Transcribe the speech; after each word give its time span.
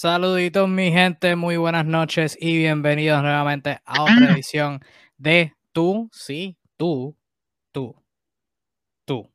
Saluditos 0.00 0.68
mi 0.68 0.92
gente, 0.92 1.34
muy 1.34 1.56
buenas 1.56 1.84
noches 1.84 2.38
y 2.40 2.56
bienvenidos 2.56 3.20
nuevamente 3.20 3.80
a 3.84 4.04
otra 4.04 4.06
edición 4.32 4.78
de 5.16 5.54
Tú, 5.72 6.08
sí, 6.12 6.56
tú, 6.76 7.16
tú, 7.72 7.96
tú, 9.04 9.28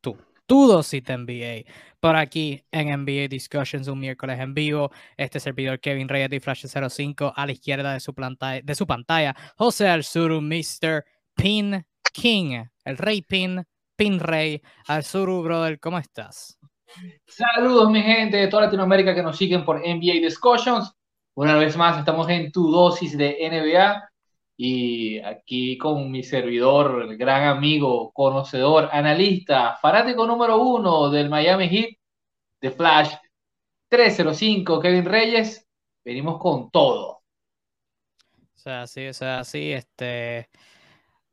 tú, 0.00 0.16
tu 0.46 0.68
dosis 0.68 1.02
de 1.02 1.18
NBA. 1.18 1.72
Por 1.98 2.14
aquí 2.14 2.62
en 2.70 2.96
NBA 2.96 3.26
Discussions, 3.26 3.88
un 3.88 3.98
miércoles 3.98 4.38
en 4.38 4.54
vivo. 4.54 4.92
Este 5.16 5.40
servidor 5.40 5.80
Kevin 5.80 6.08
Reyes 6.08 6.30
de 6.30 6.38
Flash 6.38 6.64
05 6.64 7.32
a 7.34 7.44
la 7.44 7.50
izquierda 7.50 7.92
de 7.92 7.98
su, 7.98 8.14
pantalla, 8.14 8.62
de 8.62 8.74
su 8.76 8.86
pantalla. 8.86 9.34
José 9.56 9.88
Alzuru, 9.88 10.40
Mr. 10.40 11.04
Pin 11.34 11.84
King, 12.12 12.62
el 12.84 12.98
Rey 12.98 13.20
Pin, 13.22 13.64
Pin 13.96 14.20
Rey. 14.20 14.62
Alzuru, 14.86 15.42
brother, 15.42 15.80
¿cómo 15.80 15.98
estás? 15.98 16.56
Saludos, 17.26 17.90
mi 17.90 18.02
gente 18.02 18.36
de 18.36 18.48
toda 18.48 18.64
Latinoamérica 18.64 19.14
que 19.14 19.22
nos 19.22 19.36
siguen 19.36 19.64
por 19.64 19.80
NBA 19.80 20.20
Discussions. 20.20 20.92
Una 21.34 21.56
vez 21.56 21.76
más, 21.76 21.98
estamos 21.98 22.28
en 22.28 22.52
tu 22.52 22.70
dosis 22.70 23.16
de 23.18 23.38
NBA 23.40 24.08
y 24.56 25.18
aquí 25.18 25.76
con 25.76 26.10
mi 26.10 26.22
servidor, 26.22 27.02
el 27.02 27.16
gran 27.16 27.48
amigo, 27.48 28.12
conocedor, 28.12 28.88
analista, 28.92 29.76
fanático 29.82 30.26
número 30.26 30.58
uno 30.58 31.10
del 31.10 31.28
Miami 31.28 31.68
Heat, 31.68 31.96
de 32.60 32.70
Flash 32.70 33.14
305, 33.88 34.80
Kevin 34.80 35.04
Reyes. 35.04 35.66
Venimos 36.04 36.38
con 36.38 36.70
todo. 36.70 37.22
O 38.38 38.58
sea, 38.58 38.86
sí, 38.86 39.08
o 39.08 39.12
sea, 39.12 39.42
sí, 39.44 39.72
este. 39.72 40.48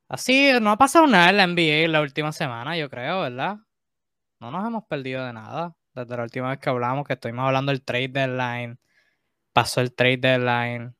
Así, 0.07 0.49
no 0.59 0.71
ha 0.71 0.77
pasado 0.77 1.07
nada 1.07 1.29
en 1.29 1.37
la 1.37 1.47
NBA 1.47 1.87
la 1.87 2.01
última 2.01 2.31
semana, 2.31 2.75
yo 2.75 2.89
creo, 2.89 3.21
¿verdad? 3.21 3.57
No 4.41 4.49
nos 4.51 4.67
hemos 4.67 4.83
perdido 4.85 5.25
de 5.25 5.33
nada. 5.33 5.75
Desde 5.93 6.17
la 6.17 6.23
última 6.23 6.49
vez 6.49 6.59
que 6.59 6.69
hablamos, 6.69 7.05
que 7.05 7.13
estuvimos 7.13 7.45
hablando 7.45 7.71
del 7.71 7.83
trade 7.83 8.07
deadline, 8.07 8.79
pasó 9.53 9.81
el 9.81 9.93
trade 9.93 10.17
deadline. 10.17 10.95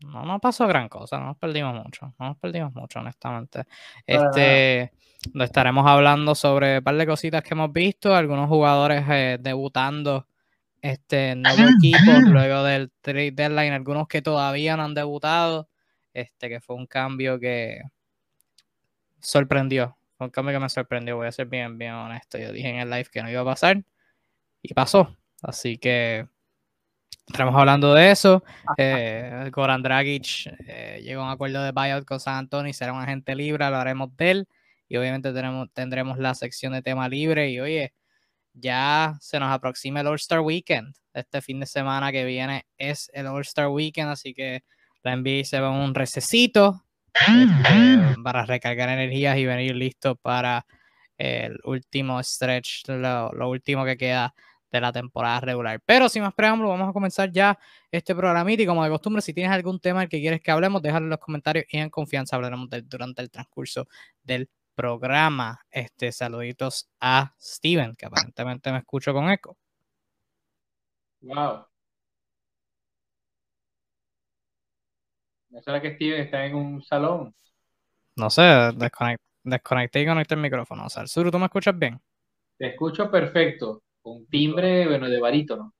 No 0.00 0.24
nos 0.24 0.40
pasó 0.40 0.66
gran 0.66 0.88
cosa, 0.88 1.18
no 1.18 1.26
nos 1.26 1.36
perdimos 1.36 1.74
mucho, 1.74 2.14
no 2.18 2.28
nos 2.28 2.38
perdimos 2.38 2.72
mucho, 2.72 3.00
honestamente. 3.00 3.64
Este, 4.06 4.92
estaremos 5.34 5.86
hablando 5.86 6.34
sobre 6.34 6.78
un 6.78 6.84
par 6.84 6.96
de 6.96 7.06
cositas 7.06 7.42
que 7.42 7.52
hemos 7.52 7.70
visto, 7.70 8.14
algunos 8.14 8.48
jugadores 8.48 9.04
eh, 9.10 9.36
debutando 9.38 10.26
este 10.80 11.36
nuevo 11.36 11.62
equipo 11.78 12.12
luego 12.30 12.62
del 12.64 12.90
trade 13.02 13.32
deadline, 13.32 13.74
algunos 13.74 14.08
que 14.08 14.22
todavía 14.22 14.78
no 14.78 14.84
han 14.84 14.94
debutado, 14.94 15.68
este 16.14 16.48
que 16.48 16.60
fue 16.60 16.76
un 16.76 16.86
cambio 16.86 17.38
que 17.38 17.82
sorprendió, 19.18 19.98
un 20.24 20.30
cambio 20.30 20.54
que 20.54 20.60
me 20.60 20.68
sorprendió, 20.68 21.16
voy 21.16 21.26
a 21.26 21.32
ser 21.32 21.46
bien, 21.46 21.78
bien 21.78 21.94
honesto. 21.94 22.38
Yo 22.38 22.52
dije 22.52 22.68
en 22.68 22.76
el 22.76 22.90
live 22.90 23.06
que 23.10 23.22
no 23.22 23.30
iba 23.30 23.40
a 23.40 23.44
pasar 23.44 23.82
y 24.62 24.74
pasó. 24.74 25.16
Así 25.42 25.78
que 25.78 26.26
estamos 27.26 27.54
hablando 27.54 27.94
de 27.94 28.10
eso. 28.10 28.42
Eh, 28.78 29.50
Goran 29.52 29.82
Dragic 29.82 30.46
eh, 30.66 31.00
llegó 31.02 31.22
a 31.22 31.26
un 31.26 31.30
acuerdo 31.30 31.62
de 31.62 31.72
buyout 31.72 32.04
con 32.04 32.20
San 32.20 32.36
Antonio 32.36 32.70
y 32.70 32.72
será 32.72 32.92
un 32.92 33.00
agente 33.00 33.34
libre, 33.34 33.64
hablaremos 33.64 34.16
de 34.16 34.30
él. 34.30 34.48
Y 34.88 34.96
obviamente 34.96 35.32
tenemos, 35.32 35.68
tendremos 35.72 36.18
la 36.18 36.34
sección 36.34 36.72
de 36.72 36.82
tema 36.82 37.08
libre. 37.08 37.50
Y 37.50 37.60
oye, 37.60 37.94
ya 38.54 39.16
se 39.20 39.38
nos 39.40 39.50
aproxima 39.50 40.00
el 40.00 40.06
All-Star 40.06 40.40
Weekend. 40.40 40.94
Este 41.12 41.40
fin 41.40 41.60
de 41.60 41.66
semana 41.66 42.12
que 42.12 42.24
viene 42.24 42.66
es 42.78 43.10
el 43.14 43.26
All-Star 43.26 43.68
Weekend, 43.68 44.10
así 44.10 44.34
que 44.34 44.62
la 45.02 45.16
NBA 45.16 45.44
se 45.44 45.60
va 45.60 45.70
un 45.70 45.94
recesito 45.94 46.84
este, 47.14 48.22
para 48.22 48.44
recargar 48.44 48.88
energías 48.88 49.36
y 49.38 49.46
venir 49.46 49.74
listo 49.74 50.16
para 50.16 50.66
el 51.18 51.58
último 51.64 52.22
stretch, 52.22 52.88
lo, 52.88 53.48
último 53.48 53.84
que 53.84 53.96
queda 53.96 54.34
de 54.72 54.80
la 54.80 54.92
temporada 54.92 55.40
regular. 55.40 55.80
Pero 55.84 56.08
sin 56.08 56.22
más 56.22 56.32
preámbulos, 56.32 56.70
vamos 56.72 56.88
a 56.88 56.92
comenzar 56.92 57.30
ya 57.30 57.58
este 57.90 58.14
programa 58.14 58.50
y 58.52 58.66
como 58.66 58.82
de 58.84 58.90
costumbre, 58.90 59.20
si 59.20 59.34
tienes 59.34 59.52
algún 59.52 59.80
tema 59.80 60.06
que 60.06 60.20
quieres 60.20 60.40
que 60.40 60.50
hablemos, 60.50 60.80
déjalo 60.80 61.06
en 61.06 61.10
los 61.10 61.18
comentarios 61.18 61.66
y 61.68 61.78
en 61.78 61.90
confianza 61.90 62.36
hablaremos 62.36 62.68
durante 62.84 63.20
el 63.22 63.30
transcurso 63.30 63.86
del 64.22 64.48
programa. 64.74 65.60
Este, 65.70 66.10
saluditos 66.12 66.88
a 67.00 67.34
Steven, 67.38 67.96
que 67.96 68.06
aparentemente 68.06 68.72
me 68.72 68.78
escucho 68.78 69.12
con 69.12 69.30
eco. 69.30 69.56
Wow. 71.22 71.69
¿No 75.50 75.60
será 75.62 75.82
que 75.82 75.94
Steven 75.94 76.20
está 76.20 76.46
en 76.46 76.54
un 76.54 76.82
salón? 76.82 77.34
No 78.16 78.30
sé, 78.30 78.42
desconecté 79.42 80.02
y 80.02 80.06
conecté 80.06 80.34
el 80.34 80.40
micrófono. 80.40 80.86
O 80.86 80.88
sea, 80.88 81.06
Suru, 81.06 81.30
¿tú 81.30 81.38
me 81.38 81.46
escuchas 81.46 81.76
bien? 81.76 82.00
Te 82.56 82.68
escucho 82.68 83.10
perfecto, 83.10 83.82
con 84.00 84.26
timbre, 84.26 84.86
bueno, 84.86 85.08
de 85.08 85.20
barítono. 85.20 85.74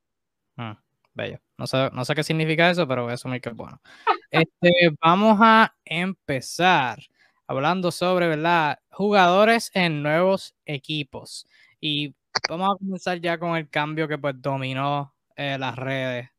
Mm, 0.56 0.72
bello. 1.14 1.38
No 1.56 1.66
sé, 1.66 1.91
no 1.92 2.04
sé 2.04 2.14
qué 2.14 2.25
significa 2.25 2.70
eso, 2.70 2.88
pero 2.88 3.03
voy 3.03 3.12
a 3.12 3.14
asumir 3.14 3.41
que 3.41 3.50
es 3.50 3.56
bueno. 3.56 3.81
Este, 4.32 4.70
vamos 5.03 5.38
a 5.42 5.75
empezar 5.84 7.00
hablando 7.48 7.91
sobre, 7.91 8.28
¿verdad? 8.28 8.78
Jugadores 8.92 9.72
en 9.75 10.04
nuevos 10.04 10.54
equipos. 10.64 11.48
Y 11.81 12.14
vamos 12.48 12.70
a 12.70 12.78
comenzar 12.78 13.20
ya 13.20 13.38
con 13.38 13.56
el 13.56 13.69
cambio 13.69 14.06
que 14.06 14.19
pues 14.19 14.41
dominó 14.41 15.12
eh, 15.34 15.56
las 15.58 15.75
redes 15.75 16.31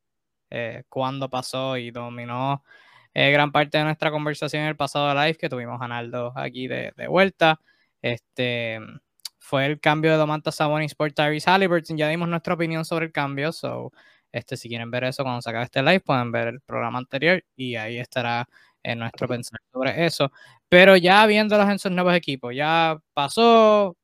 eh, 0.49 0.83
cuando 0.87 1.29
pasó 1.29 1.75
y 1.75 1.91
dominó 1.91 2.63
eh, 3.13 3.31
gran 3.31 3.51
parte 3.51 3.77
de 3.77 3.83
nuestra 3.83 4.11
conversación 4.11 4.63
en 4.63 4.69
el 4.69 4.75
pasado 4.77 5.13
live 5.13 5.35
que 5.35 5.49
tuvimos 5.49 5.81
a 5.81 5.87
Naldo 5.87 6.31
aquí 6.35 6.67
de, 6.67 6.93
vuelta. 7.09 7.59
Este 8.01 8.79
fue 9.39 9.65
el 9.65 9.79
cambio 9.79 10.11
de 10.11 10.17
Domantas 10.17 10.55
Sabonis 10.55 10.95
por 10.95 11.11
Tyrese 11.11 11.49
Halliburton. 11.49 11.97
Ya 11.97 12.07
dimos 12.07 12.29
nuestra 12.29 12.53
opinión 12.53 12.85
sobre 12.85 13.07
el 13.07 13.11
cambio. 13.11 13.51
So, 13.51 13.91
este, 14.31 14.55
si 14.55 14.69
quieren 14.69 14.91
ver 14.91 15.03
eso 15.03 15.23
cuando 15.23 15.41
se 15.41 15.49
acabe 15.49 15.65
este 15.65 15.81
live, 15.83 15.99
pueden 16.01 16.31
ver 16.31 16.47
el 16.47 16.61
programa 16.61 16.99
anterior 16.99 17.43
y 17.55 17.75
ahí 17.75 17.97
estará 17.99 18.47
en 18.83 18.99
nuestro 18.99 19.27
pensar 19.27 19.59
sobre 19.71 20.05
eso. 20.05 20.31
Pero 20.69 20.95
ya 20.95 21.25
viéndolos 21.25 21.69
en 21.69 21.79
sus 21.79 21.91
nuevos 21.91 22.15
equipos, 22.15 22.55
ya 22.55 22.97
pasó. 23.13 23.97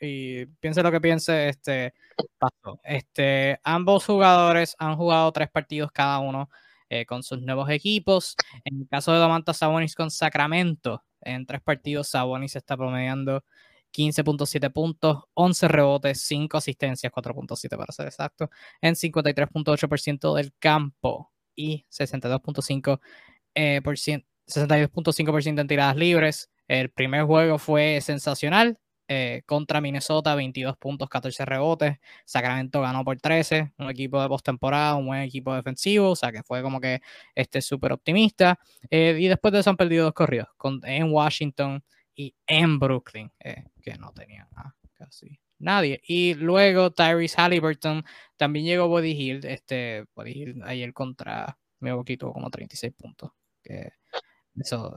Y 0.00 0.46
piense 0.60 0.82
lo 0.82 0.90
que 0.90 1.00
piense, 1.00 1.50
este 1.50 1.92
pasó. 2.38 2.80
Este, 2.84 3.60
ambos 3.64 4.06
jugadores 4.06 4.74
han 4.78 4.96
jugado 4.96 5.30
tres 5.32 5.50
partidos 5.50 5.92
cada 5.92 6.18
uno 6.20 6.48
eh, 6.90 7.06
con 7.06 7.22
sus 7.22 7.40
nuevos 7.40 7.70
equipos. 7.70 8.36
En 8.64 8.80
el 8.80 8.88
caso 8.88 9.12
de 9.12 9.18
Domantas 9.18 9.58
Sabonis 9.58 9.94
con 9.94 10.10
Sacramento, 10.10 11.04
en 11.20 11.46
tres 11.46 11.60
partidos 11.62 12.08
Sabonis 12.08 12.56
está 12.56 12.76
promediando 12.76 13.44
15.7 13.92 14.72
puntos, 14.72 15.24
11 15.34 15.68
rebotes, 15.68 16.20
5 16.22 16.56
asistencias, 16.56 17.12
4.7 17.12 17.76
para 17.76 17.92
ser 17.92 18.06
exacto, 18.06 18.50
en 18.80 18.94
53.8% 18.94 20.34
del 20.34 20.52
campo 20.58 21.32
y 21.54 21.86
62.5% 21.90 23.00
eh, 23.54 23.80
62.5% 23.82 25.60
en 25.60 25.68
tiradas 25.68 25.96
libres. 25.96 26.50
El 26.68 26.90
primer 26.90 27.24
juego 27.24 27.58
fue 27.58 28.00
sensacional, 28.00 28.78
eh, 29.12 29.42
contra 29.44 29.80
Minnesota, 29.80 30.36
22 30.36 30.76
puntos, 30.76 31.08
14 31.08 31.44
rebotes. 31.44 31.98
Sacramento 32.24 32.80
ganó 32.80 33.04
por 33.04 33.18
13, 33.20 33.72
un 33.78 33.90
equipo 33.90 34.22
de 34.22 34.28
postemporada, 34.28 34.94
un 34.94 35.06
buen 35.06 35.22
equipo 35.22 35.52
defensivo, 35.52 36.10
o 36.10 36.16
sea 36.16 36.30
que 36.30 36.44
fue 36.44 36.62
como 36.62 36.80
que 36.80 37.00
este 37.34 37.60
súper 37.60 37.90
optimista. 37.90 38.60
Eh, 38.88 39.16
y 39.18 39.26
después 39.26 39.52
de 39.52 39.58
eso 39.58 39.70
han 39.70 39.76
perdido 39.76 40.04
dos 40.04 40.14
corridos 40.14 40.48
en 40.84 41.10
Washington 41.12 41.82
y 42.14 42.36
en 42.46 42.78
Brooklyn, 42.78 43.32
eh, 43.40 43.64
que 43.82 43.94
no 43.98 44.12
tenían 44.12 44.46
casi 44.94 45.40
nadie. 45.58 46.00
Y 46.06 46.34
luego 46.34 46.92
Tyrese 46.92 47.34
Halliburton 47.40 48.04
también 48.36 48.64
llegó 48.64 48.86
Body 48.86 49.10
Hill, 49.10 49.44
este 49.44 50.04
Body 50.14 50.30
Hill 50.30 50.62
ayer 50.64 50.92
contra 50.92 51.58
mi 51.80 51.90
poquito 51.90 52.32
como 52.32 52.48
36 52.48 52.92
puntos. 52.96 53.32
Que 53.60 53.90
eso, 54.58 54.96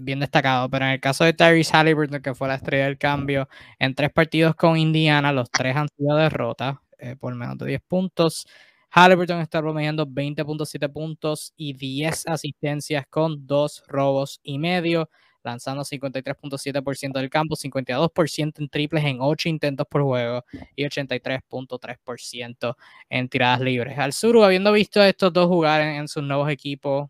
bien 0.00 0.20
destacado. 0.20 0.68
Pero 0.70 0.84
en 0.86 0.92
el 0.92 1.00
caso 1.00 1.24
de 1.24 1.32
Tyrese 1.32 1.76
Halliburton, 1.76 2.22
que 2.22 2.34
fue 2.34 2.48
la 2.48 2.56
estrella 2.56 2.84
del 2.86 2.98
cambio, 2.98 3.48
en 3.78 3.94
tres 3.94 4.10
partidos 4.12 4.54
con 4.54 4.76
Indiana, 4.76 5.32
los 5.32 5.50
tres 5.50 5.76
han 5.76 5.88
sido 5.96 6.16
derrotas 6.16 6.76
eh, 6.98 7.16
por 7.16 7.34
menos 7.34 7.58
de 7.58 7.66
10 7.66 7.82
puntos. 7.88 8.46
Halliburton 8.90 9.40
está 9.40 9.60
promediando 9.60 10.06
20.7 10.06 10.92
puntos 10.92 11.52
y 11.56 11.72
10 11.72 12.28
asistencias 12.28 13.06
con 13.08 13.46
dos 13.46 13.82
robos 13.88 14.38
y 14.44 14.58
medio, 14.58 15.08
lanzando 15.42 15.82
53.7% 15.82 17.12
del 17.18 17.30
campo, 17.30 17.56
52% 17.56 18.60
en 18.60 18.68
triples 18.68 19.04
en 19.04 19.16
8 19.20 19.48
intentos 19.48 19.86
por 19.90 20.02
juego 20.02 20.44
y 20.76 20.84
83.3% 20.84 22.76
en 23.10 23.28
tiradas 23.28 23.60
libres. 23.60 23.98
Al 23.98 24.12
sur, 24.12 24.44
habiendo 24.44 24.70
visto 24.72 25.02
estos 25.02 25.32
dos 25.32 25.48
jugar 25.48 25.80
en 25.80 26.06
sus 26.06 26.22
nuevos 26.22 26.50
equipos, 26.50 27.08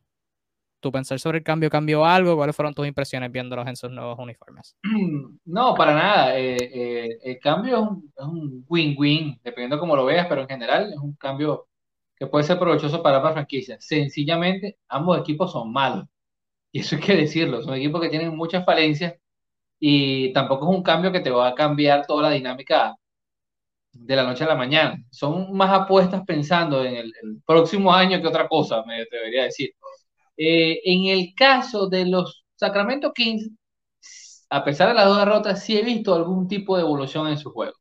tu 0.83 0.93
pensar 0.93 1.19
sobre 1.19 1.39
el 1.39 1.45
cambio 1.45 1.71
cambió 1.71 2.05
algo? 2.05 2.37
¿Cuáles 2.37 2.55
fueron 2.55 2.75
tus 2.75 2.87
impresiones 2.87 3.33
viéndolos 3.33 3.67
en 3.67 3.77
sus 3.77 3.91
nuevos 3.91 4.19
uniformes? 4.19 4.77
No, 5.45 5.75
para 5.75 5.95
nada. 5.95 6.39
Eh, 6.39 6.57
eh, 6.61 7.19
el 7.23 7.39
cambio 7.39 8.03
es 8.17 8.25
un 8.25 8.65
win-win, 8.69 9.41
dependiendo 9.43 9.79
cómo 9.79 9.97
lo 9.97 10.05
veas, 10.05 10.27
pero 10.27 10.43
en 10.43 10.49
general 10.49 10.93
es 10.93 10.99
un 10.99 11.15
cambio 11.15 11.69
que 12.17 12.27
puede 12.27 12.45
ser 12.45 12.59
provechoso 12.59 13.03
para 13.03 13.23
la 13.23 13.33
franquicia. 13.33 13.77
Sencillamente, 13.81 14.79
ambos 14.89 15.19
equipos 15.19 15.53
son 15.53 15.73
malos. 15.73 16.07
Y 16.73 16.81
eso 16.81 16.97
hay 16.97 17.03
que 17.03 17.17
decirlo. 17.17 17.63
Son 17.63 17.75
equipos 17.75 18.01
que 18.01 18.09
tienen 18.09 18.37
muchas 18.37 18.65
falencias 18.65 19.15
y 19.81 20.33
tampoco 20.33 20.71
es 20.71 20.77
un 20.77 20.83
cambio 20.83 21.13
que 21.13 21.21
te 21.21 21.31
va 21.31 21.49
a 21.49 21.55
cambiar 21.55 22.07
toda 22.07 22.23
la 22.23 22.31
dinámica 22.31 22.97
de 23.93 24.17
la 24.17 24.25
noche 24.25 24.45
a 24.45 24.49
la 24.49 24.55
mañana. 24.55 24.97
Son 25.11 25.53
más 25.57 25.71
apuestas 25.71 26.23
pensando 26.27 26.85
en 26.85 26.97
el, 26.97 27.13
próximo 27.47 27.93
año 27.93 28.21
que 28.21 28.29
otra 28.29 28.49
cosa, 28.49 28.83
me 28.85 29.05
debería 29.11 29.45
decir. 29.45 29.75
Eh, 30.37 30.81
en 30.85 31.07
el 31.07 31.35
caso 31.35 31.89
de 31.89 32.07
los 32.07 32.45
Sacramento 32.57 33.13
Kings, 33.13 33.51
a 34.51 34.65
pesar 34.65 34.89
de 34.89 34.95
las 34.95 35.07
dos 35.07 35.19
derrotas, 35.19 35.65
sí 35.65 35.79
he 35.79 35.83
visto 35.83 36.15
algún 36.15 36.47
tipo 36.49 36.77
de 36.77 36.83
evolución 36.83 37.29
en 37.29 37.39
su 37.39 37.51
juego. 37.53 37.75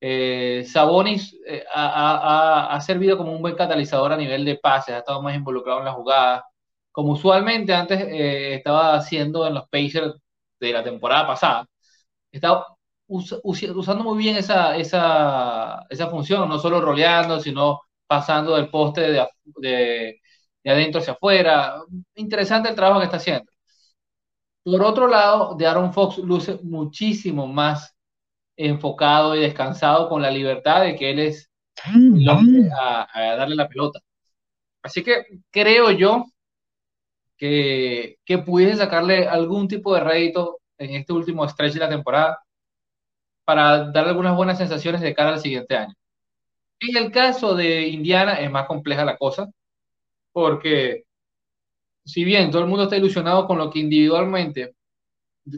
Eh, 0.00 0.64
Sabonis 0.66 1.36
eh, 1.46 1.64
ha, 1.74 2.80
servido 2.84 3.16
como 3.16 3.32
un 3.32 3.42
buen 3.42 3.56
catalizador 3.56 4.12
a 4.12 4.16
nivel 4.16 4.44
de 4.44 4.56
pases, 4.58 4.94
ha 4.96 4.98
estado 4.98 5.22
más 5.22 5.36
involucrado 5.36 5.80
en 5.80 5.86
la 5.86 5.92
jugada, 5.92 6.44
como 6.92 7.12
usualmente 7.12 7.74
antes 7.74 8.00
eh, 8.02 8.54
estaba 8.56 8.96
haciendo 8.96 9.46
en 9.46 9.54
los 9.54 9.68
Pacers 9.68 10.14
de 10.60 10.72
la 10.72 10.84
temporada 10.84 11.26
pasada. 11.28 11.66
Estaba 12.32 12.66
usando 13.06 14.04
muy 14.04 14.18
bien 14.18 14.36
esa, 14.36 14.76
esa, 14.76 15.84
esa, 15.90 16.08
función, 16.10 16.48
no 16.48 16.58
solo 16.58 16.80
roleando, 16.80 17.40
sino 17.40 17.82
pasando 18.06 18.56
del 18.56 18.70
poste 18.70 19.02
de, 19.02 19.28
de, 19.58 20.21
de 20.64 20.70
adentro 20.70 21.00
hacia 21.00 21.14
afuera. 21.14 21.82
Interesante 22.14 22.68
el 22.68 22.74
trabajo 22.74 23.00
que 23.00 23.06
está 23.06 23.16
haciendo. 23.18 23.50
Por 24.64 24.82
otro 24.82 25.08
lado, 25.08 25.54
de 25.56 25.66
Aaron 25.66 25.92
Fox 25.92 26.18
luce 26.18 26.58
muchísimo 26.62 27.46
más 27.46 27.96
enfocado 28.56 29.34
y 29.34 29.40
descansado 29.40 30.08
con 30.08 30.22
la 30.22 30.30
libertad 30.30 30.82
de 30.82 30.96
que 30.96 31.10
él 31.10 31.18
es 31.18 31.50
el 31.86 32.28
hombre 32.28 32.68
a, 32.72 33.06
darle 33.36 33.56
la 33.56 33.68
pelota. 33.68 34.00
Así 34.82 35.02
que 35.02 35.24
creo 35.50 35.90
yo 35.92 36.26
que, 37.36 38.18
que 38.24 38.38
pudiese 38.38 38.76
sacarle 38.78 39.26
algún 39.26 39.68
tipo 39.68 39.94
de 39.94 40.00
rédito 40.00 40.58
en 40.78 40.94
este 40.94 41.12
último 41.12 41.48
stretch 41.48 41.74
de 41.74 41.80
la 41.80 41.88
temporada 41.88 42.38
para 43.44 43.90
darle 43.90 44.10
algunas 44.10 44.36
buenas 44.36 44.58
sensaciones 44.58 45.00
de 45.00 45.14
cara 45.14 45.30
al 45.34 45.40
siguiente 45.40 45.76
año. 45.76 45.94
En 46.80 46.96
el 46.96 47.12
caso 47.12 47.54
de 47.54 47.88
Indiana 47.88 48.34
es 48.40 48.50
más 48.50 48.66
compleja 48.66 49.04
la 49.04 49.16
cosa, 49.16 49.48
porque 50.32 51.04
si 52.04 52.24
bien 52.24 52.50
todo 52.50 52.62
el 52.62 52.68
mundo 52.68 52.84
está 52.84 52.96
ilusionado 52.96 53.46
con 53.46 53.58
lo 53.58 53.70
que 53.70 53.80
individualmente 53.80 54.74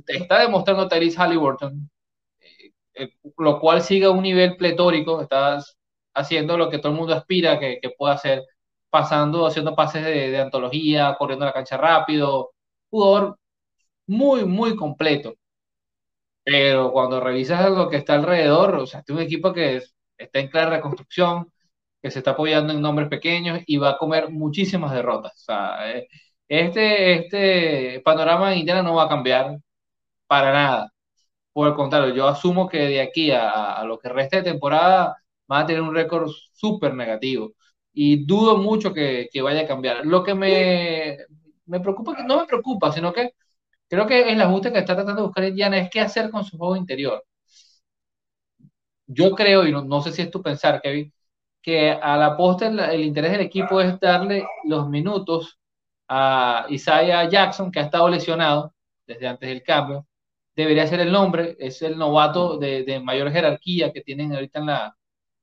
está 0.07 0.41
demostrando 0.41 0.89
Tyrese 0.89 1.19
Halliburton, 1.19 1.91
eh, 2.95 3.11
lo 3.39 3.61
cual 3.61 3.83
sigue 3.83 4.07
a 4.07 4.11
un 4.11 4.23
nivel 4.23 4.57
pletórico, 4.57 5.21
estás 5.23 5.77
haciendo 6.15 6.57
lo 6.57 6.71
que 6.71 6.79
todo 6.79 6.93
el 6.93 6.99
mundo 6.99 7.15
aspira 7.15 7.59
que, 7.59 7.81
pueda 7.99 8.15
hacer, 8.15 8.45
pasando, 8.91 9.47
haciendo 9.47 9.75
pases 9.75 10.05
de, 10.05 10.39
antología, 10.39 11.17
corriendo 11.19 11.45
la 11.47 11.53
cancha 11.53 11.77
rápido, 11.77 12.53
jugador 12.91 13.39
muy, 14.07 14.45
muy 14.47 14.77
completo. 14.77 15.35
Pero 16.45 16.93
cuando 16.93 17.21
revisas 17.21 17.71
lo 17.71 17.89
que 17.89 17.97
está 17.97 18.15
alrededor, 18.15 18.75
o 18.77 18.87
sea, 18.87 19.01
es 19.01 19.09
un 19.11 19.21
equipo 19.21 19.53
que 19.53 19.83
está 20.19 20.39
en 20.41 20.49
clara 20.49 20.77
reconstrucción, 20.77 21.51
que 22.05 22.11
se 22.11 22.19
está 22.21 22.33
apoyando 22.33 22.75
en 22.75 22.83
nombres 22.83 23.09
pequeños 23.09 23.61
y 23.67 23.79
va 23.79 23.93
a 23.93 23.99
comer 23.99 24.31
muchísimas 24.31 24.93
derrotas. 24.93 25.33
O 25.37 25.45
sea, 25.47 25.91
eh, 25.91 26.09
este, 26.49 27.15
este 27.25 28.01
panorama 28.05 28.53
en 28.53 28.61
Indiana 28.61 28.83
no 28.83 28.95
va 28.97 29.05
a 29.05 29.09
cambiar 29.09 29.59
para 30.27 30.53
nada. 30.53 30.93
Por 31.53 31.69
el 31.69 31.75
contrario, 31.75 32.15
yo 32.15 32.29
asumo 32.29 32.69
que 32.69 32.79
de 32.79 33.01
aquí 33.03 33.31
a, 33.33 33.83
lo 33.85 33.99
que 33.99 34.09
resta 34.11 34.39
de 34.39 34.45
temporada 34.45 35.17
va 35.51 35.61
a 35.61 35.67
tener 35.67 35.83
un 35.83 35.95
récord 35.95 36.31
súper 36.53 36.95
negativo. 36.95 37.55
Y 37.93 38.27
dudo 38.27 38.59
mucho 38.59 38.93
que, 38.95 39.29
vaya 39.43 39.63
a 39.63 39.67
cambiar. 39.69 40.07
Lo 40.07 40.25
que 40.25 40.35
me, 40.35 41.19
me 41.67 41.81
preocupa, 41.81 42.23
no 42.25 42.41
me 42.41 42.47
preocupa, 42.47 42.93
sino 42.93 43.13
que 43.13 43.33
creo 43.89 44.07
que 44.07 44.33
el 44.33 44.41
ajuste 44.43 44.73
que 44.73 44.81
está 44.81 44.95
tratando 44.97 45.23
de 45.23 45.29
buscar 45.29 45.45
Indiana 45.45 45.79
es 45.79 45.91
qué 45.91 46.01
hacer 46.01 46.31
con 46.31 46.45
su 46.45 46.59
juego 46.59 46.77
interior. 46.77 47.25
Yo 49.07 49.33
creo, 49.35 49.67
y 49.67 49.73
no, 49.73 50.03
sé 50.03 50.13
si 50.13 50.23
es 50.23 50.31
tu 50.31 50.43
pensar, 50.43 50.81
Kevin, 50.83 51.13
que 51.65 51.91
a 51.91 52.17
la 52.19 52.37
postre 52.37 52.69
el, 52.69 53.01
interés 53.05 53.33
del 53.33 53.41
equipo 53.41 53.81
es 53.81 53.99
darle 53.99 54.47
los 54.65 54.87
minutos 54.87 55.59
a 56.07 56.67
Isaiah 56.69 57.27
Jackson, 57.27 57.73
que 57.73 57.81
ha 57.81 57.85
estado 57.85 58.07
lesionado 58.11 58.75
desde 59.07 59.27
antes 59.27 59.49
del 59.49 59.63
cambio, 59.63 60.07
debería 60.55 60.87
ser 60.87 61.01
el 61.01 61.11
nombre, 61.11 61.57
es 61.59 61.81
el 61.81 61.97
novato 61.97 62.59
de, 62.59 63.01
mayor 63.03 63.33
jerarquía 63.33 63.91
que 63.95 64.03
tienen 64.03 64.35
ahorita 64.35 64.59
en 64.59 64.67
la, 64.67 64.97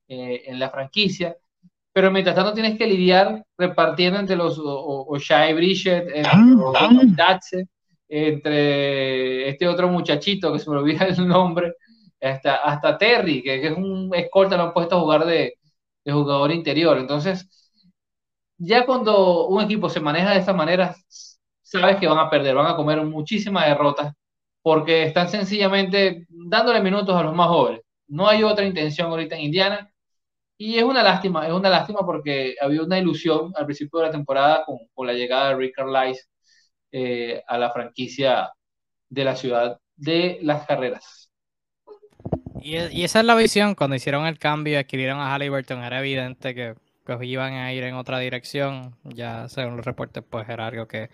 eh, 0.06 0.44
en 0.46 0.60
la 0.60 0.70
franquicia, 0.70 1.36
pero 1.92 2.12
mientras 2.12 2.36
tanto 2.36 2.54
tienes 2.54 2.78
que 2.78 2.86
lidiar 2.86 3.44
repartiendo 3.58 4.20
entre 4.20 4.36
los 4.36 4.62
Shai 5.20 5.54
Bridget, 5.54 6.08
entre 6.14 7.66
entre 8.08 9.48
este 9.48 9.66
otro 9.66 9.88
muchachito 9.88 10.52
que 10.52 10.60
se 10.60 10.70
me 10.70 10.76
olvida 10.76 11.06
el 11.06 11.26
nombre, 11.26 11.74
hasta, 12.20 12.56
hasta 12.56 12.96
Terry, 12.96 13.42
que, 13.42 13.66
es 13.66 13.76
un 13.76 14.12
escolta, 14.14 14.56
lo 14.56 14.64
han 14.64 14.72
puesto 14.72 14.96
a 14.96 15.00
jugar 15.00 15.24
de, 15.26 15.56
de 16.04 16.12
jugador 16.12 16.52
interior. 16.52 16.98
Entonces, 16.98 17.48
ya 18.58 18.86
cuando 18.86 19.46
un 19.48 19.62
equipo 19.62 19.88
se 19.88 20.00
maneja 20.00 20.30
de 20.32 20.38
esta 20.40 20.52
manera, 20.52 20.94
sabes 21.62 21.96
que 21.98 22.06
van 22.06 22.18
a 22.18 22.30
perder, 22.30 22.54
van 22.54 22.66
a 22.66 22.76
comer 22.76 23.02
muchísimas 23.04 23.66
derrotas 23.66 24.12
porque 24.62 25.04
están 25.04 25.28
sencillamente 25.28 26.26
dándole 26.28 26.80
minutos 26.80 27.14
a 27.16 27.22
los 27.24 27.34
más 27.34 27.48
jóvenes. 27.48 27.82
No 28.08 28.28
hay 28.28 28.42
otra 28.44 28.64
intención 28.66 29.10
ahorita 29.10 29.36
en 29.36 29.42
Indiana. 29.42 29.88
Y 30.58 30.78
es 30.78 30.84
una 30.84 31.02
lástima, 31.02 31.46
es 31.46 31.52
una 31.52 31.68
lástima 31.70 32.00
porque 32.06 32.54
había 32.60 32.82
una 32.82 32.98
ilusión 32.98 33.52
al 33.56 33.66
principio 33.66 34.00
de 34.00 34.06
la 34.06 34.12
temporada 34.12 34.64
con, 34.64 34.78
con 34.94 35.06
la 35.06 35.12
llegada 35.14 35.50
de 35.50 35.56
Rick 35.56 35.74
Carlisle 35.76 36.22
eh, 36.92 37.42
a 37.46 37.58
la 37.58 37.70
franquicia 37.72 38.52
de 39.08 39.24
la 39.24 39.36
ciudad 39.36 39.78
de 39.96 40.38
las 40.42 40.66
carreras. 40.66 41.21
Y, 42.62 42.76
y, 42.76 43.04
esa 43.04 43.20
es 43.20 43.26
la 43.26 43.34
visión, 43.34 43.74
cuando 43.74 43.96
hicieron 43.96 44.26
el 44.26 44.38
cambio 44.38 44.74
y 44.74 44.76
adquirieron 44.76 45.18
a 45.20 45.34
Halliburton, 45.34 45.82
era 45.82 45.98
evidente 46.00 46.54
que, 46.54 46.74
que 47.06 47.26
iban 47.26 47.54
a 47.54 47.72
ir 47.72 47.84
en 47.84 47.94
otra 47.94 48.18
dirección. 48.18 48.96
Ya 49.04 49.48
según 49.48 49.76
los 49.76 49.84
reportes, 49.84 50.22
pues 50.28 50.48
era 50.48 50.66
algo 50.66 50.86
que 50.86 51.10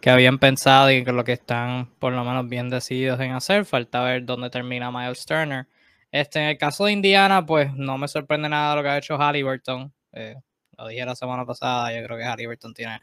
que 0.00 0.10
habían 0.10 0.38
pensado 0.38 0.90
y 0.90 1.04
que 1.04 1.12
lo 1.12 1.24
que 1.24 1.32
están 1.34 1.86
por 1.98 2.12
lo 2.12 2.24
menos 2.24 2.48
bien 2.48 2.70
decididos 2.70 3.20
en 3.20 3.32
hacer. 3.32 3.64
Falta 3.64 4.02
ver 4.02 4.24
dónde 4.24 4.50
termina 4.50 4.90
Miles 4.90 5.26
Turner. 5.26 5.66
Este, 6.10 6.40
en 6.40 6.46
el 6.46 6.58
caso 6.58 6.86
de 6.86 6.92
Indiana, 6.92 7.44
pues 7.44 7.72
no 7.74 7.98
me 7.98 8.08
sorprende 8.08 8.48
nada 8.48 8.74
lo 8.76 8.82
que 8.82 8.88
ha 8.88 8.98
hecho 8.98 9.18
Halliburton. 9.18 9.92
Eh, 10.12 10.36
lo 10.76 10.88
dije 10.88 11.04
la 11.04 11.14
semana 11.14 11.44
pasada, 11.44 11.94
yo 11.94 12.04
creo 12.04 12.18
que 12.18 12.24
Halliburton 12.24 12.74
tiene 12.74 13.00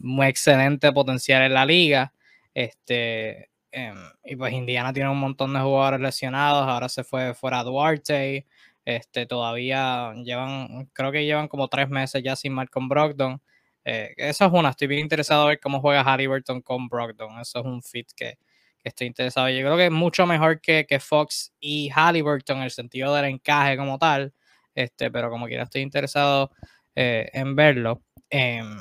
un 0.00 0.22
excelente 0.24 0.92
potencial 0.92 1.42
en 1.42 1.54
la 1.54 1.64
liga. 1.64 2.12
Este, 2.52 3.50
em, 3.76 3.96
y 4.24 4.36
pues 4.36 4.52
Indiana 4.52 4.92
tiene 4.92 5.10
un 5.10 5.18
montón 5.18 5.52
de 5.52 5.60
jugadores 5.60 6.00
lesionados. 6.00 6.66
Ahora 6.66 6.88
se 6.88 7.04
fue 7.04 7.34
fuera 7.34 7.62
Duarte. 7.62 8.46
Este, 8.84 9.26
todavía 9.26 10.14
llevan, 10.14 10.86
creo 10.92 11.12
que 11.12 11.24
llevan 11.24 11.48
como 11.48 11.68
tres 11.68 11.88
meses 11.88 12.22
ya 12.22 12.36
sin 12.36 12.52
Malcolm 12.54 12.88
Brogdon. 12.88 13.40
Eh, 13.84 14.14
eso 14.16 14.44
es 14.46 14.52
una, 14.52 14.70
estoy 14.70 14.88
bien 14.88 15.00
interesado 15.00 15.44
a 15.44 15.48
ver 15.48 15.60
cómo 15.60 15.80
juega 15.80 16.02
Halliburton 16.04 16.62
con 16.62 16.88
Brogdon. 16.88 17.40
Eso 17.40 17.60
es 17.60 17.64
un 17.66 17.82
fit 17.82 18.08
que, 18.16 18.38
estoy 18.84 19.08
interesado. 19.08 19.48
Yo 19.50 19.60
creo 19.60 19.76
que 19.76 19.86
es 19.86 19.92
mucho 19.92 20.26
mejor 20.26 20.60
que, 20.60 20.86
Fox 21.00 21.52
y 21.60 21.90
Halliburton 21.90 22.58
en 22.58 22.62
el 22.64 22.70
sentido 22.70 23.14
del 23.14 23.26
encaje 23.26 23.76
como 23.76 23.98
tal. 23.98 24.32
Este, 24.74 25.10
pero 25.10 25.30
como 25.30 25.46
quiera, 25.46 25.64
estoy 25.64 25.82
interesado 25.82 26.50
eh, 26.94 27.28
en 27.32 27.56
verlo. 27.56 28.02
Em, 28.30 28.78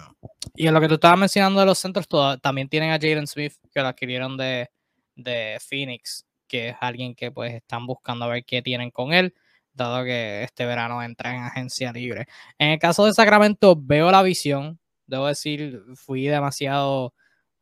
y 0.55 0.67
en 0.67 0.73
lo 0.73 0.81
que 0.81 0.87
tú 0.87 0.95
estabas 0.95 1.19
mencionando 1.19 1.59
de 1.59 1.65
los 1.65 1.79
centros, 1.79 2.07
también 2.41 2.69
tienen 2.69 2.91
a 2.91 2.95
Jaden 2.95 3.27
Smith, 3.27 3.53
que 3.73 3.81
lo 3.81 3.87
adquirieron 3.87 4.37
de, 4.37 4.69
de 5.15 5.57
Phoenix, 5.59 6.25
que 6.47 6.69
es 6.69 6.75
alguien 6.81 7.15
que 7.15 7.31
pues 7.31 7.53
están 7.53 7.85
buscando 7.87 8.25
a 8.25 8.29
ver 8.29 8.45
qué 8.45 8.61
tienen 8.61 8.91
con 8.91 9.13
él 9.13 9.33
dado 9.75 10.03
que 10.05 10.43
este 10.43 10.65
verano 10.65 11.03
entra 11.03 11.35
en 11.35 11.43
agencia 11.43 11.91
libre. 11.91 12.27
En 12.57 12.71
el 12.71 12.79
caso 12.79 13.05
de 13.05 13.13
Sacramento, 13.13 13.75
veo 13.77 14.11
la 14.11 14.23
visión, 14.23 14.79
debo 15.05 15.27
decir, 15.27 15.81
fui 15.95 16.25
demasiado, 16.27 17.13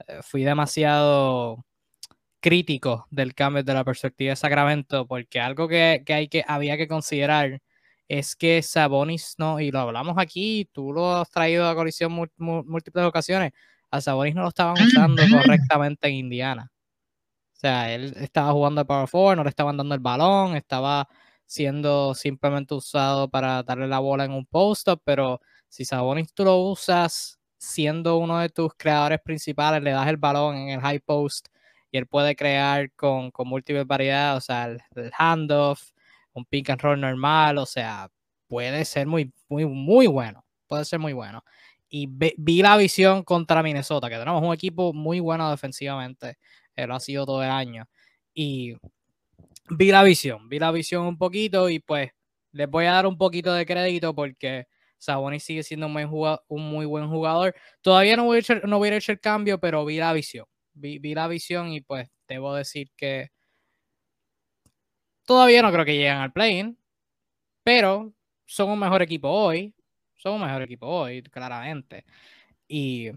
eh, 0.07 0.19
fui 0.23 0.43
demasiado 0.43 1.65
crítico 2.41 3.07
del 3.11 3.33
cambio 3.35 3.63
de 3.63 3.73
la 3.73 3.83
perspectiva 3.85 4.31
de 4.31 4.35
Sacramento, 4.37 5.07
porque 5.07 5.39
algo 5.39 5.67
que, 5.67 6.03
hay 6.07 6.27
que 6.29 6.43
había 6.47 6.77
que 6.77 6.87
considerar 6.87 7.61
es 8.07 8.35
que 8.35 8.61
Sabonis, 8.61 9.35
no, 9.37 9.59
y 9.59 9.71
lo 9.71 9.79
hablamos 9.79 10.17
aquí, 10.17 10.69
tú 10.73 10.93
lo 10.93 11.15
has 11.17 11.29
traído 11.31 11.67
a 11.67 11.75
colisión 11.75 12.13
múltiples 12.37 13.05
ocasiones, 13.05 13.53
a 13.91 14.01
Sabonis 14.01 14.35
no 14.35 14.43
lo 14.43 14.49
estaban 14.49 14.75
usando 14.81 15.23
correctamente 15.31 16.07
en 16.09 16.15
Indiana. 16.15 16.72
O 17.63 17.65
sea, 17.65 17.93
él 17.93 18.13
estaba 18.17 18.51
jugando 18.51 18.81
el 18.81 18.87
power 18.87 19.07
forward, 19.07 19.37
no 19.37 19.43
le 19.45 19.49
estaban 19.49 19.77
dando 19.77 19.95
el 19.95 20.01
balón, 20.01 20.57
estaba 20.57 21.07
siendo 21.45 22.13
simplemente 22.13 22.73
usado 22.73 23.29
para 23.29 23.63
darle 23.63 23.87
la 23.87 23.99
bola 23.99 24.25
en 24.25 24.33
un 24.33 24.45
post-up, 24.45 25.01
pero 25.05 25.39
si 25.69 25.85
Sabonis 25.85 26.33
tú 26.33 26.43
lo 26.43 26.57
usas 26.57 27.39
siendo 27.57 28.17
uno 28.17 28.39
de 28.39 28.49
tus 28.49 28.73
creadores 28.75 29.21
principales, 29.23 29.81
le 29.81 29.91
das 29.91 30.09
el 30.09 30.17
balón 30.17 30.57
en 30.57 30.69
el 30.71 30.81
high 30.81 30.99
post 30.99 31.47
y 31.89 31.97
él 31.97 32.05
puede 32.05 32.35
crear 32.35 32.91
con, 32.97 33.31
con 33.31 33.47
múltiples 33.47 33.87
variedades, 33.87 34.43
o 34.43 34.45
sea, 34.45 34.65
el, 34.65 34.81
handoff, 35.17 35.91
un 36.33 36.43
pick 36.43 36.69
and 36.69 36.81
roll 36.81 36.99
normal, 36.99 37.59
o 37.59 37.65
sea, 37.65 38.09
puede 38.47 38.83
ser 38.83 39.07
muy, 39.07 39.31
muy, 39.47 39.65
muy 39.65 40.07
bueno, 40.07 40.43
puede 40.67 40.83
ser 40.83 40.99
muy 40.99 41.13
bueno. 41.13 41.45
Y 41.87 42.07
vi 42.09 42.61
la 42.61 42.75
visión 42.75 43.23
contra 43.23 43.63
Minnesota, 43.63 44.09
que 44.09 44.17
tenemos 44.17 44.43
un 44.43 44.53
equipo 44.53 44.91
muy 44.91 45.21
bueno 45.21 45.49
defensivamente, 45.49 46.37
él 46.75 46.91
ha 46.91 46.99
sido 46.99 47.25
todo 47.25 47.43
el 47.43 47.49
año. 47.49 47.85
Y 48.33 48.75
vi 49.69 49.91
la 49.91 50.03
visión, 50.03 50.49
vi 50.49 50.59
la 50.59 50.71
visión 50.71 51.05
un 51.05 51.17
poquito 51.17 51.69
y 51.69 51.79
pues 51.79 52.11
les 52.51 52.69
voy 52.69 52.85
a 52.85 52.93
dar 52.93 53.07
un 53.07 53.17
poquito 53.17 53.53
de 53.53 53.65
crédito 53.65 54.13
porque 54.15 54.67
Sabonis 54.97 55.43
sigue 55.43 55.63
siendo 55.63 55.87
un, 55.87 56.39
un 56.47 56.61
muy 56.69 56.85
buen 56.85 57.09
jugador. 57.09 57.55
Todavía 57.81 58.15
no, 58.15 58.25
voy 58.25 58.37
a 58.37 58.39
hecho, 58.39 58.55
no 58.65 58.77
hubiera 58.77 58.97
hecho 58.97 59.11
el 59.11 59.19
cambio, 59.19 59.59
pero 59.59 59.85
vi 59.85 59.97
la 59.97 60.13
visión. 60.13 60.45
Vi, 60.73 60.99
vi, 60.99 61.13
la 61.13 61.27
visión 61.27 61.71
y 61.71 61.81
pues 61.81 62.09
debo 62.27 62.55
decir 62.55 62.89
que 62.95 63.29
todavía 65.25 65.61
no 65.61 65.71
creo 65.71 65.85
que 65.85 65.95
lleguen 65.95 66.17
al 66.17 66.33
play-in, 66.33 66.77
pero 67.63 68.13
son 68.45 68.69
un 68.71 68.79
mejor 68.79 69.01
equipo 69.01 69.29
hoy. 69.29 69.73
Son 70.15 70.35
un 70.35 70.41
mejor 70.41 70.61
equipo 70.61 70.87
hoy, 70.87 71.21
claramente. 71.23 72.05
Y 72.67 73.11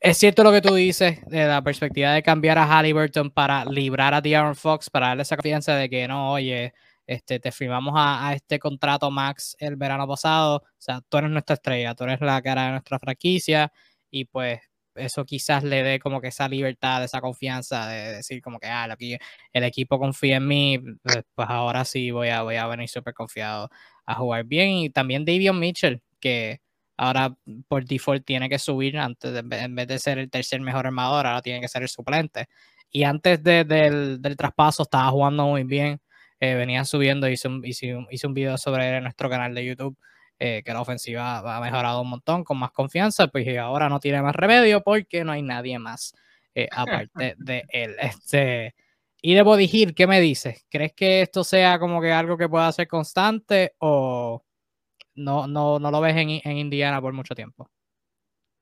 es 0.00 0.18
cierto 0.18 0.42
lo 0.42 0.52
que 0.52 0.62
tú 0.62 0.74
dices 0.74 1.20
de 1.26 1.46
la 1.46 1.62
perspectiva 1.62 2.12
de 2.12 2.22
cambiar 2.22 2.58
a 2.58 2.64
Halliburton 2.66 3.30
para 3.30 3.64
librar 3.64 4.14
a 4.14 4.20
De'Aaron 4.20 4.56
Fox, 4.56 4.90
para 4.90 5.08
darle 5.08 5.22
esa 5.22 5.36
confianza 5.36 5.76
de 5.76 5.90
que 5.90 6.08
no, 6.08 6.32
oye, 6.32 6.72
este, 7.06 7.38
te 7.40 7.52
firmamos 7.52 7.94
a, 7.96 8.32
este 8.34 8.58
contrato 8.58 9.10
max 9.10 9.56
el 9.58 9.76
verano 9.76 10.08
pasado, 10.08 10.56
o 10.56 10.62
sea, 10.78 11.00
tú 11.08 11.18
eres 11.18 11.30
nuestra 11.30 11.54
estrella, 11.54 11.94
tú 11.94 12.04
eres 12.04 12.20
la 12.20 12.40
cara 12.42 12.66
de 12.66 12.70
nuestra 12.72 12.98
franquicia 12.98 13.72
y 14.10 14.24
pues 14.24 14.60
eso 14.94 15.24
quizás 15.24 15.64
le 15.64 15.82
dé 15.82 15.98
como 15.98 16.20
que 16.20 16.28
esa 16.28 16.48
libertad, 16.48 17.02
esa 17.04 17.20
confianza 17.20 17.88
de 17.88 18.14
decir 18.16 18.40
como 18.40 18.58
que, 18.58 18.68
ah, 18.68 18.84
aquí 18.90 19.18
el 19.52 19.64
equipo 19.64 19.98
confía 19.98 20.36
en 20.36 20.46
mí, 20.46 20.78
pues, 21.02 21.24
pues 21.34 21.48
ahora 21.50 21.84
sí 21.84 22.10
voy 22.10 22.28
a, 22.28 22.42
voy 22.42 22.56
a 22.56 22.66
venir 22.66 22.88
súper 22.88 23.14
confiado 23.14 23.68
a 24.06 24.14
jugar 24.14 24.44
bien. 24.44 24.70
Y 24.70 24.90
también 24.90 25.24
Davion 25.24 25.58
Mitchell, 25.58 26.00
que 26.20 26.60
ahora 26.96 27.36
por 27.68 27.84
default 27.84 28.24
tiene 28.24 28.48
que 28.48 28.58
subir 28.58 28.98
antes 28.98 29.32
de, 29.32 29.38
en 29.38 29.74
vez 29.74 29.88
de 29.88 29.98
ser 29.98 30.18
el 30.18 30.30
tercer 30.30 30.60
mejor 30.60 30.86
armador, 30.86 31.26
ahora 31.26 31.42
tiene 31.42 31.60
que 31.60 31.68
ser 31.68 31.82
el 31.82 31.88
suplente. 31.88 32.46
Y 32.90 33.04
antes 33.04 33.42
del, 33.42 34.20
del, 34.22 34.36
traspaso 34.36 34.84
estaba 34.84 35.10
jugando 35.10 35.46
muy 35.46 35.64
bien. 35.64 36.00
Eh, 36.40 36.54
venía 36.54 36.84
subiendo, 36.84 37.28
hice 37.28 37.48
un, 37.48 37.64
hice, 37.64 37.96
un, 37.96 38.34
video 38.34 38.58
sobre 38.58 38.88
él 38.88 38.94
en 38.96 39.02
nuestro 39.04 39.30
canal 39.30 39.54
de 39.54 39.64
YouTube, 39.64 39.96
eh, 40.38 40.62
que 40.64 40.72
la 40.72 40.80
ofensiva 40.80 41.38
ha 41.56 41.60
mejorado 41.60 42.02
un 42.02 42.10
montón, 42.10 42.44
con 42.44 42.58
más 42.58 42.70
confianza, 42.72 43.28
pues 43.28 43.46
ahora 43.58 43.88
no 43.88 43.98
tiene 44.00 44.20
más 44.22 44.34
remedio 44.34 44.82
porque 44.82 45.24
no 45.24 45.32
hay 45.32 45.42
nadie 45.42 45.78
más 45.78 46.14
eh, 46.54 46.68
aparte 47.08 47.34
de 47.38 47.64
él. 47.68 47.96
Este, 48.00 48.74
y 49.22 49.34
de 49.34 49.42
Body 49.42 49.94
¿qué 49.94 50.06
me 50.06 50.20
dices? 50.20 50.66
¿Crees 50.68 50.92
que 50.92 51.22
esto 51.22 51.44
sea 51.44 51.78
como 51.78 52.00
que 52.00 52.12
algo 52.12 52.36
que 52.36 52.48
pueda 52.48 52.70
ser 52.72 52.86
constante 52.88 53.74
o 53.78 54.44
no, 55.14 55.46
no, 55.46 55.78
no 55.78 55.90
lo 55.90 56.00
ves 56.00 56.16
en, 56.16 56.40
en 56.44 56.58
Indiana 56.58 57.00
por 57.00 57.12
mucho 57.12 57.34
tiempo? 57.34 57.68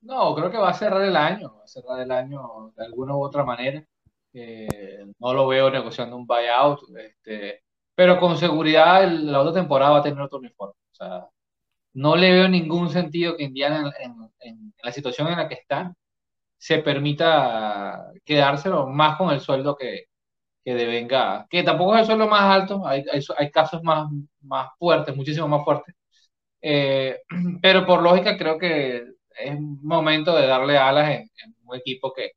No, 0.03 0.35
creo 0.35 0.51
que 0.51 0.59
va 0.59 0.71
a 0.71 0.75
cerrar 0.75 1.03
el 1.03 1.17
año, 1.17 1.55
va 1.59 1.65
a 1.65 1.69
cerrar 1.69 2.01
el 2.01 2.11
año 2.11 2.73
de 2.77 2.85
alguna 2.85 3.17
u 3.17 3.23
otra 3.23 3.45
manera. 3.45 3.85
no 5.21 5.35
lo 5.35 5.47
veo 5.47 5.71
negociando 5.71 6.17
un 6.17 6.27
buyout. 6.27 6.81
Este, 6.99 7.63
pero 7.95 8.19
con 8.19 8.37
seguridad 8.37 9.09
la 9.11 9.41
otra 9.41 9.53
temporada 9.55 9.93
va 9.93 9.99
a 9.99 10.03
tener 10.03 10.21
otro 10.21 10.39
uniforme. 10.39 10.75
O 10.93 10.95
sea, 10.95 11.29
no 11.95 12.17
le 12.17 12.33
veo 12.33 12.49
ningún 12.49 12.91
sentido 12.91 13.37
que 13.37 13.45
Indiana, 13.45 13.93
en, 14.01 14.75
la 14.83 14.93
situación 14.93 15.29
en 15.29 15.39
la 15.39 15.49
que 15.49 15.55
está, 15.55 15.95
se 16.59 16.79
permita 16.79 18.13
quedárselo 18.25 18.87
más 18.89 19.17
con 19.19 19.31
el 19.31 19.41
sueldo 19.41 19.77
que, 19.77 20.07
que 20.65 20.75
devenga, 20.75 21.47
que 21.51 21.63
tampoco 21.63 21.95
es 21.95 22.03
el 22.03 22.07
sueldo 22.07 22.29
más 22.29 22.43
alto, 22.43 22.87
hay, 22.87 23.05
hay, 23.39 23.51
casos 23.51 23.83
más, 23.83 24.09
más 24.43 24.71
fuertes, 24.79 25.17
muchísimo 25.17 25.49
más 25.49 25.65
fuertes, 25.65 25.95
eh, 26.63 27.21
pero 27.63 27.85
por 27.85 28.03
lógica 28.03 28.37
creo 28.39 28.59
que 28.59 29.05
es 29.37 29.61
momento 29.61 30.35
de 30.37 30.47
darle 30.47 30.79
alas 30.79 31.11
en, 31.11 31.31
un 31.65 31.77
equipo 31.77 32.13
que, 32.13 32.33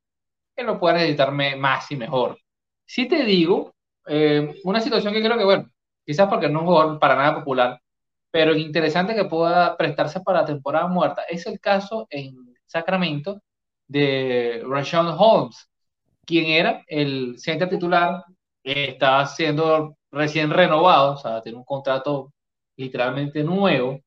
que, 0.55 0.63
lo 0.63 0.79
pueda 0.79 0.95
necesitar 0.95 1.31
más 1.31 1.91
y 1.91 1.95
mejor. 1.95 2.37
Si 2.85 3.07
te 3.07 3.23
digo, 3.25 3.75
eh, 4.07 4.55
una 4.63 4.81
situación 4.81 5.13
que 5.13 5.21
creo 5.21 5.37
que, 5.37 5.45
bueno, 5.45 5.69
quizás 6.05 6.27
porque 6.29 6.49
no 6.49 6.59
es 6.59 6.61
un 6.61 6.67
jugador 6.67 6.99
para 6.99 7.15
nada 7.15 7.35
popular, 7.35 7.81
pero 8.31 8.55
interesante 8.55 9.15
que 9.15 9.25
pueda 9.25 9.77
prestarse 9.77 10.21
para 10.21 10.41
la 10.41 10.45
temporada 10.45 10.87
muerta, 10.87 11.23
es 11.29 11.45
el 11.47 11.59
caso 11.59 12.07
en 12.09 12.35
Sacramento 12.65 13.41
de 13.87 14.63
Rashawn 14.67 15.15
Holmes, 15.17 15.69
quien 16.25 16.45
era 16.47 16.83
el 16.87 17.37
centro 17.39 17.69
titular, 17.69 18.23
está 18.63 19.25
siendo 19.27 19.97
recién 20.11 20.49
renovado, 20.49 21.13
o 21.13 21.17
sea, 21.17 21.41
tiene 21.41 21.57
un 21.57 21.65
contrato 21.65 22.33
literalmente 22.77 23.43
nuevo, 23.43 23.99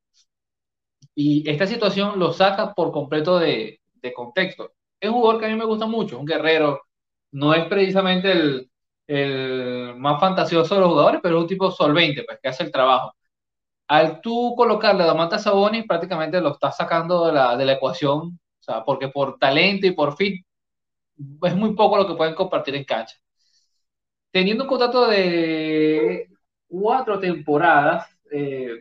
y 1.21 1.51
esta 1.51 1.67
situación 1.67 2.17
lo 2.21 2.33
saca 2.33 2.75
por 2.75 2.93
completo 2.93 3.41
de, 3.41 3.81
de 3.95 4.13
contexto. 4.13 4.75
Es 5.01 5.11
un 5.11 5.17
jugador 5.17 5.41
que 5.41 5.47
a 5.47 5.49
mí 5.49 5.57
me 5.57 5.65
gusta 5.65 5.87
mucho, 5.87 6.17
un 6.17 6.25
guerrero, 6.25 6.81
no 7.33 7.55
es 7.55 7.65
precisamente 7.67 8.31
el, 8.31 8.71
el 9.09 9.97
más 9.97 10.21
fantasioso 10.21 10.77
de 10.77 10.81
los 10.81 10.91
jugadores, 10.91 11.21
pero 11.21 11.39
es 11.39 11.43
un 11.43 11.49
tipo 11.49 11.73
solvente, 11.73 12.23
pues 12.23 12.39
que 12.41 12.49
hace 12.49 12.63
el 12.63 12.71
trabajo. 12.71 13.15
Al 13.89 14.21
tú 14.21 14.55
colocarle 14.57 15.03
a 15.03 15.07
Damantas 15.07 15.43
Sabonis, 15.43 15.87
prácticamente 15.89 16.41
lo 16.41 16.53
estás 16.53 16.77
sacando 16.77 17.27
de 17.27 17.33
la, 17.33 17.57
de 17.57 17.65
la 17.65 17.73
ecuación, 17.73 18.39
o 18.61 18.63
sea, 18.63 18.85
porque 18.85 19.09
por 19.09 19.39
talento 19.39 19.89
y 19.89 19.93
por 19.93 20.17
fit 20.17 20.47
es 21.43 21.57
muy 21.57 21.75
poco 21.75 21.97
lo 21.97 22.07
que 22.07 22.15
pueden 22.15 22.37
compartir 22.37 22.77
en 22.77 22.85
cancha. 22.85 23.17
Teniendo 24.31 24.65
un 24.65 24.69
contrato 24.69 25.09
de 25.09 26.29
cuatro 26.69 27.19
temporadas, 27.19 28.07
eh, 28.31 28.77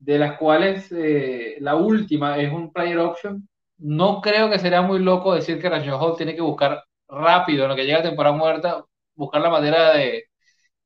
de 0.00 0.18
las 0.18 0.38
cuales 0.38 0.90
eh, 0.92 1.56
la 1.60 1.76
última 1.76 2.38
es 2.38 2.52
un 2.52 2.72
player 2.72 2.98
option, 2.98 3.48
no 3.78 4.20
creo 4.20 4.50
que 4.50 4.58
sería 4.58 4.82
muy 4.82 4.98
loco 5.00 5.34
decir 5.34 5.60
que 5.60 5.68
Rashon 5.68 6.00
Hall 6.00 6.16
tiene 6.16 6.34
que 6.34 6.42
buscar 6.42 6.84
rápido 7.08 7.64
en 7.64 7.70
lo 7.70 7.76
que 7.76 7.84
llega 7.84 7.98
a 8.00 8.02
temporada 8.02 8.36
muerta 8.36 8.84
buscar 9.14 9.42
la 9.42 9.50
manera 9.50 9.92
de, 9.94 10.24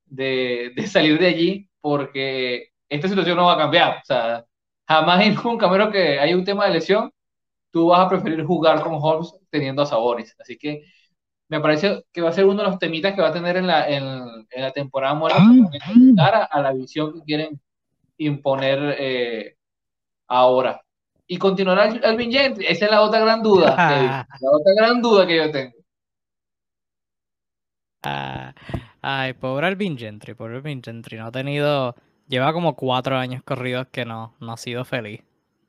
de, 0.07 0.73
salir 0.89 1.19
de 1.19 1.29
allí, 1.29 1.69
porque 1.81 2.69
esta 2.89 3.09
situación 3.09 3.37
no 3.37 3.47
va 3.47 3.55
a 3.55 3.59
cambiar. 3.59 3.99
O 3.99 4.05
sea, 4.05 4.45
jamás 4.89 5.25
en 5.27 5.39
un 5.47 5.59
camino 5.59 5.91
que 5.91 6.19
hay 6.21 6.35
un 6.35 6.45
tema 6.45 6.67
de 6.67 6.75
lesión, 6.75 7.11
tú 7.71 7.89
vas 7.89 8.01
a 8.01 8.09
preferir 8.09 8.45
jugar 8.45 8.83
con 8.83 8.95
Holmes 9.01 9.35
teniendo 9.51 9.83
a 9.83 9.87
Sabonis. 9.87 10.35
Así 10.41 10.59
que 10.59 10.85
me 11.49 11.61
parece 11.61 12.05
que 12.13 12.21
va 12.21 12.31
a 12.31 12.33
ser 12.33 12.47
uno 12.47 12.63
de 12.63 12.69
los 12.71 12.79
temitas 12.79 13.15
que 13.15 13.23
va 13.23 13.29
a 13.29 13.33
tener 13.33 13.57
en 13.57 13.67
la, 13.67 13.89
en, 13.89 14.47
la 14.57 14.73
temporada 14.73 15.15
muerta 15.15 15.41
cara 16.17 16.45
a 16.45 16.63
la 16.63 16.73
visión 16.73 17.13
que 17.15 17.21
quieren 17.23 17.61
imponer 18.19 18.97
eh, 18.99 19.57
ahora. 20.29 20.81
Y 21.27 21.39
continuará 21.39 21.85
Alvin 22.05 22.31
Gentry. 22.31 22.67
Esa 22.67 22.85
es 22.87 22.91
la 22.91 23.01
otra 23.01 23.21
gran 23.21 23.43
duda. 23.43 23.75
la 24.41 24.51
otra 24.51 24.73
gran 24.77 25.01
duda 25.01 25.27
que 25.27 25.37
yo 25.37 25.51
tengo. 25.51 25.73
Ah, 28.03 28.55
ay, 29.01 29.33
pobre 29.33 29.67
Alvin 29.67 29.97
Gentry, 29.97 30.35
pobre 30.35 30.57
Alvin 30.57 30.83
Gentry. 30.83 31.17
No 31.17 31.27
ha 31.27 31.33
tenido. 31.33 31.95
Lleva 32.29 32.53
como 32.53 32.77
cuatro 32.77 33.17
años 33.17 33.43
corridos 33.43 33.87
que 33.89 34.05
no, 34.05 34.35
no 34.41 34.53
ha 34.53 34.57
sido 34.57 34.85
feliz. 34.85 35.23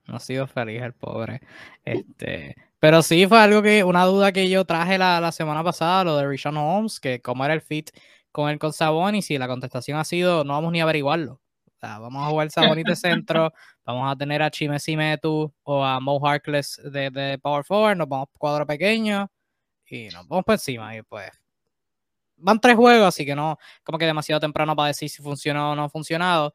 No 0.08 0.18
ha 0.18 0.20
sido 0.20 0.46
feliz 0.48 0.82
el 0.82 0.94
pobre. 0.94 1.42
Este. 1.84 2.56
Pero 2.80 3.02
sí 3.02 3.26
fue 3.26 3.40
algo 3.40 3.62
que, 3.62 3.84
una 3.84 4.06
duda 4.06 4.32
que 4.32 4.50
yo 4.50 4.66
traje 4.66 4.98
la, 4.98 5.20
la 5.20 5.32
semana 5.32 5.64
pasada, 5.64 6.04
lo 6.04 6.18
de 6.18 6.28
Rishon 6.28 6.58
Holmes, 6.58 7.00
que 7.00 7.22
cómo 7.22 7.44
era 7.44 7.54
el 7.54 7.62
fit 7.62 7.90
con 8.32 8.50
el 8.50 8.60
con 8.60 8.74
Sabonis, 8.74 9.32
y 9.32 9.38
la 9.38 9.48
contestación 9.48 9.98
ha 9.98 10.04
sido, 10.04 10.44
no 10.44 10.54
vamos 10.54 10.72
ni 10.74 10.82
a 10.82 10.84
averiguarlo. 10.84 11.40
Vamos 11.82 12.26
a 12.26 12.30
jugar 12.30 12.50
Sabonis 12.50 12.86
de 12.86 12.96
centro, 12.96 13.54
vamos 13.86 14.12
a 14.12 14.16
tener 14.16 14.42
a 14.42 14.50
Chime 14.50 14.80
Simetu 14.80 15.54
o 15.64 15.84
a 15.84 16.00
Mo 16.00 16.20
Harkless 16.26 16.82
de, 16.84 17.10
de 17.12 17.38
Power 17.40 17.64
Forward, 17.64 17.98
nos 17.98 18.08
vamos 18.08 18.28
cuadro 18.38 18.66
pequeño 18.66 19.30
y 19.88 20.08
nos 20.08 20.28
vamos 20.28 20.46
por 20.46 20.56
encima 20.56 20.96
y 20.96 21.04
pues 21.04 21.30
van 22.38 22.60
tres 22.60 22.76
juegos, 22.76 23.08
así 23.08 23.26
que 23.26 23.36
no, 23.36 23.58
como 23.84 23.98
que 23.98 24.06
demasiado 24.06 24.40
temprano 24.40 24.76
para 24.76 24.88
decir 24.88 25.10
si 25.10 25.22
funcionó 25.22 25.72
o 25.72 25.76
no 25.76 25.84
ha 25.86 25.90
funcionado. 25.90 26.54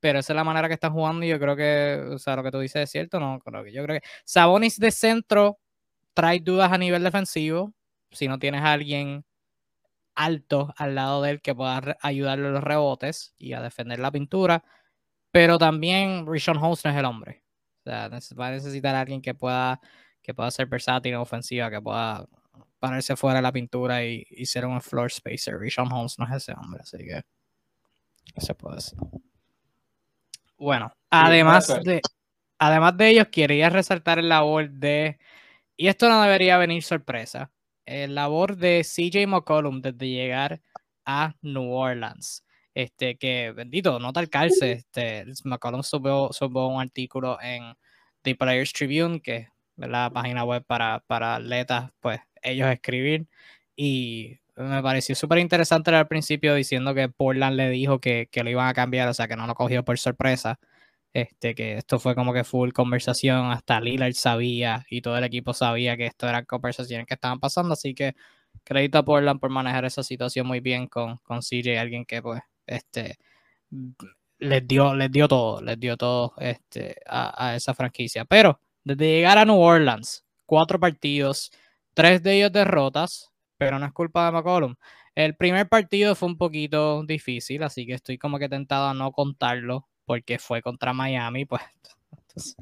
Pero 0.00 0.18
esa 0.18 0.32
es 0.32 0.36
la 0.36 0.44
manera 0.44 0.66
que 0.66 0.74
están 0.74 0.94
jugando 0.94 1.26
y 1.26 1.28
yo 1.28 1.38
creo 1.38 1.54
que, 1.56 2.02
o 2.14 2.18
sea, 2.18 2.34
lo 2.34 2.42
que 2.42 2.50
tú 2.50 2.58
dices 2.58 2.82
es 2.82 2.90
cierto, 2.90 3.20
¿no? 3.20 3.38
Creo 3.40 3.62
que 3.62 3.72
yo 3.72 3.84
creo 3.84 4.00
que 4.00 4.06
Sabonis 4.24 4.78
de 4.78 4.90
centro 4.90 5.58
trae 6.14 6.40
dudas 6.40 6.72
a 6.72 6.78
nivel 6.78 7.04
defensivo. 7.04 7.74
Si 8.10 8.26
no 8.26 8.38
tienes 8.38 8.62
a 8.62 8.72
alguien 8.72 9.24
alto 10.24 10.74
al 10.76 10.94
lado 10.94 11.22
de 11.22 11.30
él 11.30 11.40
que 11.40 11.54
pueda 11.54 11.96
ayudarle 12.02 12.48
a 12.48 12.50
los 12.50 12.64
rebotes 12.64 13.34
y 13.38 13.54
a 13.54 13.62
defender 13.62 13.98
la 13.98 14.12
pintura. 14.12 14.64
Pero 15.32 15.58
también 15.58 16.26
Rishon 16.26 16.58
Holmes 16.58 16.84
no 16.84 16.90
es 16.90 16.96
el 16.96 17.04
hombre. 17.04 17.42
O 17.80 17.82
sea, 17.84 18.08
va 18.38 18.48
a 18.48 18.50
necesitar 18.50 18.94
a 18.94 19.00
alguien 19.00 19.22
que 19.22 19.34
pueda, 19.34 19.80
que 20.22 20.34
pueda 20.34 20.50
ser 20.50 20.66
versátil 20.66 21.14
en 21.14 21.18
ofensiva, 21.18 21.70
que 21.70 21.80
pueda 21.80 22.26
pararse 22.78 23.16
fuera 23.16 23.36
de 23.36 23.42
la 23.42 23.52
pintura 23.52 24.04
y, 24.04 24.24
ser 24.44 24.66
un 24.66 24.80
floor 24.80 25.10
spacer. 25.10 25.58
Rishon 25.58 25.90
Holmes 25.90 26.18
no 26.18 26.26
es 26.26 26.32
ese 26.42 26.52
hombre, 26.52 26.82
así 26.82 26.98
que 26.98 27.22
se 28.36 28.54
puede. 28.54 28.78
Bueno, 30.58 30.92
además 31.08 31.68
de, 31.82 32.02
además 32.58 32.96
de 32.96 33.08
ellos, 33.08 33.28
quería 33.28 33.70
resaltar 33.70 34.18
el 34.18 34.28
labor 34.28 34.70
de, 34.70 35.18
y 35.76 35.88
esto 35.88 36.08
no 36.10 36.20
debería 36.20 36.58
venir 36.58 36.82
sorpresa, 36.82 37.50
el 37.90 38.14
labor 38.14 38.56
de 38.56 38.84
CJ 38.84 39.26
McCollum 39.26 39.82
desde 39.82 40.08
llegar 40.08 40.60
a 41.04 41.34
New 41.42 41.72
Orleans. 41.72 42.44
Este, 42.72 43.16
que 43.16 43.52
bendito, 43.52 43.98
no 43.98 44.12
tal 44.12 44.30
calce. 44.30 44.72
Este, 44.72 45.24
McCollum 45.44 45.82
subió, 45.82 46.30
subió 46.32 46.68
un 46.68 46.80
artículo 46.80 47.38
en 47.42 47.74
The 48.22 48.36
Players 48.36 48.72
Tribune, 48.72 49.20
que 49.20 49.36
es 49.36 49.48
la 49.76 50.10
página 50.10 50.44
web 50.44 50.64
para, 50.64 51.02
para 51.06 51.36
atletas, 51.36 51.90
pues 52.00 52.20
ellos 52.42 52.68
escribir 52.68 53.26
y 53.74 54.38
me 54.56 54.82
pareció 54.82 55.14
súper 55.14 55.38
interesante 55.38 55.90
al 55.94 56.06
principio 56.06 56.54
diciendo 56.54 56.94
que 56.94 57.08
Portland 57.08 57.56
le 57.56 57.70
dijo 57.70 57.98
que, 57.98 58.28
que, 58.30 58.44
lo 58.44 58.50
iban 58.50 58.68
a 58.68 58.74
cambiar, 58.74 59.08
o 59.08 59.14
sea, 59.14 59.26
que 59.26 59.36
no 59.36 59.46
lo 59.46 59.54
cogió 59.54 59.84
por 59.84 59.98
sorpresa. 59.98 60.58
Este, 61.12 61.54
que 61.56 61.76
esto 61.76 61.98
fue 61.98 62.14
como 62.14 62.32
que 62.32 62.44
full 62.44 62.70
conversación, 62.70 63.50
hasta 63.50 63.80
Lillard 63.80 64.12
sabía 64.14 64.86
y 64.88 65.02
todo 65.02 65.18
el 65.18 65.24
equipo 65.24 65.52
sabía 65.52 65.96
que 65.96 66.06
esto 66.06 66.28
eran 66.28 66.44
conversaciones 66.44 67.06
que 67.06 67.14
estaban 67.14 67.40
pasando, 67.40 67.72
así 67.72 67.94
que 67.94 68.14
crédito 68.64 68.98
a 68.98 69.04
Portland 69.04 69.40
por 69.40 69.50
manejar 69.50 69.84
esa 69.84 70.02
situación 70.04 70.46
muy 70.46 70.60
bien 70.60 70.86
con, 70.86 71.18
con 71.18 71.40
CJ, 71.40 71.78
alguien 71.80 72.04
que 72.04 72.22
pues, 72.22 72.40
este, 72.66 73.18
les 74.38 74.66
dio, 74.66 74.94
les 74.94 75.10
dio 75.10 75.28
todo, 75.28 75.60
les 75.62 75.78
dio 75.78 75.96
todo 75.96 76.34
este, 76.38 76.96
a, 77.06 77.48
a 77.50 77.56
esa 77.56 77.74
franquicia. 77.74 78.24
Pero 78.24 78.60
desde 78.84 79.06
llegar 79.06 79.38
a 79.38 79.44
New 79.44 79.58
Orleans, 79.58 80.24
cuatro 80.46 80.80
partidos, 80.80 81.50
tres 81.94 82.22
de 82.22 82.36
ellos 82.36 82.52
derrotas, 82.52 83.30
pero 83.58 83.78
no 83.78 83.86
es 83.86 83.92
culpa 83.92 84.26
de 84.26 84.32
McCollum. 84.32 84.76
El 85.14 85.36
primer 85.36 85.68
partido 85.68 86.14
fue 86.14 86.28
un 86.28 86.38
poquito 86.38 87.02
difícil, 87.04 87.62
así 87.62 87.86
que 87.86 87.94
estoy 87.94 88.16
como 88.18 88.38
que 88.38 88.48
tentado 88.48 88.88
a 88.88 88.94
no 88.94 89.12
contarlo 89.12 89.88
porque 90.10 90.40
fue 90.40 90.60
contra 90.60 90.92
Miami, 90.92 91.44
pues. 91.44 91.62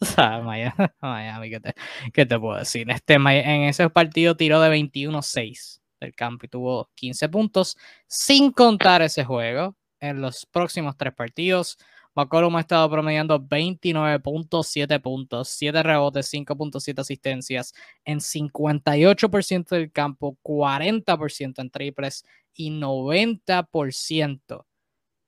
o 0.00 0.04
sea, 0.04 0.38
Miami, 1.00 1.50
¿qué, 1.50 1.58
te, 1.58 1.74
¿qué, 2.12 2.26
te, 2.26 2.38
puedo 2.38 2.56
decir? 2.56 2.88
Este, 2.92 3.14
en 3.14 3.62
ese 3.62 3.90
partido 3.90 4.36
tiró 4.36 4.60
de 4.60 4.70
21-6 4.70 5.80
del 5.98 6.14
campo 6.14 6.46
y 6.46 6.48
tuvo 6.48 6.90
15 6.94 7.28
puntos, 7.28 7.76
sin 8.06 8.52
contar 8.52 9.02
ese 9.02 9.24
juego. 9.24 9.74
En 9.98 10.20
los 10.20 10.46
próximos 10.46 10.96
tres 10.96 11.12
partidos, 11.12 11.76
McCollum 12.14 12.54
ha 12.54 12.60
estado 12.60 12.88
promediando 12.88 13.40
29.7 13.40 15.02
puntos, 15.02 15.48
7 15.48 15.82
rebotes, 15.82 16.32
5.7 16.32 17.00
asistencias 17.00 17.74
en 18.04 18.20
58% 18.20 19.70
del 19.70 19.90
campo, 19.90 20.38
40% 20.44 21.58
en 21.58 21.70
triples 21.70 22.24
y 22.54 22.70
90% 22.70 24.66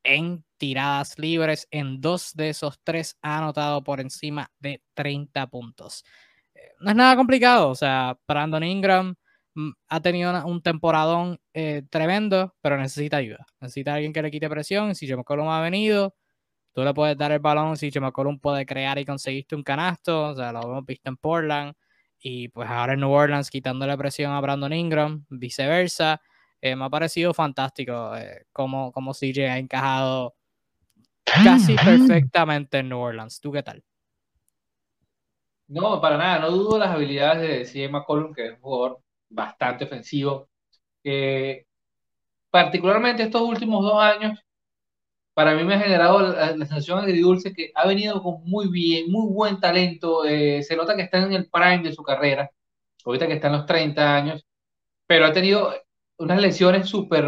en 0.04 0.46
tiradas 0.59 1.19
libres. 1.19 1.69
En 1.71 2.01
dos 2.01 2.33
de 2.35 2.51
esos 2.51 2.79
tres 2.83 3.17
ha 3.23 3.39
anotado 3.39 3.83
por 3.85 4.01
encima 4.01 4.51
de 4.59 4.83
30 4.95 5.47
puntos. 5.49 6.05
Eh, 6.55 6.61
no 6.81 6.91
es 6.91 6.97
nada 6.97 7.17
complicado, 7.17 7.71
o 7.71 7.75
sea, 7.75 8.19
Brandon 8.27 8.63
Ingram 8.65 9.15
mm, 9.55 9.71
ha 9.89 10.01
tenido 10.01 10.47
un 10.47 10.63
temporadón 10.63 11.39
eh, 11.55 11.83
tremendo, 11.91 12.55
pero 12.61 12.79
necesita 12.79 13.19
ayuda. 13.19 13.47
Necesita 13.61 13.95
alguien 13.95 14.13
que 14.13 14.23
le 14.23 14.31
quite 14.31 14.49
presión. 14.49 14.95
Si 14.95 15.07
Jim 15.07 15.17
McCollum 15.19 15.49
ha 15.49 15.61
venido, 15.61 16.15
Tú 16.77 16.85
le 16.85 16.93
puedes 16.93 17.17
dar 17.17 17.33
el 17.33 17.39
balón 17.39 17.75
si 17.79 17.91
McCollum 17.99 18.39
puede 18.39 18.67
crear 18.67 18.99
y 18.99 19.07
conseguiste 19.07 19.57
un 19.57 19.63
canasto. 19.63 20.29
O 20.29 20.35
sea, 20.35 20.53
lo 20.53 20.61
hemos 20.61 20.85
visto 20.85 21.09
en 21.09 21.17
Portland. 21.17 21.73
Y 22.19 22.49
pues 22.49 22.69
ahora 22.69 22.93
en 22.93 23.01
New 23.01 23.11
Orleans 23.11 23.49
quitándole 23.49 23.97
presión 23.97 24.33
a 24.33 24.41
Brandon 24.43 24.75
Ingram, 24.75 25.25
viceversa. 25.31 26.21
Eh, 26.61 26.77
me 26.77 26.85
ha 26.85 26.91
parecido 26.91 27.33
fantástico 27.33 28.15
eh, 28.15 28.45
cómo, 28.53 28.93
cómo 28.93 29.15
CJ 29.15 29.49
ha 29.49 29.57
encajado 29.57 30.35
casi 31.26 31.75
perfectamente 31.76 32.78
en 32.78 32.88
New 32.88 32.99
Orleans. 32.99 33.40
¿Tú 33.40 33.52
qué 33.52 33.62
tal? 33.62 33.83
No, 35.68 36.00
para 36.00 36.16
nada. 36.16 36.38
No 36.38 36.50
dudo 36.50 36.78
las 36.78 36.90
habilidades 36.90 37.42
de 37.42 37.64
CJ 37.64 37.90
McCollum, 37.90 38.33
que 38.33 38.47
es 38.47 38.52
un 38.52 38.61
jugador 38.61 39.00
bastante 39.28 39.85
ofensivo. 39.85 40.49
particularmente 42.50 43.23
estos 43.23 43.42
últimos 43.42 43.83
dos 43.83 44.00
años 44.02 44.38
para 45.37 45.54
mí 45.54 45.64
me 45.64 45.75
ha 45.75 45.80
generado 45.80 46.21
la, 46.21 46.56
sensación 46.56 46.99
agridulce 46.99 47.52
que 47.52 47.71
ha 47.75 47.87
venido 47.87 48.23
con 48.23 48.42
muy 48.45 48.68
bien, 48.68 49.11
muy 49.11 49.30
buen 49.30 49.61
talento. 49.61 50.25
Eh, 50.25 50.62
se 50.62 50.76
nota 50.76 50.97
que 50.97 51.02
está 51.02 51.18
en 51.18 51.35
el 51.35 51.50
prime 51.50 51.83
de 51.83 51.92
su 51.92 52.02
carrera, 52.02 52.50
ahorita 53.04 53.26
que 53.26 53.35
está 53.35 53.49
en 53.49 53.52
los 53.52 53.66
30 53.66 54.16
años, 54.16 54.47
pero 55.06 55.26
ha 55.26 55.33
tenido 55.35 55.75
unas 56.18 56.40
lesiones 56.40 56.88
súper 56.88 57.26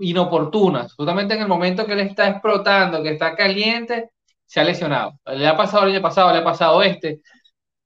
inoportunas. 0.00 0.94
Justamente 0.94 1.34
en 1.34 1.42
el 1.42 1.48
momento 1.48 1.86
que 1.86 1.92
él 1.92 2.00
está 2.00 2.28
explotando, 2.28 3.02
que 3.02 3.10
está 3.12 3.34
caliente, 3.36 4.10
se 4.46 4.60
ha 4.60 4.64
lesionado. 4.64 5.18
Le 5.26 5.46
ha 5.46 5.56
pasado 5.56 5.84
el 5.84 5.92
año 5.92 6.02
pasado, 6.02 6.32
le 6.32 6.38
ha 6.38 6.44
pasado 6.44 6.82
este, 6.82 7.20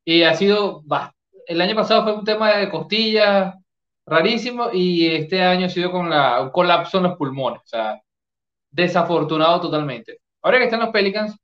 y 0.04 0.22
ha 0.22 0.34
sido, 0.34 0.82
bah, 0.84 1.12
el 1.46 1.60
año 1.60 1.74
pasado 1.74 2.04
fue 2.04 2.14
un 2.14 2.24
tema 2.24 2.56
de 2.56 2.70
costillas 2.70 3.54
rarísimo 4.06 4.70
y 4.72 5.06
este 5.06 5.42
año 5.42 5.66
ha 5.66 5.70
sido 5.70 5.90
con 5.90 6.10
la, 6.10 6.42
un 6.42 6.50
colapso 6.50 6.98
en 6.98 7.04
los 7.04 7.16
pulmones. 7.16 7.60
O 7.62 7.66
sea, 7.66 8.00
desafortunado 8.70 9.60
totalmente. 9.60 10.20
Ahora 10.42 10.58
que 10.58 10.64
están 10.64 10.80
los 10.80 10.90
Pelicans, 10.90 11.36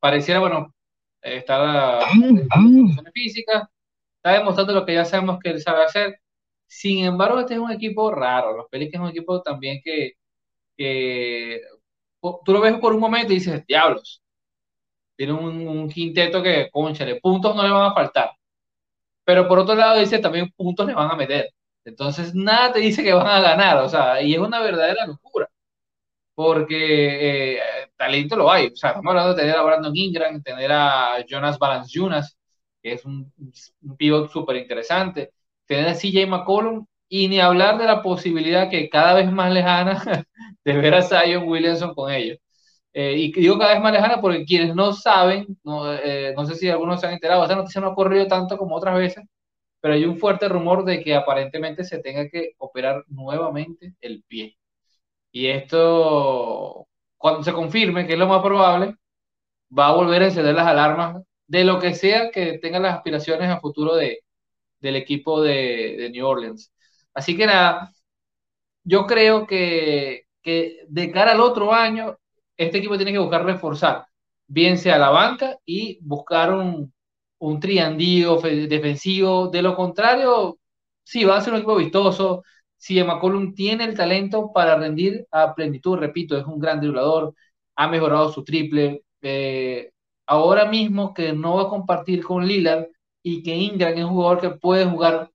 pareciera, 0.00 0.40
bueno, 0.40 0.74
está 1.22 2.00
en 2.12 2.48
condiciones 2.48 3.12
físicas, 3.12 3.68
está 4.16 4.32
demostrando 4.38 4.72
lo 4.74 4.86
que 4.86 4.94
ya 4.94 5.04
sabemos 5.04 5.38
que 5.40 5.50
él 5.50 5.62
sabe 5.62 5.84
hacer. 5.84 6.20
Sin 6.68 7.04
embargo, 7.04 7.40
este 7.40 7.54
es 7.54 7.60
un 7.60 7.72
equipo 7.72 8.10
raro. 8.12 8.56
Los 8.56 8.68
Pelicans 8.70 9.02
es 9.02 9.10
un 9.10 9.16
equipo 9.16 9.42
también 9.42 9.80
que, 9.82 10.12
tú 12.44 12.52
lo 12.52 12.60
ves 12.60 12.78
por 12.78 12.94
un 12.94 13.00
momento 13.00 13.32
y 13.32 13.36
dices, 13.36 13.64
diablos. 13.66 14.22
Tiene 15.16 15.32
un, 15.32 15.88
quinteto 15.90 16.42
que, 16.42 16.70
conchale, 16.70 17.20
puntos 17.20 17.54
no 17.56 17.62
le 17.62 17.70
van 17.70 17.90
a 17.90 17.94
faltar. 17.94 18.30
Pero 19.24 19.46
por 19.48 19.58
otro 19.60 19.74
lado, 19.74 19.98
dice 20.00 20.18
también 20.18 20.50
puntos 20.56 20.86
le 20.86 20.94
van 20.94 21.10
a 21.10 21.16
meter. 21.16 21.50
Entonces, 21.84 22.34
nada 22.34 22.72
te 22.72 22.80
dice 22.80 23.02
que 23.04 23.12
van 23.12 23.26
a 23.26 23.40
ganar. 23.40 23.78
O 23.78 23.88
sea, 23.88 24.22
y 24.22 24.34
es 24.34 24.40
una 24.40 24.60
verdadera 24.60 25.06
locura 25.06 25.48
porque 26.38 27.56
eh, 27.58 27.60
talento 27.96 28.36
lo 28.36 28.50
hay. 28.52 28.68
O 28.68 28.76
sea, 28.76 28.90
estamos 28.90 29.10
hablando 29.10 29.34
de 29.34 29.42
tener 29.42 29.56
a 29.56 29.62
Brandon 29.62 29.96
Ingram, 29.96 30.40
tener 30.40 30.70
a 30.70 31.24
Jonas 31.26 31.58
Jonas, 31.92 32.38
que 32.80 32.92
es 32.92 33.04
un, 33.04 33.32
un 33.82 33.96
pivot 33.96 34.30
súper 34.30 34.56
interesante, 34.56 35.32
tener 35.68 35.88
a 35.88 35.94
CJ 35.94 36.26
McCollum, 36.26 36.86
y 37.08 37.28
ni 37.28 37.40
hablar 37.40 37.78
de 37.78 37.86
la 37.86 38.02
posibilidad 38.02 38.70
que 38.70 38.88
cada 38.90 39.14
vez 39.14 39.30
más 39.32 39.52
lejana 39.52 40.02
de 40.64 40.72
ver 40.76 40.94
a 40.94 41.02
Zion 41.02 41.48
Williamson 41.48 41.94
con 41.94 42.12
ellos. 42.12 42.38
Eh, 42.92 43.14
y 43.18 43.32
digo 43.32 43.58
cada 43.58 43.74
vez 43.74 43.82
más 43.82 43.92
lejana 43.92 44.20
porque 44.20 44.44
quienes 44.44 44.74
no 44.74 44.92
saben, 44.92 45.46
no, 45.64 45.92
eh, 45.94 46.34
no 46.36 46.46
sé 46.46 46.56
si 46.56 46.68
algunos 46.68 47.00
se 47.00 47.06
han 47.06 47.14
enterado, 47.14 47.44
esa 47.44 47.56
noticia 47.56 47.80
no 47.80 47.88
ha 47.88 47.90
ocurrido 47.90 48.26
tanto 48.26 48.58
como 48.58 48.76
otras 48.76 48.96
veces, 48.96 49.24
pero 49.80 49.94
hay 49.94 50.04
un 50.04 50.18
fuerte 50.18 50.48
rumor 50.48 50.84
de 50.84 51.02
que 51.02 51.14
aparentemente 51.14 51.84
se 51.84 52.00
tenga 52.00 52.28
que 52.28 52.52
operar 52.58 53.04
nuevamente 53.08 53.94
el 54.00 54.24
pie. 54.28 54.56
Y 55.32 55.48
esto, 55.48 56.88
cuando 57.18 57.42
se 57.44 57.52
confirme, 57.52 58.06
que 58.06 58.14
es 58.14 58.18
lo 58.18 58.28
más 58.28 58.42
probable, 58.42 58.94
va 59.76 59.88
a 59.88 59.94
volver 59.94 60.22
a 60.22 60.26
encender 60.26 60.54
las 60.54 60.66
alarmas 60.66 61.22
de 61.46 61.64
lo 61.64 61.78
que 61.80 61.94
sea 61.94 62.30
que 62.30 62.58
tenga 62.58 62.78
las 62.80 62.96
aspiraciones 62.96 63.50
a 63.50 63.60
futuro 63.60 63.96
de, 63.96 64.20
del 64.80 64.96
equipo 64.96 65.42
de, 65.42 66.10
New 66.12 66.26
Orleans. 66.26 66.72
Así 67.14 67.36
que 67.36 67.46
nada, 67.46 67.92
yo 68.84 69.06
creo 69.06 69.46
que, 69.46 70.24
que 70.42 70.84
de 70.88 71.12
cara 71.12 71.32
al 71.32 71.40
otro 71.40 71.72
año, 71.72 72.16
este 72.56 72.78
equipo 72.78 72.96
tiene 72.96 73.12
que 73.12 73.18
buscar 73.18 73.44
reforzar, 73.44 74.06
bien 74.46 74.78
sea 74.78 74.98
la 74.98 75.10
banca 75.10 75.58
y 75.64 75.98
buscar 76.02 76.52
un, 76.52 76.92
un 77.38 77.60
triandillo 77.60 78.38
defensivo. 78.40 79.48
De 79.48 79.62
lo 79.62 79.76
contrario, 79.76 80.58
sí, 81.04 81.24
va 81.24 81.36
a 81.38 81.40
ser 81.40 81.52
un 81.54 81.60
equipo 81.60 81.76
vistoso, 81.76 82.42
si 82.76 83.02
McCollum 83.02 83.54
tiene 83.54 83.84
el 83.84 83.96
talento 83.96 84.52
para 84.52 84.76
rendir 84.76 85.26
a 85.32 85.54
plenitud, 85.54 85.98
repito, 85.98 86.36
es 86.38 86.46
un 86.46 86.58
gran 86.60 86.80
driblador, 86.80 87.34
ha 87.76 87.88
mejorado 87.88 88.32
su 88.32 88.44
triple. 88.44 89.02
Eh, 89.22 89.92
ahora 90.26 90.66
mismo 90.66 91.12
que 91.14 91.32
no 91.32 91.56
va 91.56 91.64
a 91.64 91.68
compartir 91.68 92.24
con 92.24 92.46
Lillard 92.46 92.86
y 93.22 93.42
que 93.42 93.54
Ingram 93.54 93.94
es 93.96 94.04
un 94.04 94.10
jugador 94.10 94.40
que 94.40 94.50
puede 94.50 94.84
jugar 94.84 95.30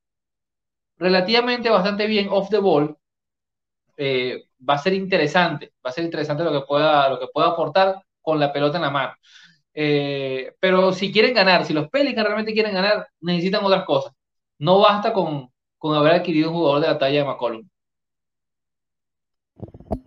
relativamente 0.97 1.69
bastante 1.69 2.07
bien 2.07 2.27
off 2.29 2.49
the 2.49 2.59
ball, 2.59 2.97
eh, 3.97 4.45
va 4.67 4.75
a 4.75 4.77
ser 4.77 4.93
interesante, 4.93 5.73
va 5.85 5.89
a 5.89 5.93
ser 5.93 6.05
interesante 6.05 6.43
lo 6.43 6.51
que 6.51 6.65
pueda, 6.65 7.09
lo 7.09 7.19
que 7.19 7.27
pueda 7.33 7.49
aportar 7.49 8.01
con 8.21 8.39
la 8.39 8.51
pelota 8.51 8.77
en 8.77 8.83
la 8.83 8.89
mano. 8.89 9.13
Eh, 9.73 10.53
pero 10.59 10.93
si 10.93 11.11
quieren 11.11 11.33
ganar, 11.33 11.65
si 11.65 11.73
los 11.73 11.89
Pelicans 11.89 12.25
realmente 12.25 12.53
quieren 12.53 12.73
ganar, 12.73 13.07
necesitan 13.21 13.63
otras 13.65 13.85
cosas. 13.85 14.13
No 14.59 14.79
basta 14.79 15.11
con, 15.11 15.49
con 15.77 15.95
haber 15.95 16.13
adquirido 16.13 16.49
un 16.49 16.55
jugador 16.55 16.81
de 16.81 16.87
la 16.87 16.97
talla 16.97 17.19
de 17.19 17.25
McCollum. 17.25 17.67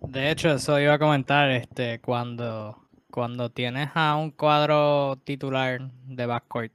De 0.07 0.31
hecho, 0.31 0.51
eso 0.51 0.79
iba 0.79 0.93
a 0.93 0.99
comentar, 0.99 1.51
este, 1.51 1.99
cuando, 1.99 2.87
cuando 3.11 3.51
tienes 3.51 3.89
a 3.93 4.15
un 4.15 4.31
cuadro 4.31 5.17
titular 5.23 5.91
de 5.91 6.25
backcourt 6.25 6.71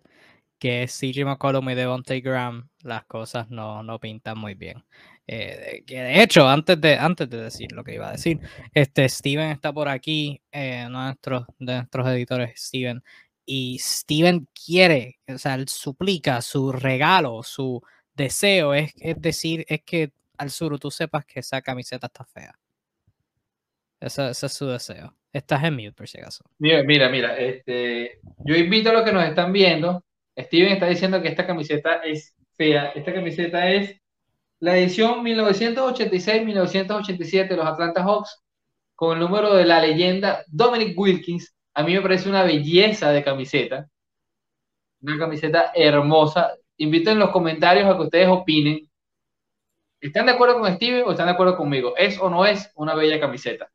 que 0.63 0.85
es 0.85 0.97
CJ 0.97 1.25
McCollum 1.25 1.71
y 1.71 1.75
Devontae 1.75 2.21
Graham, 2.21 2.69
las 2.85 3.05
cosas 3.07 3.51
no, 3.51 3.83
no 3.83 3.99
pintan 3.99 4.39
muy 4.39 4.55
bien. 4.55 4.85
Eh, 5.27 5.83
que 5.85 6.01
de 6.01 6.23
hecho, 6.23 6.49
antes 6.49 6.81
de, 6.81 6.97
antes 6.97 7.29
de 7.29 7.43
decir 7.43 7.73
lo 7.73 7.83
que 7.83 7.95
iba 7.95 8.09
a 8.09 8.13
decir, 8.13 8.39
este 8.73 9.09
Steven 9.09 9.51
está 9.51 9.73
por 9.73 9.89
aquí, 9.89 10.41
eh, 10.53 10.87
de 10.87 10.89
nuestros 10.89 12.07
editores, 12.07 12.53
Steven, 12.61 13.03
y 13.45 13.81
Steven 13.81 14.47
quiere, 14.55 15.19
o 15.27 15.37
sea, 15.37 15.57
él 15.57 15.67
suplica 15.67 16.41
su 16.43 16.71
regalo, 16.71 17.43
su, 17.43 17.83
deseo 18.15 18.73
es, 18.73 18.93
decir, 19.17 19.65
es 19.69 19.83
que 19.83 20.13
al 20.39 20.51
sur 20.51 20.79
tú 20.79 20.93
sepas 20.93 21.25
que 21.27 21.41
esa 21.41 21.61
camiseta 21.61 22.07
está 22.07 22.25
fea. 22.25 22.57
Ese, 23.99 24.31
es 24.31 24.39
su 24.39 24.69
deseo. 24.69 25.13
Estás 25.33 25.65
en 25.65 25.75
mute, 25.75 25.91
por 25.91 26.07
si 26.07 26.21
acaso. 26.21 26.45
Mira, 26.59 26.85
mira, 26.85 27.09
mira, 27.09 27.37
este, 27.37 28.21
yo 28.45 28.55
invito 28.55 28.91
a 28.91 28.93
los 28.93 29.03
que 29.03 29.13
nos 29.13 29.25
están 29.25 29.53
viendo. 29.53 30.05
Steven 30.37 30.73
está 30.73 30.87
diciendo 30.87 31.21
que 31.21 31.29
esta 31.29 31.47
camiseta 31.47 31.97
es 32.05 32.35
fea. 32.57 32.93
Esta 32.95 33.13
camiseta 33.13 33.69
es 33.71 34.01
la 34.61 34.77
edición 34.77 35.25
1986-1987 35.25 37.49
de 37.49 37.57
los 37.57 37.67
Atlanta 37.67 38.03
Hawks, 38.03 38.41
con 38.95 39.19
el 39.19 39.25
número 39.25 39.55
de 39.55 39.65
la 39.65 39.81
leyenda 39.81 40.45
Dominic 40.47 40.97
Wilkins, 40.97 41.53
a 41.75 41.83
mí 41.83 41.95
me 41.95 42.03
parece 42.03 42.29
una 42.29 42.45
belleza 42.45 43.11
de 43.11 43.25
camiseta. 43.25 43.89
Una 45.01 45.19
camiseta 45.19 45.73
hermosa. 45.75 46.53
Invito 46.77 47.11
en 47.11 47.19
los 47.19 47.31
comentarios 47.31 47.87
a 47.87 47.97
que 47.97 48.03
ustedes 48.03 48.29
opinen. 48.29 48.89
¿Están 50.01 50.27
de 50.27 50.33
acuerdo 50.33 50.61
con 50.61 50.73
Steve 50.75 51.03
o 51.03 51.13
están 51.13 51.27
de 51.27 51.33
acuerdo 51.33 51.57
conmigo? 51.57 51.97
¿Es 51.97 52.21
o 52.21 52.29
no 52.29 52.45
es 52.45 52.71
una 52.75 52.95
bella 52.95 53.19
camiseta? 53.19 53.71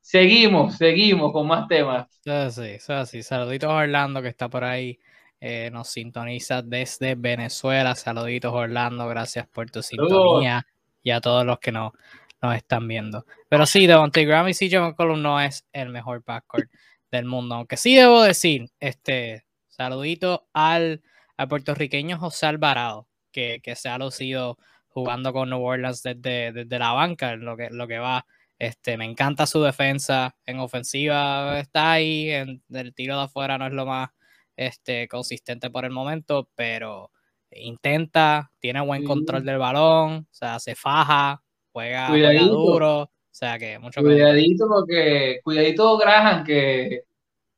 Seguimos, 0.00 0.76
seguimos 0.76 1.32
con 1.32 1.46
más 1.46 1.68
temas. 1.68 2.08
Sí, 2.50 2.78
sí. 3.06 3.22
Saluditos 3.22 3.70
a 3.70 3.74
Orlando 3.74 4.22
que 4.22 4.28
está 4.28 4.48
por 4.48 4.64
ahí. 4.64 4.98
Eh, 5.44 5.70
nos 5.72 5.88
sintoniza 5.88 6.62
desde 6.62 7.16
Venezuela. 7.16 7.96
Saluditos 7.96 8.54
Orlando, 8.54 9.08
gracias 9.08 9.48
por 9.48 9.68
tu 9.72 9.82
sintonía 9.82 10.64
y 11.02 11.10
a 11.10 11.20
todos 11.20 11.44
los 11.44 11.58
que 11.58 11.72
no, 11.72 11.92
nos 12.40 12.54
están 12.54 12.86
viendo. 12.86 13.26
Pero 13.48 13.66
sí, 13.66 13.88
Devontae 13.88 14.24
Graham 14.24 14.50
y 14.50 14.54
CJ 14.54 14.78
McCollum 14.78 15.20
no 15.20 15.40
es 15.40 15.66
el 15.72 15.88
mejor 15.88 16.22
backcourt 16.24 16.70
del 17.10 17.24
mundo. 17.24 17.56
Aunque 17.56 17.76
sí 17.76 17.96
debo 17.96 18.22
decir, 18.22 18.70
este, 18.78 19.44
saludito 19.66 20.46
al, 20.52 21.02
puertorriqueño 21.48 22.18
José 22.18 22.46
Alvarado, 22.46 23.08
que, 23.32 23.60
se 23.74 23.88
ha 23.88 23.98
lucido 23.98 24.58
jugando 24.86 25.32
con 25.32 25.50
New 25.50 25.60
Orleans 25.60 26.04
desde, 26.04 26.52
desde 26.52 26.78
la 26.78 26.92
banca, 26.92 27.34
lo 27.34 27.56
que, 27.56 27.68
lo 27.70 27.88
que 27.88 27.98
va. 27.98 28.26
Este, 28.60 28.96
me 28.96 29.06
encanta 29.06 29.46
su 29.46 29.60
defensa 29.60 30.36
en 30.46 30.60
ofensiva, 30.60 31.58
está 31.58 31.90
ahí, 31.90 32.30
en 32.30 32.62
el 32.70 32.94
tiro 32.94 33.16
de 33.16 33.24
afuera 33.24 33.58
no 33.58 33.66
es 33.66 33.72
lo 33.72 33.86
más 33.86 34.10
este, 34.56 35.08
consistente 35.08 35.70
por 35.70 35.84
el 35.84 35.90
momento, 35.90 36.48
pero 36.54 37.10
intenta, 37.50 38.50
tiene 38.58 38.80
buen 38.80 39.04
control 39.04 39.44
del 39.44 39.58
balón, 39.58 40.26
o 40.30 40.34
sea, 40.34 40.58
se 40.58 40.74
faja, 40.74 41.42
juega, 41.72 42.08
duro, 42.46 43.02
o 43.02 43.10
sea 43.30 43.58
que 43.58 43.78
mucho 43.78 44.00
Cuidadito 44.00 44.66
porque, 44.68 45.40
cuidadito 45.42 45.96
Graham, 45.98 46.44
que 46.44 47.04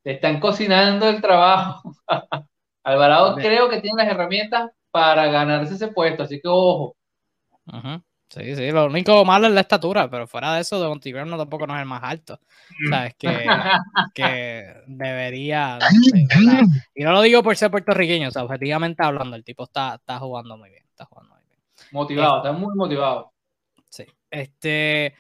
te 0.03 0.13
están 0.13 0.41
cocinando 0.41 1.09
el 1.09 1.21
trabajo. 1.21 1.95
Alvarado 2.85 3.37
creo 3.37 3.69
que 3.71 3.81
tiene 3.81 4.03
las 4.05 4.13
herramientas 4.13 4.71
para 4.91 5.27
ganarse 5.27 5.75
ese 5.75 5.89
puesto, 5.89 6.23
así 6.23 6.41
que 6.41 6.49
ojo. 6.49 6.97
Sí, 8.29 8.57
sí, 8.57 8.71
lo 8.71 8.87
único 8.87 9.25
malo 9.25 9.47
es 9.47 9.53
la 9.53 9.61
estatura, 9.61 10.11
pero 10.11 10.27
fuera 10.27 10.55
de 10.55 10.63
eso, 10.63 10.81
de 10.81 11.13
Graham 11.13 11.31
no 11.31 11.39
tampoco 11.39 11.67
no 11.67 11.75
es 11.75 11.81
el 11.81 11.87
más 11.87 12.03
alto. 12.03 12.41
Sabes 12.91 13.15
que, 13.15 13.47
que 14.15 14.75
debería. 14.87 15.79
y 16.95 17.05
no 17.05 17.13
lo 17.13 17.23
digo 17.23 17.43
por 17.43 17.57
ser 17.57 17.71
puertorriqueño, 17.71 18.29
o 18.29 18.31
sea, 18.33 18.43
objetivamente 18.45 19.05
hablando, 19.05 19.37
el 19.37 19.45
tipo 19.45 19.65
está, 19.65 19.97
está 19.97 20.19
jugando 20.19 20.57
muy 20.57 20.71
bien. 20.71 20.85
Está 20.91 21.05
jugando 21.05 21.35
muy 21.35 21.45
bien. 21.45 21.61
Motivado, 21.93 22.37
está 22.39 22.53
muy 22.53 22.75
motivado. 22.75 23.33
Sí. 23.89 24.05
Este. 24.31 25.15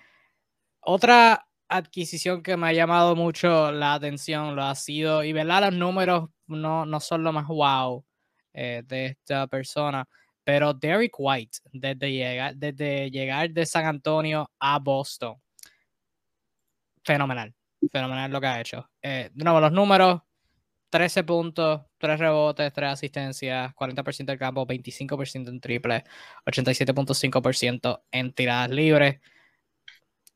Otra 0.81 1.47
adquisición 1.69 2.43
que 2.43 2.57
me 2.57 2.69
ha 2.69 2.73
llamado 2.73 3.17
mucho 3.17 3.71
la 3.73 3.95
atención 3.95 4.57
lo 4.57 4.65
ha 4.65 4.75
sido, 4.75 5.23
y 5.25 5.33
verdad, 5.33 5.63
los 5.63 5.75
números 5.75 6.31
no, 6.47 6.85
no 6.85 7.01
son 7.01 7.23
lo 7.25 7.33
más 7.33 7.47
wow 7.47 8.05
eh, 8.53 8.83
de 8.87 9.07
esta 9.07 9.47
persona 9.47 10.07
pero 10.45 10.75
Derek 10.75 11.15
White, 11.19 11.59
desde 11.73 12.13
llegar, 12.13 12.55
desde 12.57 13.11
llegar 13.11 13.51
de 13.51 13.65
San 13.67 13.87
Antonio 13.87 14.51
a 14.59 14.79
Boston, 14.79 15.41
fenomenal. 17.03 17.55
Fenomenal 17.91 18.31
lo 18.31 18.41
que 18.41 18.47
ha 18.47 18.61
hecho. 18.61 18.91
Eh, 19.03 19.31
de 19.33 19.45
nuevo, 19.45 19.61
los 19.61 19.73
números: 19.73 20.21
13 20.91 21.25
puntos, 21.25 21.83
3 21.99 22.19
rebotes, 22.19 22.73
3 22.73 22.93
asistencias, 22.93 23.75
40% 23.75 24.27
del 24.27 24.39
campo, 24.39 24.67
25% 24.67 25.49
en 25.49 25.61
triple, 25.61 26.05
87.5% 26.47 28.03
en 28.13 28.33
tiradas 28.33 28.71
libres. 28.71 29.21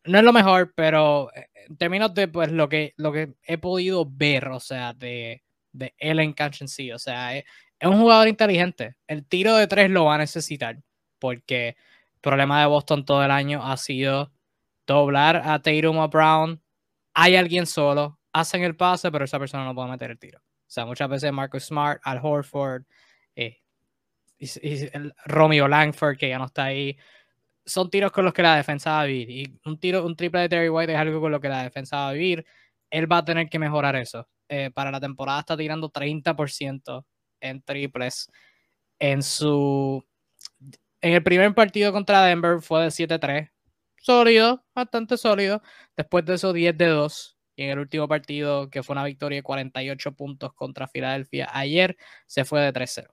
No 0.04 0.18
es 0.18 0.24
lo 0.24 0.32
mejor, 0.32 0.72
pero 0.74 1.30
eh, 1.34 1.48
en 1.68 1.76
términos 1.76 2.14
de 2.14 2.28
pues, 2.28 2.50
lo, 2.50 2.68
que, 2.68 2.94
lo 2.96 3.12
que 3.12 3.34
he 3.42 3.58
podido 3.58 4.06
ver, 4.10 4.48
o 4.48 4.60
sea, 4.60 4.94
de, 4.94 5.42
de 5.72 5.94
él 5.98 6.20
en 6.20 6.32
cancha 6.32 6.64
en 6.64 6.68
sí, 6.68 6.92
o 6.92 6.98
sea, 6.98 7.36
es, 7.36 7.44
es 7.80 7.88
un 7.88 7.98
jugador 8.00 8.28
inteligente. 8.28 8.96
El 9.06 9.26
tiro 9.26 9.56
de 9.56 9.66
tres 9.66 9.90
lo 9.90 10.06
va 10.06 10.16
a 10.16 10.18
necesitar 10.18 10.78
porque 11.18 11.68
el 11.68 12.20
problema 12.20 12.60
de 12.60 12.66
Boston 12.66 13.04
todo 13.04 13.24
el 13.24 13.30
año 13.30 13.64
ha 13.64 13.76
sido 13.76 14.32
doblar 14.86 15.36
a 15.36 15.60
Tatum 15.62 15.98
o 15.98 16.08
Brown. 16.08 16.62
Hay 17.14 17.36
alguien 17.36 17.66
solo, 17.66 18.18
hacen 18.32 18.62
el 18.62 18.76
pase, 18.76 19.10
pero 19.10 19.24
esa 19.24 19.38
persona 19.38 19.64
no 19.64 19.74
puede 19.74 19.90
meter 19.90 20.10
el 20.10 20.18
tiro. 20.18 20.38
O 20.40 20.70
sea, 20.70 20.86
muchas 20.86 21.08
veces 21.08 21.32
Marcus 21.32 21.64
Smart, 21.64 22.00
Al 22.04 22.20
Horford, 22.22 22.84
eh, 23.36 23.58
y, 24.38 24.48
Romeo 25.24 25.68
Langford, 25.68 26.16
que 26.16 26.28
ya 26.28 26.38
no 26.38 26.46
está 26.46 26.64
ahí, 26.64 26.96
son 27.64 27.90
tiros 27.90 28.12
con 28.12 28.24
los 28.24 28.34
que 28.34 28.42
la 28.42 28.56
defensa 28.56 28.92
va 28.92 29.00
a 29.02 29.04
vivir. 29.06 29.30
Y 29.30 29.60
un 29.64 29.78
tiro, 29.78 30.04
un 30.04 30.16
triple 30.16 30.40
de 30.40 30.48
Terry 30.48 30.68
White 30.68 30.92
es 30.92 30.98
algo 30.98 31.20
con 31.20 31.32
lo 31.32 31.40
que 31.40 31.48
la 31.48 31.62
defensa 31.62 31.96
va 31.96 32.08
a 32.10 32.12
vivir. 32.12 32.46
Él 32.90 33.10
va 33.10 33.18
a 33.18 33.24
tener 33.24 33.48
que 33.48 33.58
mejorar 33.58 33.96
eso. 33.96 34.28
Eh, 34.48 34.70
para 34.74 34.90
la 34.90 35.00
temporada 35.00 35.40
está 35.40 35.56
tirando 35.56 35.90
30% 35.90 37.04
en 37.40 37.62
triples. 37.62 38.30
En 38.98 39.22
su. 39.22 40.04
En 41.00 41.12
el 41.14 41.22
primer 41.22 41.54
partido 41.54 41.92
contra 41.92 42.24
Denver 42.24 42.60
fue 42.60 42.84
de 42.84 42.90
7-3. 42.90 43.50
Sólido, 43.98 44.64
bastante 44.74 45.16
sólido. 45.16 45.62
Después 45.96 46.24
de 46.24 46.34
eso, 46.34 46.52
10 46.52 46.76
de 46.76 46.86
2. 46.86 47.36
Y 47.56 47.64
en 47.64 47.70
el 47.70 47.78
último 47.80 48.08
partido, 48.08 48.70
que 48.70 48.82
fue 48.82 48.94
una 48.94 49.04
victoria 49.04 49.38
de 49.38 49.42
48 49.42 50.12
puntos 50.12 50.52
contra 50.54 50.88
Filadelfia 50.88 51.48
ayer, 51.52 51.96
se 52.26 52.44
fue 52.44 52.60
de 52.60 52.72
3-0. 52.72 53.08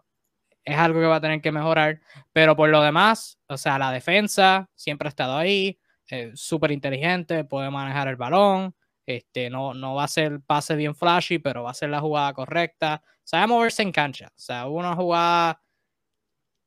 Es 0.64 0.78
algo 0.78 1.00
que 1.00 1.06
va 1.08 1.18
a 1.18 1.22
tener 1.22 1.42
que 1.42 1.52
mejorar. 1.52 2.02
Pero 2.34 2.56
por 2.56 2.70
lo 2.70 2.82
demás, 2.82 3.40
o 3.48 3.58
sea, 3.58 3.80
la 3.80 3.92
defensa 3.92 4.70
siempre 4.76 5.08
ha 5.08 5.10
estado 5.10 5.38
ahí. 5.38 5.80
Eh, 6.10 6.32
súper 6.36 6.72
inteligente, 6.72 7.44
puede 7.44 7.70
manejar 7.72 8.08
el 8.08 8.16
balón. 8.16 8.76
Este, 9.06 9.50
no, 9.50 9.74
no 9.74 9.96
va 9.96 10.06
a 10.06 10.08
ser 10.08 10.42
pase 10.42 10.76
bien 10.76 10.96
flashy, 10.96 11.40
pero 11.40 11.64
va 11.64 11.72
a 11.72 11.74
ser 11.76 11.90
la 11.90 12.02
jugada 12.02 12.34
correcta. 12.34 13.04
Sabe 13.26 13.48
moverse 13.48 13.82
en 13.82 13.92
cancha. 13.92 14.28
O 14.28 14.40
sea, 14.40 14.68
hubo 14.68 14.78
una 14.78 14.96
jugada, 14.96 15.62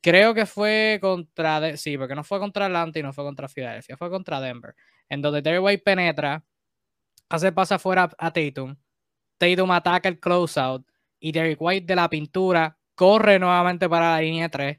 creo 0.02 0.34
que 0.34 0.44
fue 0.44 0.98
contra, 1.00 1.76
sí, 1.76 1.96
porque 1.96 2.14
no 2.14 2.24
fue 2.24 2.38
contra 2.38 2.66
Atlanta 2.66 2.98
y 2.98 3.02
no 3.02 3.14
fue 3.14 3.24
contra 3.24 3.48
Filadelfia, 3.48 3.96
fue 3.96 4.10
contra 4.10 4.40
Denver, 4.40 4.74
en 5.08 5.22
donde 5.22 5.40
Terry 5.40 5.58
White 5.58 5.82
penetra, 5.82 6.44
hace 7.30 7.52
pase 7.52 7.74
afuera 7.74 8.10
a 8.18 8.30
Tatum, 8.32 8.76
Tatum 9.38 9.70
ataca 9.70 10.08
el 10.08 10.20
closeout 10.20 10.86
y 11.20 11.32
Terry 11.32 11.56
White 11.58 11.86
de 11.86 11.96
la 11.96 12.10
pintura 12.10 12.76
corre 12.94 13.38
nuevamente 13.38 13.88
para 13.88 14.12
la 14.12 14.20
línea 14.20 14.48
3, 14.48 14.78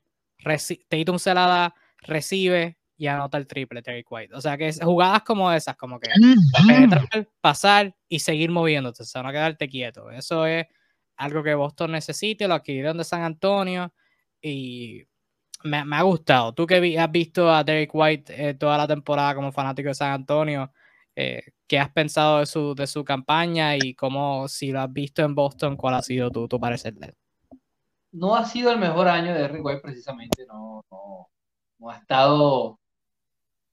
Tatum 0.89 1.17
se 1.17 1.33
la 1.33 1.47
da, 1.47 1.75
recibe, 2.01 2.77
y 2.97 3.07
anota 3.07 3.37
el 3.37 3.47
triple 3.47 3.81
Terry 3.81 4.03
White. 4.07 4.35
O 4.35 4.41
sea 4.41 4.57
que 4.57 4.73
jugadas 4.73 5.23
como 5.23 5.49
esas, 5.53 5.77
como 5.77 6.01
que 6.01 6.09
penetrar, 6.67 7.29
pasar 7.39 7.95
y 8.09 8.19
seguir 8.19 8.51
moviéndote, 8.51 9.03
o 9.03 9.05
sea, 9.05 9.23
no 9.23 9.31
quedarte 9.31 9.69
quieto. 9.69 10.11
Eso 10.11 10.45
es 10.45 10.67
algo 11.19 11.43
que 11.43 11.53
Boston 11.53 11.91
necesite, 11.91 12.47
lo 12.47 12.55
adquirieron 12.55 12.97
de 12.97 13.03
San 13.03 13.23
Antonio 13.23 13.93
y 14.41 15.03
me, 15.63 15.77
ha 15.77 16.01
gustado. 16.01 16.53
Tú 16.53 16.65
que 16.65 16.97
has 16.97 17.11
visto 17.11 17.51
a 17.51 17.63
Derek 17.63 17.91
White 17.93 18.49
eh, 18.49 18.53
toda 18.53 18.77
la 18.77 18.87
temporada 18.87 19.35
como 19.35 19.51
fanático 19.51 19.89
de 19.89 19.95
San 19.95 20.11
Antonio, 20.11 20.71
eh, 21.15 21.43
¿qué 21.67 21.77
has 21.77 21.91
pensado 21.91 22.39
de 22.39 22.45
su, 22.45 22.73
de 22.73 22.87
su 22.87 23.03
campaña 23.03 23.75
y 23.75 23.93
cómo, 23.93 24.47
si 24.47 24.71
lo 24.71 24.79
has 24.79 24.91
visto 24.91 25.21
en 25.21 25.35
Boston, 25.35 25.75
cuál 25.75 25.95
ha 25.95 26.01
sido 26.01 26.31
tu, 26.31 26.47
tu 26.47 26.59
parecer 26.59 26.93
de 26.93 27.07
él? 27.07 27.15
No 28.11 28.35
ha 28.35 28.45
sido 28.45 28.71
el 28.71 28.79
mejor 28.79 29.09
año 29.09 29.33
de 29.33 29.41
Derek 29.41 29.63
White 29.63 29.81
precisamente, 29.81 30.45
no, 30.47 30.83
no, 30.89 31.27
no 31.79 31.89
ha 31.89 31.97
estado 31.97 32.79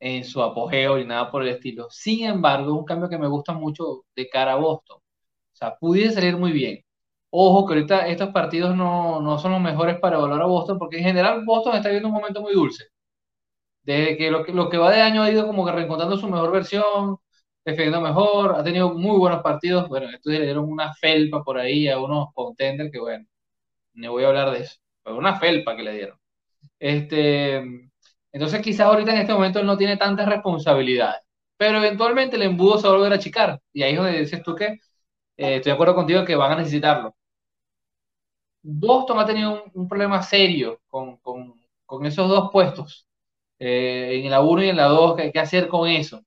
en 0.01 0.25
su 0.25 0.43
apogeo 0.43 0.99
y 0.99 1.07
nada 1.07 1.31
por 1.31 1.43
el 1.43 1.49
estilo. 1.49 1.89
Sin 1.91 2.25
embargo, 2.27 2.75
un 2.75 2.85
cambio 2.85 3.09
que 3.09 3.19
me 3.19 3.29
gusta 3.29 3.53
mucho 3.53 4.05
de 4.15 4.29
cara 4.29 4.55
a 4.55 4.57
Boston. 4.57 4.99
O 4.99 5.57
sea, 5.57 5.77
pudiese 5.77 6.15
salir 6.17 6.37
muy 6.37 6.53
bien. 6.53 6.86
Ojo 7.31 7.67
que 7.67 7.75
ahorita 7.75 8.09
estos 8.09 8.31
partidos 8.31 8.75
no, 8.77 9.21
no 9.21 9.39
son 9.39 9.53
los 9.53 9.61
mejores 9.61 9.99
para 10.01 10.17
evaluar 10.17 10.43
a 10.43 10.47
Boston, 10.47 10.79
porque 10.79 10.99
en 10.99 11.05
general 11.05 11.45
Boston 11.45 11.77
está 11.77 11.89
viviendo 11.89 12.09
un 12.09 12.15
momento 12.15 12.41
muy 12.41 12.55
dulce. 12.55 12.87
Desde 13.83 14.17
que 14.17 14.31
lo, 14.31 14.45
que 14.45 14.53
lo 14.53 14.69
que 14.69 14.79
va 14.79 14.91
de 14.91 15.01
año 15.03 15.23
ha 15.23 15.31
ido 15.31 15.47
como 15.47 15.65
que 15.65 15.73
reencontrando 15.73 16.17
su 16.17 16.29
mejor 16.29 16.51
versión, 16.53 17.19
defendiendo 17.65 18.01
mejor, 18.01 18.57
ha 18.57 18.65
tenido 18.65 18.93
muy 18.95 19.17
buenos 19.19 19.43
partidos. 19.43 19.89
Bueno, 19.89 20.09
estos 20.11 20.33
le 20.33 20.43
dieron 20.43 20.71
una 20.71 20.93
felpa 20.95 21.45
por 21.45 21.59
ahí 21.59 21.89
a 21.89 21.99
unos 22.01 22.29
contenders 22.35 22.91
que, 22.93 22.99
bueno, 23.01 23.27
ni 23.95 24.09
voy 24.09 24.25
a 24.25 24.29
hablar 24.29 24.53
de 24.53 24.61
eso, 24.65 24.77
pero 25.03 25.17
una 25.19 25.39
felpa 25.41 25.77
que 25.77 25.83
le 25.85 25.93
dieron. 25.95 26.19
Este, 26.79 27.57
entonces 28.33 28.61
quizás 28.62 28.87
ahorita 28.87 29.12
en 29.12 29.19
este 29.21 29.33
momento 29.33 29.61
él 29.61 29.67
no 29.67 29.77
tiene 29.79 29.97
tantas 29.97 30.29
responsabilidades, 30.29 31.23
pero 31.57 31.79
eventualmente 31.79 32.37
el 32.37 32.43
embudo 32.43 32.79
se 32.79 32.87
va 32.89 32.95
a 32.95 32.97
volver 32.97 33.12
a 33.12 33.17
achicar. 33.17 33.61
Y 33.73 33.83
ahí 33.83 33.93
es 33.93 33.99
donde 33.99 34.21
dices 34.21 34.43
tú 34.43 34.55
que 34.55 34.79
eh, 35.37 35.57
estoy 35.57 35.70
de 35.70 35.75
acuerdo 35.75 35.94
contigo 35.94 36.25
que 36.25 36.37
van 36.37 36.53
a 36.53 36.57
necesitarlo. 36.57 37.14
Boston 38.62 39.18
ha 39.18 39.27
tenido 39.27 39.64
un, 39.75 39.88
problema 39.88 40.22
serio 40.22 40.81
con, 40.88 41.18
esos 42.05 42.29
dos 42.29 42.51
puestos, 42.53 43.07
eh, 43.59 44.22
en 44.25 44.31
la 44.31 44.40
1 44.40 44.64
y 44.64 44.68
en 44.70 44.77
la 44.77 44.87
2, 44.87 45.16
¿qué, 45.33 45.38
hacer 45.38 45.68
con 45.68 45.88
eso? 45.88 46.22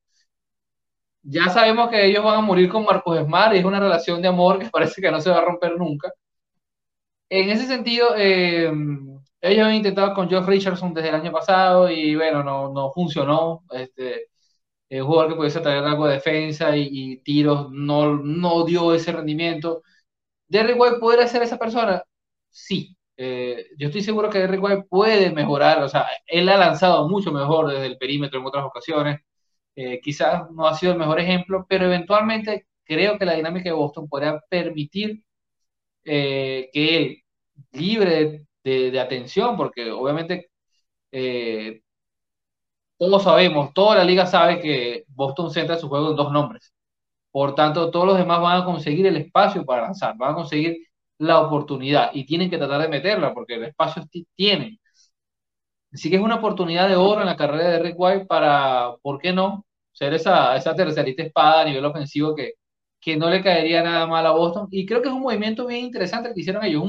Ya 1.23 1.49
sabemos 1.49 1.89
que 1.89 2.05
ellos 2.05 2.23
van 2.23 2.37
a 2.39 2.41
morir 2.41 2.69
con 2.69 2.85
Marcos 2.85 3.19
Smart 3.19 3.53
y 3.53 3.59
es 3.59 3.65
una 3.65 3.79
relación 3.79 4.21
de 4.21 4.27
amor 4.29 4.59
que 4.59 4.69
parece 4.71 5.01
que 5.01 5.11
no 5.11 5.19
se 5.21 5.29
va 5.29 5.37
a 5.39 5.45
romper 5.45 5.77
nunca. 5.77 6.09
En 7.29 7.49
ese 7.49 7.67
sentido, 7.67 8.15
eh, 8.17 8.71
ellos 9.41 9.65
han 9.67 9.75
intentado 9.75 10.13
con 10.13 10.29
Josh 10.29 10.45
Richardson 10.45 10.93
desde 10.93 11.09
el 11.09 11.15
año 11.15 11.31
pasado 11.31 11.89
y 11.89 12.15
bueno, 12.15 12.43
no, 12.43 12.71
no 12.73 12.91
funcionó. 12.91 13.63
Este, 13.71 14.29
un 14.91 15.05
jugador 15.05 15.29
que 15.29 15.35
pudiese 15.37 15.59
traer 15.61 15.83
algo 15.83 16.07
de 16.07 16.15
defensa 16.15 16.75
y, 16.75 17.17
tiros 17.23 17.71
no, 17.71 18.17
no 18.17 18.65
dio 18.65 18.93
ese 18.93 19.11
rendimiento. 19.11 19.83
¿Derrick 20.47 20.79
White 20.79 20.97
podría 20.99 21.27
ser 21.27 21.43
esa 21.43 21.57
persona? 21.57 22.03
Sí. 22.49 22.95
Eh, 23.17 23.67
yo 23.77 23.87
estoy 23.87 24.01
seguro 24.01 24.29
que 24.29 24.39
Derrick 24.39 24.63
White 24.63 24.85
puede 24.89 25.31
mejorar. 25.31 25.83
O 25.83 25.89
sea, 25.89 26.07
él 26.25 26.49
ha 26.49 26.57
lanzado 26.57 27.07
mucho 27.09 27.31
mejor 27.31 27.69
desde 27.71 27.87
el 27.87 27.97
perímetro 27.97 28.39
en 28.39 28.45
otras 28.47 28.65
ocasiones. 28.65 29.19
Eh, 29.75 30.01
quizás 30.01 30.49
no 30.51 30.67
ha 30.67 30.75
sido 30.75 30.93
el 30.93 30.99
mejor 30.99 31.19
ejemplo, 31.19 31.65
pero 31.69 31.85
eventualmente 31.85 32.67
creo 32.83 33.17
que 33.17 33.25
la 33.25 33.35
dinámica 33.35 33.69
de 33.69 33.73
Boston 33.75 34.09
podría 34.09 34.39
permitir 34.49 35.23
eh, 36.03 36.69
que 36.73 36.97
él, 36.97 37.23
libre 37.73 38.45
de, 38.63 38.99
atención, 38.99 39.57
porque 39.57 39.91
obviamente 39.91 40.49
eh, 41.11 41.81
todos 42.99 43.23
sabemos, 43.23 43.73
toda 43.75 43.97
la 43.97 44.05
liga 44.05 44.27
sabe 44.27 44.61
que 44.61 45.05
Boston 45.09 45.51
centra 45.51 45.77
su 45.79 45.89
juego 45.89 46.11
en 46.11 46.17
dos 46.17 46.31
nombres. 46.33 46.73
Por 47.31 47.55
tanto, 47.55 47.91
todos 47.91 48.07
los 48.07 48.17
demás 48.17 48.41
van 48.41 48.61
a 48.61 48.65
conseguir 48.65 49.07
el 49.07 49.17
espacio 49.17 49.65
para 49.65 49.83
lanzar, 49.83 50.15
van 50.17 50.33
a 50.33 50.35
conseguir 50.35 50.77
la 51.19 51.41
oportunidad 51.41 52.11
y 52.13 52.25
tienen 52.25 52.49
que 52.49 52.57
tratar 52.57 52.81
de 52.83 52.89
meterla 52.89 53.33
porque 53.33 53.55
el 53.55 53.65
espacio 53.65 54.03
tienen. 54.35 54.79
Así 55.91 56.09
que 56.09 56.17
es 56.17 56.21
una 56.21 56.35
oportunidad 56.35 56.87
de 56.87 56.95
oro 56.95 57.21
en 57.21 57.27
la 57.27 57.35
carrera 57.35 57.69
de 57.69 57.79
Rick 57.79 57.95
White 57.97 58.25
para, 58.25 58.95
¿por 59.01 59.19
qué 59.19 59.33
no? 59.33 59.65
Ser 59.91 60.13
esa, 60.13 60.55
esa 60.55 60.75
tercerita 60.75 61.23
espada 61.23 61.61
a 61.61 61.65
nivel 61.65 61.83
ofensivo 61.85 62.35
que, 62.35 62.53
que 62.99 63.17
no 63.17 63.29
le 63.29 63.41
caería 63.41 63.81
nada 63.83 64.05
mal 64.07 64.25
a 64.25 64.31
Boston. 64.31 64.67
Y 64.71 64.85
creo 64.85 65.01
que 65.01 65.07
es 65.09 65.13
un 65.13 65.21
movimiento 65.21 65.65
bien 65.65 65.85
interesante 65.85 66.29
el 66.29 66.35
que 66.35 66.41
hicieron 66.41 66.63
ellos. 66.63 66.83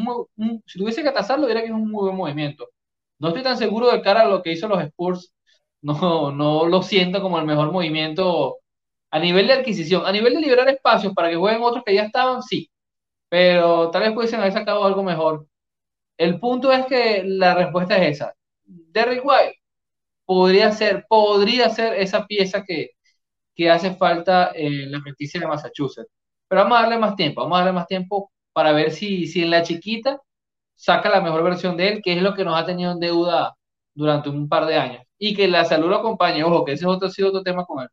si 0.66 0.78
tuviese 0.78 1.02
que 1.02 1.10
tasarlo, 1.12 1.46
diría 1.46 1.62
que 1.62 1.68
es 1.68 1.74
un 1.74 1.90
muy 1.90 2.04
buen 2.04 2.16
movimiento. 2.16 2.68
No 3.18 3.28
estoy 3.28 3.42
tan 3.42 3.56
seguro 3.58 3.90
de 3.90 4.02
cara 4.02 4.22
a 4.22 4.28
lo 4.28 4.42
que 4.42 4.52
hizo 4.52 4.68
los 4.68 4.82
Spurs. 4.82 5.32
No, 5.82 6.30
no 6.32 6.66
lo 6.66 6.82
siento 6.82 7.22
como 7.22 7.38
el 7.38 7.46
mejor 7.46 7.72
movimiento 7.72 8.58
a 9.10 9.18
nivel 9.18 9.46
de 9.46 9.54
adquisición. 9.54 10.06
A 10.06 10.12
nivel 10.12 10.34
de 10.34 10.40
liberar 10.40 10.68
espacios 10.68 11.14
para 11.14 11.30
que 11.30 11.36
jueguen 11.36 11.62
otros 11.62 11.84
que 11.84 11.94
ya 11.94 12.04
estaban, 12.04 12.42
sí. 12.42 12.70
Pero 13.28 13.90
tal 13.90 14.02
vez 14.02 14.12
pudiesen 14.14 14.40
haber 14.40 14.52
sacado 14.54 14.84
algo 14.84 15.02
mejor. 15.04 15.46
El 16.18 16.40
punto 16.40 16.72
es 16.72 16.86
que 16.86 17.22
la 17.24 17.54
respuesta 17.54 17.98
es 17.98 18.16
esa. 18.16 18.34
Derrick 18.64 19.24
White 19.24 19.56
podría 20.26 20.72
ser, 20.72 21.06
podría 21.08 21.70
ser 21.70 21.94
esa 21.94 22.26
pieza 22.26 22.64
que, 22.64 22.90
que 23.54 23.70
hace 23.70 23.94
falta 23.94 24.52
en 24.54 24.92
la 24.92 25.00
franquicia 25.00 25.40
de 25.40 25.46
Massachusetts. 25.48 26.10
Pero 26.48 26.62
vamos 26.62 26.78
a 26.78 26.82
darle 26.82 26.98
más 26.98 27.16
tiempo, 27.16 27.42
vamos 27.42 27.56
a 27.56 27.60
darle 27.60 27.74
más 27.74 27.86
tiempo 27.88 28.32
para 28.52 28.72
ver 28.72 28.92
si, 28.92 29.26
si 29.26 29.42
en 29.42 29.50
la 29.50 29.62
chiquita 29.62 30.20
saca 30.76 31.10
la 31.10 31.20
mejor 31.22 31.44
versión 31.44 31.76
de 31.76 31.88
él, 31.88 32.02
que 32.02 32.14
es 32.14 32.22
lo 32.22 32.34
que 32.34 32.44
nos 32.44 32.60
ha 32.60 32.66
tenido 32.66 32.92
en 32.92 33.00
deuda 33.00 33.56
durante 34.00 34.30
un 34.30 34.48
par 34.48 34.66
de 34.66 34.76
años. 34.76 35.02
Y 35.18 35.34
que 35.34 35.46
la 35.46 35.64
salud 35.66 35.88
lo 35.90 35.96
acompañe, 35.96 36.42
ojo, 36.42 36.64
que 36.64 36.72
ese 36.72 36.84
es 36.84 36.90
otro, 36.90 37.08
ha 37.08 37.10
sido 37.10 37.28
otro 37.28 37.42
tema 37.42 37.66
con 37.66 37.82
él. 37.82 37.88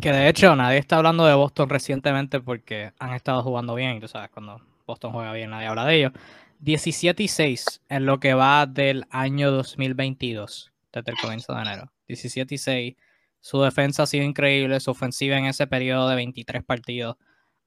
Que 0.00 0.12
de 0.12 0.28
hecho 0.28 0.54
nadie 0.54 0.78
está 0.78 0.98
hablando 0.98 1.24
de 1.24 1.34
Boston 1.34 1.68
recientemente 1.68 2.40
porque 2.40 2.92
han 2.98 3.14
estado 3.14 3.42
jugando 3.42 3.74
bien, 3.74 3.96
y 3.96 4.00
tú 4.00 4.08
sabes, 4.08 4.30
cuando 4.30 4.60
Boston 4.86 5.12
juega 5.12 5.32
bien 5.32 5.50
nadie 5.50 5.66
habla 5.66 5.86
de 5.86 5.96
ellos. 5.96 6.12
17 6.58 7.22
y 7.22 7.28
6 7.28 7.82
en 7.88 8.04
lo 8.04 8.20
que 8.20 8.34
va 8.34 8.66
del 8.66 9.06
año 9.10 9.50
2022, 9.50 10.70
desde 10.92 11.12
el 11.12 11.18
comienzo 11.18 11.54
de 11.54 11.62
enero. 11.62 11.90
17 12.08 12.54
y 12.54 12.58
6. 12.58 12.96
Su 13.40 13.62
defensa 13.62 14.02
ha 14.02 14.06
sido 14.06 14.24
increíble, 14.24 14.78
su 14.80 14.90
ofensiva 14.90 15.38
en 15.38 15.46
ese 15.46 15.66
periodo 15.66 16.06
de 16.10 16.16
23 16.16 16.62
partidos 16.64 17.16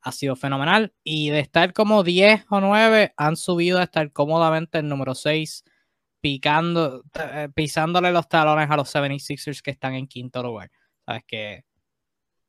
ha 0.03 0.11
sido 0.11 0.35
fenomenal. 0.35 0.93
Y 1.03 1.29
de 1.29 1.39
estar 1.39 1.73
como 1.73 2.03
10 2.03 2.45
o 2.49 2.61
9, 2.61 3.13
han 3.17 3.35
subido 3.37 3.79
a 3.79 3.83
estar 3.83 4.11
cómodamente 4.11 4.79
el 4.79 4.89
número 4.89 5.15
6, 5.15 5.63
picando, 6.21 7.03
eh, 7.15 7.49
pisándole 7.55 8.11
los 8.11 8.27
talones 8.29 8.69
a 8.69 8.77
los 8.77 8.93
76ers 8.93 9.61
que 9.61 9.71
están 9.71 9.95
en 9.95 10.07
quinto 10.07 10.43
lugar. 10.43 10.71
Sabes 11.05 11.23
que 11.27 11.65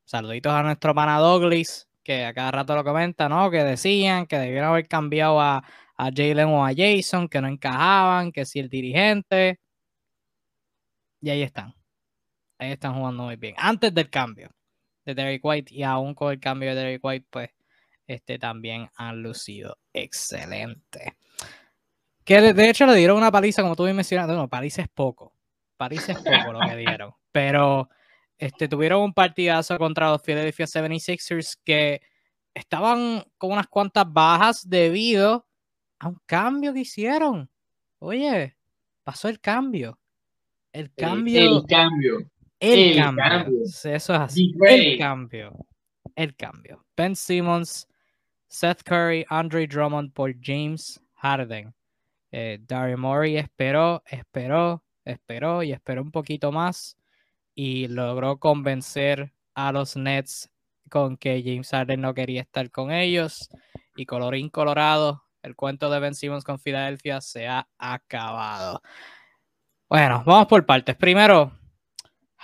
saluditos 0.05 0.53
a 0.53 0.63
nuestro 0.63 0.95
pana 0.95 1.19
Douglas, 1.19 1.89
que 2.03 2.25
a 2.27 2.35
cada 2.35 2.51
rato 2.53 2.75
lo 2.77 2.85
comenta, 2.85 3.29
¿no? 3.29 3.51
Que 3.51 3.65
decían 3.65 4.27
que 4.27 4.39
debieron 4.39 4.71
haber 4.71 4.89
cambiado 4.89 5.41
a, 5.41 5.65
a 5.97 6.11
Jalen 6.15 6.49
o 6.49 6.65
a 6.67 6.73
Jason, 6.77 7.29
que 7.29 7.41
no 7.41 7.49
encajaban, 7.49 8.33
que 8.33 8.45
si 8.47 8.61
el 8.61 8.69
dirigente. 8.69 9.61
Y 11.21 11.31
ahí 11.31 11.43
están 11.43 11.75
están 12.73 12.95
jugando 12.95 13.25
muy 13.25 13.37
bien. 13.37 13.55
Antes 13.59 13.93
del 13.95 14.11
cambio 14.11 14.51
de 15.05 15.15
Derek 15.15 15.45
White 15.45 15.75
y 15.75 15.83
aún 15.83 16.15
con 16.15 16.33
el 16.33 16.41
cambio 16.41 16.71
de 16.71 16.77
Derek 16.77 17.05
White, 17.05 17.27
pues 17.31 17.51
este 18.07 18.39
también 18.39 18.91
han 18.97 19.23
lucido 19.23 19.79
excelente. 19.93 21.17
Que 22.25 22.41
de, 22.55 22.71
hecho 22.71 22.87
le 22.87 22.95
dieron 22.95 23.19
una 23.19 23.31
paliza, 23.31 23.63
como 23.63 23.77
tú 23.77 23.85
mencionaste. 23.85 24.35
No, 24.35 24.49
paliza 24.49 24.83
es 24.83 24.89
poco. 24.89 25.35
Paliza 25.77 26.13
es 26.13 26.19
poco 26.19 26.53
lo 26.53 26.61
que 26.61 26.77
dieron. 26.77 27.13
Pero 27.33 27.89
este, 28.39 28.69
tuvieron 28.69 29.03
un 29.03 29.13
partidazo 29.13 29.77
contra 29.79 30.11
los 30.11 30.23
Philadelphia 30.23 30.67
76ers 30.67 31.59
que 31.65 32.01
estaban 32.55 33.23
con 33.37 33.53
unas 33.53 33.67
cuantas 33.67 34.11
bajas 34.11 34.69
debido 34.69 35.47
a 35.99 36.09
un 36.09 36.21
cambio 36.25 36.73
que 36.73 36.81
hicieron. 36.81 37.51
Oye, 37.99 38.57
pasó 39.03 39.29
el 39.29 39.41
cambio. 39.41 39.99
El 40.73 40.93
cambio. 40.95 41.59
el 41.59 41.67
cambio. 41.67 42.31
El, 42.65 42.97
cambio. 42.97 43.63
Eso 43.65 43.91
es 43.95 44.11
así. 44.11 44.55
El 44.63 44.99
cambio. 44.99 45.67
El 46.15 46.35
cambio. 46.37 46.85
Ben 46.97 47.15
Simmons, 47.17 47.89
Seth 48.49 48.83
Curry, 48.83 49.27
Andre 49.29 49.67
Drummond 49.67 50.13
por 50.13 50.35
James 50.41 51.01
Harden. 51.15 51.75
Eh, 52.31 52.59
Daryl 52.63 52.97
Morey 52.97 53.37
esperó, 53.37 54.03
esperó, 54.07 54.83
esperó 55.05 55.63
y 55.63 55.73
esperó 55.73 56.03
un 56.03 56.11
poquito 56.11 56.51
más 56.51 56.97
y 57.55 57.87
logró 57.89 58.39
convencer 58.39 59.33
a 59.55 59.73
los 59.73 59.97
Nets 59.97 60.51
con 60.91 61.17
que 61.17 61.43
James 61.45 61.71
Harden 61.71 62.01
no 62.01 62.15
quería 62.15 62.43
estar 62.43 62.71
con 62.71 62.91
ellos 62.91 63.49
y 63.97 64.07
colorín 64.07 64.49
colorado, 64.49 65.25
el 65.43 65.55
cuento 65.57 65.91
de 65.91 66.01
Ben 66.01 66.15
Simmons 66.15 66.45
con 66.45 66.59
Filadelfia 66.59 67.21
se 67.21 67.47
ha 67.47 67.69
acabado. 67.79 68.83
Bueno, 69.89 70.23
vamos 70.27 70.47
por 70.47 70.65
partes. 70.67 70.97
Primero, 70.97 71.53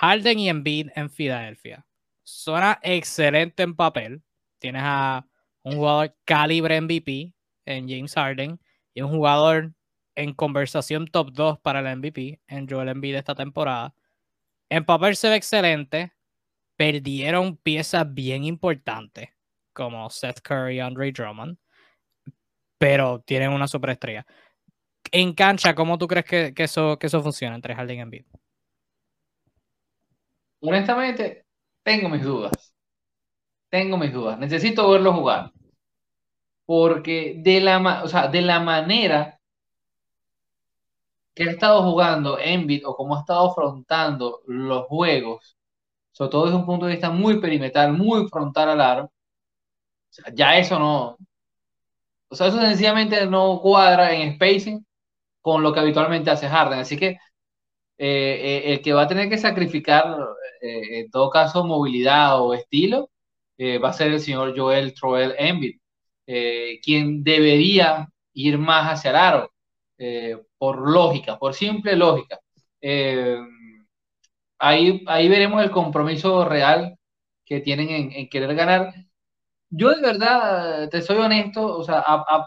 Harden 0.00 0.38
y 0.38 0.48
Embiid 0.48 0.88
en 0.94 1.10
Filadelfia. 1.10 1.86
Suena 2.22 2.78
excelente 2.82 3.62
en 3.62 3.76
papel. 3.76 4.22
Tienes 4.58 4.80
a 4.82 5.26
un 5.62 5.74
jugador 5.74 6.16
calibre 6.24 6.80
MVP 6.80 7.34
en 7.66 7.86
James 7.86 8.14
Harden 8.14 8.58
y 8.94 9.02
un 9.02 9.10
jugador 9.10 9.74
en 10.14 10.32
conversación 10.32 11.06
top 11.06 11.32
2 11.32 11.58
para 11.58 11.80
el 11.80 11.98
MVP 11.98 12.40
en 12.46 12.66
Joel 12.66 12.88
Embiid 12.88 13.16
esta 13.16 13.34
temporada. 13.34 13.94
En 14.70 14.86
papel 14.86 15.16
se 15.16 15.28
ve 15.28 15.36
excelente. 15.36 16.14
Perdieron 16.76 17.58
piezas 17.58 18.06
bien 18.14 18.44
importantes 18.44 19.28
como 19.74 20.08
Seth 20.08 20.40
Curry 20.40 20.76
y 20.76 20.80
Andre 20.80 21.12
Drummond, 21.12 21.58
pero 22.78 23.20
tienen 23.20 23.52
una 23.52 23.68
superestrella. 23.68 24.24
En 25.12 25.34
cancha, 25.34 25.74
¿cómo 25.74 25.98
tú 25.98 26.08
crees 26.08 26.24
que, 26.24 26.54
eso, 26.56 26.98
que 26.98 27.08
eso 27.08 27.22
funciona 27.22 27.54
entre 27.54 27.74
Harden 27.74 27.98
y 27.98 28.00
Embiid? 28.00 28.24
Honestamente, 30.60 31.46
tengo 31.82 32.08
mis 32.08 32.22
dudas. 32.22 32.74
Tengo 33.70 33.96
mis 33.96 34.12
dudas. 34.12 34.38
Necesito 34.38 34.90
verlo 34.90 35.12
jugar. 35.14 35.52
Porque 36.66 37.34
de 37.38 37.60
la, 37.60 38.02
o 38.04 38.08
sea, 38.08 38.28
de 38.28 38.42
la 38.42 38.60
manera 38.60 39.40
que 41.34 41.44
ha 41.44 41.50
estado 41.50 41.82
jugando 41.82 42.38
Embiid 42.38 42.86
o 42.86 42.94
cómo 42.96 43.16
ha 43.16 43.20
estado 43.20 43.50
afrontando 43.50 44.42
los 44.46 44.86
juegos, 44.86 45.56
sobre 46.12 46.30
todo 46.30 46.44
desde 46.44 46.58
un 46.58 46.66
punto 46.66 46.86
de 46.86 46.92
vista 46.92 47.10
muy 47.10 47.40
perimetral, 47.40 47.92
muy 47.92 48.28
frontal 48.28 48.70
al 48.70 48.80
aro, 48.80 49.04
o 49.04 49.10
sea, 50.10 50.26
ya 50.34 50.58
eso 50.58 50.78
no, 50.78 51.16
o 52.28 52.36
sea, 52.36 52.46
eso 52.48 52.60
sencillamente 52.60 53.26
no 53.26 53.60
cuadra 53.60 54.14
en 54.14 54.34
spacing 54.34 54.86
con 55.40 55.62
lo 55.62 55.72
que 55.72 55.80
habitualmente 55.80 56.30
hace 56.30 56.48
Harden. 56.48 56.80
Así 56.80 56.96
que 56.98 57.18
eh, 58.02 58.62
eh, 58.64 58.72
el 58.72 58.82
que 58.82 58.94
va 58.94 59.02
a 59.02 59.08
tener 59.08 59.28
que 59.28 59.36
sacrificar, 59.36 60.16
eh, 60.62 61.00
en 61.00 61.10
todo 61.10 61.28
caso, 61.28 61.66
movilidad 61.66 62.40
o 62.42 62.54
estilo, 62.54 63.10
va 63.60 63.90
a 63.90 63.92
ser 63.92 64.12
el 64.12 64.20
señor 64.20 64.58
Joel 64.58 64.94
Troel 64.94 65.34
Embiid, 65.38 65.78
quien 66.82 67.22
debería 67.22 68.08
ir 68.32 68.58
más 68.58 68.86
hacia 68.92 69.10
el 69.10 69.16
aro, 69.16 69.52
por 70.58 70.90
lógica, 70.90 71.38
por 71.38 71.54
simple 71.54 71.94
lógica. 71.96 72.40
ahí, 74.58 75.02
ahí 75.06 75.28
veremos 75.28 75.62
el 75.62 75.70
compromiso 75.70 76.44
real 76.46 76.96
que 77.44 77.60
tienen 77.60 78.12
en, 78.12 78.28
querer 78.30 78.54
ganar. 78.54 78.94
Yo 79.70 79.90
de 79.90 80.00
verdad, 80.02 80.88
te 80.90 81.02
soy 81.02 81.18
honesto, 81.18 81.78
o 81.78 81.84
sea, 81.84 82.02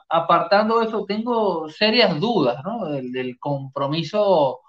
apartando 0.10 0.82
eso, 0.82 1.06
tengo 1.06 1.70
serias 1.70 2.20
dudas, 2.20 2.64
¿no? 2.64 2.86
del 2.88 3.38
compromiso 3.40 4.63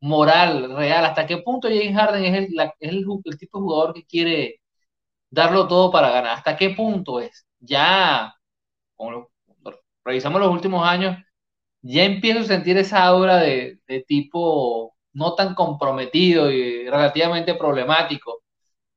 moral, 0.00 0.76
real, 0.76 1.04
hasta 1.04 1.26
qué 1.26 1.38
punto 1.38 1.68
James 1.68 1.94
Harden 1.96 2.24
es 2.24 2.34
el, 2.34 2.72
el, 2.80 3.38
tipo 3.38 3.58
de 3.58 3.62
jugador 3.62 3.94
que 3.94 4.04
quiere 4.06 4.60
darlo 5.30 5.68
todo 5.68 5.90
para 5.92 6.10
ganar, 6.10 6.36
hasta 6.38 6.56
qué 6.56 6.70
punto 6.70 7.20
es. 7.20 7.46
Ya, 7.60 8.34
revisamos 10.04 10.40
los 10.40 10.50
últimos 10.50 10.86
años, 10.86 11.16
ya 11.82 12.04
empiezo 12.04 12.40
a 12.40 12.44
sentir 12.44 12.78
esa 12.78 13.04
aura 13.04 13.38
de, 13.38 13.78
de 13.86 14.02
tipo 14.04 14.96
no 15.14 15.34
tan 15.34 15.54
comprometido 15.54 16.50
y 16.52 16.88
relativamente 16.88 17.54
problemático 17.54 18.42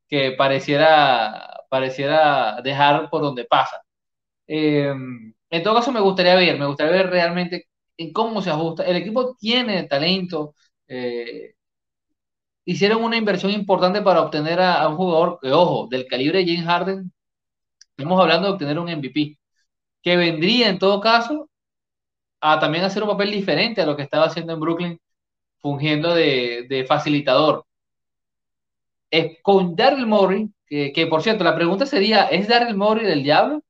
que 0.07 0.33
pareciera, 0.33 1.63
pareciera 1.69 2.61
dejar 2.63 3.09
por 3.09 3.21
donde 3.23 3.45
pasa. 3.45 3.81
Eh, 4.47 4.93
en 5.49 5.63
todo 5.63 5.75
caso, 5.75 5.91
me 5.91 5.99
gustaría 6.01 6.35
ver, 6.35 6.59
me 6.59 6.65
gustaría 6.67 6.93
ver 6.93 7.09
realmente 7.09 7.67
en 7.97 8.13
cómo 8.13 8.41
se 8.41 8.49
ajusta. 8.51 8.85
El 8.85 8.97
equipo 8.97 9.35
tiene 9.37 9.83
talento. 9.83 10.55
Eh, 10.93 11.55
hicieron 12.65 13.03
una 13.03 13.17
inversión 13.17 13.51
importante 13.51 14.01
para 14.01 14.21
obtener 14.21 14.59
a, 14.61 14.87
un 14.89 14.97
jugador, 14.97 15.39
que, 15.41 15.51
ojo, 15.51 15.87
del 15.89 16.07
calibre 16.07 16.39
de 16.39 16.45
James 16.45 16.65
Harden. 16.67 17.11
Estamos 17.97 18.19
hablando 18.21 18.47
de 18.47 18.53
obtener 18.53 18.79
un 18.79 18.89
MVP, 18.89 19.37
que 20.03 20.17
vendría 20.17 20.69
en 20.69 20.79
todo 20.79 21.01
caso 21.01 21.49
a 22.41 22.59
también 22.59 22.83
hacer 22.85 23.03
un 23.03 23.09
papel 23.09 23.31
diferente 23.31 23.81
a 23.81 23.85
lo 23.85 23.95
que 23.97 24.03
estaba 24.03 24.25
haciendo 24.27 24.53
en 24.53 24.59
Brooklyn, 24.61 25.01
fungiendo 25.59 26.15
de, 26.15 26.85
facilitador. 26.87 27.65
Es 29.09 29.37
con 29.41 29.75
Daryl 29.75 30.07
Morey, 30.07 30.49
que, 30.67 31.07
por 31.09 31.21
cierto, 31.21 31.43
la 31.43 31.55
pregunta 31.55 31.85
sería, 31.85 32.25
¿es 32.25 32.47
Daryl 32.47 32.75
Morey 32.75 33.05
del 33.05 33.23
diablo? 33.23 33.63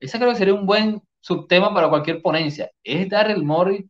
Ese 0.00 0.18
creo 0.18 0.30
que 0.30 0.38
sería 0.38 0.54
un 0.54 0.66
buen 0.66 1.02
subtema 1.20 1.74
para 1.74 1.88
cualquier 1.88 2.22
ponencia. 2.22 2.70
¿Es 2.82 3.08
Daryl 3.08 3.44
Morey 3.44 3.88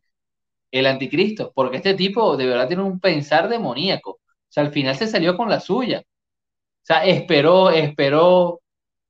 el 0.71 0.85
anticristo? 0.87 1.51
Porque 1.55 1.77
este 1.77 1.93
tipo 1.93 2.37
de 2.37 2.45
verdad 2.45 2.67
tiene 2.67 2.83
un 2.83 2.99
pensar 2.99 3.49
demoníaco. 3.49 4.11
O 4.11 4.21
sea, 4.49 4.63
al 4.63 4.71
final 4.71 4.95
se 4.95 5.07
salió 5.07 5.37
con 5.37 5.49
la 5.49 5.59
suya. 5.59 6.01
O 6.01 6.85
sea, 6.85 7.05
esperó, 7.05 7.69
esperó, 7.71 8.61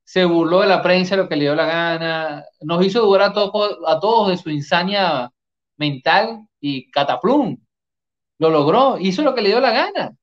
se 0.04 0.24
burló 0.24 0.60
de 0.62 0.68
la 0.68 0.82
prensa 0.82 1.16
lo 1.16 1.28
que 1.28 1.36
le 1.36 1.44
dio 1.44 1.54
la 1.54 1.66
gana, 1.66 2.44
nos 2.62 2.84
hizo 2.84 3.02
dudar 3.02 3.22
a 3.22 3.32
todos, 3.32 3.78
a 3.86 4.00
todos 4.00 4.28
de 4.30 4.36
su 4.38 4.50
insania 4.50 5.30
mental 5.76 6.46
y 6.60 6.90
cataplum. 6.90 7.58
Lo 8.38 8.50
logró, 8.50 8.98
hizo 8.98 9.22
lo 9.22 9.34
que 9.34 9.42
le 9.42 9.50
dio 9.50 9.60
la 9.60 9.72
gana. 9.72 10.16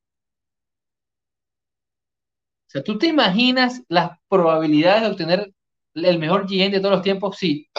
O 2.68 2.70
sea, 2.70 2.84
¿tú 2.84 2.98
te 2.98 3.08
imaginas 3.08 3.84
las 3.88 4.12
probabilidades 4.28 5.04
de 5.04 5.08
obtener 5.10 5.56
el 5.96 6.20
mejor 6.20 6.46
GM 6.48 6.72
de 6.72 6.80
todos 6.80 6.96
los 6.96 7.02
tiempos, 7.02 7.38
sí. 7.38 7.70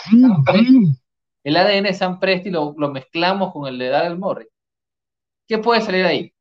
El 1.46 1.56
ADN 1.56 1.84
de 1.84 1.94
Sam 1.94 2.18
Presti 2.18 2.50
lo, 2.50 2.74
lo 2.76 2.90
mezclamos 2.90 3.52
con 3.52 3.68
el 3.68 3.78
de 3.78 3.88
Daryl 3.88 4.18
Morris. 4.18 4.48
¿Qué 5.46 5.58
puede 5.58 5.80
salir 5.80 6.04
ahí? 6.04 6.32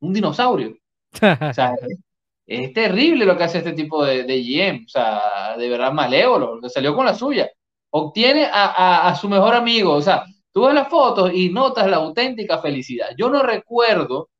Un 0.00 0.12
dinosaurio. 0.12 0.76
o 1.14 1.52
sea, 1.52 1.76
es, 2.46 2.72
terrible 2.72 3.24
lo 3.24 3.36
que 3.36 3.44
hace 3.44 3.58
este 3.58 3.72
tipo 3.72 4.04
de, 4.04 4.24
de 4.24 4.42
GM. 4.42 4.84
O 4.86 4.88
sea, 4.88 5.56
de 5.56 5.68
verdad 5.68 5.92
malévolo. 5.92 6.60
Le 6.60 6.68
salió 6.68 6.96
con 6.96 7.06
la 7.06 7.14
suya. 7.14 7.48
Obtiene 7.90 8.46
a, 8.46 8.64
a, 8.66 9.08
a 9.10 9.14
su 9.14 9.28
mejor 9.28 9.54
amigo. 9.54 9.94
O 9.94 10.02
sea, 10.02 10.24
tú 10.52 10.66
ves 10.66 10.74
las 10.74 10.88
fotos 10.88 11.32
y 11.32 11.50
notas 11.50 11.88
la 11.88 11.98
auténtica 11.98 12.58
felicidad. 12.58 13.10
Yo 13.16 13.30
no 13.30 13.44
recuerdo, 13.44 14.22
o 14.22 14.30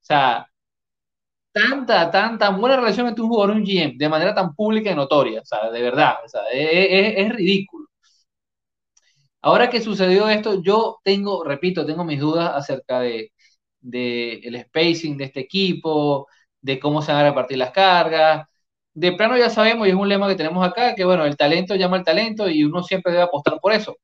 sea, 0.00 0.48
tanta, 1.54 2.10
tanta 2.10 2.50
buena 2.50 2.76
relación 2.76 3.06
entre 3.06 3.22
un 3.22 3.28
jugador 3.28 3.56
y 3.56 3.60
un 3.60 3.64
GM 3.64 3.96
de 3.96 4.08
manera 4.08 4.34
tan 4.34 4.54
pública 4.56 4.90
y 4.90 4.94
notoria, 4.96 5.40
o 5.40 5.44
sea, 5.44 5.70
de 5.70 5.82
verdad, 5.82 6.16
o 6.24 6.28
sea, 6.28 6.42
es, 6.52 7.14
es, 7.16 7.32
ridículo. 7.32 7.83
Ahora 9.44 9.68
que 9.70 9.80
sucedió 9.80 10.28
esto, 10.28 10.62
yo 10.62 11.00
tengo, 11.04 11.44
repito, 11.44 11.84
tengo 11.86 12.04
mis 12.04 12.20
dudas 12.20 12.52
acerca 12.54 13.00
de, 13.00 13.32
el 13.82 14.60
spacing 14.62 15.16
de 15.18 15.24
este 15.24 15.40
equipo, 15.40 16.26
de 16.60 16.80
cómo 16.80 17.02
se 17.02 17.12
van 17.12 17.26
a 17.26 17.28
repartir 17.30 17.58
las 17.58 17.70
cargas. 17.70 18.46
De 18.94 19.12
plano 19.12 19.36
ya 19.36 19.50
sabemos, 19.50 19.86
y 19.86 19.90
es 19.90 19.96
un 19.96 20.08
lema 20.08 20.28
que 20.28 20.36
tenemos 20.36 20.66
acá, 20.66 20.94
que 20.94 21.04
bueno, 21.04 21.24
el 21.26 21.36
talento 21.36 21.74
llama 21.76 21.96
al 21.98 22.04
talento 22.04 22.48
y 22.48 22.64
uno 22.64 22.82
siempre 22.82 23.12
debe 23.12 23.24
apostar 23.24 23.60
por 23.60 23.72
eso. 23.72 23.96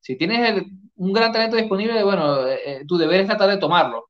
Si 0.00 0.16
tienes 0.16 0.64
un 0.96 1.12
gran 1.12 1.32
talento 1.32 1.56
disponible, 1.56 2.02
bueno, 2.04 2.46
eh, 2.46 2.60
eh, 2.66 2.84
tu 2.86 2.96
deber 2.98 3.20
es 3.20 3.26
tratar 3.26 3.50
de 3.50 3.58
tomarlo. 3.58 4.08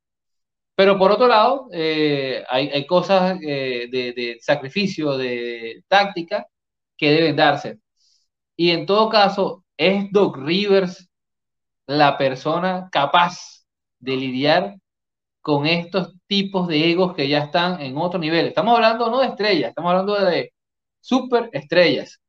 Pero 0.79 0.97
por 0.99 1.11
otro 1.11 1.27
lado, 1.27 1.69
eh, 1.73 2.45
hay, 2.49 2.87
cosas 2.87 3.39
eh, 3.43 3.89
de, 3.91 4.39
sacrificio, 4.41 5.17
de 5.19 5.83
táctica, 5.89 6.47
que 6.97 7.11
deben 7.11 7.37
darse. 7.37 7.81
Y 8.57 8.71
en 8.71 8.87
todo 8.87 9.09
caso, 9.11 9.65
¿es 9.79 10.11
Doc 10.13 10.37
Rivers 10.37 11.09
la 11.87 12.19
persona 12.19 12.89
capaz 12.93 13.65
de 14.01 14.17
lidiar 14.17 14.77
con 15.41 15.67
estos 15.67 16.15
tipos 16.27 16.69
de 16.69 16.91
egos 16.91 17.15
que 17.15 17.29
ya 17.29 17.39
están 17.39 17.81
en 17.81 17.97
otro 17.97 18.19
nivel? 18.19 18.47
Estamos 18.47 18.75
hablando 18.75 19.11
no 19.11 19.21
de 19.21 19.29
estrellas, 19.29 19.71
estamos 19.71 19.91
hablando 19.91 20.15
de 20.27 20.53
super 21.01 21.49
estrellas. 21.53 22.21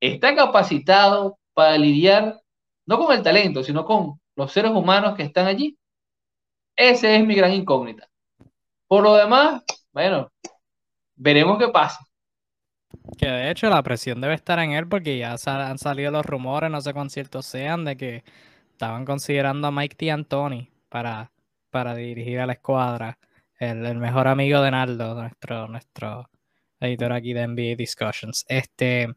¿Está 0.00 0.34
capacitado 0.34 1.38
para 1.54 1.78
lidiar 1.78 2.40
no 2.86 2.98
con 2.98 3.16
el 3.16 3.22
talento, 3.22 3.64
sino 3.64 3.84
con 3.84 4.20
los 4.36 4.52
seres 4.52 4.72
humanos 4.72 5.16
que 5.16 5.22
están 5.22 5.46
allí? 5.46 5.78
Ese 6.76 7.16
es 7.16 7.26
mi 7.26 7.34
gran 7.34 7.52
incógnita. 7.52 8.08
Por 8.86 9.02
lo 9.04 9.14
demás, 9.14 9.62
bueno, 9.92 10.30
veremos 11.16 11.58
qué 11.58 11.68
pasa. 11.68 12.07
Que 13.18 13.26
de 13.26 13.50
hecho 13.50 13.68
la 13.68 13.82
presión 13.82 14.20
debe 14.20 14.34
estar 14.34 14.58
en 14.58 14.72
él 14.72 14.88
porque 14.88 15.18
ya 15.18 15.36
han 15.44 15.78
salido 15.78 16.10
los 16.10 16.24
rumores, 16.24 16.70
no 16.70 16.80
sé 16.80 16.92
cuán 16.92 17.10
ciertos 17.10 17.46
sean, 17.46 17.84
de 17.84 17.96
que 17.96 18.24
estaban 18.72 19.04
considerando 19.04 19.68
a 19.68 19.72
Mike 19.72 20.06
D'Antoni 20.06 20.70
para, 20.88 21.32
para 21.70 21.94
dirigir 21.94 22.40
a 22.40 22.46
la 22.46 22.54
escuadra. 22.54 23.18
El, 23.58 23.96
mejor 23.96 24.28
amigo 24.28 24.62
de 24.62 24.70
Naldo, 24.70 25.14
nuestro, 25.14 25.66
nuestro 25.66 26.30
editor 26.78 27.12
aquí 27.12 27.32
de 27.32 27.48
NBA 27.48 27.74
Discussions. 27.76 28.44
Este, 28.48 29.08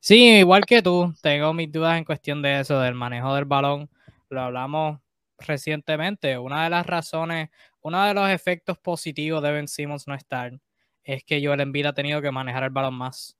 sí, 0.00 0.38
igual 0.38 0.66
que 0.66 0.82
tú, 0.82 1.14
tengo 1.22 1.52
mis 1.54 1.70
dudas 1.70 1.96
en 1.96 2.04
cuestión 2.04 2.42
de 2.42 2.60
eso, 2.60 2.80
del 2.80 2.94
manejo 2.94 3.34
del 3.34 3.44
balón. 3.44 3.88
Lo 4.28 4.40
hablamos 4.40 4.98
recientemente, 5.38 6.36
una 6.38 6.64
de 6.64 6.70
las 6.70 6.86
razones, 6.86 7.50
uno 7.80 8.04
de 8.04 8.14
los 8.14 8.28
efectos 8.30 8.78
positivos 8.78 9.42
de 9.42 9.52
Ben 9.52 9.68
Simmons 9.68 10.08
no 10.08 10.14
estar 10.14 10.52
es 11.06 11.24
que 11.24 11.44
Joel 11.44 11.60
Embiid 11.60 11.86
ha 11.86 11.92
tenido 11.94 12.20
que 12.20 12.32
manejar 12.32 12.64
el 12.64 12.70
balón 12.70 12.94
más. 12.94 13.38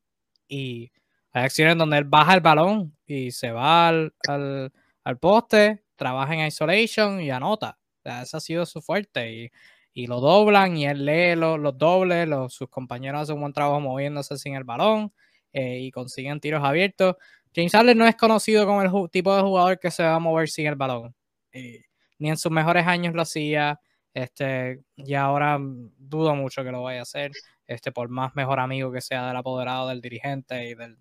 Y 0.49 0.93
hay 1.33 1.45
acciones 1.45 1.77
donde 1.77 1.99
él 1.99 2.05
baja 2.05 2.35
el 2.35 2.41
balón 2.41 2.97
y 3.07 3.33
se 3.33 3.51
va 3.51 3.89
al, 3.89 4.15
al, 4.29 5.19
poste, 5.19 5.85
trabaja 5.97 6.33
en 6.35 6.47
isolation 6.47 7.21
y 7.21 7.31
anota. 7.31 7.77
O 8.05 8.09
ese 8.09 8.37
ha 8.37 8.41
sido 8.41 8.65
su 8.67 8.81
fuerte. 8.81 9.33
Y, 9.33 9.51
y 9.93 10.07
lo 10.07 10.21
doblan 10.21 10.77
y 10.77 10.87
él 10.87 11.05
lee 11.05 11.35
los, 11.35 11.59
los 11.59 11.77
dobles, 11.77 12.29
sus 12.53 12.69
compañeros 12.69 13.23
hacen 13.23 13.35
un 13.35 13.41
buen 13.41 13.53
trabajo 13.53 13.81
moviéndose 13.81 14.39
sin 14.39 14.55
el 14.55 14.65
balón 14.65 15.13
eh, 15.53 15.81
y 15.81 15.91
consiguen 15.91 16.39
tiros 16.39 16.63
abiertos. 16.63 17.17
James 17.55 17.73
Harden 17.73 17.99
no 17.99 18.07
es 18.07 18.15
conocido 18.15 18.67
como 18.67 18.83
el 18.83 19.11
tipo 19.11 19.35
de 19.35 19.43
jugador 19.43 19.81
que 19.81 19.91
se 19.91 20.05
va 20.05 20.15
a 20.15 20.19
mover 20.21 20.49
sin 20.49 20.67
el 20.67 20.77
balón. 20.77 21.17
Eh, 21.51 21.83
ni 22.19 22.29
en 22.29 22.37
sus 22.37 22.53
mejores 22.53 22.87
años 22.87 23.15
lo 23.15 23.23
hacía, 23.23 23.81
este, 24.13 24.83
y 24.97 25.15
ahora 25.15 25.59
dudo 25.61 26.35
mucho 26.35 26.63
que 26.63 26.71
lo 26.71 26.83
vaya 26.83 27.01
a 27.01 27.03
hacer, 27.03 27.33
este, 27.67 27.93
por 27.93 28.09
más 28.09 28.35
mejor 28.35 28.61
amigo 28.61 28.93
que 28.93 29.01
sea 29.01 29.27
del 29.27 29.37
apoderado, 29.37 29.89
del 29.89 30.01
dirigente 30.01 30.69
y 30.69 30.75
del, 30.75 30.97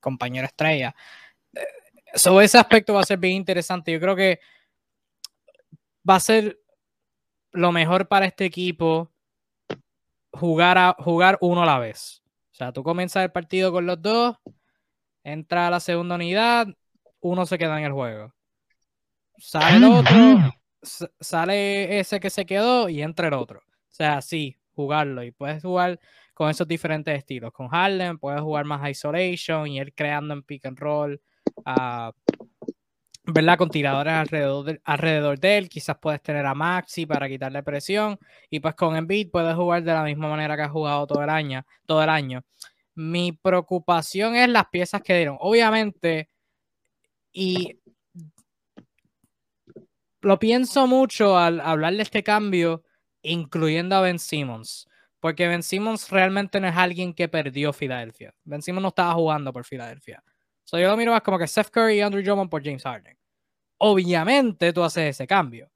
compañero 0.00 0.46
estrella. 0.46 0.94
Sobre 2.14 2.46
ese 2.46 2.58
aspecto 2.58 2.94
va 2.94 3.00
a 3.00 3.04
ser 3.04 3.18
bien 3.18 3.34
interesante. 3.34 3.92
Yo 3.92 4.00
creo 4.00 4.14
que 4.14 4.40
va 6.08 6.16
a 6.16 6.20
ser 6.20 6.58
lo 7.52 7.72
mejor 7.72 8.06
para 8.08 8.26
este 8.26 8.44
equipo 8.44 9.10
jugar, 10.32 10.78
a, 10.78 10.96
jugar 10.98 11.38
uno 11.40 11.62
a 11.62 11.66
la 11.66 11.78
vez. 11.78 12.22
O 12.52 12.54
sea, 12.54 12.72
tú 12.72 12.82
comienzas 12.82 13.24
el 13.24 13.32
partido 13.32 13.72
con 13.72 13.86
los 13.86 14.00
dos, 14.00 14.36
entra 15.22 15.66
a 15.66 15.70
la 15.70 15.80
segunda 15.80 16.14
unidad, 16.14 16.68
uno 17.20 17.46
se 17.46 17.58
queda 17.58 17.78
en 17.78 17.84
el 17.84 17.92
juego. 17.92 18.34
Sale 19.38 19.76
el 19.76 19.84
otro, 19.84 20.52
sale 21.20 22.00
ese 22.00 22.18
que 22.20 22.30
se 22.30 22.46
quedó 22.46 22.88
y 22.88 23.02
entra 23.02 23.28
el 23.28 23.34
otro. 23.34 23.60
O 23.60 23.90
sea, 23.90 24.20
sí, 24.22 24.57
jugarlo. 24.78 25.24
Y 25.24 25.32
puedes 25.32 25.62
jugar 25.62 25.98
con 26.34 26.48
esos 26.48 26.68
diferentes 26.68 27.16
estilos. 27.18 27.52
Con 27.52 27.68
Harden 27.68 28.18
puedes 28.18 28.40
jugar 28.40 28.64
más 28.64 28.88
isolation 28.88 29.66
y 29.66 29.80
ir 29.80 29.92
creando 29.92 30.34
en 30.34 30.42
pick 30.44 30.66
and 30.66 30.78
roll. 30.78 31.20
Uh, 31.66 32.12
¿verdad? 33.24 33.58
Con 33.58 33.70
tiradores 33.70 34.14
alrededor 34.14 34.64
de, 34.64 34.80
alrededor 34.84 35.38
de 35.40 35.58
él. 35.58 35.68
Quizás 35.68 35.96
puedes 36.00 36.22
tener 36.22 36.46
a 36.46 36.54
Maxi 36.54 37.06
para 37.06 37.28
quitarle 37.28 37.62
presión. 37.64 38.18
Y 38.48 38.60
pues 38.60 38.76
con 38.76 38.94
Embiid 38.96 39.30
puedes 39.32 39.54
jugar 39.56 39.82
de 39.82 39.92
la 39.92 40.04
misma 40.04 40.28
manera 40.28 40.54
que 40.56 40.62
has 40.62 40.70
jugado 40.70 41.06
todo 41.08 41.24
el 41.24 41.30
año. 41.30 41.66
Todo 41.84 42.02
el 42.04 42.08
año. 42.08 42.44
Mi 42.94 43.32
preocupación 43.32 44.36
es 44.36 44.48
las 44.48 44.66
piezas 44.68 45.02
que 45.02 45.16
dieron. 45.16 45.36
Obviamente, 45.40 46.28
y 47.32 47.80
lo 50.20 50.38
pienso 50.38 50.86
mucho 50.86 51.36
al 51.36 51.60
hablar 51.60 51.94
de 51.94 52.02
este 52.02 52.22
cambio, 52.22 52.82
incluyendo 53.30 53.96
a 53.96 54.00
Ben 54.00 54.18
Simmons. 54.18 54.88
Porque 55.20 55.48
Ben 55.48 55.62
Simmons 55.62 56.10
realmente 56.10 56.60
no 56.60 56.68
es 56.68 56.76
alguien 56.76 57.12
que 57.12 57.28
perdió 57.28 57.72
Filadelfia. 57.72 58.34
Ben 58.44 58.62
Simmons 58.62 58.82
no 58.82 58.88
estaba 58.88 59.14
jugando 59.14 59.52
por 59.52 59.64
Filadelfia. 59.64 60.22
So, 60.64 60.78
yo 60.78 60.88
lo 60.88 60.96
miro 60.96 61.12
más 61.12 61.22
como 61.22 61.38
que 61.38 61.46
Seth 61.46 61.70
Curry 61.70 61.96
y 61.96 62.00
Andrew 62.00 62.22
Drummond 62.22 62.50
por 62.50 62.62
James 62.62 62.82
Harden. 62.82 63.16
Obviamente 63.78 64.72
tú 64.72 64.82
haces 64.82 65.10
ese 65.10 65.26
cambio. 65.26 65.70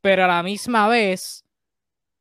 Pero 0.00 0.24
a 0.24 0.28
la 0.28 0.42
misma 0.42 0.88
vez 0.88 1.44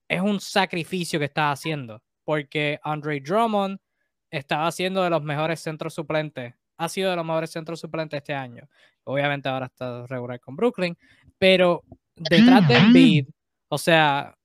es 0.07 0.21
un 0.21 0.39
sacrificio 0.39 1.19
que 1.19 1.25
estás 1.25 1.59
haciendo. 1.59 2.01
Porque 2.23 2.79
Andre 2.83 3.19
Drummond 3.19 3.79
estaba 4.31 4.71
siendo 4.71 5.03
de 5.03 5.09
los 5.09 5.23
mejores 5.23 5.59
centros 5.59 5.93
suplentes 5.93 6.53
ha 6.77 6.89
sido 6.89 7.09
de 7.09 7.15
los 7.15 7.25
mejores 7.25 7.51
centros 7.51 7.79
suplentes 7.79 8.17
este 8.17 8.33
año. 8.33 8.67
Obviamente 9.03 9.49
ahora 9.49 9.67
está 9.67 10.05
regular 10.07 10.39
con 10.39 10.55
Brooklyn, 10.55 10.97
pero 11.37 11.83
detrás 12.15 12.67
de 12.67 12.75
Embiid, 12.75 13.27
o 13.69 13.77
sea, 13.77 14.35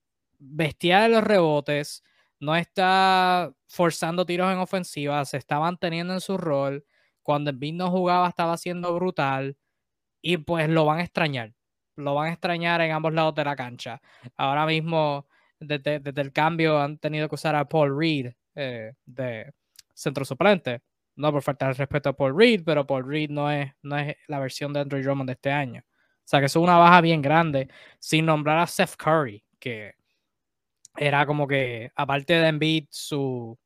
bestia 0.41 1.01
de 1.01 1.09
los 1.09 1.23
rebotes, 1.23 2.03
no 2.39 2.55
está 2.55 3.53
forzando 3.67 4.25
tiros 4.25 4.51
en 4.51 4.59
ofensiva, 4.59 5.23
se 5.25 5.37
está 5.37 5.59
manteniendo 5.59 6.13
en 6.13 6.21
su 6.21 6.37
rol. 6.37 6.85
Cuando 7.21 7.51
Embiid 7.51 7.75
no 7.75 7.91
jugaba 7.91 8.27
estaba 8.27 8.57
siendo 8.57 8.93
brutal 8.95 9.57
y 10.21 10.37
pues 10.37 10.67
lo 10.69 10.85
van 10.85 10.99
a 10.99 11.03
extrañar. 11.03 11.53
Lo 11.95 12.15
van 12.15 12.29
a 12.29 12.33
extrañar 12.33 12.81
en 12.81 12.91
ambos 12.91 13.13
lados 13.13 13.35
de 13.35 13.45
la 13.45 13.55
cancha. 13.55 14.01
Ahora 14.37 14.65
mismo, 14.65 15.27
desde, 15.59 16.01
el 16.03 16.33
cambio, 16.33 16.79
han 16.79 16.97
tenido 16.97 17.29
que 17.29 17.35
usar 17.35 17.55
a 17.55 17.67
Paul 17.69 17.97
Reed 17.97 18.33
eh, 18.55 18.93
de 19.05 19.53
centro 19.93 20.25
suplente. 20.25 20.81
No 21.15 21.31
por 21.31 21.43
falta 21.43 21.67
de 21.67 21.73
respeto 21.73 22.09
a 22.09 22.13
Paul 22.13 22.35
Reed, 22.35 22.63
pero 22.65 22.87
Paul 22.87 23.07
Reed 23.07 23.29
no 23.29 23.51
es, 23.51 23.71
no 23.83 23.97
es 23.97 24.15
la 24.27 24.39
versión 24.39 24.73
de 24.73 24.79
Andrew 24.79 25.03
Drummond 25.03 25.29
de 25.29 25.33
este 25.33 25.51
año. 25.51 25.83
O 25.85 26.27
sea 26.31 26.39
que 26.39 26.47
es 26.47 26.55
una 26.55 26.77
baja 26.77 27.01
bien 27.01 27.21
grande, 27.21 27.69
sin 27.99 28.25
nombrar 28.25 28.57
a 28.57 28.67
Seth 28.67 28.95
Curry, 28.95 29.43
que 29.59 29.95
era 30.97 31.25
como 31.25 31.47
que, 31.47 31.91
aparte 31.95 32.33
de 32.33 32.47
Embiid, 32.47 32.87
su, 32.89 33.57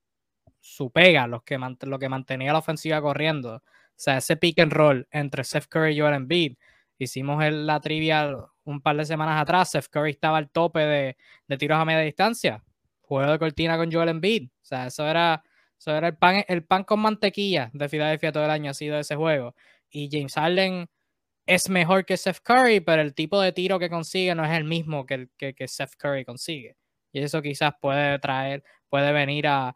su 0.60 0.92
pega, 0.92 1.28
lo 1.28 1.42
que, 1.44 1.60
lo 1.82 2.00
que 2.00 2.10
mantenía 2.10 2.54
la 2.54 2.60
ofensiva 2.60 3.02
corriendo. 3.02 3.58
O 3.58 3.62
sea, 3.96 4.18
ese 4.18 4.38
pick 4.38 4.60
and 4.60 4.74
roll 4.74 5.08
entre 5.12 5.44
Seth 5.44 5.68
Curry 5.68 5.96
y 5.96 6.00
Joel 6.00 6.16
Embiid. 6.16 6.58
Hicimos 6.98 7.44
el, 7.44 7.66
la 7.68 7.80
trivia 7.80 8.36
un 8.64 8.82
par 8.82 8.98
de 8.98 9.06
semanas 9.06 9.42
atrás. 9.42 9.72
Seth 9.72 9.88
Curry 9.90 10.12
estaba 10.12 10.38
al 10.38 10.50
tope 10.50 10.80
de, 10.80 11.18
de 11.48 11.58
tiros 11.58 11.78
a 11.80 11.86
media 11.86 12.02
distancia. 12.02 12.64
Juego 13.02 13.32
de 13.32 13.40
cortina 13.40 13.78
con 13.78 13.92
Joel 13.92 14.10
Embiid. 14.10 14.50
O 14.50 14.66
sea, 14.66 14.88
eso 14.88 15.08
era, 15.08 15.44
eso 15.78 15.92
era 15.96 16.08
el, 16.08 16.18
pan, 16.18 16.44
el 16.48 16.64
pan 16.64 16.84
con 16.84 17.00
mantequilla 17.00 17.70
de 17.74 17.90
Philadelphia 17.90 18.32
todo 18.32 18.46
el 18.46 18.52
año 18.52 18.72
ha 18.72 18.74
sido 18.74 18.98
ese 19.00 19.16
juego. 19.16 19.56
Y 19.90 20.10
James 20.12 20.34
Harden 20.34 20.88
es 21.46 21.70
mejor 21.70 22.06
que 22.06 22.18
Seth 22.18 22.40
Curry, 22.42 22.80
pero 22.82 23.02
el 23.02 23.14
tipo 23.14 23.40
de 23.42 23.52
tiro 23.52 23.80
que 23.80 23.90
consigue 23.90 24.34
no 24.36 24.44
es 24.46 24.52
el 24.52 24.64
mismo 24.64 25.06
que, 25.06 25.30
que, 25.38 25.54
que 25.54 25.68
Seth 25.68 25.96
Curry 25.98 26.26
consigue. 26.26 26.76
Y 27.16 27.24
eso 27.24 27.42
quizás 27.42 27.74
puede 27.80 28.20
traer, 28.20 28.62
puede 28.90 29.14
venir 29.14 29.48
a, 29.48 29.74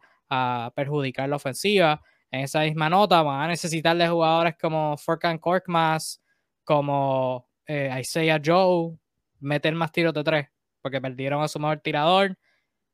perjudicar 0.76 1.26
la 1.26 1.36
ofensiva. 1.36 2.02
En 2.30 2.42
esa 2.42 2.60
misma 2.60 2.90
nota 2.90 3.22
van 3.22 3.40
a 3.40 3.48
necesitar 3.48 3.96
de 3.96 4.06
jugadores 4.06 4.56
como 4.60 4.96
Furkan 4.98 5.38
Korkmaz, 5.38 6.20
como 6.64 7.48
eh, 7.66 7.90
Isaiah 7.98 8.40
Joe, 8.44 8.94
meter 9.40 9.74
más 9.74 9.90
tiros 9.90 10.12
de 10.12 10.22
tres, 10.22 10.48
porque 10.82 11.00
perdieron 11.00 11.42
a 11.42 11.48
su 11.48 11.58
mejor 11.58 11.80
tirador. 11.80 12.38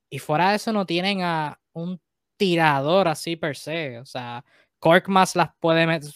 Y 0.08 0.20
fuera 0.20 0.50
de 0.50 0.56
eso 0.56 0.72
no 0.72 0.86
tienen 0.86 1.22
a 1.22 1.60
un 1.72 2.00
tirador 2.36 3.08
así 3.08 3.34
per 3.34 3.56
se. 3.56 3.98
O 3.98 4.06
sea, 4.06 4.44
Korkmaz 4.78 5.34
las 5.34 5.50
puede 5.58 5.88
meter, 5.88 6.08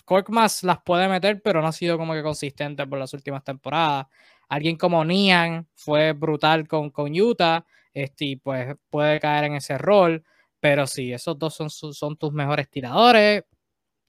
las 0.62 0.82
puede 0.84 1.08
meter, 1.08 1.42
pero 1.42 1.60
no 1.60 1.66
ha 1.66 1.72
sido 1.72 1.98
como 1.98 2.14
que 2.14 2.22
consistente 2.22 2.86
por 2.86 3.00
las 3.00 3.12
últimas 3.12 3.42
temporadas. 3.42 4.06
Alguien 4.48 4.76
como 4.76 5.04
Nian 5.04 5.68
fue 5.74 6.12
brutal 6.12 6.68
con, 6.68 6.90
con 6.90 7.12
Utah, 7.12 7.66
este, 7.94 8.24
y 8.26 8.36
pues 8.36 8.76
puede 8.90 9.20
caer 9.20 9.44
en 9.44 9.54
ese 9.54 9.78
rol. 9.78 10.24
Pero 10.60 10.86
si 10.86 11.12
esos 11.12 11.38
dos 11.38 11.54
son, 11.54 11.70
son 11.70 12.16
tus 12.16 12.32
mejores 12.32 12.68
tiradores, 12.68 13.44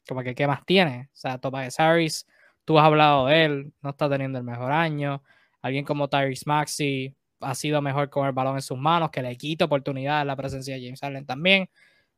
como 0.07 0.23
que 0.23 0.35
¿qué 0.35 0.47
más 0.47 0.65
tienes? 0.65 1.07
O 1.07 1.11
sea, 1.13 1.37
Tobias 1.37 1.79
Harris, 1.79 2.25
tú 2.65 2.77
has 2.79 2.85
hablado 2.85 3.27
de 3.27 3.45
él, 3.45 3.73
no 3.81 3.91
está 3.91 4.09
teniendo 4.09 4.39
el 4.39 4.43
mejor 4.45 4.71
año. 4.71 5.23
Alguien 5.61 5.85
como 5.85 6.09
Tyrese 6.09 6.43
Maxi 6.45 7.15
ha 7.41 7.55
sido 7.55 7.81
mejor 7.81 8.09
con 8.09 8.27
el 8.27 8.33
balón 8.33 8.55
en 8.55 8.61
sus 8.61 8.77
manos, 8.77 9.11
que 9.11 9.21
le 9.21 9.35
quita 9.37 9.65
oportunidad 9.65 10.25
la 10.25 10.35
presencia 10.35 10.75
de 10.75 10.83
James 10.83 10.99
Harden 11.01 11.25
también. 11.25 11.69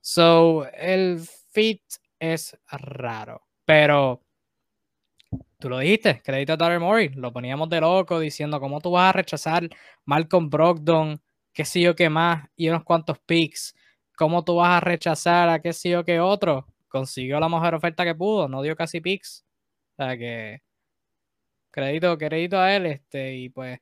So, 0.02 0.68
el 0.74 1.22
fit 1.52 1.82
es 2.20 2.58
raro. 2.70 3.44
Pero 3.66 4.22
tú 5.60 5.70
lo 5.70 5.80
dijiste, 5.80 6.22
crédito 6.24 6.54
a 6.54 6.58
Tyler 6.58 6.80
Morey, 6.80 7.10
lo 7.10 7.32
poníamos 7.32 7.70
de 7.70 7.80
loco 7.82 8.20
diciendo 8.20 8.60
cómo 8.60 8.82
tú 8.82 8.92
vas 8.92 9.10
a 9.10 9.14
rechazar 9.14 9.70
Malcolm 10.06 10.50
Brogdon, 10.50 11.22
qué 11.54 11.66
sé 11.66 11.82
yo 11.82 11.96
qué 11.96 12.10
más, 12.10 12.50
y 12.56 12.70
unos 12.70 12.84
cuantos 12.84 13.20
picks 13.20 13.76
¿cómo 14.16 14.44
tú 14.44 14.56
vas 14.56 14.78
a 14.78 14.80
rechazar 14.80 15.50
a 15.50 15.62
qué 15.62 15.74
sé 15.74 15.90
yo 15.90 16.06
qué 16.06 16.20
otro? 16.20 16.68
Consiguió 16.88 17.40
la 17.40 17.50
mejor 17.50 17.76
oferta 17.76 18.06
que 18.06 18.16
pudo, 18.16 18.48
no 18.48 18.62
dio 18.62 18.76
casi 18.76 19.02
picks. 19.02 19.46
O 19.98 20.04
sea 20.04 20.18
que 20.18 20.62
crédito, 21.72 22.18
crédito 22.18 22.60
a 22.60 22.76
él, 22.76 22.86
este, 22.86 23.36
y 23.36 23.50
pues 23.50 23.80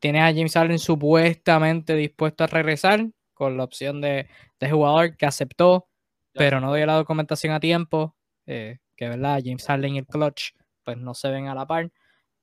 tienes 0.00 0.22
a 0.22 0.34
James 0.34 0.56
Allen 0.56 0.78
supuestamente 0.78 1.94
dispuesto 1.94 2.44
a 2.44 2.48
regresar 2.48 3.06
con 3.32 3.56
la 3.56 3.64
opción 3.64 4.00
de, 4.00 4.28
jugador 4.60 5.16
que 5.16 5.26
aceptó, 5.26 5.88
pero 6.32 6.60
no 6.60 6.74
dio 6.74 6.84
la 6.86 6.94
documentación 6.96 7.54
a 7.54 7.60
tiempo, 7.60 8.16
eh, 8.46 8.78
que 8.96 9.08
verdad, 9.08 9.40
James 9.44 9.68
Allen 9.70 9.94
y 9.94 9.98
el 9.98 10.06
clutch 10.06 10.50
pues 10.84 10.96
no 10.98 11.14
se 11.14 11.30
ven 11.30 11.46
a 11.48 11.54
la 11.54 11.66
par. 11.66 11.90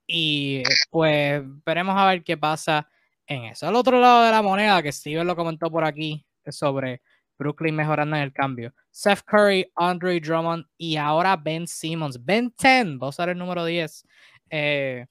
Y 0.07 0.63
pues 0.91 1.43
veremos 1.65 1.95
a 1.97 2.07
ver 2.07 2.23
qué 2.23 2.37
pasa 2.37 2.89
en 3.27 3.45
eso. 3.45 3.67
Al 3.67 3.75
otro 3.75 3.99
lado 3.99 4.23
de 4.25 4.31
la 4.31 4.41
moneda, 4.41 4.81
que 4.83 4.91
Steven 4.91 5.27
lo 5.27 5.35
comentó 5.35 5.69
por 5.71 5.83
aquí, 5.83 6.25
sobre 6.47 7.01
Brooklyn 7.37 7.75
mejorando 7.75 8.15
en 8.15 8.23
el 8.23 8.33
cambio. 8.33 8.73
Seth 8.91 9.21
Curry, 9.25 9.71
Andre 9.75 10.19
Drummond 10.19 10.65
y 10.77 10.97
ahora 10.97 11.35
Ben 11.35 11.67
Simmons. 11.67 12.23
Ben 12.23 12.53
10, 12.57 12.97
va 12.97 13.09
a 13.17 13.31
el 13.31 13.37
número 13.37 13.65
10. 13.65 14.05
Eh, 14.49 15.05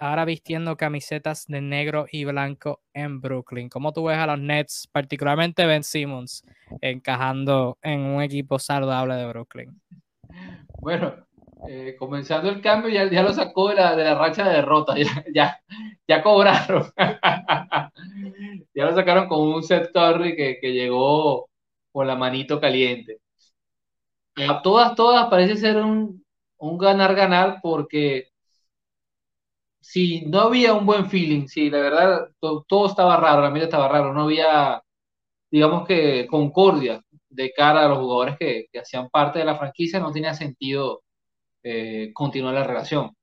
ahora 0.00 0.24
vistiendo 0.24 0.76
camisetas 0.76 1.46
de 1.46 1.60
negro 1.60 2.06
y 2.10 2.24
blanco 2.24 2.82
en 2.92 3.20
Brooklyn. 3.20 3.68
¿Cómo 3.68 3.92
tú 3.92 4.04
ves 4.04 4.18
a 4.18 4.26
los 4.26 4.40
Nets, 4.40 4.88
particularmente 4.90 5.66
Ben 5.66 5.84
Simmons, 5.84 6.44
encajando 6.80 7.78
en 7.82 8.00
un 8.00 8.22
equipo 8.22 8.58
saludable 8.58 9.14
de 9.14 9.26
Brooklyn? 9.26 9.80
Bueno, 10.80 11.14
eh, 11.68 11.96
comenzando 11.98 12.48
el 12.50 12.60
cambio, 12.60 12.90
ya, 12.90 13.10
ya 13.10 13.22
lo 13.22 13.32
sacó 13.32 13.68
de 13.70 13.76
la, 13.76 13.96
de 13.96 14.04
la 14.04 14.14
racha 14.14 14.44
de 14.48 14.56
derrota, 14.56 14.94
ya, 14.98 15.24
ya, 15.34 15.60
ya 16.06 16.22
cobraron. 16.22 16.92
ya 18.74 18.84
lo 18.84 18.94
sacaron 18.94 19.28
con 19.28 19.40
un 19.40 19.62
Seth 19.62 19.92
Curry 19.92 20.36
que, 20.36 20.58
que 20.60 20.72
llegó 20.72 21.48
con 21.92 22.06
la 22.06 22.16
manito 22.16 22.60
caliente. 22.60 23.20
A 24.36 24.62
todas, 24.62 24.94
todas 24.94 25.28
parece 25.28 25.56
ser 25.56 25.76
un, 25.78 26.24
ganar-ganar 26.58 27.60
porque 27.62 28.28
si 29.80 30.22
no 30.26 30.40
había 30.40 30.74
un 30.74 30.86
buen 30.86 31.10
feeling, 31.10 31.46
si 31.48 31.70
la 31.70 31.78
verdad 31.78 32.28
todo, 32.40 32.86
estaba 32.86 33.16
raro, 33.16 33.42
la 33.42 33.50
vida 33.50 33.64
estaba 33.64 33.88
raro, 33.88 34.12
no 34.14 34.22
había, 34.22 34.82
digamos 35.50 35.86
que, 35.86 36.26
concordia 36.28 37.02
de 37.28 37.52
cara 37.52 37.86
a 37.86 37.88
los 37.88 37.98
jugadores 37.98 38.36
que, 38.38 38.66
hacían 38.80 39.10
parte 39.10 39.40
de 39.40 39.46
la 39.46 39.58
franquicia, 39.58 40.00
no 40.00 40.12
tenía 40.12 40.34
sentido 40.34 41.01
eh, 41.62 42.10
continuar 42.14 42.54
la 42.54 42.64
relación. 42.64 43.16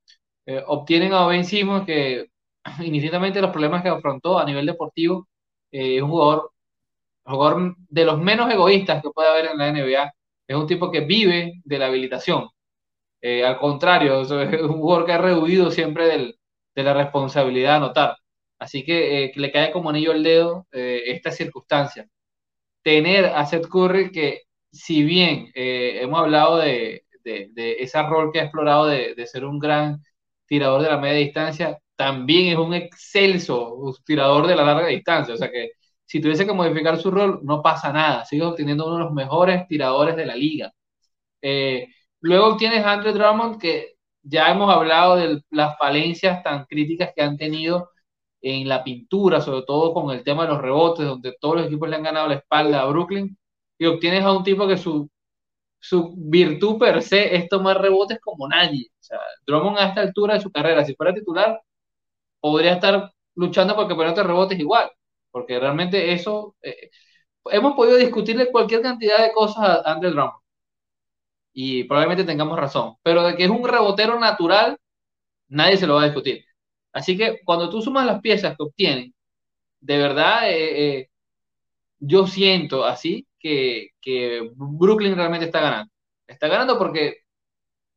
Eh, 0.45 0.63
obtienen 0.67 1.13
a 1.13 1.27
Ben 1.27 1.45
Simmons 1.45 1.85
que 1.85 2.27
inicialmente 2.83 3.41
los 3.41 3.51
problemas 3.51 3.83
que 3.83 3.89
afrontó 3.89 4.39
a 4.39 4.45
nivel 4.45 4.65
deportivo 4.65 5.27
eh, 5.71 5.97
es 5.97 6.01
un 6.01 6.09
jugador 6.09 6.51
jugador 7.25 7.75
de 7.89 8.05
los 8.05 8.19
menos 8.19 8.51
egoístas 8.51 9.01
que 9.03 9.11
puede 9.11 9.29
haber 9.29 9.47
en 9.51 9.57
la 9.59 9.71
NBA. 9.71 10.13
Es 10.47 10.55
un 10.57 10.67
tipo 10.67 10.91
que 10.91 11.01
vive 11.01 11.61
de 11.63 11.79
la 11.79 11.87
habilitación. 11.87 12.49
Eh, 13.21 13.45
al 13.45 13.59
contrario, 13.59 14.21
es 14.21 14.31
un 14.31 14.79
jugador 14.79 15.05
que 15.05 15.13
ha 15.13 15.17
rehuido 15.19 15.71
siempre 15.71 16.07
de 16.75 16.83
la 16.83 16.93
responsabilidad 16.93 17.71
de 17.71 17.77
anotar. 17.77 18.17
Así 18.59 18.83
que, 18.85 19.25
eh, 19.25 19.31
le 19.35 19.51
cae 19.51 19.71
como 19.71 19.89
anillo 19.91 20.11
al 20.11 20.23
dedo 20.23 20.67
esta 20.71 21.31
circunstancia. 21.31 22.07
Tener 22.83 23.25
a 23.27 23.45
Seth 23.45 23.67
Curry 23.67 24.11
que, 24.11 24.43
si 24.71 25.03
bien 25.03 25.51
hemos 25.55 26.19
hablado 26.21 26.57
de, 26.59 27.03
ese 27.55 28.03
rol 28.03 28.31
que 28.31 28.39
ha 28.39 28.43
explorado 28.43 28.87
de, 28.87 29.15
de 29.15 29.27
ser 29.27 29.45
un 29.45 29.59
gran 29.59 30.01
tirador 30.45 30.81
de 30.81 30.89
la 30.89 30.97
media 30.97 31.19
distancia, 31.19 31.77
también 31.95 32.47
es 32.47 32.57
un 32.57 32.73
excelso 32.73 33.93
tirador 34.05 34.47
de 34.47 34.55
la 34.55 34.63
larga 34.63 34.87
distancia. 34.87 35.33
O 35.33 35.37
sea 35.37 35.51
que 35.51 35.71
si 36.05 36.21
tuviese 36.21 36.45
que 36.45 36.53
modificar 36.53 36.97
su 36.99 37.11
rol, 37.11 37.41
no 37.43 37.61
pasa 37.61 37.93
nada. 37.93 38.25
Sigue 38.25 38.43
obteniendo 38.43 38.87
uno 38.87 38.97
de 38.97 39.03
los 39.03 39.13
mejores 39.13 39.67
tiradores 39.67 40.15
de 40.15 40.25
la 40.25 40.35
liga. 40.35 40.73
Eh, 41.41 41.87
luego 42.21 42.57
tienes 42.57 42.85
a 42.85 42.93
Andre 42.93 43.13
Drummond, 43.13 43.59
que 43.59 43.95
ya 44.23 44.51
hemos 44.51 44.73
hablado 44.73 45.17
de 45.17 45.41
las 45.51 45.77
falencias 45.77 46.43
tan 46.43 46.65
críticas 46.65 47.11
que 47.15 47.21
han 47.21 47.37
tenido 47.37 47.91
en 48.41 48.67
la 48.69 48.83
pintura, 48.83 49.41
sobre 49.41 49.63
todo 49.65 49.93
con 49.93 50.11
el 50.11 50.23
tema 50.23 50.43
de 50.43 50.49
los 50.53 50.61
rebotes, 50.61 51.05
donde 51.05 51.35
todos 51.39 51.57
los 51.57 51.65
equipos 51.67 51.89
le 51.89 51.97
han 51.97 52.03
ganado 52.03 52.27
la 52.29 52.35
espalda 52.35 52.81
a 52.81 52.85
Brooklyn. 52.85 53.37
Y 53.77 53.85
obtienes 53.85 54.23
a 54.23 54.33
un 54.33 54.43
tipo 54.43 54.67
que 54.67 54.77
su, 54.77 55.09
su 55.79 56.13
virtud 56.17 56.77
per 56.77 57.01
se 57.01 57.35
es 57.35 57.49
tomar 57.49 57.81
rebotes 57.81 58.19
como 58.21 58.47
nadie. 58.47 58.87
O 58.99 59.03
sea, 59.03 59.19
Drummond 59.45 59.77
a 59.79 59.87
esta 59.89 60.01
altura 60.01 60.35
de 60.35 60.41
su 60.41 60.51
carrera, 60.51 60.85
si 60.85 60.95
fuera 60.95 61.13
titular, 61.13 61.61
podría 62.41 62.73
estar 62.73 63.11
luchando 63.35 63.75
porque 63.75 63.95
ponerte 63.95 64.23
rebotes 64.23 64.59
igual 64.59 64.91
porque 65.31 65.59
realmente 65.59 66.13
eso, 66.13 66.55
eh, 66.61 66.89
hemos 67.45 67.75
podido 67.75 67.97
discutirle 67.97 68.51
cualquier 68.51 68.81
cantidad 68.81 69.19
de 69.23 69.31
cosas 69.33 69.63
a 69.85 69.91
Andre 69.91 70.11
Drummond 70.11 70.41
y 71.53 71.83
probablemente 71.85 72.23
tengamos 72.23 72.57
razón, 72.59 72.95
pero 73.03 73.23
de 73.23 73.35
que 73.35 73.45
es 73.45 73.49
un 73.49 73.67
rebotero 73.67 74.19
natural, 74.19 74.77
nadie 75.49 75.77
se 75.77 75.87
lo 75.87 75.95
va 75.95 76.03
a 76.03 76.05
discutir. 76.05 76.45
Así 76.93 77.17
que 77.17 77.41
cuando 77.45 77.69
tú 77.69 77.81
sumas 77.81 78.05
las 78.05 78.21
piezas 78.21 78.57
que 78.57 78.63
obtienen, 78.63 79.13
de 79.81 79.97
verdad, 79.99 80.51
eh, 80.51 80.99
eh, 80.99 81.09
yo 81.99 82.27
siento 82.27 82.85
así 82.85 83.27
que, 83.39 84.51
Brooklyn 84.55 85.15
realmente 85.15 85.45
está 85.47 85.61
ganando. 85.61 85.91
Está 86.27 86.47
ganando 86.47 86.77
porque 86.77 87.19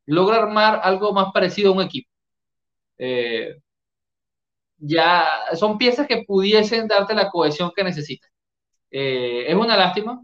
logra 0.05 0.37
armar 0.37 0.81
algo 0.83 1.13
más 1.13 1.31
parecido 1.33 1.71
a 1.71 1.75
un 1.75 1.81
equipo. 1.81 2.09
Eh, 2.97 3.55
ya 4.77 5.27
son 5.55 5.77
piezas 5.77 6.07
que 6.07 6.23
pudiesen 6.23 6.87
darte 6.87 7.13
la 7.13 7.29
cohesión 7.29 7.71
que 7.75 7.83
necesitas. 7.83 8.29
Eh, 8.91 9.45
es 9.47 9.55
una 9.55 9.77
lástima 9.77 10.21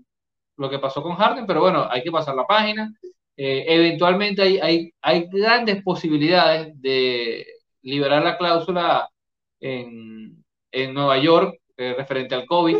lo 0.58 0.70
que 0.70 0.80
pasó 0.80 1.02
con 1.02 1.16
Harden, 1.16 1.48
pero 1.48 1.62
bueno, 1.62 1.88
hay 1.90 2.04
que 2.04 2.12
pasar 2.12 2.36
la 2.36 2.46
página. 2.46 2.94
Eh, 3.38 3.66
eventualmente 3.68 4.42
hay, 4.42 4.60
hay, 4.60 4.94
hay, 5.02 5.28
grandes 5.32 5.82
posibilidades 5.84 6.74
de 6.82 7.48
liberar 7.82 8.24
la 8.24 8.38
cláusula 8.38 9.10
en, 9.62 10.44
en 10.72 10.94
Nueva 10.94 11.18
York 11.20 11.58
referente 11.78 12.36
al 12.36 12.46
COVID. 12.46 12.78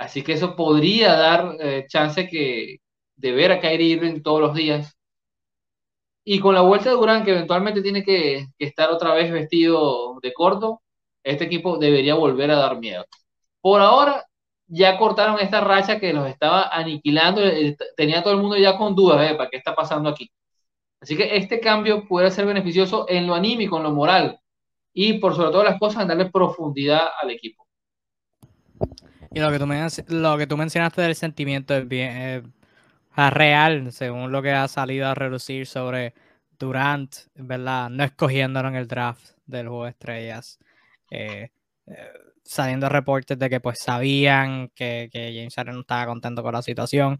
Así 0.00 0.22
que 0.22 0.32
eso 0.32 0.56
podría 0.56 1.14
dar 1.14 1.56
chance 1.88 2.28
que, 2.28 2.78
de 3.16 3.32
ver 3.32 3.52
a 3.52 3.60
Kyrie 3.60 3.94
Irving 3.94 4.22
todos 4.22 4.40
los 4.40 4.54
días 4.54 4.96
y 6.24 6.38
con 6.40 6.54
la 6.54 6.60
vuelta 6.62 6.90
de 6.90 6.96
Durán, 6.96 7.24
que 7.24 7.32
eventualmente 7.32 7.82
tiene 7.82 8.04
que, 8.04 8.46
estar 8.58 8.90
otra 8.90 9.14
vez 9.14 9.32
vestido 9.32 10.18
de 10.22 10.32
corto, 10.32 10.82
este 11.24 11.44
equipo 11.44 11.78
debería 11.78 12.14
volver 12.14 12.50
a 12.50 12.56
dar 12.56 12.78
miedo. 12.78 13.04
Por 13.60 13.80
ahora, 13.80 14.24
ya 14.68 14.98
cortaron 14.98 15.40
esta 15.40 15.60
racha 15.60 15.98
que 16.00 16.12
los 16.12 16.28
estaba 16.28 16.68
aniquilando. 16.68 17.42
Eh, 17.42 17.76
tenía 17.96 18.22
todo 18.22 18.34
el 18.34 18.40
mundo 18.40 18.56
ya 18.56 18.76
con 18.78 18.94
dudas, 18.94 19.30
¿eh? 19.30 19.34
¿Para 19.34 19.50
qué 19.50 19.56
está 19.58 19.74
pasando 19.74 20.08
aquí? 20.10 20.30
Así 21.00 21.16
que 21.16 21.36
este 21.36 21.60
cambio 21.60 22.06
puede 22.08 22.30
ser 22.30 22.46
beneficioso 22.46 23.06
en 23.08 23.26
lo 23.26 23.34
anímico, 23.34 23.78
en 23.78 23.84
lo 23.84 23.92
moral. 23.92 24.40
Y 24.94 25.14
por 25.14 25.34
sobre 25.36 25.50
todas 25.52 25.70
las 25.70 25.80
cosas, 25.80 26.02
en 26.02 26.08
darle 26.08 26.30
profundidad 26.30 27.08
al 27.20 27.30
equipo. 27.30 27.66
Y 29.32 29.38
lo 29.38 29.50
que 29.52 29.58
tú, 29.58 29.66
lo 30.14 30.38
que 30.38 30.46
tú 30.46 30.56
mencionaste 30.56 31.02
del 31.02 31.14
sentimiento 31.14 31.76
es 31.76 31.86
bien, 31.86 32.52
real, 33.16 33.92
según 33.92 34.32
lo 34.32 34.42
que 34.42 34.50
ha 34.52 34.66
salido 34.68 35.06
a 35.08 35.14
relucir 35.14 35.66
sobre 35.66 36.14
Durant, 36.58 37.14
¿verdad? 37.34 37.90
No 37.90 38.04
escogiéndolo 38.04 38.68
en 38.68 38.76
el 38.76 38.88
draft 38.88 39.30
del 39.46 39.68
juego 39.68 39.84
de 39.84 39.90
estrellas. 39.90 40.58
Eh, 41.10 41.50
eh, 41.86 42.12
saliendo 42.44 42.88
reportes 42.88 43.38
de 43.38 43.50
que 43.50 43.60
pues 43.60 43.78
sabían 43.80 44.70
que, 44.74 45.08
James 45.12 45.54
Harden 45.54 45.74
no 45.74 45.80
estaba 45.82 46.06
contento 46.06 46.42
con 46.42 46.52
la 46.54 46.62
situación. 46.62 47.18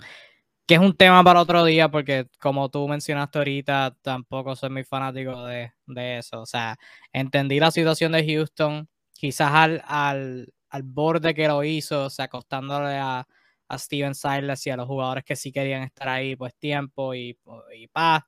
Que 0.67 0.75
es 0.77 0.81
un 0.81 0.97
tema 0.97 1.25
para 1.25 1.41
otro 1.41 1.65
día, 1.65 1.91
porque 1.91 2.29
como 2.41 2.69
tú 2.71 2.89
mencionaste 2.89 3.39
ahorita, 3.39 3.97
tampoco 4.03 4.57
soy 4.57 4.71
muy 4.71 4.85
fanático 4.85 5.45
de, 5.47 5.73
eso. 6.19 6.43
O 6.43 6.47
sea, 6.47 6.79
entendí 7.13 7.61
la 7.61 7.71
situación 7.71 8.13
de 8.13 8.25
Houston, 8.27 8.89
quizás 9.13 9.53
al, 9.53 9.83
al, 9.87 10.53
al 10.71 10.83
borde 10.83 11.35
que 11.35 11.49
lo 11.49 11.63
hizo, 11.65 12.05
o 12.07 12.11
sea, 12.11 12.27
acostándole 12.27 12.97
a, 12.97 13.27
a 13.69 13.79
Steven 13.79 14.15
Silas 14.15 14.67
y 14.67 14.71
a 14.71 14.77
los 14.77 14.87
jugadores 14.87 15.25
que 15.25 15.37
sí 15.37 15.53
querían 15.53 15.83
estar 15.83 16.09
ahí, 16.09 16.37
pues 16.37 16.55
tiempo 16.57 17.15
y, 17.15 17.39
y 17.77 17.87
paz. 17.89 18.23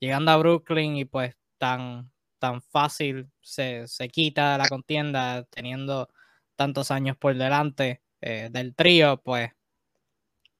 Llegando 0.00 0.30
a 0.30 0.36
Brooklyn 0.38 0.96
y 0.96 1.04
pues 1.04 1.36
tan, 1.58 2.10
tan 2.38 2.62
fácil 2.62 3.30
se, 3.40 3.86
se 3.86 4.08
quita 4.08 4.56
la 4.58 4.68
contienda 4.68 5.44
teniendo 5.44 6.08
tantos 6.56 6.90
años 6.90 7.16
por 7.16 7.36
delante 7.36 8.02
eh, 8.20 8.48
del 8.50 8.74
trío, 8.74 9.20
pues 9.22 9.50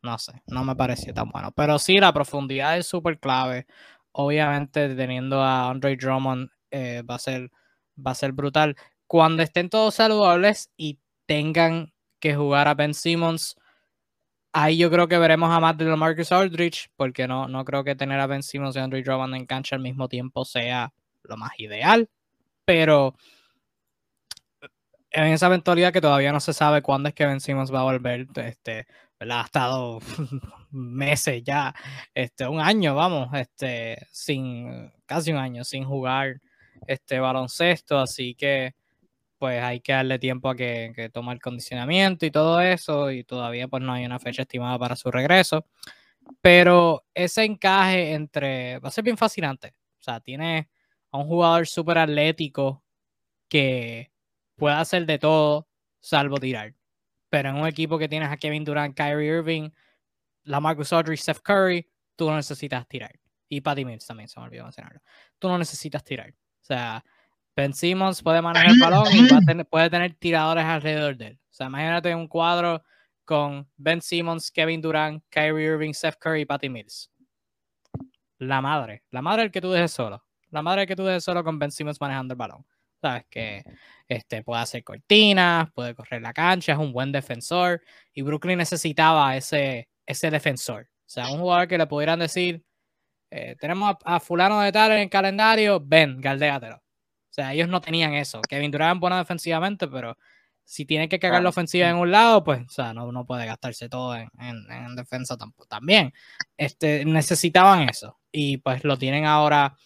no 0.03 0.18
sé, 0.18 0.43
no 0.47 0.64
me 0.64 0.76
pareció 0.76 1.12
tan 1.12 1.28
bueno. 1.31 1.53
Pero 1.53 1.78
sí, 1.78 1.99
la 1.99 2.12
profundidad 2.12 2.78
es 2.78 2.87
súper 2.87 3.18
clave. 3.18 3.66
Obviamente, 4.12 4.95
teniendo 4.95 5.43
a 5.43 5.70
Andre 5.70 5.97
Drummond 5.97 6.51
eh, 6.70 7.03
va, 7.03 7.16
a 7.16 7.18
ser, 7.18 7.51
va 7.99 8.12
a 8.12 8.14
ser 8.14 8.33
brutal. 8.33 8.76
Cuando 9.07 9.43
estén 9.43 9.68
todos 9.68 9.95
saludables 9.95 10.70
y 10.76 10.99
tengan 11.31 11.93
que 12.18 12.35
jugar 12.35 12.66
a 12.66 12.74
Ben 12.74 12.93
Simmons, 12.93 13.57
Ahí 14.53 14.78
yo 14.78 14.91
creo 14.91 15.07
que 15.07 15.16
veremos 15.16 15.49
a 15.49 15.61
más 15.61 15.78
de 15.78 15.85
Marcus 15.95 16.33
Aldridge, 16.33 16.91
porque 16.97 17.28
no, 17.28 17.47
no 17.47 17.64
creo 17.64 17.85
que 17.85 17.95
tener 17.95 18.18
a 18.18 18.26
Ben 18.26 18.43
Simmons 18.43 18.74
y 18.74 18.81
Andre 18.81 19.01
Drummond 19.01 19.37
en 19.37 19.47
cancha 19.47 19.76
al 19.76 19.83
mismo 19.83 20.09
tiempo 20.09 20.45
sea 20.45 20.93
lo 21.22 21.37
más 21.37 21.53
ideal. 21.61 22.11
Pero 22.64 23.14
en 25.12 25.26
esa 25.26 25.47
eventualidad 25.47 25.93
que 25.93 26.01
todavía 26.01 26.33
no 26.33 26.41
se 26.41 26.53
sabe 26.53 26.83
cuándo 26.83 27.09
es 27.09 27.14
que 27.14 27.26
Ben 27.26 27.39
Simmons 27.39 27.72
va 27.72 27.83
a 27.83 27.85
volver, 27.85 28.26
este, 28.35 28.89
Ha 29.20 29.43
estado 29.45 30.01
meses 30.72 31.45
ya, 31.45 31.72
este, 32.12 32.49
un 32.49 32.59
año, 32.59 32.97
vamos, 32.97 33.28
este, 33.35 34.05
sin, 34.11 34.91
casi 35.07 35.31
un 35.31 35.39
año 35.39 35.62
sin 35.62 35.85
jugar 35.85 36.41
este 36.89 37.20
baloncesto, 37.20 38.01
así 38.01 38.35
que 38.35 38.74
pues 39.41 39.62
hay 39.62 39.80
que 39.80 39.93
darle 39.93 40.18
tiempo 40.18 40.51
a 40.51 40.55
que, 40.55 40.93
que 40.95 41.09
tome 41.09 41.32
el 41.32 41.41
condicionamiento 41.41 42.26
y 42.26 42.30
todo 42.30 42.61
eso, 42.61 43.11
y 43.11 43.24
todavía 43.24 43.68
pues 43.68 43.82
no 43.82 43.95
hay 43.95 44.05
una 44.05 44.18
fecha 44.18 44.43
estimada 44.43 44.78
para 44.78 44.97
su 44.97 45.11
regreso. 45.11 45.66
Pero 46.43 47.07
ese 47.14 47.45
encaje 47.45 48.12
entre, 48.12 48.78
va 48.80 48.88
a 48.91 48.93
ser 48.93 49.03
bien 49.03 49.16
fascinante. 49.16 49.74
O 49.99 50.03
sea, 50.03 50.20
tiene 50.20 50.68
a 51.11 51.18
un 51.18 51.26
jugador 51.26 51.66
súper 51.66 51.97
atlético 51.97 52.84
que 53.49 54.12
puede 54.57 54.76
hacer 54.76 55.07
de 55.07 55.18
todo 55.18 55.68
salvo 56.01 56.36
tirar. 56.36 56.74
Pero 57.30 57.49
en 57.49 57.57
un 57.57 57.66
equipo 57.66 57.99
que 57.99 58.09
tienes 58.09 58.30
a 58.30 58.36
Kevin 58.36 58.64
Durant, 58.64 58.95
Kyrie 58.95 59.38
Irving, 59.38 59.70
la 60.45 60.61
Marcus 60.61 60.93
Aldridge, 60.93 61.22
Steph 61.22 61.41
Curry, 61.41 61.88
tú 62.14 62.28
no 62.28 62.36
necesitas 62.36 62.86
tirar. 62.86 63.18
Y 63.49 63.62
Patty 63.62 63.86
Mills 63.86 64.07
también, 64.07 64.28
se 64.28 64.38
me 64.38 64.45
olvidó 64.45 64.64
mencionarlo. 64.64 65.01
Tú 65.38 65.49
no 65.49 65.57
necesitas 65.57 66.05
tirar. 66.05 66.28
O 66.30 66.64
sea, 66.64 67.03
Ben 67.57 67.72
Simmons 67.72 68.22
puede 68.22 68.40
manejar 68.40 68.70
el 68.70 68.78
balón 68.78 69.07
y 69.12 69.64
puede 69.64 69.90
tener 69.90 70.14
tiradores 70.14 70.64
alrededor 70.64 71.16
de 71.16 71.26
él. 71.28 71.38
O 71.42 71.53
sea, 71.53 71.66
imagínate 71.66 72.14
un 72.14 72.28
cuadro 72.28 72.82
con 73.24 73.68
Ben 73.76 74.01
Simmons, 74.01 74.51
Kevin 74.51 74.80
Durant, 74.80 75.22
Kyrie 75.28 75.66
Irving, 75.66 75.92
Seth 75.92 76.16
Curry 76.18 76.42
y 76.42 76.46
Patty 76.46 76.68
Mills. 76.68 77.11
La 78.38 78.61
madre, 78.61 79.05
la 79.11 79.22
madre 79.22 79.44
el 79.44 79.51
que 79.51 79.61
tú 79.61 79.70
dejes 79.70 79.92
solo. 79.92 80.24
La 80.51 80.62
madre 80.62 80.82
el 80.82 80.88
que 80.88 80.96
tú 80.96 81.05
dejes 81.05 81.22
solo 81.22 81.44
con 81.44 81.59
Ben 81.59 81.70
Simmons 81.70 82.01
manejando 82.01 82.34
el 82.34 82.38
balón. 82.38 82.64
Sabes 83.01 83.24
que 83.30 83.62
este, 84.09 84.42
puede 84.42 84.62
hacer 84.62 84.84
cortinas, 84.84 85.70
puede 85.72 85.94
correr 85.94 86.20
la 86.22 86.32
cancha, 86.32 86.72
es 86.72 86.78
un 86.78 86.92
buen 86.92 87.12
defensor. 87.12 87.82
Y 88.12 88.22
Brooklyn 88.22 88.59
necesitaba 88.59 89.36
ese, 89.36 89.88
ese 90.07 90.30
defensor. 90.30 90.82
O 90.82 91.09
sea, 91.09 91.30
un 91.30 91.40
jugador 91.40 91.68
que 91.68 91.78
le 91.78 91.86
pudieran 91.86 92.18
decir, 92.18 92.64
eh, 93.30 93.57
tenemos 93.61 93.96
a, 94.05 94.16
a, 94.16 94.20
fulano 94.20 94.61
de 94.61 94.72
tal 94.72 94.92
en 94.92 95.01
el 95.01 95.11
calendario, 95.11 95.80
ven, 95.80 96.20
galdéatelo. 96.20 96.82
O 97.31 97.33
sea, 97.33 97.53
ellos 97.53 97.68
no 97.68 97.81
tenían 97.81 98.14
eso. 98.14 98.41
Kevin 98.43 98.70
Durant 98.70 98.97
es 98.97 99.01
bueno 99.01 99.16
defensivamente, 99.16 99.87
pero 99.87 100.16
si 100.64 100.85
tiene 100.85 101.09
que 101.09 101.18
cagar 101.18 101.43
la 101.43 101.49
ofensiva 101.49 101.89
en 101.89 101.97
un 101.97 102.11
lado, 102.11 102.45
pues, 102.45 102.62
o 102.62 102.70
sea, 102.70 102.93
no, 102.93 103.11
no 103.11 103.24
puede 103.26 103.47
gastarse 103.47 103.89
todo 103.89 104.16
en, 104.16 104.31
en, 104.39 104.97
defensa 104.97 105.37
tampoco. 105.37 105.66
También 105.66 106.12
este, 106.57 107.05
necesitaban 107.05 107.89
eso. 107.89 108.18
Y 108.31 108.59
pues 108.59 108.85
lo 108.85 108.97
tienen 108.97 109.24
ahora 109.24 109.76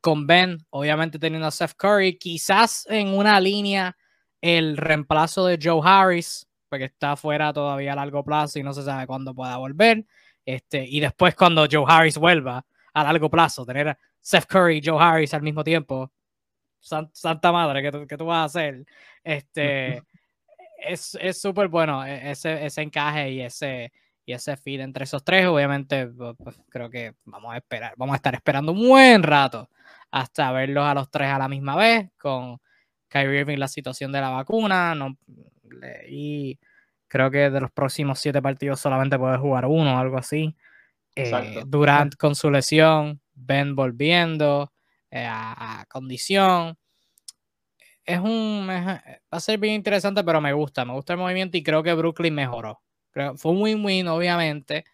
con 0.00 0.26
Ben, 0.26 0.58
obviamente 0.70 1.18
teniendo 1.18 1.46
a 1.46 1.50
Seth 1.50 1.74
Curry, 1.76 2.18
quizás 2.18 2.86
en 2.90 3.08
una 3.08 3.40
línea 3.40 3.96
el 4.40 4.76
reemplazo 4.76 5.46
de 5.46 5.58
Joe 5.62 5.80
Harris, 5.84 6.48
porque 6.68 6.86
está 6.86 7.16
fuera 7.16 7.52
todavía 7.52 7.92
a 7.92 7.96
largo 7.96 8.24
plazo 8.24 8.58
y 8.58 8.62
no 8.62 8.72
se 8.72 8.82
sabe 8.82 9.06
cuándo 9.06 9.34
pueda 9.34 9.56
volver. 9.56 10.04
Este, 10.44 10.84
y 10.84 11.00
después 11.00 11.34
cuando 11.34 11.66
Joe 11.70 11.84
Harris 11.86 12.18
vuelva 12.18 12.64
a 12.94 13.04
largo 13.04 13.30
plazo, 13.30 13.64
tener 13.64 13.88
a 13.90 13.98
Seth 14.20 14.46
Curry 14.46 14.78
y 14.78 14.82
Joe 14.84 15.02
Harris 15.02 15.34
al 15.34 15.42
mismo 15.42 15.64
tiempo, 15.64 16.12
santa 16.82 17.52
madre, 17.52 17.82
¿qué, 17.82 18.16
tú 18.16 18.26
vas 18.26 18.38
a 18.38 18.44
hacer? 18.44 18.84
Este, 19.22 20.02
es 20.78 21.40
súper 21.40 21.68
bueno 21.68 22.04
e, 22.04 22.32
ese, 22.32 22.66
ese 22.66 22.82
encaje 22.82 23.30
y 23.30 23.40
ese, 23.40 23.92
y 24.24 24.32
ese 24.32 24.56
feed 24.56 24.80
entre 24.80 25.04
esos 25.04 25.24
tres. 25.24 25.46
Obviamente, 25.46 26.06
pues, 26.06 26.60
creo 26.68 26.90
que 26.90 27.14
vamos 27.24 27.54
a 27.54 27.58
esperar, 27.58 27.94
vamos 27.96 28.14
a 28.14 28.16
estar 28.16 28.34
esperando 28.34 28.72
un 28.72 28.88
buen 28.88 29.22
rato 29.22 29.68
hasta 30.10 30.52
verlos 30.52 30.84
a 30.84 30.94
los 30.94 31.10
tres 31.10 31.28
a 31.28 31.38
la 31.38 31.48
misma 31.48 31.76
vez, 31.76 32.10
con 32.18 32.58
Kyrie 33.08 33.40
Irving 33.40 33.58
la 33.58 33.68
situación 33.68 34.12
de 34.12 34.20
la 34.20 34.30
vacuna, 34.30 34.94
no, 34.94 35.16
y 36.08 36.58
creo 37.08 37.30
que 37.30 37.50
de 37.50 37.60
los 37.60 37.70
próximos 37.70 38.18
siete 38.18 38.42
partidos 38.42 38.80
solamente 38.80 39.18
puede 39.18 39.38
jugar 39.38 39.66
uno 39.66 39.98
algo 39.98 40.18
así. 40.18 40.54
Eh, 41.14 41.62
Durant 41.66 42.16
con 42.16 42.34
su 42.34 42.50
lesión, 42.50 43.20
Ben 43.34 43.74
volviendo, 43.74 44.72
eh, 45.12 45.26
a, 45.28 45.84
condición. 45.90 46.78
Es 48.04 48.18
un. 48.18 48.66
va 48.66 49.02
a 49.30 49.40
ser 49.40 49.58
bien 49.58 49.74
interesante, 49.74 50.24
pero 50.24 50.40
me 50.40 50.54
gusta. 50.54 50.84
Me 50.86 50.94
gusta 50.94 51.12
el 51.12 51.18
movimiento 51.18 51.56
y 51.58 51.62
creo 51.62 51.82
que 51.82 51.92
Brooklyn 51.92 52.34
mejoró. 52.34 52.80
Creo, 53.10 53.36
fue 53.36 53.52
muy 53.52 53.74
win-win, 53.74 54.08
obviamente, 54.08 54.84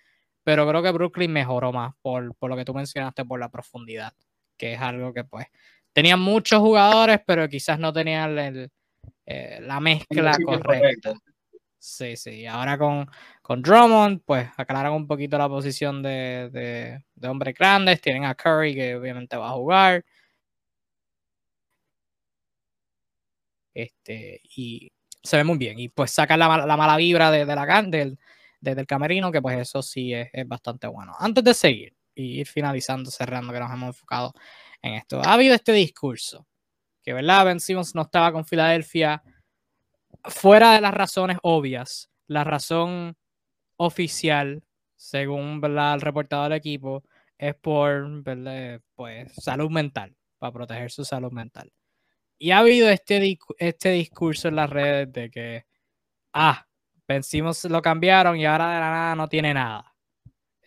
pero 0.43 0.69
creo 0.69 0.83
que 0.83 0.91
Brooklyn 0.91 1.33
mejoró 1.33 1.73
más 1.73 1.95
por, 2.03 2.35
por 2.35 2.51
lo 2.51 2.57
que 2.57 2.65
tú 2.65 2.75
mencionaste, 2.75 3.25
por 3.25 3.39
la 3.39 3.49
profundidad, 3.49 4.13
que 4.57 4.73
es 4.73 4.81
algo 4.81 5.15
que, 5.15 5.23
pues, 5.23 5.47
tenían 5.93 6.19
muchos 6.19 6.59
jugadores, 6.59 7.21
pero 7.25 7.49
quizás 7.49 7.79
no 7.79 7.93
tenían 7.93 8.69
eh, 9.25 9.61
la 9.63 9.79
mezcla 9.79 10.37
correcta. 10.45 11.15
Sí, 11.81 12.17
sí. 12.17 12.45
Ahora 12.47 12.77
con, 12.77 13.09
con 13.41 13.63
Drummond, 13.63 14.23
pues 14.25 14.49
aclaran 14.57 14.93
un 14.93 15.07
poquito 15.07 15.39
la 15.39 15.49
posición 15.49 16.03
de, 16.03 16.51
de, 17.15 17.29
hombres 17.29 17.55
grandes. 17.55 18.01
Tienen 18.01 18.25
a 18.25 18.35
Curry, 18.35 18.75
que 18.75 18.97
obviamente 18.97 19.37
va 19.37 19.51
a 19.51 19.53
jugar. 19.53 20.05
Este, 23.75 24.41
y 24.57 24.91
se 25.23 25.37
ve 25.37 25.45
muy 25.45 25.59
bien. 25.59 25.79
Y 25.79 25.89
pues 25.89 26.11
saca 26.11 26.37
la, 26.37 26.67
la 26.67 26.77
mala 26.77 26.97
vibra 26.97 27.31
de, 27.31 27.45
de 27.47 27.55
la 27.55 27.83
del, 27.83 28.19
del 28.61 28.87
camerino, 28.87 29.31
que 29.31 29.41
pues 29.41 29.59
eso 29.59 29.83
sí 29.83 30.13
es, 30.15 30.29
es, 30.33 30.49
bastante 30.49 30.87
bueno. 30.89 31.15
Antes 31.19 31.45
de 31.45 31.55
seguir, 31.55 31.95
ir 32.15 32.47
finalizando, 32.47 33.11
cerrando, 33.11 33.53
que 33.53 33.61
nos 33.61 33.73
hemos 33.73 33.89
enfocado 33.89 34.33
en 34.83 34.95
esto. 34.95 35.21
Ha 35.25 35.35
habido 35.35 35.55
este 35.55 35.73
discurso, 35.73 36.47
que 37.05 37.13
verdad, 37.13 37.45
Ben 37.47 37.61
Simmons 37.61 37.95
no 37.95 38.03
estaba 38.03 38.33
con 38.33 38.45
Filadelfia 38.45 39.23
fuera 40.25 40.75
de 40.75 40.81
las 40.81 40.95
razones 40.95 41.39
obvias. 41.43 42.11
La 42.27 42.45
razón 42.45 43.17
oficial, 43.77 44.63
según 44.97 45.61
el 45.65 46.01
reportado 46.01 46.45
del 46.45 46.53
equipo, 46.53 47.03
es 47.39 47.55
por 47.55 48.23
pues, 48.95 49.33
salud 49.35 49.71
mental, 49.71 50.15
para 50.39 50.53
proteger 50.53 50.91
su 50.91 51.05
salud 51.05 51.33
mental. 51.33 51.73
Y 52.39 52.51
ha 52.51 52.59
habido 52.59 52.89
este, 52.89 53.39
este 53.59 53.91
discurso 53.91 54.49
en 54.49 54.57
las 54.57 54.71
redes 54.71 55.13
de 55.13 55.31
que, 55.31 55.67
ah, 56.33 56.67
vencimos, 57.07 57.65
lo 57.65 57.83
cambiaron 57.83 58.37
y 58.37 58.47
ahora 58.47 58.75
de 58.75 58.81
la 58.81 58.91
nada 58.91 59.15
no 59.17 59.29
tiene 59.29 59.55
nada. 59.55 59.95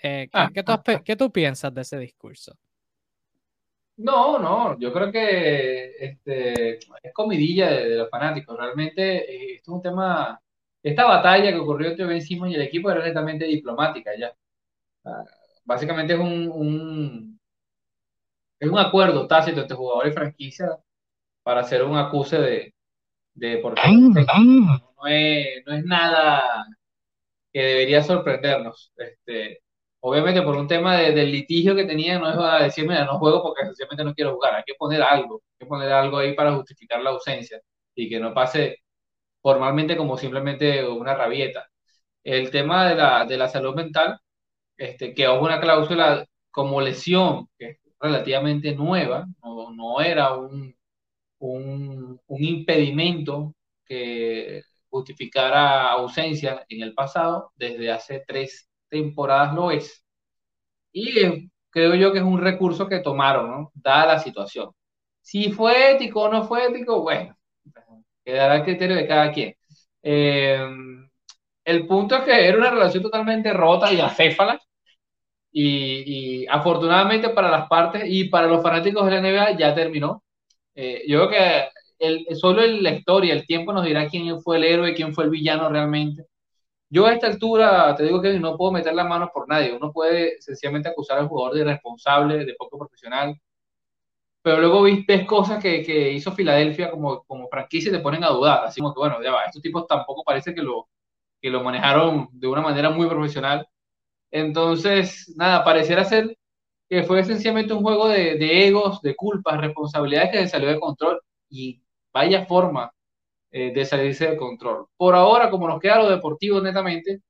Eh, 0.01 0.27
ah, 0.33 0.49
¿qué, 0.53 0.63
tú, 0.63 0.71
ah, 0.71 0.83
ah. 0.85 1.01
¿qué, 1.03 1.15
tú, 1.15 1.31
piensas 1.31 1.73
de 1.73 1.81
ese 1.81 1.97
discurso? 1.97 2.57
No, 3.97 4.39
no, 4.39 4.79
yo 4.79 4.91
creo 4.91 5.11
que 5.11 5.91
este, 5.99 6.77
es 6.77 7.13
comidilla 7.13 7.69
de, 7.71 7.95
los 7.97 8.09
fanáticos. 8.09 8.57
Realmente 8.57 9.51
eh, 9.51 9.55
esto 9.55 9.71
es 9.71 9.75
un 9.75 9.81
tema, 9.81 10.41
esta 10.81 11.05
batalla 11.05 11.51
que 11.51 11.59
ocurrió 11.59 11.89
entre 11.89 12.05
Ben 12.05 12.21
y 12.21 12.55
el 12.55 12.61
equipo 12.61 12.89
era 12.89 13.03
netamente 13.05 13.45
diplomática 13.45 14.11
ya. 14.17 14.33
básicamente 15.65 16.13
es 16.13 16.19
un, 16.19 17.39
es 18.59 18.69
un 18.69 18.79
acuerdo 18.79 19.27
tácito 19.27 19.61
entre 19.61 19.77
jugador 19.77 20.07
y 20.07 20.11
franquicia 20.13 20.77
para 21.43 21.61
hacer 21.61 21.83
un 21.83 21.97
acuse 21.97 22.39
de, 22.39 22.73
de 23.33 23.57
por 23.57 23.75
qué 23.75 23.81
no 25.01 25.07
es, 25.07 25.65
no 25.65 25.73
es 25.73 25.85
nada 25.85 26.65
que 27.51 27.61
debería 27.61 28.03
sorprendernos. 28.03 28.91
Este, 28.95 29.61
obviamente 30.01 30.41
por 30.43 30.55
un 30.57 30.67
tema 30.67 30.97
de, 30.97 31.13
del 31.13 31.31
litigio 31.31 31.75
que 31.75 31.85
tenía, 31.85 32.19
no 32.19 32.29
es 32.29 32.37
a 32.37 32.63
decir, 32.65 32.87
mira, 32.87 33.05
no 33.05 33.19
juego 33.19 33.43
porque 33.43 33.65
sencillamente 33.65 34.03
no 34.05 34.13
quiero 34.15 34.33
jugar, 34.35 34.55
hay 34.55 34.63
que 34.65 34.75
poner 34.75 35.01
algo, 35.03 35.35
hay 35.59 35.59
que 35.59 35.67
poner 35.67 35.91
algo 35.93 36.17
ahí 36.19 36.35
para 36.35 36.53
justificar 36.55 37.01
la 37.01 37.11
ausencia 37.11 37.61
y 37.95 38.09
que 38.09 38.19
no 38.19 38.33
pase 38.33 38.79
formalmente 39.41 39.97
como 39.97 40.17
simplemente 40.17 40.87
una 40.87 41.15
rabieta. 41.15 41.67
El 42.23 42.51
tema 42.51 42.89
de 42.89 42.95
la, 42.95 43.25
de 43.25 43.37
la 43.37 43.49
salud 43.49 43.75
mental, 43.75 44.19
este, 44.77 45.13
que 45.15 45.27
hubo 45.29 45.41
una 45.45 45.61
cláusula 45.61 46.25
como 46.51 46.81
lesión, 46.81 47.47
que 47.57 47.71
es 47.71 47.79
relativamente 47.99 48.75
nueva, 48.75 49.27
no, 49.43 49.71
no 49.73 50.01
era 50.01 50.33
un, 50.35 50.75
un, 51.39 52.21
un 52.27 52.43
impedimento 52.43 53.55
que 53.85 54.63
justificara 54.89 55.91
ausencia 55.91 56.65
en 56.69 56.83
el 56.83 56.93
pasado, 56.93 57.51
desde 57.55 57.91
hace 57.91 58.23
tres 58.27 58.69
temporadas 58.91 59.55
lo 59.55 59.71
es. 59.71 60.03
Y 60.93 61.49
creo 61.71 61.95
yo 61.95 62.11
que 62.13 62.19
es 62.19 62.25
un 62.25 62.41
recurso 62.41 62.87
que 62.87 62.99
tomaron, 62.99 63.49
¿no? 63.51 63.71
Dada 63.75 64.13
la 64.15 64.19
situación. 64.19 64.71
Si 65.21 65.51
fue 65.51 65.93
ético 65.93 66.23
o 66.23 66.29
no 66.29 66.43
fue 66.45 66.67
ético, 66.67 67.01
bueno, 67.01 67.35
quedará 68.25 68.57
el 68.57 68.63
criterio 68.63 68.95
de 68.97 69.07
cada 69.07 69.31
quien. 69.31 69.55
Eh, 70.03 70.59
el 71.65 71.87
punto 71.87 72.15
es 72.17 72.23
que 72.23 72.47
era 72.47 72.57
una 72.57 72.71
relación 72.71 73.03
totalmente 73.03 73.53
rota 73.53 73.91
y 73.93 73.99
acéfala. 74.01 74.59
Y, 75.53 76.47
afortunadamente 76.47 77.29
para 77.29 77.51
las 77.51 77.67
partes 77.67 78.03
y 78.07 78.25
para 78.29 78.47
los 78.47 78.63
fanáticos 78.63 79.05
de 79.05 79.11
la 79.11 79.17
NBA 79.19 79.57
ya 79.57 79.75
terminó. 79.75 80.23
Eh, 80.75 81.03
yo 81.07 81.27
creo 81.27 81.71
que 81.99 82.35
solo 82.35 82.65
la 82.65 82.91
historia, 82.91 83.33
el 83.33 83.45
tiempo 83.45 83.73
nos 83.73 83.85
dirá 83.85 84.07
quién 84.09 84.41
fue 84.41 84.57
el 84.57 84.63
héroe, 84.65 84.95
quién 84.95 85.13
fue 85.13 85.25
el 85.25 85.29
villano 85.29 85.69
realmente. 85.69 86.25
Yo 86.91 87.05
a 87.07 87.13
esta 87.13 87.27
altura 87.27 87.95
te 87.95 88.03
digo 88.03 88.21
que 88.21 88.37
no 88.39 88.57
puedo 88.57 88.71
meter 88.73 88.93
las 88.93 89.07
manos 89.07 89.29
por 89.33 89.47
nadie. 89.47 89.73
Uno 89.73 89.91
puede 89.93 90.41
sencillamente 90.41 90.89
acusar 90.89 91.19
al 91.19 91.27
jugador 91.29 91.55
de 91.55 91.61
irresponsable, 91.61 92.45
de 92.45 92.53
poco 92.55 92.77
profesional. 92.79 93.39
Pero 94.43 94.59
luego 94.59 94.83
ves 94.83 95.25
cosas 95.25 95.61
que, 95.61 95.83
que, 95.83 96.11
hizo 96.13 96.31
Filadelfia 96.31 96.89
como, 96.91 97.23
como 97.25 97.47
franquicia 97.47 97.89
y 97.89 97.93
te 97.93 97.99
ponen 97.99 98.23
a 98.23 98.29
dudar. 98.29 98.65
Así 98.65 98.81
como 98.81 98.93
que, 98.93 98.99
bueno, 98.99 99.21
ya 99.23 99.31
va, 99.31 99.45
estos 99.45 99.61
tipos 99.61 99.87
tampoco 99.87 100.23
parece 100.23 100.53
que 100.53 100.61
lo, 100.63 100.89
que 101.41 101.49
lo 101.49 101.63
manejaron 101.63 102.29
de 102.33 102.47
una 102.47 102.61
manera 102.61 102.89
muy 102.89 103.07
profesional. 103.07 103.67
Entonces, 104.31 105.33
nada, 105.37 105.63
pareciera 105.63 106.05
ser 106.05 106.37
que 106.89 107.03
fue 107.03 107.23
sencillamente 107.23 107.73
un 107.73 107.83
juego 107.83 108.09
de, 108.09 108.37
de 108.37 108.67
egos, 108.67 109.01
de 109.01 109.15
culpas, 109.15 109.61
responsabilidades 109.61 110.31
que 110.31 110.37
se 110.39 110.49
salió 110.49 110.69
de 110.69 110.79
control. 110.79 111.21
Y 111.49 111.83
vaya 112.13 112.45
forma 112.45 112.91
eh, 113.51 113.73
de 113.73 113.85
salirse 113.85 114.29
de 114.29 114.37
control. 114.37 114.87
Por 114.95 115.13
ahora, 115.13 115.49
como 115.49 115.67
nos 115.67 115.79
queda 115.79 115.97
lo 115.97 116.09
deportivo 116.09 116.61
netamente, 116.61 117.21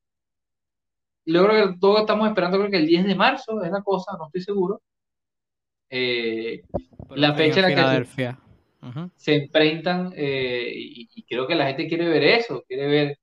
yo 1.25 1.45
creo 1.45 1.69
que 1.69 1.79
todos 1.79 2.01
estamos 2.01 2.27
esperando, 2.27 2.59
creo 2.59 2.69
que 2.69 2.77
el 2.77 2.87
10 2.87 3.05
de 3.05 3.15
marzo 3.15 3.61
es 3.63 3.71
la 3.71 3.81
cosa, 3.81 4.15
no 4.17 4.25
estoy 4.25 4.41
seguro. 4.41 4.81
Eh, 5.89 6.61
la 7.09 7.33
fecha 7.33 7.59
en 7.59 7.75
la 7.75 8.03
que 8.03 8.35
se, 9.15 9.35
enfrentan 9.35 10.13
eh, 10.15 10.71
y, 10.73 11.23
creo 11.23 11.47
que 11.47 11.55
la 11.55 11.67
gente 11.67 11.87
quiere 11.87 12.07
ver 12.07 12.23
eso, 12.23 12.63
quiere 12.67 12.87
ver, 12.87 13.19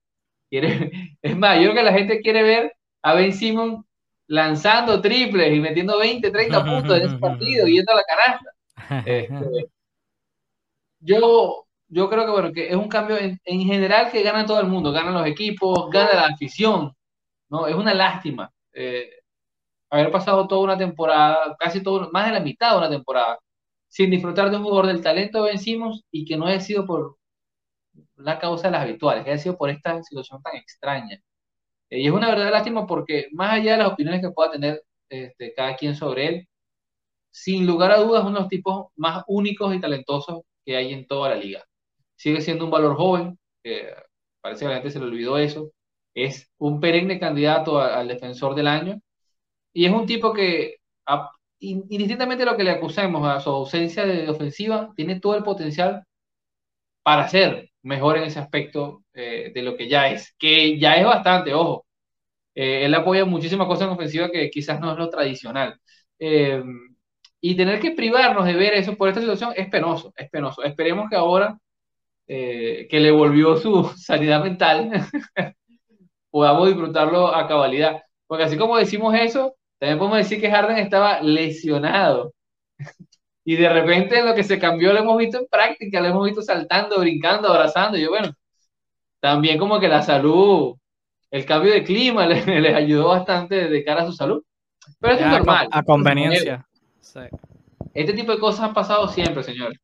quiere, 0.49 0.91
es 1.21 1.37
más, 1.37 1.57
yo 1.57 1.71
creo 1.71 1.75
que 1.75 1.83
la 1.83 1.93
gente 1.93 2.21
quiere 2.21 2.43
ver 2.43 2.73
a 3.01 3.13
Ben 3.13 3.33
Simon 3.33 3.85
lanzando 4.27 5.01
triples 5.01 5.55
y 5.55 5.59
metiendo 5.59 5.97
20, 5.97 6.29
30 6.29 6.65
puntos 6.65 6.97
en 6.97 7.07
ese 7.07 7.17
partido, 7.17 7.65
yendo 7.65 7.93
a 7.93 7.95
la 7.95 8.03
canasta. 8.03 8.51
Este, 9.05 9.69
yo 11.01 11.67
yo 11.89 12.09
creo 12.09 12.25
que, 12.25 12.31
bueno, 12.31 12.53
que 12.53 12.67
es 12.69 12.75
un 12.75 12.87
cambio 12.87 13.17
en, 13.17 13.39
general 13.43 14.11
que 14.11 14.23
gana 14.23 14.45
todo 14.45 14.61
el 14.61 14.67
mundo, 14.67 14.91
ganan 14.91 15.13
los 15.13 15.27
equipos, 15.27 15.89
gana 15.91 16.13
la 16.13 16.27
afición, 16.27 16.93
¿no? 17.49 17.67
Es 17.67 17.75
una 17.75 17.93
lástima 17.93 18.51
eh, 18.73 19.09
haber 19.89 20.11
pasado 20.11 20.47
toda 20.47 20.61
una 20.63 20.77
temporada, 20.77 21.55
casi 21.59 21.81
todo, 21.83 22.09
más 22.11 22.27
de 22.27 22.33
la 22.33 22.39
mitad 22.41 22.71
de 22.73 22.77
una 22.79 22.89
temporada, 22.89 23.39
sin 23.87 24.11
disfrutar 24.11 24.51
de 24.51 24.57
un 24.57 24.63
jugador 24.63 24.87
del 24.87 25.01
talento 25.03 25.43
vencimos 25.43 26.03
y 26.11 26.25
que 26.25 26.37
no 26.37 26.47
haya 26.47 26.59
sido 26.61 26.85
por 26.85 27.17
la 28.17 28.39
causa 28.39 28.67
de 28.67 28.73
las 28.73 28.83
habituales, 28.83 29.23
que 29.23 29.31
haya 29.31 29.41
sido 29.41 29.57
por 29.57 29.69
esta 29.69 30.01
situación 30.03 30.41
tan 30.43 30.55
extraña. 30.55 31.19
Eh, 31.89 32.01
y 32.01 32.07
es 32.07 32.13
una 32.13 32.29
verdadera 32.29 32.57
lástima 32.57 32.87
porque 32.87 33.27
más 33.33 33.53
allá 33.53 33.73
de 33.73 33.79
las 33.79 33.93
opiniones 33.93 34.21
que 34.21 34.31
pueda 34.31 34.51
tener 34.51 34.83
este, 35.09 35.53
cada 35.55 35.75
quien 35.77 35.95
sobre 35.95 36.27
él, 36.27 36.49
sin 37.31 37.65
lugar 37.67 37.91
a 37.91 37.97
dudas, 37.99 38.23
uno 38.23 38.35
de 38.35 38.39
los 38.41 38.49
tipos 38.49 38.87
más 38.95 39.23
únicos 39.27 39.75
y 39.75 39.81
talentosos 39.81 40.41
que 40.65 40.77
hay 40.77 40.93
en 40.93 41.07
toda 41.07 41.29
la 41.29 41.35
liga 41.35 41.68
sigue 42.19 42.41
siendo 42.41 42.65
un 42.65 42.71
valor 42.71 42.95
joven, 42.97 43.39
parece 44.41 44.61
que 44.61 44.65
a 44.67 44.69
la 44.69 44.75
gente 44.75 44.91
se 44.91 44.99
le 44.99 45.05
olvidó 45.05 45.37
eso, 45.37 45.71
es 46.13 46.49
un 46.57 46.79
perenne 46.79 47.19
candidato 47.19 47.79
al 47.79 48.07
defensor 48.07 48.55
del 48.55 48.67
año 48.67 49.01
y 49.73 49.85
es 49.85 49.91
un 49.91 50.05
tipo 50.05 50.33
que, 50.33 50.77
indistintamente 51.59 52.45
de 52.45 52.51
lo 52.51 52.57
que 52.57 52.63
le 52.63 52.71
acusemos 52.71 53.27
a 53.27 53.39
su 53.39 53.49
ausencia 53.49 54.05
de 54.05 54.29
ofensiva, 54.29 54.91
tiene 54.95 55.19
todo 55.19 55.35
el 55.35 55.43
potencial 55.43 56.03
para 57.03 57.27
ser 57.29 57.71
mejor 57.83 58.17
en 58.17 58.23
ese 58.25 58.39
aspecto 58.39 59.03
eh, 59.13 59.51
de 59.53 59.61
lo 59.61 59.75
que 59.77 59.87
ya 59.89 60.09
es, 60.09 60.35
que 60.37 60.79
ya 60.79 60.95
es 60.97 61.05
bastante, 61.05 61.53
ojo. 61.53 61.85
Eh, 62.55 62.85
él 62.85 62.95
apoya 62.95 63.25
muchísimas 63.25 63.67
cosas 63.67 63.87
en 63.87 63.93
ofensiva 63.93 64.31
que 64.31 64.49
quizás 64.49 64.79
no 64.81 64.91
es 64.93 64.97
lo 64.97 65.09
tradicional. 65.09 65.79
Eh, 66.19 66.63
y 67.41 67.55
tener 67.55 67.79
que 67.79 67.91
privarnos 67.91 68.45
de 68.45 68.53
ver 68.53 68.73
eso 68.73 68.95
por 68.97 69.09
esta 69.09 69.21
situación 69.21 69.53
es 69.55 69.69
penoso, 69.69 70.13
es 70.17 70.29
penoso. 70.29 70.63
Esperemos 70.63 71.09
que 71.09 71.15
ahora 71.15 71.57
eh, 72.31 72.87
que 72.87 72.99
le 72.99 73.09
volvió 73.09 73.57
su 73.57 73.91
sanidad 73.97 74.43
mental, 74.43 74.91
podamos 76.29 76.67
disfrutarlo 76.67 77.33
a 77.33 77.47
cabalidad. 77.47 78.03
Porque 78.27 78.43
así 78.43 78.55
como 78.55 78.77
decimos 78.77 79.15
eso, 79.15 79.55
también 79.79 79.97
podemos 79.97 80.19
decir 80.19 80.39
que 80.39 80.51
Harden 80.51 80.77
estaba 80.77 81.21
lesionado. 81.21 82.31
y 83.43 83.55
de 83.55 83.67
repente 83.67 84.19
en 84.19 84.27
lo 84.27 84.35
que 84.35 84.43
se 84.43 84.59
cambió 84.59 84.93
lo 84.93 84.99
hemos 84.99 85.17
visto 85.17 85.39
en 85.39 85.47
práctica, 85.47 86.01
lo 86.01 86.09
hemos 86.09 86.25
visto 86.25 86.43
saltando, 86.43 86.99
brincando, 86.99 87.47
abrazando. 87.47 87.97
Y 87.97 88.03
yo, 88.03 88.11
bueno, 88.11 88.31
también 89.19 89.57
como 89.57 89.79
que 89.79 89.87
la 89.87 90.03
salud, 90.03 90.75
el 91.31 91.45
cambio 91.45 91.73
de 91.73 91.83
clima 91.83 92.27
les, 92.27 92.47
ayudó 92.47 93.07
bastante 93.07 93.69
de 93.69 93.83
cara 93.83 94.03
a 94.03 94.05
su 94.05 94.13
salud. 94.13 94.43
Pero 94.99 95.15
es 95.15 95.25
normal. 95.25 95.67
A, 95.71 95.81
conveniencia. 95.81 96.63
Este 97.95 98.13
tipo 98.13 98.33
de 98.33 98.39
cosas 98.39 98.65
han 98.65 98.73
pasado 98.75 99.07
siempre, 99.07 99.41
señores. 99.41 99.79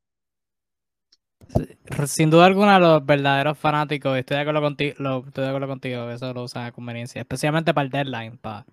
Sin 2.08 2.30
duda 2.30 2.46
alguna, 2.46 2.80
los 2.80 3.06
verdaderos 3.06 3.58
fanáticos, 3.58 4.18
estoy 4.18 4.36
de 4.36 4.42
acuerdo 4.42 4.62
contigo, 4.62 4.96
lo, 5.00 5.26
estoy 5.26 5.44
de 5.44 5.50
acuerdo 5.50 5.68
contigo, 5.68 6.10
eso 6.10 6.34
lo 6.34 6.44
usan 6.44 6.66
a 6.66 6.72
conveniencia, 6.72 7.22
especialmente 7.22 7.74
para 7.74 7.86
el 7.86 7.92
deadline, 7.92 8.38
para, 8.38 8.66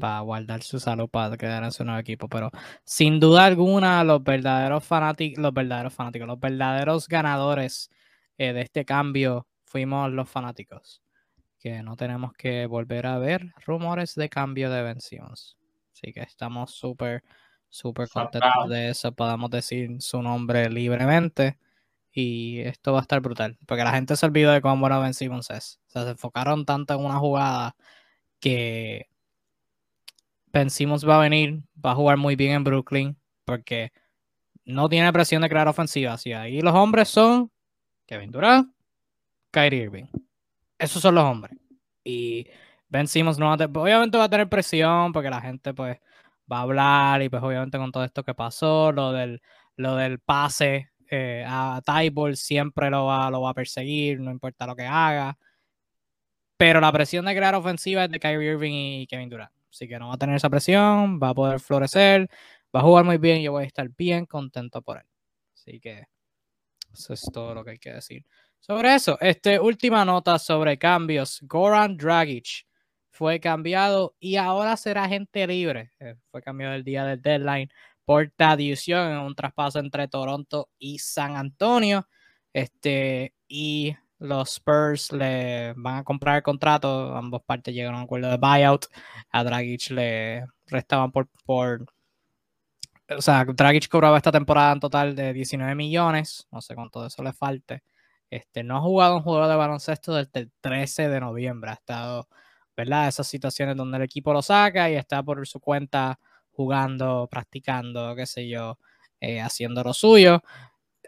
para 0.00 0.20
guardar 0.20 0.62
su 0.62 0.80
salud, 0.80 1.08
para 1.08 1.36
quedar 1.36 1.62
en 1.64 1.72
su 1.72 1.84
nuevo 1.84 2.00
equipo. 2.00 2.28
Pero 2.28 2.50
sin 2.84 3.20
duda 3.20 3.46
alguna, 3.46 4.02
los 4.04 4.22
verdaderos 4.22 4.84
fanáticos, 4.84 5.42
los 5.42 5.54
verdaderos 5.54 5.94
fanáticos, 5.94 6.28
los 6.28 6.40
verdaderos 6.40 7.08
ganadores 7.08 7.90
eh, 8.36 8.52
de 8.52 8.60
este 8.62 8.84
cambio 8.84 9.46
fuimos 9.64 10.10
los 10.12 10.28
fanáticos. 10.28 11.02
Que 11.60 11.82
no 11.82 11.96
tenemos 11.96 12.32
que 12.34 12.66
volver 12.66 13.06
a 13.06 13.18
ver 13.18 13.52
rumores 13.66 14.14
de 14.14 14.28
cambio 14.28 14.70
de 14.70 14.82
vencidos. 14.82 15.56
Así 15.92 16.12
que 16.12 16.20
estamos 16.20 16.72
súper, 16.72 17.24
súper 17.68 18.08
contentos 18.08 18.68
de 18.68 18.90
eso. 18.90 19.10
Podamos 19.12 19.50
decir 19.50 20.00
su 20.00 20.22
nombre 20.22 20.68
libremente 20.70 21.58
y 22.20 22.62
esto 22.62 22.92
va 22.92 22.98
a 22.98 23.02
estar 23.02 23.20
brutal. 23.20 23.56
Porque 23.64 23.84
la 23.84 23.92
gente 23.92 24.16
se 24.16 24.26
olvidó 24.26 24.50
de 24.50 24.60
cómo 24.60 24.88
era 24.88 24.98
Ben 24.98 25.14
Simmons 25.14 25.50
O 25.50 25.60
sea, 25.86 26.02
se 26.02 26.10
enfocaron 26.10 26.64
tanto 26.64 26.94
en 26.94 27.04
una 27.04 27.18
jugada 27.18 27.76
que 28.40 29.08
Ben 30.52 30.68
Simmons 30.68 31.08
va 31.08 31.18
a 31.18 31.20
venir, 31.20 31.62
va 31.84 31.92
a 31.92 31.94
jugar 31.94 32.16
muy 32.16 32.34
bien 32.34 32.54
en 32.54 32.64
Brooklyn, 32.64 33.16
porque 33.44 33.92
no 34.64 34.88
tiene 34.88 35.12
presión 35.12 35.42
de 35.42 35.48
crear 35.48 35.68
ofensiva. 35.68 36.14
Así 36.14 36.32
ahí 36.32 36.60
los 36.60 36.74
hombres 36.74 37.08
son 37.08 37.52
Kevin 38.04 38.32
Durant, 38.32 38.74
Kyrie 39.52 39.84
Irving. 39.84 40.06
Esos 40.76 41.00
son 41.00 41.14
los 41.14 41.24
hombres. 41.24 41.56
Y 42.02 42.48
Ben 42.88 43.06
Simmons 43.06 43.38
no 43.38 43.46
va 43.46 43.52
a 43.54 43.56
tener, 43.58 43.78
obviamente 43.78 44.18
va 44.18 44.24
a 44.24 44.30
tener 44.30 44.48
presión 44.48 45.12
porque 45.12 45.30
la 45.30 45.40
gente 45.40 45.72
pues 45.72 45.98
va 46.50 46.58
a 46.58 46.62
hablar 46.62 47.22
y 47.22 47.28
pues 47.28 47.42
obviamente 47.44 47.78
con 47.78 47.92
todo 47.92 48.04
esto 48.04 48.24
que 48.24 48.34
pasó, 48.34 48.90
lo 48.90 49.12
del, 49.12 49.40
lo 49.76 49.94
del 49.94 50.18
pase 50.18 50.90
eh, 51.10 51.44
a 51.46 51.80
Tyball 51.84 52.36
siempre 52.36 52.90
lo 52.90 53.06
va, 53.06 53.30
lo 53.30 53.42
va 53.42 53.50
a 53.50 53.54
perseguir, 53.54 54.20
no 54.20 54.30
importa 54.30 54.66
lo 54.66 54.76
que 54.76 54.84
haga. 54.84 55.38
Pero 56.56 56.80
la 56.80 56.92
presión 56.92 57.24
de 57.24 57.36
crear 57.36 57.54
ofensiva 57.54 58.04
es 58.04 58.10
de 58.10 58.18
Kyrie 58.18 58.52
Irving 58.52 58.72
y 59.02 59.06
Kevin 59.06 59.28
Durant. 59.28 59.52
Así 59.70 59.86
que 59.86 59.98
no 59.98 60.08
va 60.08 60.14
a 60.14 60.18
tener 60.18 60.36
esa 60.36 60.50
presión, 60.50 61.20
va 61.22 61.30
a 61.30 61.34
poder 61.34 61.60
florecer, 61.60 62.28
va 62.74 62.80
a 62.80 62.82
jugar 62.82 63.04
muy 63.04 63.18
bien 63.18 63.38
y 63.38 63.44
yo 63.44 63.52
voy 63.52 63.64
a 63.64 63.66
estar 63.66 63.88
bien 63.90 64.26
contento 64.26 64.82
por 64.82 64.98
él. 64.98 65.06
Así 65.54 65.78
que 65.80 66.04
eso 66.92 67.14
es 67.14 67.22
todo 67.32 67.54
lo 67.54 67.64
que 67.64 67.72
hay 67.72 67.78
que 67.78 67.92
decir. 67.92 68.24
Sobre 68.60 68.94
eso, 68.94 69.18
este, 69.20 69.60
última 69.60 70.04
nota 70.04 70.38
sobre 70.38 70.78
cambios. 70.78 71.40
Goran 71.42 71.96
Dragic 71.96 72.66
fue 73.10 73.40
cambiado 73.40 74.14
y 74.18 74.36
ahora 74.36 74.76
será 74.76 75.08
gente 75.08 75.46
libre. 75.46 75.92
Eh, 76.00 76.16
fue 76.30 76.42
cambiado 76.42 76.74
el 76.74 76.84
día 76.84 77.04
del 77.04 77.22
deadline 77.22 77.70
por 78.08 78.32
adición 78.38 79.12
en 79.12 79.18
un 79.18 79.34
traspaso 79.34 79.78
entre 79.80 80.08
Toronto 80.08 80.70
y 80.78 80.98
San 80.98 81.36
Antonio. 81.36 82.08
Este, 82.54 83.34
y 83.46 83.94
los 84.18 84.52
Spurs 84.52 85.12
le 85.12 85.74
van 85.76 85.96
a 85.98 86.04
comprar 86.04 86.36
el 86.36 86.42
contrato. 86.42 87.14
Ambos 87.14 87.42
partes 87.42 87.74
llegaron 87.74 87.96
a 87.96 87.98
un 87.98 88.04
acuerdo 88.04 88.30
de 88.30 88.38
buyout. 88.38 88.86
A 89.30 89.44
Dragic 89.44 89.90
le 89.90 90.46
restaban 90.68 91.12
por, 91.12 91.28
por 91.44 91.84
o 93.10 93.20
sea, 93.20 93.44
Dragic 93.44 93.88
cobraba 93.88 94.16
esta 94.16 94.32
temporada 94.32 94.72
en 94.72 94.80
total 94.80 95.14
de 95.14 95.34
19 95.34 95.74
millones. 95.74 96.48
No 96.50 96.62
sé 96.62 96.74
cuánto 96.74 97.02
de 97.02 97.08
eso 97.08 97.22
le 97.22 97.34
falte. 97.34 97.82
Este, 98.30 98.62
no 98.62 98.78
ha 98.78 98.80
jugado 98.80 99.16
un 99.16 99.22
juego 99.22 99.46
de 99.46 99.54
baloncesto 99.54 100.14
desde 100.14 100.40
el 100.40 100.52
13 100.62 101.10
de 101.10 101.20
noviembre. 101.20 101.72
Ha 101.72 101.74
estado, 101.74 102.26
¿verdad? 102.74 103.08
Esas 103.08 103.26
situaciones 103.26 103.76
donde 103.76 103.98
el 103.98 104.04
equipo 104.04 104.32
lo 104.32 104.40
saca 104.40 104.88
y 104.90 104.94
está 104.94 105.22
por 105.22 105.46
su 105.46 105.60
cuenta 105.60 106.18
jugando, 106.58 107.28
practicando, 107.30 108.16
qué 108.16 108.26
sé 108.26 108.48
yo, 108.48 108.78
eh, 109.20 109.40
haciendo 109.40 109.84
lo 109.84 109.94
suyo. 109.94 110.42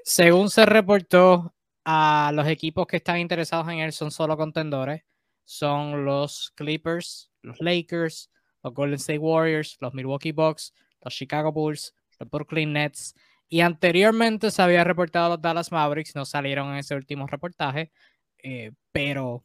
Según 0.04 0.48
se 0.48 0.64
reportó, 0.64 1.52
a 1.84 2.30
los 2.34 2.46
equipos 2.46 2.86
que 2.86 2.98
están 2.98 3.18
interesados 3.18 3.68
en 3.68 3.80
él 3.80 3.92
son 3.92 4.12
solo 4.12 4.36
contendores. 4.36 5.02
Son 5.44 6.04
los 6.04 6.52
Clippers, 6.54 7.32
los 7.42 7.60
Lakers, 7.60 8.30
los 8.62 8.72
Golden 8.74 8.94
State 8.96 9.18
Warriors, 9.18 9.76
los 9.80 9.92
Milwaukee 9.92 10.30
Bucks, 10.30 10.72
los 11.00 11.12
Chicago 11.12 11.50
Bulls, 11.50 11.94
los 12.20 12.30
Brooklyn 12.30 12.72
Nets. 12.72 13.16
Y 13.48 13.62
anteriormente 13.62 14.52
se 14.52 14.62
había 14.62 14.84
reportado 14.84 15.30
los 15.30 15.42
Dallas 15.42 15.72
Mavericks, 15.72 16.14
no 16.14 16.24
salieron 16.24 16.68
en 16.68 16.76
ese 16.76 16.94
último 16.94 17.26
reportaje, 17.26 17.90
eh, 18.38 18.70
pero 18.92 19.42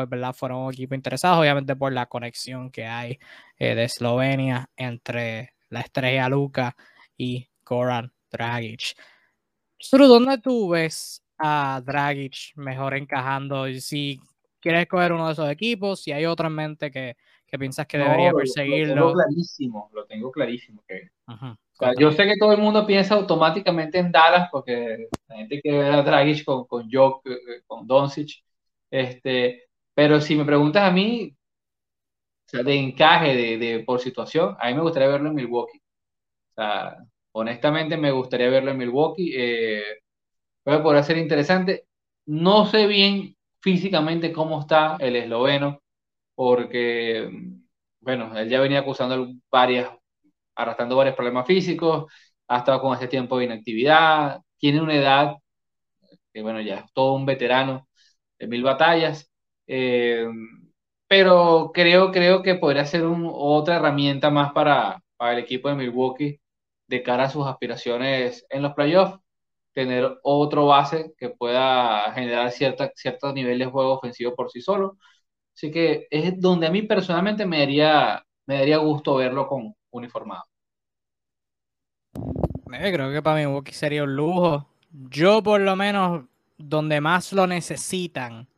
pues 0.00 0.20
verdad 0.20 0.34
fueron 0.34 0.72
equipos 0.72 0.96
interesados, 0.96 1.38
obviamente 1.38 1.76
por 1.76 1.92
la 1.92 2.06
conexión 2.06 2.70
que 2.70 2.86
hay 2.86 3.18
eh, 3.58 3.74
de 3.74 3.84
Eslovenia 3.84 4.70
entre 4.76 5.54
la 5.68 5.80
estrella 5.80 6.28
Luca 6.28 6.76
y 7.16 7.48
Goran 7.64 8.12
Dragic. 8.30 8.96
Suru, 9.78 10.06
¿dónde 10.06 10.38
tú 10.38 10.70
ves 10.70 11.22
a 11.38 11.82
Dragic 11.84 12.54
mejor 12.56 12.94
encajando? 12.94 13.66
Si 13.74 14.20
quieres 14.60 14.86
coger 14.86 15.12
uno 15.12 15.26
de 15.26 15.32
esos 15.32 15.50
equipos, 15.50 16.00
si 16.02 16.12
hay 16.12 16.26
otro 16.26 16.48
en 16.48 16.54
mente 16.54 16.90
que, 16.90 17.16
que 17.46 17.58
piensas 17.58 17.86
que 17.86 17.98
debería 17.98 18.32
perseguirlo. 18.32 18.94
Lo, 18.94 19.00
tengo 19.00 19.12
clarísimo, 19.14 19.90
lo 19.92 20.04
tengo 20.06 20.30
clarísimo. 20.30 20.84
Que, 20.86 21.10
yo 21.98 22.12
sé 22.12 22.24
que 22.24 22.36
todo 22.38 22.52
el 22.52 22.60
mundo 22.60 22.86
piensa 22.86 23.14
automáticamente 23.14 23.98
en 23.98 24.12
Dallas 24.12 24.48
porque 24.52 25.08
la 25.28 25.36
gente 25.36 25.60
quiere 25.60 25.78
ver 25.78 25.92
a 25.92 26.02
Dragic 26.02 26.44
con, 26.44 26.66
con 26.66 26.88
Jock, 26.90 27.26
eh, 27.26 27.62
con 27.66 27.86
Doncic, 27.86 28.42
este, 28.90 29.69
pero 30.00 30.18
si 30.18 30.34
me 30.34 30.46
preguntas 30.46 30.82
a 30.88 30.90
mí, 30.90 31.36
de 32.52 32.74
encaje, 32.74 33.58
de, 33.58 33.84
por 33.84 34.00
situación, 34.00 34.56
a 34.58 34.68
mí 34.68 34.74
me 34.74 34.80
gustaría 34.80 35.08
verlo 35.08 35.28
en 35.28 35.34
Milwaukee. 35.34 35.78
Honestamente 37.32 37.98
me 37.98 38.10
gustaría 38.10 38.48
verlo 38.48 38.70
en 38.70 38.78
Milwaukee. 38.78 39.32
Eh, 39.36 39.82
puede 40.64 41.02
ser 41.02 41.18
interesante. 41.18 41.84
No 42.24 42.64
sé 42.64 42.86
bien 42.86 43.36
físicamente 43.60 44.32
cómo 44.32 44.60
está 44.60 44.96
el 45.00 45.16
esloveno, 45.16 45.82
porque, 46.34 47.30
bueno, 48.00 48.34
él 48.38 48.48
ya 48.48 48.60
venía 48.60 48.80
acusando 48.80 49.28
varias, 49.50 49.90
arrastrando 50.54 50.96
varios 50.96 51.16
problemas 51.16 51.46
físicos, 51.46 52.10
ha 52.48 52.58
estado 52.58 52.80
con 52.80 52.94
este 52.94 53.08
tiempo 53.08 53.38
de 53.38 53.44
inactividad, 53.46 54.40
tiene 54.58 54.80
una 54.80 54.94
edad 54.96 55.36
que, 56.32 56.42
bueno, 56.42 56.60
ya 56.62 56.76
es 56.80 56.92
todo 56.94 57.14
un 57.14 57.26
veterano 57.26 57.88
de 58.38 58.46
mil 58.48 58.62
batallas, 58.62 59.29
eh, 59.72 60.26
pero 61.08 61.70
creo, 61.72 62.10
creo 62.10 62.42
que 62.42 62.56
podría 62.56 62.84
ser 62.86 63.04
otra 63.04 63.76
herramienta 63.76 64.28
más 64.30 64.52
para, 64.52 65.00
para 65.16 65.32
el 65.34 65.38
equipo 65.38 65.68
de 65.68 65.76
Milwaukee 65.76 66.40
de 66.88 67.02
cara 67.04 67.24
a 67.24 67.30
sus 67.30 67.46
aspiraciones 67.46 68.44
en 68.50 68.62
los 68.62 68.74
playoffs 68.74 69.20
tener 69.72 70.18
otro 70.24 70.66
base 70.66 71.14
que 71.16 71.30
pueda 71.30 72.12
generar 72.14 72.50
cierta, 72.50 72.90
cierto 72.96 73.32
nivel 73.32 73.60
de 73.60 73.66
juego 73.66 73.92
ofensivo 73.92 74.34
por 74.34 74.50
sí 74.50 74.60
solo. 74.60 74.98
Así 75.54 75.70
que 75.70 76.08
es 76.10 76.40
donde 76.40 76.66
a 76.66 76.70
mí 76.72 76.82
personalmente 76.82 77.46
me 77.46 77.60
daría, 77.60 78.24
me 78.46 78.56
daría 78.58 78.78
gusto 78.78 79.14
verlo 79.14 79.46
con 79.46 79.72
uniformado. 79.92 80.44
Creo 82.66 83.12
que 83.12 83.22
para 83.22 83.36
Milwaukee 83.36 83.72
sería 83.72 84.02
un 84.02 84.16
lujo. 84.16 84.66
Yo 84.90 85.44
por 85.44 85.60
lo 85.60 85.76
menos 85.76 86.24
donde 86.58 87.00
más 87.00 87.32
lo 87.32 87.46
necesitan 87.46 88.48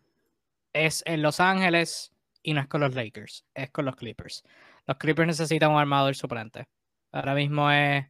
es 0.73 1.03
en 1.07 1.23
Los 1.23 1.41
Ángeles 1.41 2.13
y 2.43 2.55
no 2.55 2.61
es 2.61 2.67
con 2.67 2.81
los 2.81 2.95
Lakers, 2.95 3.45
es 3.55 3.71
con 3.71 3.85
los 3.85 3.97
Clippers. 3.97 4.43
Los 4.87 4.97
Clippers 4.97 5.29
necesitan 5.29 5.71
un 5.71 5.79
armador 5.79 6.15
suplente. 6.15 6.67
Ahora 7.13 7.35
mismo 7.35 7.71
es 7.71 8.05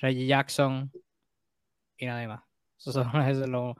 Reggie 0.00 0.26
Jackson, 0.26 0.90
y 1.98 2.06
nada 2.06 2.26
más. 2.26 2.40
Eso 2.86 3.02
es 3.42 3.48
lo, 3.48 3.76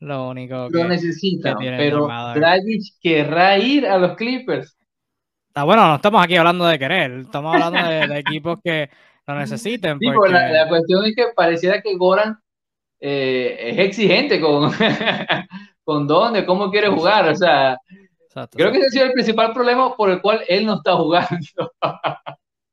lo 0.00 0.28
único 0.28 0.68
que. 0.68 0.78
Lo 0.78 0.88
necesitan, 0.88 1.56
pero 1.58 2.06
Dragic 2.34 2.82
querrá 3.00 3.58
ir 3.58 3.86
a 3.86 3.98
los 3.98 4.16
Clippers. 4.16 4.76
Ah, 5.54 5.64
bueno, 5.64 5.86
no 5.86 5.96
estamos 5.96 6.22
aquí 6.22 6.36
hablando 6.36 6.66
de 6.66 6.78
querer, 6.78 7.12
estamos 7.12 7.54
hablando 7.54 7.88
de, 7.88 8.18
equipos 8.18 8.58
que 8.62 8.90
lo 9.26 9.34
necesiten. 9.36 9.98
Sí, 9.98 10.06
la, 10.06 10.68
cuestión 10.68 11.04
es 11.04 11.14
que 11.14 11.26
pareciera 11.36 11.80
que 11.82 11.94
Goran 11.96 12.38
eh, 13.00 13.56
es 13.60 13.78
exigente 13.78 14.40
con, 14.40 14.72
con 15.84 16.06
dónde, 16.06 16.46
cómo 16.46 16.70
quiere 16.70 16.88
jugar. 16.88 17.28
O 17.28 17.36
sea, 17.36 17.78
creo 18.52 18.72
que 18.72 18.78
ese 18.78 18.86
ha 18.86 18.90
sido 18.90 19.04
el 19.06 19.12
principal 19.12 19.52
problema 19.52 19.96
por 19.96 20.10
el 20.10 20.20
cual 20.20 20.40
él 20.48 20.66
no 20.66 20.76
está 20.76 20.96
jugando. 20.96 21.72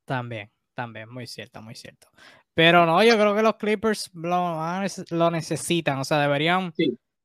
también, 0.05 0.49
también, 0.73 1.09
muy 1.09 1.27
cierto, 1.27 1.61
muy 1.61 1.75
cierto. 1.75 2.07
Pero 2.53 2.85
no, 2.85 3.03
yo 3.03 3.15
creo 3.15 3.35
que 3.35 3.41
los 3.41 3.55
Clippers 3.55 4.11
lo, 4.13 5.31
necesitan, 5.31 5.99
o 5.99 6.03
sea, 6.03 6.19
deberían 6.19 6.73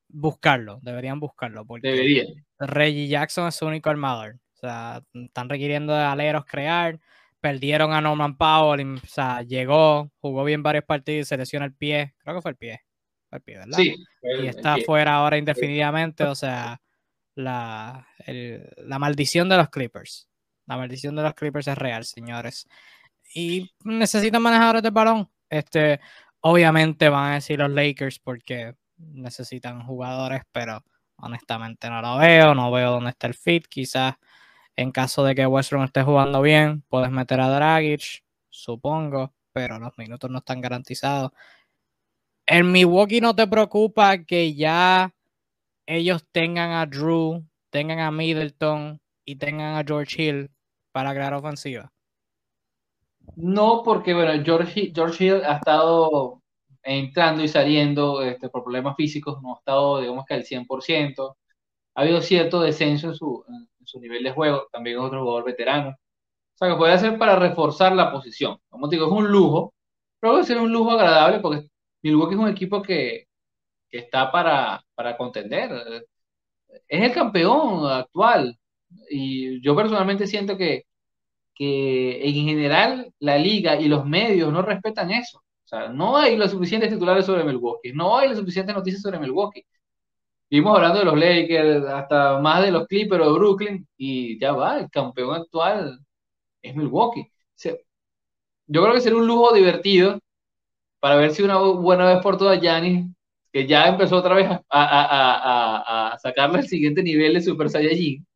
buscarlo, 0.09 0.79
deberían 0.83 1.19
buscarlo. 1.19 1.65
Porque 1.65 1.89
deberían. 1.89 2.27
Reggie 2.59 3.09
Jackson 3.09 3.49
es 3.49 3.57
su 3.57 3.67
único 3.67 3.91
armador. 3.91 4.37
O 4.55 4.57
sea, 4.57 5.03
están 5.13 5.49
requiriendo 5.49 5.93
de 5.93 6.05
aleros 6.05 6.45
crear. 6.45 7.01
Perdieron 7.41 7.93
a 7.93 8.01
Norman 8.01 8.39
Powell, 8.39 8.95
o 9.03 9.07
sea, 9.07 9.43
llegó, 9.43 10.11
jugó 10.19 10.45
bien 10.45 10.63
varios 10.63 10.85
partidos 10.85 11.29
se 11.29 11.37
lesionó 11.37 11.67
el 11.67 11.75
pie. 11.75 12.15
Creo 12.19 12.37
que 12.37 12.41
fue 12.41 12.53
el 12.53 12.57
pie. 12.57 12.81
Sí. 13.77 13.95
y 14.23 14.47
está 14.47 14.77
fuera 14.85 15.17
ahora 15.17 15.39
indefinidamente, 15.39 16.25
o 16.25 16.35
sea, 16.35 16.81
la, 17.35 18.07
la 18.27 18.99
maldición 18.99 19.49
de 19.49 19.57
los 19.57 19.71
Clippers. 19.71 20.29
La 20.67 20.77
maldición 20.77 21.15
de 21.17 21.23
los 21.23 21.35
Clippers 21.35 21.69
es 21.69 21.77
real, 21.77 22.05
señores 22.05 22.67
y 23.35 23.71
necesitan 23.85 24.41
manejadores 24.41 24.83
de 24.83 24.91
balón. 24.91 25.29
Este, 25.51 26.01
obviamente 26.41 27.09
van 27.09 27.33
a 27.33 27.35
decir 27.35 27.59
los 27.59 27.71
Lakers 27.71 28.19
porque 28.21 28.77
necesitan 28.97 29.85
jugadores, 29.85 30.43
pero 30.53 30.83
honestamente 31.17 31.91
no 31.91 32.01
lo 32.01 32.19
veo, 32.19 32.55
no 32.55 32.71
veo 32.71 32.93
dónde 32.93 33.11
está 33.11 33.27
el 33.27 33.35
fit. 33.35 33.67
Quizás 33.67 34.15
en 34.77 34.93
caso 34.93 35.25
de 35.25 35.35
que 35.35 35.47
Westbrook 35.47 35.85
esté 35.85 36.03
jugando 36.03 36.41
bien, 36.43 36.83
puedes 36.89 37.11
meter 37.11 37.41
a 37.41 37.49
Dragic, 37.49 38.25
supongo, 38.49 39.35
pero 39.53 39.79
los 39.79 39.97
minutos 39.99 40.31
no 40.31 40.39
están 40.39 40.61
garantizados. 40.61 41.33
En 42.47 42.73
Milwaukee 42.73 43.21
no 43.21 43.35
te 43.35 43.47
preocupa 43.47 44.19
que 44.25 44.55
ya 44.55 45.15
ellos 45.87 46.27
tengan 46.31 46.73
a 46.73 46.87
Drew, 46.87 47.43
tengan 47.71 48.01
a 48.01 48.11
Middleton 48.11 49.01
y 49.25 49.37
tengan 49.37 49.77
a 49.77 49.85
George 49.85 50.23
Hill 50.23 50.51
para 50.93 51.13
crear 51.13 51.33
ofensiva. 51.35 51.91
No, 53.37 53.83
porque 53.83 54.15
bueno, 54.15 54.43
George, 54.45 54.93
George 54.95 55.25
Hill 55.25 55.43
ha 55.45 55.57
estado 55.57 56.43
entrando 56.83 57.43
y 57.43 57.49
saliendo 57.49 58.23
este, 58.23 58.51
por 58.51 58.63
problemas 58.63 58.95
físicos, 58.97 59.41
no 59.43 59.55
ha 59.55 59.59
estado, 59.59 60.01
digamos 60.01 60.25
que 60.27 60.35
al 60.35 60.45
100%. 60.45 61.37
Ha 61.97 62.01
habido 62.01 62.21
cierto 62.21 62.61
descenso 62.61 63.09
en 63.09 63.15
su, 63.15 63.45
en 63.49 63.87
su 63.87 64.01
nivel 64.01 64.23
de 64.23 64.33
juego, 64.33 64.69
también 64.71 64.99
otro 64.99 65.23
jugador 65.23 65.45
veterano. 65.45 65.91
O 65.91 66.57
sea, 66.57 66.69
que 66.69 66.77
podría 66.77 66.99
ser 66.99 67.19
para 67.19 67.37
reforzar 67.37 67.95
la 67.95 68.13
posición. 68.13 68.59
Como 68.69 68.89
te 68.89 68.97
digo, 68.97 69.07
es 69.07 69.13
un 69.13 69.29
lujo, 69.31 69.73
pero 70.21 70.35
puede 70.35 70.45
ser 70.45 70.59
un 70.59 70.73
lujo 70.73 70.91
agradable 70.93 71.41
porque 71.41 71.69
Milwaukee 72.05 72.35
es 72.35 72.41
un 72.41 72.49
equipo 72.49 72.83
que, 72.83 73.27
que 73.91 73.99
está 73.99 74.31
para, 74.33 74.85
para 74.95 75.17
contender. 75.17 76.07
Es 76.89 77.03
el 77.03 77.13
campeón 77.13 77.87
actual. 77.91 78.59
Y 79.11 79.61
yo 79.63 79.77
personalmente 79.77 80.27
siento 80.27 80.57
que, 80.57 80.85
que 81.55 82.29
en 82.29 82.35
general 82.47 83.13
la 83.21 83.39
liga 83.39 83.81
y 83.81 83.89
los 83.89 84.07
medios 84.07 84.53
no 84.53 84.63
respetan 84.63 85.11
eso. 85.11 85.39
O 85.39 85.69
sea, 85.69 85.89
no 85.89 86.17
hay 86.17 86.37
los 86.37 86.51
suficientes 86.51 86.91
titulares 86.91 87.27
sobre 87.27 87.45
Milwaukee, 87.45 87.93
no 87.93 88.19
hay 88.19 88.29
las 88.29 88.39
suficientes 88.39 88.75
noticias 88.75 89.03
sobre 89.03 89.19
Milwaukee. 89.19 89.65
Vimos 90.51 90.77
hablando 90.77 91.01
de 91.01 91.05
los 91.07 91.19
Lakers, 91.19 91.87
hasta 91.87 92.39
más 92.41 92.63
de 92.63 92.71
los 92.73 92.87
Clippers 92.87 93.25
o 93.25 93.33
de 93.33 93.39
Brooklyn, 93.39 93.89
y 93.97 94.39
ya 94.39 94.53
va, 94.53 94.79
el 94.79 94.91
campeón 94.91 95.35
actual 95.35 95.99
es 96.63 96.77
Milwaukee. 96.77 97.31
yo 98.67 98.83
creo 98.83 98.95
que 98.95 99.01
sería 99.01 99.19
un 99.19 99.27
lujo 99.27 99.55
divertido 99.55 100.19
para 101.05 101.17
ver 101.17 101.35
si 101.35 101.43
una 101.43 101.59
buena 101.59 102.07
vez 102.07 102.23
por 102.23 102.39
todas 102.39 102.59
Giannis, 102.59 103.05
que 103.53 103.67
ya 103.67 103.89
empezó 103.89 104.17
otra 104.17 104.35
vez 104.37 104.49
a, 104.51 104.61
a, 104.71 106.13
a, 106.13 106.19
sacarle 106.19 106.61
el 106.61 106.67
siguiente 106.67 107.03
nivel 107.03 107.35
de 107.35 107.43
Super 107.43 107.69
Saiyajin, 107.69 108.27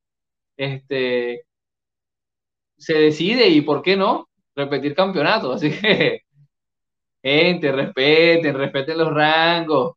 este, 0.54 1.46
se 2.76 2.92
decide 2.92 3.48
y 3.48 3.62
por 3.62 3.80
qué 3.80 3.96
no 3.96 4.28
repetir 4.54 4.94
campeonato. 4.94 5.50
Así 5.50 5.70
que, 5.70 6.24
gente, 7.22 7.72
respeten, 7.72 8.54
respeten 8.54 8.98
los 8.98 9.14
rangos, 9.14 9.94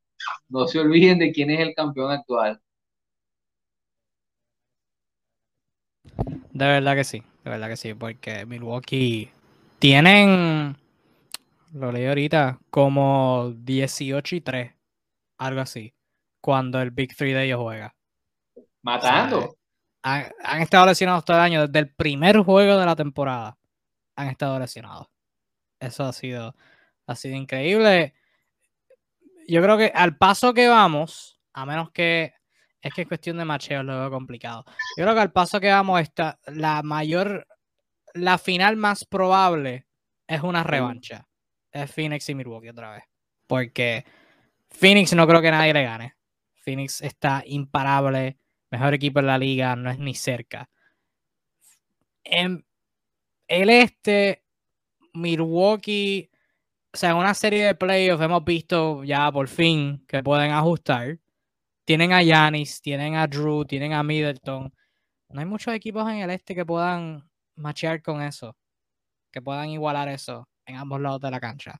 no 0.47 0.65
se 0.65 0.80
olviden 0.80 1.19
de 1.19 1.34
quién 1.34 1.51
es 1.51 1.59
el 1.59 1.76
campeón 1.76 2.09
actual. 2.09 2.57
De 6.53 6.65
verdad 6.65 6.95
que 6.95 7.03
sí, 7.03 7.22
de 7.43 7.49
verdad 7.49 7.67
que 7.67 7.76
sí, 7.76 7.93
porque 7.95 8.45
Milwaukee 8.45 9.30
tienen, 9.78 10.78
lo 11.74 11.91
leí 11.91 12.05
ahorita, 12.05 12.59
como 12.69 13.53
18 13.55 14.36
y 14.36 14.41
3, 14.41 14.74
algo 15.38 15.61
así, 15.61 15.93
cuando 16.41 16.82
el 16.82 16.91
Big 16.91 17.15
Three 17.15 17.34
de 17.34 17.45
ellos 17.45 17.61
juega. 17.61 17.95
Matando. 18.82 19.55
han, 20.03 20.61
estado 20.61 20.88
lesionados 20.88 21.24
todo 21.24 21.38
el 21.38 21.43
año, 21.43 21.67
desde 21.67 21.80
el 21.80 21.93
primer 21.93 22.39
juego 22.39 22.78
de 22.78 22.86
la 22.86 22.95
temporada 22.95 23.57
han 24.15 24.28
estado 24.28 24.59
lesionados. 24.59 25.07
Eso 25.80 26.03
ha 26.03 26.13
sido, 26.13 26.55
ha 27.07 27.15
sido 27.15 27.36
increíble. 27.36 28.13
Yo 29.47 29.61
creo 29.61 29.78
que 29.78 29.91
al 29.93 30.17
paso 30.17 30.53
que 30.53 30.67
vamos, 30.67 31.39
a 31.53 31.65
menos 31.65 31.91
que 31.91 32.34
es 32.82 32.93
que 32.93 33.03
es 33.03 33.07
cuestión 33.07 33.38
de 33.38 33.45
macheo, 33.45 33.84
lo 33.84 33.99
veo 33.99 34.09
complicado. 34.09 34.65
Yo 34.97 35.03
creo 35.03 35.13
que 35.13 35.22
al 35.22 35.32
paso 35.32 35.59
que 35.59 35.69
vamos, 35.69 36.01
está, 36.01 36.39
la 36.47 36.82
mayor, 36.82 37.47
la 38.13 38.38
final 38.38 38.76
más 38.76 39.05
probable 39.05 39.88
es 40.28 40.41
una 40.41 40.63
revancha. 40.63 41.28
Es 41.72 41.91
Phoenix 41.91 42.28
y 42.30 42.36
Milwaukee 42.36 42.69
otra 42.69 42.91
vez. 42.91 43.03
Porque 43.47 44.05
Phoenix 44.69 45.13
no 45.13 45.28
creo 45.28 45.41
que 45.41 45.51
nadie 45.51 45.74
le 45.74 45.84
gane. 45.84 46.15
Phoenix 46.55 47.01
está 47.01 47.43
imparable, 47.45 48.38
mejor 48.69 48.93
equipo 48.93 49.19
en 49.19 49.28
la 49.28 49.38
liga, 49.38 49.76
no 49.76 49.89
es 49.89 49.99
ni 49.99 50.13
cerca. 50.13 50.69
En 52.24 52.65
el 53.47 53.69
este, 53.69 54.43
Milwaukee, 55.13 56.30
o 56.93 56.97
sea, 56.97 57.11
en 57.11 57.17
una 57.17 57.34
serie 57.34 57.65
de 57.65 57.76
playoffs 57.76 58.24
hemos 58.24 58.43
visto 58.43 59.03
ya 59.03 59.32
por 59.32 59.47
fin 59.47 60.05
que 60.07 60.22
pueden 60.24 60.51
ajustar 60.51 61.19
tienen 61.86 62.13
a 62.13 62.22
Yanis, 62.24 62.82
tienen 62.82 63.15
a 63.15 63.28
Drew, 63.28 63.65
tienen 63.65 63.93
a 63.93 64.03
Middleton. 64.03 64.74
No 65.30 65.39
hay 65.39 65.45
muchos 65.45 65.74
equipos 65.74 66.09
en 66.09 66.19
el 66.19 66.30
este 66.30 66.55
que 66.55 66.65
puedan 66.65 67.30
machear 67.55 68.01
con 68.01 68.22
eso, 68.22 68.55
que 69.32 69.41
puedan 69.41 69.69
igualar 69.69 70.07
eso 70.07 70.47
en 70.72 70.78
ambos 70.78 70.99
lados 70.99 71.22
de 71.22 71.32
la 71.32 71.39
cancha. 71.39 71.80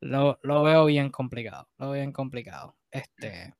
Lo, 0.00 0.38
veo 0.42 0.86
bien 0.86 1.10
complicado, 1.10 1.68
lo 1.78 1.90
veo 1.90 2.00
bien 2.00 2.12
complicado. 2.12 2.76
Este, 2.90 3.54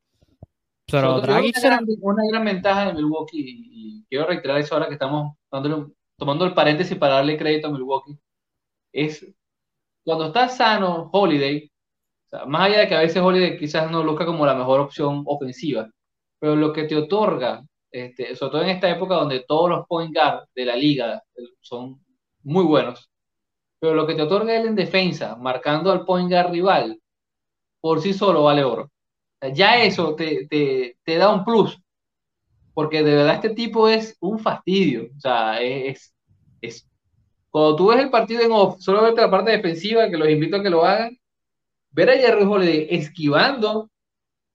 pero 0.90 1.16
otra 1.16 1.38
una, 1.38 1.80
una 2.00 2.22
gran 2.30 2.44
ventaja 2.44 2.86
de 2.86 2.94
Milwaukee, 2.94 3.44
y 3.44 4.04
quiero 4.08 4.26
reiterar 4.26 4.58
eso 4.58 4.74
ahora 4.74 4.86
que 4.86 4.94
estamos 4.94 5.36
tomando 6.16 6.44
el 6.44 6.54
paréntesis 6.54 6.96
para 6.96 7.14
darle 7.14 7.36
crédito 7.36 7.68
a 7.68 7.72
Milwaukee, 7.72 8.18
es 8.92 9.26
cuando 10.04 10.26
está 10.26 10.48
sano 10.48 11.10
Holiday, 11.12 11.70
más 12.46 12.62
allá 12.62 12.80
de 12.80 12.88
que 12.88 12.94
a 12.94 13.00
veces 13.00 13.22
Holiday 13.22 13.58
quizás 13.58 13.90
no 13.90 14.02
luzca 14.02 14.24
como 14.24 14.46
la 14.46 14.54
mejor 14.54 14.80
opción 14.80 15.22
ofensiva, 15.26 15.90
pero 16.38 16.56
lo 16.56 16.72
que 16.72 16.84
te 16.84 16.96
otorga, 16.96 17.62
este, 17.90 18.34
sobre 18.36 18.52
todo 18.52 18.62
en 18.62 18.70
esta 18.70 18.88
época 18.88 19.16
donde 19.16 19.44
todos 19.46 19.70
los 19.70 19.86
point 19.86 20.14
guard 20.14 20.48
de 20.54 20.64
la 20.64 20.76
liga 20.76 21.22
son 21.60 22.00
muy 22.42 22.64
buenos, 22.64 23.10
pero 23.80 23.94
lo 23.94 24.06
que 24.06 24.14
te 24.14 24.22
otorga 24.22 24.56
él 24.56 24.66
en 24.66 24.74
defensa, 24.74 25.36
marcando 25.36 25.90
al 25.92 26.04
point 26.04 26.30
guard 26.30 26.50
rival, 26.50 27.00
por 27.80 28.00
sí 28.00 28.12
solo 28.12 28.44
vale 28.44 28.64
oro. 28.64 28.90
Ya 29.54 29.82
eso 29.82 30.14
te, 30.16 30.48
te, 30.48 31.16
da 31.16 31.32
un 31.32 31.44
plus, 31.44 31.80
porque 32.74 33.02
de 33.02 33.14
verdad 33.14 33.36
este 33.36 33.50
tipo 33.50 33.88
es 33.88 34.16
un 34.20 34.38
fastidio. 34.38 35.08
O 35.16 35.20
sea, 35.20 35.60
es, 35.62 36.12
es 36.60 36.88
cuando 37.50 37.76
tú 37.76 37.86
ves 37.88 38.00
el 38.00 38.10
partido 38.10 38.42
en 38.42 38.52
off, 38.52 38.80
solo 38.80 39.02
vete 39.02 39.20
la 39.20 39.30
parte 39.30 39.52
defensiva, 39.52 40.10
que 40.10 40.16
los 40.16 40.28
invito 40.28 40.56
a 40.56 40.62
que 40.62 40.70
lo 40.70 40.84
hagan, 40.84 41.16
ver 41.90 42.10
a 42.10 42.16
Jerry 42.16 42.44
Holiday 42.44 42.88
esquivando 42.90 43.90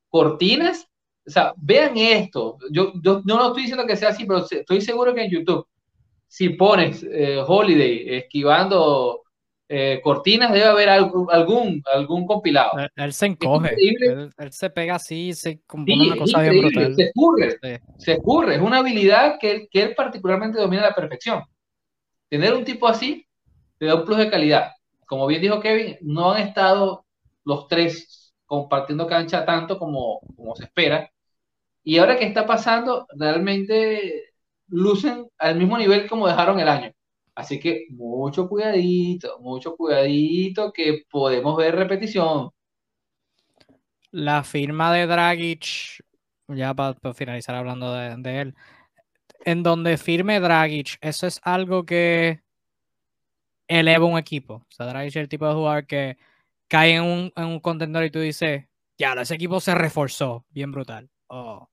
cortinas, 0.10 0.88
o 1.26 1.30
sea, 1.30 1.54
vean 1.58 1.98
esto, 1.98 2.58
yo, 2.70 2.94
yo, 3.02 3.22
no 3.26 3.48
estoy 3.48 3.64
diciendo 3.64 3.88
que 3.88 3.96
sea 3.96 4.10
así, 4.10 4.26
pero 4.26 4.46
estoy 4.50 4.82
seguro 4.82 5.14
que 5.16 5.24
en 5.24 5.32
YouTube, 5.32 5.66
si 6.34 6.50
pones 6.50 7.04
eh, 7.04 7.44
Holiday 7.46 8.16
esquivando 8.18 9.22
eh, 9.70 10.02
cortinas, 10.04 10.52
debe 10.52 10.66
haber 10.66 10.90
algún, 10.90 11.28
algún, 11.30 11.84
algún 11.94 12.26
compilado. 12.26 12.72
Él, 12.96 13.14
se 13.14 13.28
encoge, 13.28 13.76
él, 13.78 14.32
se 14.50 14.72
pega 14.72 14.96
así, 14.96 15.34
se 15.34 15.62
compone 15.68 16.08
una 16.08 16.18
cosa 16.18 16.42
bien 16.42 16.60
brutal. 16.60 16.96
Se 16.96 17.04
escurre, 17.04 17.60
se 18.00 18.14
escurre, 18.14 18.56
es 18.56 18.62
una 18.62 18.80
habilidad 18.80 19.38
que, 19.40 19.68
que 19.70 19.84
él 19.84 19.94
particularmente 19.94 20.60
domina 20.60 20.82
a 20.82 20.90
la 20.90 20.96
perfección. 20.96 21.44
Tener 22.30 22.56
un 22.56 22.64
tipo 22.64 22.88
así 22.88 23.28
te 23.78 23.86
da 23.86 23.94
un 23.94 24.04
plus 24.04 24.18
de 24.18 24.32
calidad. 24.32 24.72
Como 25.06 25.28
bien 25.28 25.40
dijo 25.40 25.60
Kevin, 25.60 25.98
no 26.02 26.32
han 26.32 26.42
estado 26.42 27.06
los 27.46 27.68
tres 27.68 28.34
compartiendo 28.48 29.06
cancha 29.06 29.46
tanto 29.46 29.78
como, 29.78 30.20
como 30.36 30.56
se 30.56 30.64
espera. 30.64 31.12
Y 31.84 32.00
ahora 32.00 32.18
que 32.18 32.26
está 32.26 32.48
pasando, 32.48 33.06
realmente 33.20 34.33
lucen 34.74 35.28
al 35.38 35.56
mismo 35.56 35.78
nivel 35.78 36.10
como 36.10 36.28
dejaron 36.28 36.60
el 36.60 36.68
año. 36.68 36.92
Así 37.36 37.60
que 37.60 37.86
mucho 37.92 38.50
cuidadito, 38.50 39.40
mucho 39.40 39.76
cuidadito 39.76 40.74
que 40.74 41.04
podemos 41.10 41.56
ver 41.58 41.76
repetición. 41.76 42.50
La 44.12 44.44
firma 44.44 44.92
de 44.94 45.08
Dragic, 45.08 46.04
ya 46.48 46.74
para, 46.74 46.96
finalizar 47.14 47.56
hablando 47.56 47.94
de, 47.94 48.42
él, 48.42 48.56
en 49.46 49.64
donde 49.64 49.98
firme 49.98 50.40
Dragic, 50.40 50.98
eso 51.02 51.28
es 51.28 51.40
algo 51.44 51.86
que 51.86 52.42
eleva 53.68 54.06
un 54.06 54.18
equipo. 54.18 54.56
O 54.56 54.72
sea, 54.72 54.88
Dragic 54.88 55.10
es 55.10 55.16
el 55.18 55.30
tipo 55.30 55.48
de 55.48 55.54
jugador 55.54 55.86
que 55.88 56.18
cae 56.68 56.96
en 56.96 57.04
un, 57.04 57.34
en 57.36 57.46
un 57.46 57.60
contendor 57.60 58.04
y 58.04 58.12
tú 58.12 58.20
dices, 58.20 58.66
ya, 58.98 59.14
ese 59.14 59.36
equipo 59.36 59.60
se 59.60 59.76
reforzó, 59.76 60.46
bien 60.50 60.72
brutal. 60.72 61.10
Oh, 61.28 61.68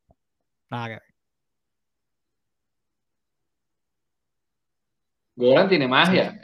nada 0.70 0.88
que 0.88 0.94
ver. 0.94 1.09
Goran 5.40 5.68
tiene 5.68 5.88
magia. 5.88 6.40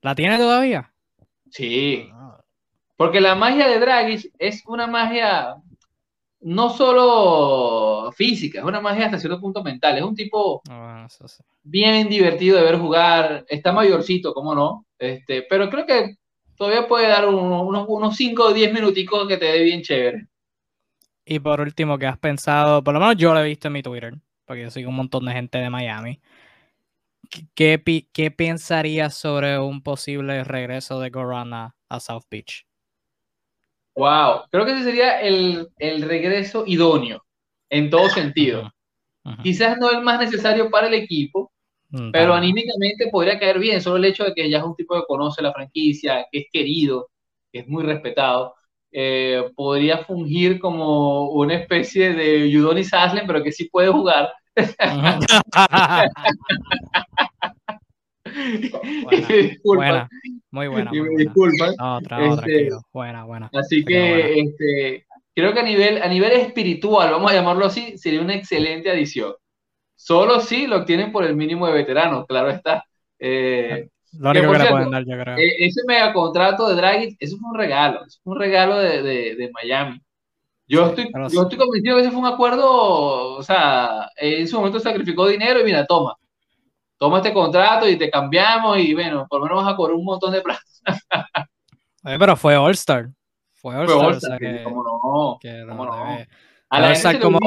¿La 0.00 0.14
tiene 0.14 0.36
todavía? 0.36 0.92
Sí. 1.50 2.08
Ah. 2.12 2.40
Porque 2.96 3.20
la 3.20 3.34
magia 3.34 3.68
de 3.68 3.78
Draghi 3.78 4.30
es 4.38 4.62
una 4.66 4.86
magia 4.86 5.56
no 6.40 6.70
solo 6.70 8.10
física, 8.12 8.58
es 8.58 8.64
una 8.64 8.80
magia 8.80 9.06
hasta 9.06 9.18
cierto 9.18 9.40
punto 9.40 9.62
mental. 9.62 9.96
Es 9.96 10.02
un 10.02 10.16
tipo 10.16 10.62
ah, 10.68 11.06
bien 11.62 12.08
divertido 12.08 12.58
de 12.58 12.64
ver 12.64 12.78
jugar. 12.78 13.44
Está 13.48 13.72
mayorcito, 13.72 14.34
cómo 14.34 14.54
no. 14.54 14.86
Este, 14.98 15.42
pero 15.48 15.70
creo 15.70 15.86
que 15.86 16.16
todavía 16.56 16.88
puede 16.88 17.08
dar 17.08 17.28
unos 17.28 18.16
5 18.16 18.44
o 18.44 18.52
10 18.52 18.72
minuticos 18.72 19.28
que 19.28 19.36
te 19.36 19.46
dé 19.46 19.62
bien 19.62 19.82
chévere. 19.82 20.26
Y 21.24 21.38
por 21.38 21.60
último, 21.60 21.98
¿qué 21.98 22.06
has 22.06 22.18
pensado? 22.18 22.82
Por 22.82 22.94
lo 22.94 23.00
menos 23.00 23.16
yo 23.16 23.32
lo 23.32 23.40
he 23.40 23.48
visto 23.48 23.68
en 23.68 23.74
mi 23.74 23.82
Twitter, 23.82 24.14
porque 24.44 24.62
yo 24.62 24.70
sigo 24.70 24.90
un 24.90 24.96
montón 24.96 25.24
de 25.24 25.32
gente 25.32 25.58
de 25.58 25.70
Miami. 25.70 26.20
¿Qué, 27.54 27.82
qué 28.12 28.30
pensarías 28.30 29.16
sobre 29.16 29.58
un 29.58 29.82
posible 29.82 30.44
regreso 30.44 31.00
de 31.00 31.10
Gorana 31.10 31.76
a 31.88 32.00
South 32.00 32.24
Beach? 32.30 32.66
Wow, 33.94 34.44
creo 34.50 34.64
que 34.64 34.72
ese 34.72 34.84
sería 34.84 35.20
el, 35.20 35.68
regreso 35.78 36.64
idóneo 36.66 37.22
en 37.70 37.90
todo 37.90 38.08
sentido. 38.08 38.72
Quizás 39.42 39.78
no 39.78 39.90
el 39.90 40.02
más 40.02 40.18
necesario 40.18 40.68
para 40.70 40.88
el 40.88 40.94
equipo, 40.94 41.52
Mm, 41.92 42.10
pero 42.10 42.32
anímicamente 42.34 43.08
podría 43.10 43.38
caer 43.38 43.58
bien, 43.58 43.80
solo 43.82 43.96
el 43.98 44.06
hecho 44.06 44.24
de 44.24 44.34
que 44.34 44.48
ya 44.48 44.58
es 44.58 44.64
un 44.64 44.74
tipo 44.74 44.94
que 44.94 45.06
conoce 45.06 45.42
la 45.42 45.52
franquicia, 45.52 46.26
que 46.32 46.40
es 46.40 46.46
querido, 46.50 47.10
que 47.52 47.60
es 47.60 47.68
muy 47.68 47.84
respetado, 47.84 48.54
eh, 48.90 49.50
podría 49.54 49.98
fungir 49.98 50.58
como 50.58 51.30
una 51.30 51.54
especie 51.54 52.14
de 52.14 52.58
Udonis 52.58 52.92
Haslem, 52.94 53.26
pero 53.26 53.42
que 53.42 53.52
sí 53.52 53.68
puede 53.70 53.88
jugar. 53.88 54.30
buena, 59.64 60.08
muy 60.50 60.68
buena. 60.68 60.90
Muy 60.90 60.98
buena. 61.00 61.16
Disculpa. 61.16 61.70
otra, 61.96 62.30
otra, 62.30 62.46
este, 62.46 62.68
Buena, 62.92 63.24
buena. 63.24 63.50
Así 63.54 63.82
que 63.84 64.38
este, 64.38 65.06
creo 65.34 65.54
que 65.54 65.60
a 65.60 65.64
nivel, 65.64 66.02
a 66.02 66.08
nivel 66.08 66.32
espiritual, 66.32 67.10
vamos 67.10 67.30
a 67.30 67.34
llamarlo 67.34 67.66
así, 67.66 67.96
sería 67.96 68.20
una 68.20 68.34
excelente 68.34 68.90
adición. 68.90 69.32
Solo 69.96 70.40
si 70.40 70.66
lo 70.66 70.78
obtienen 70.78 71.12
por 71.12 71.24
el 71.24 71.36
mínimo 71.36 71.66
de 71.66 71.74
veteranos, 71.74 72.26
claro 72.26 72.50
está. 72.50 72.84
Eh, 73.18 73.88
lo 74.18 74.30
único 74.30 74.52
que, 74.52 74.58
le 74.58 74.70
pueden 74.70 74.90
dar, 74.90 75.04
yo 75.06 75.18
creo. 75.18 75.38
E, 75.38 75.66
ese 75.66 75.80
mega 75.86 76.12
contrato 76.12 76.68
de 76.68 76.74
Draghi, 76.74 77.16
eso 77.18 77.38
fue 77.38 77.50
un 77.50 77.56
regalo, 77.56 78.04
es 78.04 78.20
un 78.24 78.38
regalo 78.38 78.78
de, 78.78 79.02
de, 79.02 79.36
de 79.36 79.50
Miami. 79.52 80.02
Yo, 80.72 80.86
estoy, 80.86 81.12
yo 81.30 81.42
estoy 81.42 81.58
convencido 81.58 81.96
que 81.96 82.00
ese 82.00 82.10
fue 82.10 82.20
un 82.20 82.26
acuerdo, 82.26 83.34
o 83.34 83.42
sea, 83.42 84.08
en 84.16 84.48
su 84.48 84.56
momento 84.56 84.80
sacrificó 84.80 85.28
dinero 85.28 85.60
y 85.60 85.64
mira, 85.64 85.84
toma, 85.84 86.16
toma 86.96 87.18
este 87.18 87.34
contrato 87.34 87.86
y 87.86 87.98
te 87.98 88.10
cambiamos 88.10 88.78
y 88.78 88.94
bueno, 88.94 89.26
por 89.28 89.40
lo 89.40 89.44
menos 89.44 89.62
vas 89.62 89.74
a 89.74 89.76
cobrar 89.76 89.94
un 89.96 90.06
montón 90.06 90.32
de 90.32 90.40
plata. 90.40 90.62
pero 92.02 92.36
fue 92.36 92.56
All 92.56 92.72
Star. 92.72 93.10
Fue 93.52 93.76
All 93.76 93.84
Star. 93.84 94.12
o 94.12 94.20
sea 94.20 94.38
que, 94.38 94.62
¿Cómo 94.64 94.82
no? 94.82 95.38
Que 95.38 95.62
no. 95.62 95.84
A 96.70 96.80
la 96.80 96.88
All 96.88 97.20
como... 97.20 97.38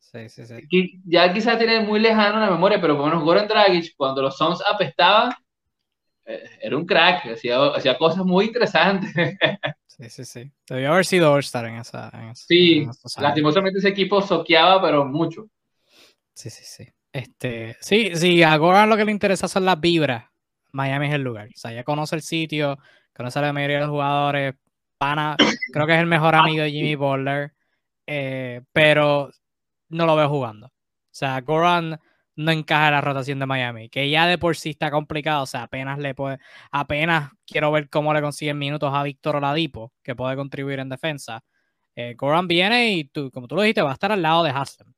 Sí, 0.00 0.28
sí, 0.28 0.44
sí. 0.44 1.00
Ya 1.04 1.32
quizás 1.32 1.58
tiene 1.58 1.78
muy 1.78 2.00
lejano 2.00 2.40
la 2.40 2.50
memoria, 2.50 2.80
pero 2.80 2.96
por 2.96 3.04
lo 3.04 3.10
menos 3.10 3.24
Goran 3.24 3.46
Dragic, 3.46 3.94
cuando 3.96 4.20
los 4.20 4.36
Suns 4.36 4.60
apestaban, 4.68 5.30
eh, 6.26 6.42
era 6.60 6.76
un 6.76 6.84
crack, 6.84 7.26
hacía, 7.26 7.66
hacía 7.66 7.96
cosas 7.96 8.24
muy 8.24 8.46
interesantes. 8.46 9.12
Sí, 9.98 10.10
sí, 10.10 10.24
sí. 10.24 10.52
Debió 10.68 10.92
haber 10.92 11.04
sido 11.04 11.32
All-Star 11.32 11.64
en 11.66 11.76
esa. 11.76 12.10
sí, 12.34 12.86
lastimosamente 13.18 13.80
ese 13.80 13.88
equipo 13.88 14.22
soqueaba, 14.22 14.80
pero 14.80 15.04
mucho. 15.04 15.48
Sí, 16.34 16.50
sí, 16.50 16.62
sí. 16.64 16.88
Este, 17.12 17.76
sí, 17.80 18.12
sí, 18.14 18.42
a 18.44 18.56
Goran 18.58 18.88
lo 18.88 18.96
que 18.96 19.04
le 19.04 19.10
interesa 19.10 19.48
son 19.48 19.64
las 19.64 19.80
vibras. 19.80 20.26
Miami 20.72 21.08
es 21.08 21.14
el 21.14 21.22
lugar. 21.22 21.48
O 21.48 21.58
sea, 21.58 21.72
ya 21.72 21.82
conoce 21.82 22.14
el 22.14 22.22
sitio, 22.22 22.78
conoce 23.12 23.40
a 23.40 23.42
la 23.42 23.52
mayoría 23.52 23.76
de 23.78 23.82
los 23.82 23.90
jugadores. 23.90 24.54
Pana, 24.98 25.36
creo 25.72 25.86
que 25.86 25.94
es 25.94 26.00
el 26.00 26.06
mejor 26.06 26.36
amigo 26.36 26.62
de 26.62 26.70
Jimmy 26.70 26.94
Butler. 26.94 27.52
Eh, 28.06 28.62
pero 28.72 29.30
no 29.88 30.06
lo 30.06 30.14
veo 30.14 30.28
jugando. 30.28 30.66
O 30.66 30.72
sea, 31.10 31.40
Goran 31.40 31.98
no 32.38 32.52
encaja 32.52 32.86
en 32.86 32.94
la 32.94 33.00
rotación 33.00 33.40
de 33.40 33.46
Miami, 33.46 33.88
que 33.88 34.08
ya 34.08 34.26
de 34.26 34.38
por 34.38 34.56
sí 34.56 34.70
está 34.70 34.92
complicado, 34.92 35.42
o 35.42 35.46
sea, 35.46 35.64
apenas 35.64 35.98
le 35.98 36.14
puede, 36.14 36.38
apenas 36.70 37.32
quiero 37.44 37.72
ver 37.72 37.90
cómo 37.90 38.14
le 38.14 38.22
consiguen 38.22 38.58
minutos 38.58 38.92
a 38.94 39.02
Víctor 39.02 39.36
Oladipo, 39.36 39.92
que 40.04 40.14
puede 40.14 40.36
contribuir 40.36 40.78
en 40.78 40.88
defensa. 40.88 41.44
Eh, 41.96 42.14
Goran 42.16 42.46
viene 42.46 42.92
y 42.92 43.04
tú, 43.04 43.30
como 43.32 43.48
tú 43.48 43.56
lo 43.56 43.62
dijiste, 43.62 43.82
va 43.82 43.90
a 43.90 43.94
estar 43.94 44.12
al 44.12 44.22
lado 44.22 44.44
de 44.44 44.50
Haslem. 44.50 44.88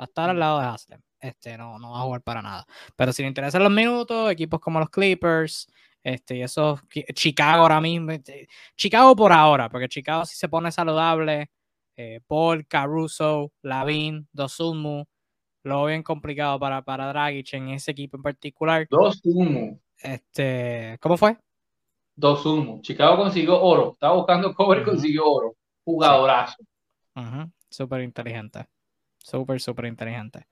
Va 0.00 0.04
a 0.04 0.06
estar 0.06 0.30
al 0.30 0.38
lado 0.38 0.58
de 0.60 0.66
Haslem. 0.66 1.00
Este, 1.20 1.58
no, 1.58 1.78
no 1.78 1.92
va 1.92 1.98
a 1.98 2.02
jugar 2.02 2.22
para 2.22 2.40
nada. 2.40 2.66
Pero 2.96 3.12
si 3.12 3.22
le 3.22 3.28
interesan 3.28 3.62
los 3.62 3.72
minutos, 3.72 4.30
equipos 4.30 4.58
como 4.60 4.80
los 4.80 4.88
Clippers, 4.88 5.66
este, 6.02 6.36
y 6.36 6.42
eso, 6.42 6.80
Chicago 7.14 7.62
ahora 7.62 7.80
mismo, 7.80 8.12
este, 8.12 8.48
Chicago 8.74 9.14
por 9.14 9.32
ahora, 9.32 9.68
porque 9.68 9.88
Chicago 9.88 10.24
si 10.24 10.36
se 10.36 10.48
pone 10.48 10.72
saludable, 10.72 11.50
eh, 11.96 12.20
Paul, 12.26 12.66
Caruso, 12.66 13.52
Lavin, 13.62 14.28
Dosunmu, 14.32 15.04
lo 15.66 15.86
bien 15.86 16.04
complicado 16.04 16.60
para, 16.60 16.80
para 16.82 17.08
Dragic 17.08 17.54
en 17.54 17.70
ese 17.70 17.90
equipo 17.90 18.16
en 18.16 18.22
particular. 18.22 18.86
2-1. 18.88 19.80
Este, 19.98 20.96
¿Cómo 21.00 21.16
fue? 21.16 21.36
2-1. 22.16 22.82
Chicago 22.82 23.16
consiguió 23.16 23.60
oro. 23.60 23.92
Estaba 23.94 24.14
buscando 24.14 24.54
cobre 24.54 24.82
y 24.82 24.84
consiguió 24.84 25.26
oro. 25.26 25.56
Jugadorazo. 25.84 26.62
Súper 27.68 28.02
inteligente. 28.02 28.66
Súper, 29.18 29.60
súper 29.60 29.86
inteligente. 29.86 30.46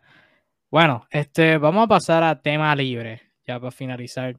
Bueno, 0.69 1.07
este, 1.09 1.59
vamos 1.59 1.85
a 1.85 1.89
pasar 1.89 2.25
a 2.25 2.41
tema 2.43 2.75
libre, 2.75 3.23
ya 3.47 3.61
para 3.61 3.71
finalizar 3.71 4.37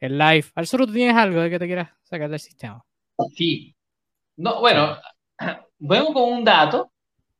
el 0.00 0.16
live. 0.16 0.46
Al 0.54 0.66
¿tú 0.66 0.86
tienes 0.86 1.16
algo 1.16 1.42
de 1.42 1.50
que 1.50 1.58
te 1.58 1.66
quieras 1.66 1.90
sacar 2.02 2.30
del 2.30 2.40
sistema? 2.40 2.82
Sí. 3.36 3.76
No, 4.36 4.60
bueno, 4.60 4.96
vengo 5.78 6.14
con 6.14 6.32
un 6.32 6.44
dato, 6.44 6.92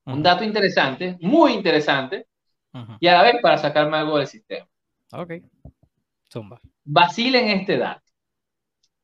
un 0.05 0.23
dato 0.23 0.45
interesante, 0.45 1.17
muy 1.23 1.53
interesante, 1.53 2.27
y 3.01 3.07
a 3.07 3.15
la 3.15 3.23
vez 3.23 3.37
para 3.41 3.59
sacarme 3.59 3.97
algo 3.97 4.19
del 4.19 4.27
sistema. 4.27 4.69
Ok. 5.13 5.33
Zumba. 6.31 6.61
Vacilen 6.85 7.49
este 7.49 7.79
dato. 7.79 8.03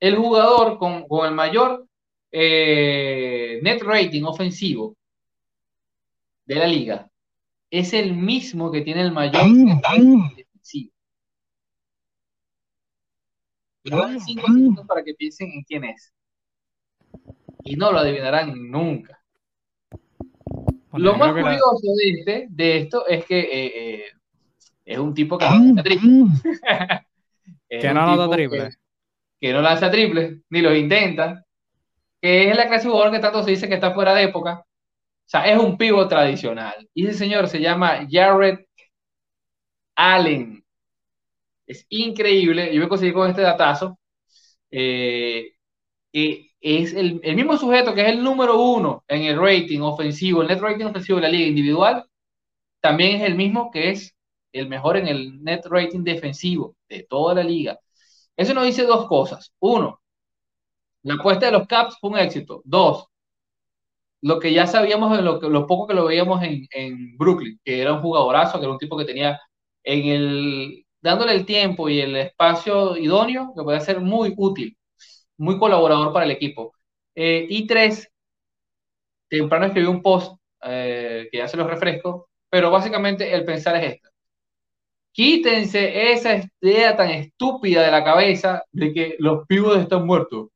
El 0.00 0.16
jugador 0.16 0.78
con, 0.78 1.06
el 1.24 1.34
mayor 1.34 1.86
eh, 2.32 3.60
net 3.62 3.82
rating 3.82 4.24
ofensivo 4.24 4.96
de 6.44 6.54
la 6.54 6.66
liga 6.66 7.10
es 7.70 7.92
el 7.92 8.14
mismo 8.14 8.72
que 8.72 8.80
tiene 8.80 9.02
el 9.02 9.12
mayor 9.12 9.46
net 9.46 9.82
rating 9.82 10.36
defensivo. 10.36 10.92
Le 13.84 14.20
cinco 14.20 14.46
segundos 14.46 14.86
para 14.86 15.04
que 15.04 15.14
piensen 15.14 15.52
en 15.52 15.62
quién 15.62 15.84
es. 15.84 16.12
Y 17.62 17.76
no 17.76 17.92
lo 17.92 17.98
adivinarán 17.98 18.70
nunca 18.70 19.19
lo 20.92 21.16
más 21.16 21.32
curioso 21.32 21.80
de, 21.96 22.10
este, 22.10 22.46
de 22.50 22.78
esto 22.78 23.06
es 23.06 23.24
que 23.24 23.38
eh, 23.38 23.72
eh, 23.74 24.04
es 24.84 24.98
un 24.98 25.14
tipo 25.14 25.38
que 25.38 25.44
no 25.44 25.52
lanza 25.52 25.82
triple. 25.82 26.08
que 27.68 27.94
no 27.94 28.06
lanza 28.06 28.30
triple. 28.30 28.70
Que, 29.40 29.52
no 29.52 29.62
lanza 29.62 29.90
triple, 29.90 30.40
ni 30.50 30.60
lo 30.60 30.74
intenta. 30.74 31.44
Que 32.20 32.50
es 32.50 32.56
la 32.56 32.66
clase 32.66 32.84
de 32.84 32.90
jugador 32.90 33.12
que 33.12 33.20
tanto 33.20 33.42
se 33.42 33.50
dice 33.50 33.68
que 33.68 33.74
está 33.74 33.94
fuera 33.94 34.14
de 34.14 34.24
época. 34.24 34.64
O 34.66 35.28
sea, 35.30 35.46
es 35.46 35.58
un 35.58 35.78
pivo 35.78 36.06
tradicional. 36.08 36.88
Y 36.92 37.06
ese 37.06 37.18
señor 37.18 37.48
se 37.48 37.60
llama 37.60 38.06
Jared 38.10 38.58
Allen. 39.94 40.64
Es 41.66 41.86
increíble. 41.88 42.74
Yo 42.74 42.80
me 42.80 42.88
conseguí 42.88 43.12
con 43.12 43.30
este 43.30 43.42
datazo. 43.42 43.98
Eh, 44.70 45.52
es 46.60 46.92
el, 46.94 47.20
mismo 47.34 47.56
sujeto 47.56 47.94
que 47.94 48.02
es 48.02 48.08
el 48.08 48.22
número 48.22 48.60
uno 48.60 49.04
en 49.08 49.22
el 49.22 49.38
rating 49.40 49.80
ofensivo, 49.80 50.42
el 50.42 50.48
net 50.48 50.60
rating 50.60 50.86
ofensivo 50.86 51.16
de 51.16 51.22
la 51.22 51.28
liga 51.30 51.46
individual, 51.46 52.04
también 52.80 53.16
es 53.16 53.22
el 53.28 53.34
mismo 53.34 53.70
que 53.70 53.90
es 53.90 54.14
el 54.52 54.68
mejor 54.68 54.96
en 54.96 55.08
el 55.08 55.42
net 55.42 55.62
rating 55.66 56.02
defensivo 56.04 56.76
de 56.88 57.04
toda 57.04 57.34
la 57.34 57.44
liga. 57.44 57.78
Eso 58.36 58.54
nos 58.54 58.64
dice 58.66 58.84
dos 58.84 59.06
cosas. 59.06 59.52
Uno, 59.60 60.00
la 61.02 61.14
apuesta 61.14 61.46
de 61.46 61.52
los 61.52 61.66
Caps 61.66 61.98
fue 62.00 62.10
un 62.10 62.18
éxito. 62.18 62.62
Dos, 62.64 63.06
lo 64.22 64.38
que 64.38 64.52
ya 64.52 64.66
sabíamos 64.66 65.16
de 65.16 65.22
lo, 65.22 65.40
lo 65.40 65.66
poco 65.66 65.86
que 65.86 65.94
lo 65.94 66.06
veíamos 66.06 66.42
en, 66.42 66.66
en, 66.72 67.16
Brooklyn, 67.16 67.58
que 67.64 67.80
era 67.80 67.94
un 67.94 68.02
jugadorazo, 68.02 68.58
que 68.58 68.64
era 68.64 68.72
un 68.72 68.78
tipo 68.78 68.96
que 68.98 69.04
tenía 69.04 69.40
en 69.84 70.06
el 70.08 70.86
dándole 71.00 71.34
el 71.34 71.46
tiempo 71.46 71.88
y 71.88 72.00
el 72.00 72.16
espacio 72.16 72.96
idóneo, 72.96 73.52
que 73.56 73.62
puede 73.62 73.80
ser 73.80 74.00
muy 74.00 74.34
útil 74.36 74.76
muy 75.40 75.58
colaborador 75.58 76.12
para 76.12 76.26
el 76.26 76.30
equipo. 76.32 76.74
Eh, 77.14 77.46
y 77.48 77.66
tres, 77.66 78.12
temprano 79.28 79.66
escribí 79.66 79.86
un 79.86 80.02
post 80.02 80.36
eh, 80.62 81.28
que 81.32 81.38
ya 81.38 81.48
se 81.48 81.56
los 81.56 81.66
refresco, 81.66 82.28
pero 82.50 82.70
básicamente 82.70 83.32
el 83.32 83.44
pensar 83.44 83.76
es 83.76 83.94
esto. 83.94 84.10
Quítense 85.12 86.12
esa 86.12 86.42
idea 86.60 86.96
tan 86.96 87.10
estúpida 87.10 87.82
de 87.82 87.90
la 87.90 88.04
cabeza 88.04 88.62
de 88.70 88.92
que 88.92 89.16
los 89.18 89.46
pibos 89.46 89.78
están 89.78 90.06
muertos, 90.06 90.48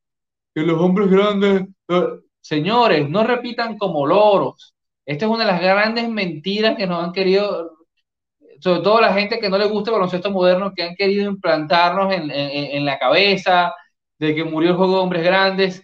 que 0.54 0.60
los 0.62 0.80
hombres 0.80 1.10
grandes... 1.10 1.62
Eh, 1.88 2.04
señores, 2.40 3.08
no 3.08 3.24
repitan 3.24 3.78
como 3.78 4.06
loros. 4.06 4.74
Esta 5.06 5.24
es 5.24 5.30
una 5.30 5.46
de 5.46 5.52
las 5.52 5.62
grandes 5.62 6.08
mentiras 6.10 6.76
que 6.76 6.86
nos 6.86 7.02
han 7.02 7.12
querido, 7.12 7.78
sobre 8.60 8.80
todo 8.82 9.00
la 9.00 9.14
gente 9.14 9.38
que 9.38 9.48
no 9.48 9.56
le 9.56 9.66
gusta 9.66 9.90
el 9.90 9.94
baloncesto 9.94 10.30
moderno, 10.30 10.74
que 10.74 10.82
han 10.82 10.94
querido 10.94 11.30
implantarnos 11.30 12.12
en, 12.12 12.30
en 12.30 12.84
la 12.84 12.98
cabeza, 12.98 13.74
de 14.24 14.34
que 14.34 14.44
murió 14.44 14.70
el 14.70 14.76
juego 14.76 14.94
de 14.96 15.00
hombres 15.00 15.24
grandes. 15.24 15.82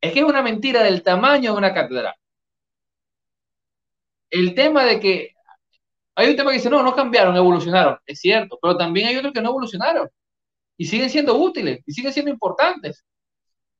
Es 0.00 0.12
que 0.12 0.20
es 0.20 0.24
una 0.24 0.42
mentira 0.42 0.82
del 0.82 1.02
tamaño 1.02 1.52
de 1.52 1.58
una 1.58 1.74
catedral. 1.74 2.14
El 4.30 4.54
tema 4.54 4.84
de 4.84 5.00
que 5.00 5.30
hay 6.16 6.30
un 6.30 6.36
tema 6.36 6.50
que 6.50 6.58
dice, 6.58 6.70
no, 6.70 6.82
no 6.82 6.94
cambiaron, 6.94 7.36
evolucionaron. 7.36 7.98
Es 8.06 8.20
cierto, 8.20 8.58
pero 8.60 8.76
también 8.76 9.08
hay 9.08 9.16
otros 9.16 9.32
que 9.32 9.40
no 9.40 9.50
evolucionaron 9.50 10.08
y 10.76 10.86
siguen 10.86 11.10
siendo 11.10 11.36
útiles 11.36 11.80
y 11.86 11.92
siguen 11.92 12.12
siendo 12.12 12.30
importantes. 12.32 13.04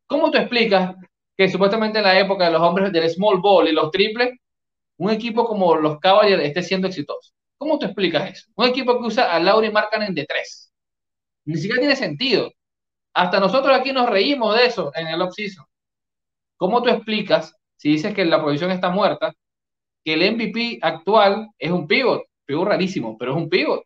¿Cómo 0.06 0.30
tú 0.30 0.38
explicas 0.38 0.96
que 1.36 1.48
supuestamente 1.48 1.98
en 1.98 2.04
la 2.04 2.18
época 2.18 2.46
de 2.46 2.52
los 2.52 2.62
hombres 2.62 2.92
del 2.92 3.10
small 3.10 3.40
ball 3.40 3.68
y 3.68 3.72
los 3.72 3.90
triples, 3.90 4.38
un 4.98 5.10
equipo 5.10 5.46
como 5.46 5.76
los 5.76 5.98
Cavaliers 6.00 6.44
esté 6.44 6.62
siendo 6.62 6.88
exitoso? 6.88 7.32
¿Cómo 7.58 7.78
tú 7.78 7.86
explicas 7.86 8.30
eso? 8.32 8.52
Un 8.56 8.66
equipo 8.66 8.98
que 9.00 9.06
usa 9.06 9.32
a 9.34 9.40
Laurie 9.40 9.70
Markkanen 9.70 10.14
de 10.14 10.26
tres. 10.26 10.72
Ni 11.46 11.56
siquiera 11.56 11.80
tiene 11.80 11.96
sentido. 11.96 12.52
Hasta 13.14 13.38
nosotros 13.40 13.76
aquí 13.76 13.92
nos 13.92 14.10
reímos 14.10 14.56
de 14.56 14.66
eso 14.66 14.90
en 14.94 15.06
el 15.06 15.22
off-season. 15.22 15.64
¿Cómo 16.56 16.82
tú 16.82 16.90
explicas, 16.90 17.54
si 17.76 17.90
dices 17.90 18.14
que 18.14 18.24
la 18.24 18.42
posición 18.42 18.70
está 18.72 18.90
muerta, 18.90 19.32
que 20.04 20.14
el 20.14 20.34
MVP 20.34 20.80
actual 20.82 21.50
es 21.58 21.70
un 21.70 21.86
pivot? 21.86 22.22
Pivot 22.44 22.68
rarísimo, 22.68 23.16
pero 23.18 23.32
es 23.32 23.36
un 23.38 23.48
pivot. 23.48 23.84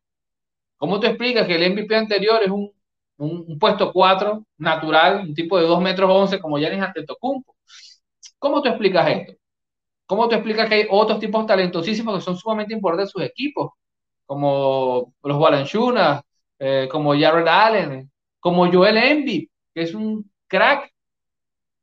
¿Cómo 0.79 1.01
tú 1.01 1.07
explicas 1.07 1.47
que 1.47 1.57
el 1.57 1.73
MVP 1.73 1.95
anterior 1.95 2.43
es 2.43 2.51
un, 2.51 2.73
un, 3.19 3.59
puesto 3.59 3.93
4 3.93 4.45
natural, 4.59 5.27
un 5.29 5.35
tipo 5.35 5.59
de 5.59 5.67
2 5.67 5.81
metros 5.83 6.11
11 6.11 6.41
como 6.41 6.59
Yanis 6.59 6.83
Antetokounmpo? 6.83 7.55
¿Cómo 8.39 8.63
tú 8.63 8.69
explicas 8.69 9.09
esto? 9.09 9.35
¿Cómo 10.07 10.29
tú 10.29 10.37
explicas 10.37 10.69
que 10.69 10.75
hay 10.77 10.87
otros 10.91 11.21
tipos 11.21 11.47
talentosísimos 11.47 12.17
que 12.17 12.25
son 12.25 12.37
sumamente 12.37 12.75
importantes 12.75 13.11
en 13.11 13.13
sus 13.13 13.23
equipos? 13.31 13.73
Como 14.27 15.15
los 15.23 15.39
Balanchunas, 15.39 16.23
eh, 16.59 16.89
como 16.91 17.13
Jared 17.19 17.47
Allen, 17.49 18.11
como 18.41 18.71
Joel 18.73 18.97
Embiid, 18.97 19.49
que 19.75 19.83
es 19.83 19.95
un 19.95 20.31
crack. 20.47 20.93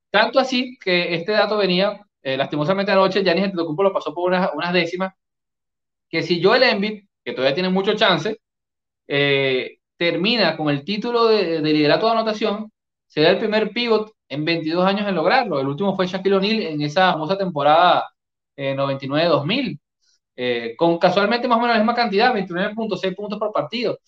Tanto 0.10 0.40
así 0.40 0.78
que 0.80 1.14
este 1.16 1.34
dato 1.34 1.58
venía, 1.58 2.00
eh, 2.22 2.38
lastimosamente 2.38 2.92
anoche, 2.92 3.24
Giannis 3.24 3.46
Antetokounmpo 3.46 3.84
lo 3.84 3.94
pasó 3.94 4.14
por 4.14 4.32
unas, 4.32 4.74
décimas, 4.74 5.14
que 6.10 6.24
si 6.24 6.42
Joel 6.42 6.64
Embiid, 6.64 7.04
que 7.24 7.34
todavía 7.34 7.56
tiene 7.56 7.70
mucho 7.70 7.96
chance, 7.96 8.40
eh, 9.08 9.80
termina 9.98 10.58
con 10.58 10.70
el 10.70 10.84
título 10.86 11.28
de, 11.28 11.62
de 11.62 11.74
liderato 11.74 12.08
de 12.08 12.14
anotación, 12.14 12.72
será 13.08 13.32
el 13.32 13.40
primer 13.40 13.72
pivot 13.72 14.14
en 14.30 14.46
22 14.46 14.86
años 14.86 15.08
en 15.08 15.16
lograrlo. 15.16 15.60
El 15.60 15.68
último 15.68 15.96
fue 15.96 16.08
Shaquille 16.08 16.36
O'Neal 16.38 16.62
en 16.64 16.82
esa 16.82 17.14
famosa 17.14 17.38
temporada 17.38 18.06
99-2000, 18.58 19.80
con 20.78 20.98
casualmente 20.98 21.48
más 21.48 21.58
o 21.58 21.62
menos 21.62 21.76
la 21.76 21.82
misma 21.84 21.96
cantidad, 21.96 22.34
29.6 22.34 23.16
puntos 23.16 23.40
por 23.40 23.52
partido. 23.52 24.00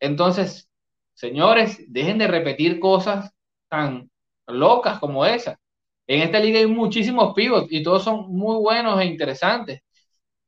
Entonces, 0.00 0.69
señores, 1.14 1.84
dejen 1.88 2.18
de 2.18 2.28
repetir 2.28 2.80
cosas 2.80 3.32
tan 3.68 4.10
locas 4.46 4.98
como 4.98 5.24
esa. 5.24 5.58
En 6.06 6.22
esta 6.22 6.40
liga 6.40 6.58
hay 6.58 6.66
muchísimos 6.66 7.34
pivots 7.34 7.68
y 7.70 7.82
todos 7.82 8.02
son 8.04 8.32
muy 8.32 8.56
buenos 8.56 9.00
e 9.00 9.04
interesantes. 9.06 9.80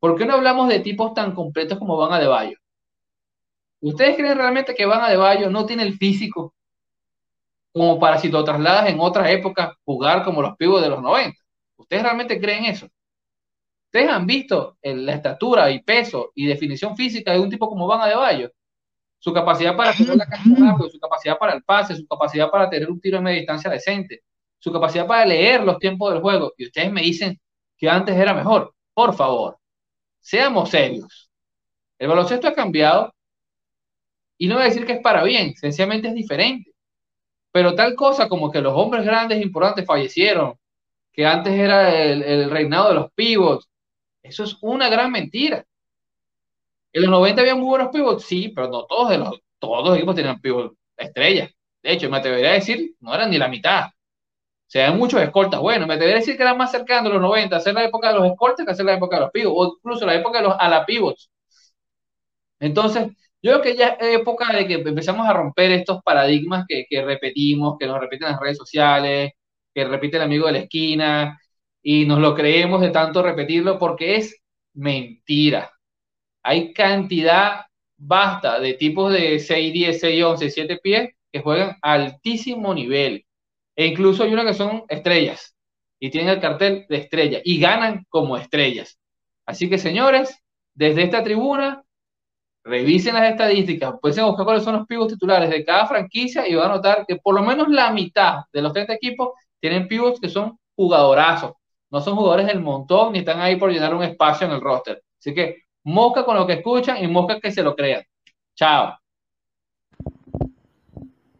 ¿Por 0.01 0.17
qué 0.19 0.27
no 0.27 0.35
hablamos 0.35 0.69
de 0.69 0.81
tipos 0.81 1.15
tan 1.15 1.35
completos 1.35 1.79
como 1.79 1.97
Van 1.97 2.13
a 2.13 2.21
de 2.21 2.27
Bayo? 2.27 2.57
¿Ustedes 3.81 4.17
creen 4.17 4.39
realmente 4.39 4.75
que 4.75 4.87
Van 4.87 5.03
a 5.03 5.11
de 5.11 5.17
Bayo 5.17 5.51
no 5.51 5.67
tiene 5.67 5.83
el 5.83 5.95
físico 5.99 6.55
como 7.73 7.99
para 7.99 8.19
si 8.19 8.29
lo 8.29 8.45
trasladas 8.45 8.89
en 8.89 9.01
otra 9.01 9.31
época 9.31 9.77
jugar 9.85 10.25
como 10.25 10.43
los 10.43 10.57
pivots 10.57 10.83
de 10.83 10.91
los 10.91 11.03
90? 11.03 11.39
¿Ustedes 11.77 12.03
realmente 12.03 12.41
creen 12.41 12.65
eso? 12.67 12.89
¿Ustedes 13.87 14.11
han 14.11 14.27
visto 14.27 14.79
la 14.83 15.13
estatura 15.13 15.71
y 15.71 15.83
peso 15.83 16.33
y 16.35 16.47
definición 16.47 16.97
física 16.97 17.33
de 17.33 17.41
un 17.41 17.51
tipo 17.51 17.69
como 17.69 17.87
Van 17.87 18.01
a 18.01 18.07
de 18.07 18.17
Bayo? 18.17 18.51
Su 19.23 19.33
capacidad 19.33 19.77
para 19.77 19.93
tener 19.93 20.17
la 20.17 20.27
cancha 20.27 20.51
rápido, 20.59 20.91
su 20.91 20.99
capacidad 20.99 21.39
para 21.39 21.55
el 21.55 21.63
pase, 21.63 21.95
su 21.95 22.05
capacidad 22.09 22.51
para 22.51 22.69
tener 22.69 22.91
un 22.91 23.01
tiro 23.01 23.19
de 23.19 23.23
media 23.23 23.39
distancia 23.39 23.71
decente, 23.71 24.25
su 24.59 24.73
capacidad 24.73 25.07
para 25.07 25.25
leer 25.25 25.63
los 25.63 25.79
tiempos 25.79 26.13
del 26.13 26.21
juego. 26.21 26.53
Y 26.59 26.67
ustedes 26.67 26.91
me 26.91 27.03
dicen 27.03 27.41
que 27.79 27.89
antes 27.89 28.17
era 28.17 28.35
mejor. 28.35 28.75
Por 28.93 29.15
favor, 29.15 29.59
seamos 30.21 30.71
serios. 30.71 31.31
El 32.01 32.09
baloncesto 32.09 32.49
ha 32.49 32.53
cambiado 32.53 33.15
y 34.39 34.49
no 34.49 34.57
voy 34.57 34.65
a 34.65 34.67
decir 34.67 34.85
que 34.85 34.95
es 34.95 35.01
para 35.01 35.23
bien, 35.23 35.55
sencillamente 35.55 36.09
es 36.09 36.15
diferente. 36.15 36.73
Pero 37.53 37.77
tal 37.77 37.95
cosa 37.95 38.29
como 38.29 38.51
que 38.51 38.61
los 38.61 38.73
hombres 38.75 39.05
grandes 39.05 39.39
e 39.39 39.43
importantes 39.43 39.87
fallecieron, 39.87 40.59
que 41.13 41.25
antes 41.25 41.53
era 41.53 41.95
el, 41.95 42.25
el 42.25 42.51
reinado 42.51 42.89
de 42.89 42.95
los 42.95 43.13
pivots, 43.13 43.71
eso 44.21 44.43
es 44.43 44.57
una 44.63 44.89
gran 44.89 45.13
mentira. 45.13 45.65
En 46.93 47.03
los 47.03 47.11
90 47.11 47.41
había 47.41 47.55
muy 47.55 47.67
buenos 47.67 47.89
pivots, 47.89 48.25
sí, 48.25 48.49
pero 48.55 48.69
no 48.69 48.85
todos, 48.87 49.11
de 49.11 49.19
los, 49.19 49.41
todos 49.59 49.89
los 49.89 49.97
equipos 49.97 50.15
tenían 50.15 50.41
pivots 50.41 50.77
estrellas. 50.97 51.51
De 51.83 51.93
hecho, 51.93 52.11
me 52.11 52.19
atrevería 52.19 52.51
a 52.51 52.55
decir, 52.55 52.95
no 53.01 53.15
eran 53.15 53.31
ni 53.31 53.39
la 53.39 53.49
mitad. 53.49 53.87
Se 54.67 54.81
dan 54.81 54.99
muchos 54.99 55.21
escoltas. 55.23 55.61
Bueno, 55.61 55.87
me 55.87 55.95
atrevería 55.95 56.19
a 56.19 56.21
decir 56.21 56.37
que 56.37 56.43
eran 56.43 56.59
más 56.59 56.71
cercanos 56.73 57.05
de 57.05 57.11
los 57.15 57.23
90, 57.23 57.57
hacer 57.57 57.75
la 57.75 57.85
época 57.85 58.09
de 58.09 58.15
los 58.19 58.27
escoltas 58.27 58.67
que 58.67 58.73
hacer 58.73 58.87
la 58.87 58.95
época 58.95 59.17
de 59.17 59.23
los 59.23 59.31
pivots, 59.33 59.57
o 59.57 59.77
incluso 59.79 60.07
la 60.07 60.15
época 60.17 60.39
de 60.39 60.45
los 60.45 60.57
a 60.59 60.69
la 60.69 60.87
pivots. 60.87 61.31
Entonces, 62.61 63.09
yo 63.43 63.53
creo 63.53 63.63
que 63.63 63.77
ya 63.77 63.89
es 64.01 64.21
época 64.21 64.53
de 64.55 64.67
que 64.67 64.75
empezamos 64.75 65.29
a 65.29 65.33
romper 65.33 65.73
estos 65.73 66.03
paradigmas 66.03 66.65
que 66.69 67.03
repetimos, 67.05 67.77
que 67.79 67.87
nos 67.87 68.01
repiten 68.01 68.29
las 68.29 68.41
redes 68.41 68.57
sociales, 68.59 69.33
que 69.75 69.85
repite 69.85 70.17
el 70.17 70.23
amigo 70.25 70.47
de 70.47 70.53
la 70.53 70.59
esquina, 70.61 71.41
y 71.83 72.07
nos 72.07 72.21
lo 72.21 72.35
creemos 72.35 72.81
de 72.81 72.91
tanto 72.91 73.23
repetirlo 73.23 73.79
porque 73.79 74.17
es 74.17 74.41
mentira 74.75 75.73
hay 76.43 76.73
cantidad 76.73 77.67
basta 77.97 78.59
de 78.59 78.75
tipos 78.75 79.13
de 79.13 79.39
6, 79.39 79.73
10, 79.73 80.01
6, 80.01 80.25
11, 80.25 80.51
7 80.51 80.81
pies 80.83 81.11
que 81.31 81.41
juegan 81.41 81.77
altísimo 81.81 82.75
nivel. 82.75 83.25
E 83.77 83.87
incluso 83.87 84.25
hay 84.25 84.33
unos 84.33 84.45
que 84.47 84.55
son 84.55 84.85
estrellas 84.89 85.57
y 85.99 86.11
tienen 86.11 86.31
el 86.31 86.41
cartel 86.41 86.85
de 86.89 86.97
estrella 86.97 87.41
y 87.45 87.59
ganan 87.61 88.05
como 88.09 88.37
estrellas. 88.37 88.99
Así 89.47 89.69
que, 89.71 89.79
señores, 89.79 90.37
desde 90.75 91.05
esta 91.05 91.23
tribuna, 91.23 91.85
revisen 92.65 93.15
las 93.15 93.31
estadísticas, 93.31 93.95
pueden 94.01 94.27
buscar 94.27 94.45
cuáles 94.45 94.65
son 94.65 94.77
los 94.77 94.87
pivots 94.87 95.15
titulares 95.15 95.51
de 95.51 95.65
cada 95.65 95.87
franquicia 95.87 96.47
y 96.49 96.55
van 96.55 96.71
a 96.71 96.75
notar 96.77 97.05
que 97.07 97.17
por 97.17 97.35
lo 97.35 97.43
menos 97.43 97.69
la 97.69 97.91
mitad 97.91 98.45
de 98.53 98.63
los 98.63 98.73
30 98.73 98.95
equipos 98.95 99.31
tienen 99.61 99.89
pivots 99.89 100.21
que 100.21 100.29
son 100.29 100.59
jugadorazos. 100.75 101.53
No 101.91 102.01
son 102.01 102.17
jugadores 102.17 102.47
del 102.47 102.61
montón 102.61 103.13
ni 103.13 103.21
están 103.21 103.41
ahí 103.41 103.57
por 103.57 103.71
llenar 103.71 103.95
un 103.95 104.03
espacio 104.03 104.47
en 104.47 104.55
el 104.55 104.61
roster. 104.61 105.03
Así 105.19 105.35
que 105.35 105.63
Mosca 105.85 106.25
con 106.25 106.37
lo 106.37 106.47
que 106.47 106.55
escuchan 106.55 107.03
y 107.03 107.09
mosca 107.09 107.41
que 107.41 107.51
se 107.51 107.63
lo 107.63 107.75
crean. 107.75 108.03
Chao. 108.55 108.99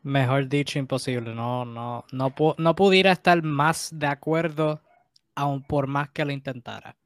Mejor 0.03 0.49
dicho, 0.49 0.79
imposible. 0.79 1.35
No, 1.35 1.65
no, 1.65 2.05
no, 2.11 2.35
no 2.59 2.75
pudiera 2.75 3.13
estar 3.13 3.43
más 3.43 3.91
de 3.93 4.07
acuerdo, 4.07 4.81
aun 5.35 5.63
por 5.63 5.87
más 5.87 6.11
que 6.11 6.25
lo 6.25 6.33
intentara. 6.33 6.97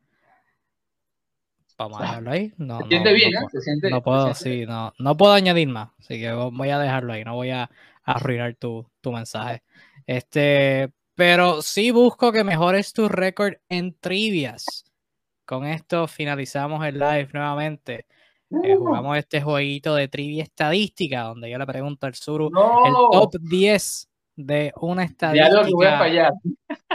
Vamos 1.78 2.00
a 2.00 2.04
dejarlo 2.04 2.30
ahí. 2.30 2.54
No, 2.56 2.78
se 2.78 2.88
siente 2.88 3.12
bien, 3.12 3.32
no, 3.32 3.40
¿eh? 3.40 3.44
Se 3.52 3.60
siente, 3.60 3.90
no 3.90 4.02
puedo, 4.02 4.34
se 4.34 4.42
siente 4.42 4.64
sí, 4.64 4.66
no, 4.66 4.94
no 4.98 5.14
puedo 5.14 5.34
añadir 5.34 5.68
más. 5.68 5.90
Así 5.98 6.18
que 6.18 6.32
voy 6.32 6.70
a 6.70 6.78
dejarlo 6.78 7.12
ahí. 7.12 7.22
No 7.22 7.34
voy 7.34 7.50
a 7.50 7.70
arruinar 8.02 8.54
tu, 8.54 8.88
tu 9.02 9.12
mensaje. 9.12 9.62
Este, 10.06 10.90
pero 11.14 11.60
sí 11.60 11.90
busco 11.90 12.32
que 12.32 12.44
mejores 12.44 12.94
tu 12.94 13.08
récord 13.08 13.54
en 13.68 13.94
trivias 13.98 14.85
con 15.46 15.64
esto 15.64 16.06
finalizamos 16.06 16.84
el 16.84 16.98
live 16.98 17.28
nuevamente. 17.32 18.06
Eh, 18.62 18.76
jugamos 18.76 19.16
este 19.16 19.40
jueguito 19.40 19.94
de 19.94 20.08
trivia 20.08 20.42
estadística, 20.42 21.22
donde 21.22 21.50
yo 21.50 21.58
le 21.58 21.66
pregunto 21.66 22.06
al 22.06 22.14
Zuru 22.14 22.46
el 22.46 22.52
no, 22.52 23.08
top 23.10 23.36
10 23.40 24.08
de 24.36 24.72
una 24.76 25.02
ya 25.02 25.10
estadística 25.10 25.98
fallar. 25.98 26.32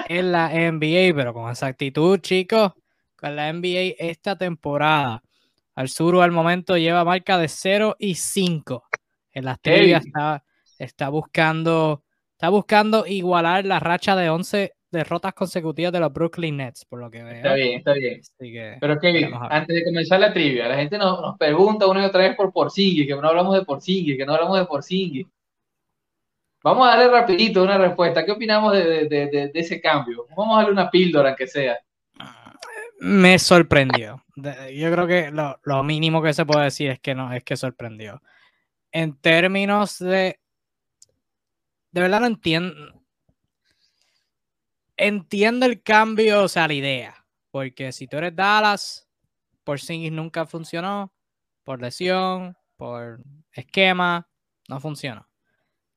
en 0.07 0.31
la 0.31 0.49
NBA, 0.49 1.15
pero 1.15 1.33
con 1.33 1.49
exactitud, 1.49 2.19
chicos, 2.19 2.73
con 3.15 3.35
la 3.35 3.51
NBA 3.51 3.95
esta 3.97 4.37
temporada. 4.37 5.23
Al 5.75 5.89
Zuru 5.89 6.21
al 6.21 6.31
momento 6.31 6.77
lleva 6.77 7.03
marca 7.03 7.37
de 7.37 7.47
0 7.47 7.95
y 7.97 8.15
5. 8.15 8.83
En 9.33 9.45
las 9.45 9.59
trivias 9.61 10.05
está, 10.05 10.43
está 10.77 11.09
buscando 11.09 12.03
está 12.33 12.49
buscando 12.49 13.05
igualar 13.05 13.65
la 13.65 13.79
racha 13.79 14.15
de 14.15 14.29
11 14.29 14.73
derrotas 14.91 15.33
consecutivas 15.33 15.91
de 15.93 15.99
los 15.99 16.11
Brooklyn 16.11 16.57
Nets, 16.57 16.85
por 16.85 16.99
lo 16.99 17.09
que 17.09 17.19
Está 17.19 17.53
veo. 17.53 17.55
bien, 17.65 17.77
está 17.79 17.93
bien. 17.93 18.21
Que 18.39 18.77
Pero 18.79 18.99
Kevin, 18.99 19.31
antes 19.49 19.75
de 19.75 19.83
comenzar 19.85 20.19
la 20.19 20.33
trivia, 20.33 20.67
la 20.67 20.75
gente 20.75 20.97
nos, 20.97 21.21
nos 21.21 21.37
pregunta 21.37 21.87
una 21.87 22.01
y 22.03 22.05
otra 22.05 22.21
vez 22.23 22.35
por 22.35 22.51
Porzingis, 22.51 23.07
que 23.07 23.15
no 23.15 23.27
hablamos 23.27 23.55
de 23.57 23.63
Porzingis, 23.65 24.17
que 24.17 24.25
no 24.25 24.33
hablamos 24.33 24.59
de 24.59 24.65
Porzingis. 24.65 25.28
Vamos 26.63 26.87
a 26.87 26.91
darle 26.91 27.07
rapidito 27.09 27.63
una 27.63 27.78
respuesta. 27.78 28.24
¿Qué 28.24 28.32
opinamos 28.33 28.74
de, 28.74 28.83
de- 28.83 29.05
de- 29.07 29.28
de- 29.47 29.51
ese 29.55 29.82
cambio? 29.82 30.28
Vamos 30.37 30.53
a 30.55 30.57
darle 30.61 30.74
una 30.74 30.91
píldora, 30.91 31.29
aunque 31.29 31.47
sea. 31.47 31.78
Me 32.99 33.39
sorprendió. 33.39 34.24
Yo 34.36 34.91
creo 34.91 35.07
que 35.07 35.32
lo, 35.32 35.59
lo 35.63 35.82
mínimo 35.83 36.21
que 36.21 36.33
se 36.33 36.45
puede 36.45 36.66
decir 36.66 36.91
es 36.91 36.99
que 36.99 37.16
no, 37.16 37.33
es 37.33 37.43
que 37.43 37.55
sorprendió. 37.57 38.21
En 38.91 39.16
términos 39.17 39.97
de. 39.97 40.39
De 41.91 42.01
verdad 42.01 42.20
no 42.20 42.28
entiendo. 42.28 43.00
Entiendo 45.03 45.65
el 45.65 45.82
cambio, 45.82 46.43
o 46.43 46.47
sea, 46.47 46.67
la 46.67 46.75
idea. 46.75 47.25
Porque 47.49 47.91
si 47.91 48.05
tú 48.07 48.17
eres 48.17 48.36
Dallas, 48.36 49.09
Porzingis 49.63 50.11
nunca 50.11 50.45
funcionó. 50.45 51.11
Por 51.63 51.82
lesión, 51.82 52.55
por 52.78 53.19
esquema, 53.51 54.29
no 54.69 54.79
funcionó. 54.79 55.28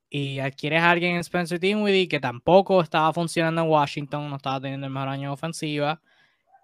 Y 0.09 0.39
adquieres 0.39 0.81
a 0.81 0.91
alguien 0.91 1.17
en 1.17 1.21
Spencer 1.21 1.61
Dinwiddie 1.61 2.09
que 2.09 2.19
tampoco 2.19 2.81
estaba 2.81 3.13
funcionando 3.13 3.61
en 3.61 3.69
Washington, 3.69 4.31
no 4.31 4.37
estaba 4.37 4.59
teniendo 4.59 4.87
el 4.87 4.93
mejor 4.95 5.11
año 5.11 5.35
ofensiva. 5.35 6.01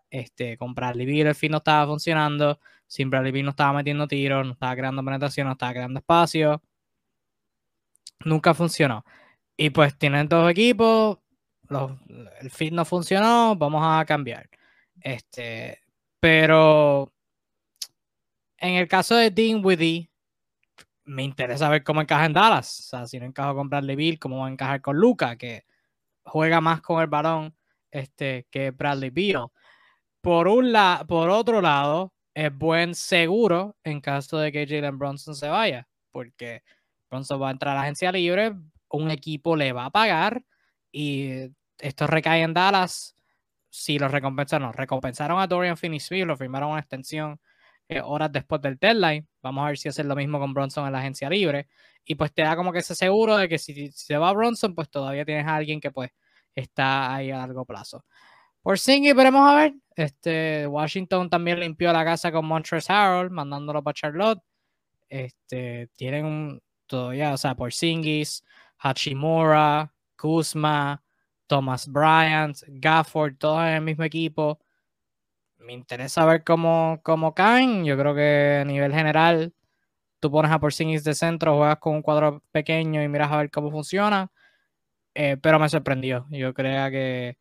Este, 0.08 0.56
con 0.56 0.74
Bradley 0.74 1.04
Beal 1.04 1.34
fin 1.34 1.52
no 1.52 1.58
estaba 1.58 1.86
funcionando. 1.86 2.58
Sin 2.86 3.10
Bradley 3.10 3.32
Beal 3.32 3.44
no 3.44 3.50
estaba 3.50 3.74
metiendo 3.74 4.08
tiros, 4.08 4.46
no 4.46 4.52
estaba 4.54 4.74
creando 4.76 5.04
penetración, 5.04 5.46
no 5.46 5.52
estaba 5.52 5.74
creando 5.74 5.98
espacio. 5.98 6.62
Nunca 8.24 8.54
funcionó. 8.54 9.04
Y 9.58 9.68
pues 9.68 9.98
tienen 9.98 10.26
dos 10.26 10.50
equipos. 10.50 11.18
Los- 11.70 11.92
el 12.40 12.50
fit 12.50 12.72
no 12.72 12.84
funcionó. 12.84 13.56
Vamos 13.56 13.82
a 13.84 14.04
cambiar. 14.04 14.48
Este, 15.00 15.80
pero 16.20 17.12
en 18.58 18.74
el 18.74 18.86
caso 18.88 19.16
de 19.16 19.30
Dinwiddie, 19.30 20.10
me 21.04 21.22
interesa 21.24 21.68
ver 21.68 21.82
cómo 21.82 22.00
encaja 22.02 22.26
en 22.26 22.32
Dallas. 22.34 22.80
O 22.80 22.82
sea, 22.82 23.06
si 23.06 23.18
no 23.18 23.26
encaja 23.26 23.54
con 23.54 23.68
Bradley 23.68 23.96
Beal, 23.96 24.18
cómo 24.18 24.40
va 24.40 24.46
a 24.48 24.50
encajar 24.50 24.80
con 24.82 24.96
Luca, 24.96 25.36
que 25.36 25.64
juega 26.24 26.60
más 26.60 26.80
con 26.82 27.00
el 27.00 27.08
balón 27.08 27.54
este, 27.90 28.46
que 28.50 28.70
Bradley 28.70 29.10
Beal. 29.10 29.48
Por, 30.20 30.48
un 30.48 30.72
por 31.08 31.30
otro 31.30 31.60
lado, 31.60 32.12
es 32.34 32.56
buen 32.56 32.94
seguro 32.94 33.76
en 33.84 34.00
caso 34.00 34.38
de 34.38 34.52
que 34.52 34.66
Jalen 34.66 34.98
Bronson 34.98 35.34
se 35.34 35.48
vaya, 35.48 35.88
porque 36.10 36.62
Bronson 37.10 37.40
va 37.42 37.48
a 37.48 37.52
entrar 37.52 37.72
a 37.72 37.76
la 37.76 37.82
agencia 37.82 38.12
libre, 38.12 38.54
un 38.90 39.10
equipo 39.10 39.56
le 39.56 39.72
va 39.72 39.86
a 39.86 39.90
pagar 39.90 40.44
y 40.92 41.48
esto 41.80 42.06
recae 42.06 42.42
en 42.42 42.54
Dallas. 42.54 43.16
Si 43.68 43.98
lo 43.98 44.08
recompensaron, 44.08 44.72
recompensaron 44.72 45.40
a 45.40 45.46
Dorian 45.46 45.76
Finney-Smith, 45.76 46.24
lo 46.26 46.36
firmaron 46.36 46.70
una 46.70 46.80
extensión 46.80 47.40
eh, 47.88 48.00
horas 48.00 48.30
después 48.32 48.60
del 48.62 48.76
deadline. 48.78 49.26
Vamos 49.42 49.64
a 49.64 49.68
ver 49.68 49.78
si 49.78 49.88
hacen 49.88 50.08
lo 50.08 50.16
mismo 50.16 50.38
con 50.38 50.54
Bronson 50.54 50.86
en 50.86 50.92
la 50.92 51.00
agencia 51.00 51.28
libre. 51.28 51.68
Y 52.04 52.14
pues 52.14 52.32
te 52.32 52.42
da 52.42 52.56
como 52.56 52.72
que 52.72 52.80
ese 52.80 52.94
seguro 52.94 53.36
de 53.36 53.48
que 53.48 53.58
si, 53.58 53.90
se 53.92 54.16
va 54.16 54.32
Bronson, 54.32 54.74
pues 54.74 54.90
todavía 54.90 55.24
tienes 55.24 55.46
a 55.46 55.56
alguien 55.56 55.80
que 55.80 55.90
pues 55.90 56.10
está 56.54 57.14
ahí 57.14 57.30
a 57.30 57.38
largo 57.38 57.64
plazo. 57.64 58.04
Por 58.62 58.78
Singy, 58.78 59.12
veremos 59.12 59.48
a 59.48 59.54
ver. 59.54 59.74
Este, 59.96 60.66
Washington 60.66 61.30
también 61.30 61.60
limpió 61.60 61.92
la 61.92 62.04
casa 62.04 62.30
con 62.30 62.46
Montrezl 62.46 62.92
Harold, 62.92 63.30
mandándolo 63.30 63.82
para 63.82 63.94
Charlotte. 63.94 64.40
Este, 65.08 65.88
tienen 65.96 66.60
todavía, 66.86 67.32
o 67.32 67.36
sea, 67.38 67.54
por 67.54 67.72
Singis, 67.72 68.44
Hachimura, 68.78 69.92
Kuzma, 70.16 71.02
Thomas 71.50 71.88
Bryant, 71.88 72.58
Gafford, 72.68 73.36
todos 73.36 73.62
en 73.62 73.74
el 73.74 73.80
mismo 73.82 74.04
equipo. 74.04 74.60
Me 75.58 75.72
interesa 75.72 76.24
ver 76.24 76.44
cómo, 76.44 77.00
cómo 77.02 77.34
caen. 77.34 77.84
Yo 77.84 77.98
creo 77.98 78.14
que 78.14 78.60
a 78.62 78.64
nivel 78.64 78.92
general, 78.92 79.52
tú 80.20 80.30
pones 80.30 80.52
a 80.52 80.60
Porzingis 80.60 81.04
de 81.04 81.14
centro, 81.14 81.56
juegas 81.56 81.78
con 81.80 81.96
un 81.96 82.02
cuadro 82.02 82.44
pequeño 82.52 83.02
y 83.02 83.08
miras 83.08 83.32
a 83.32 83.38
ver 83.38 83.50
cómo 83.50 83.70
funciona. 83.72 84.30
Eh, 85.14 85.38
pero 85.42 85.58
me 85.58 85.68
sorprendió. 85.68 86.26
Yo 86.30 86.54
creía 86.54 86.88
que 86.90 87.36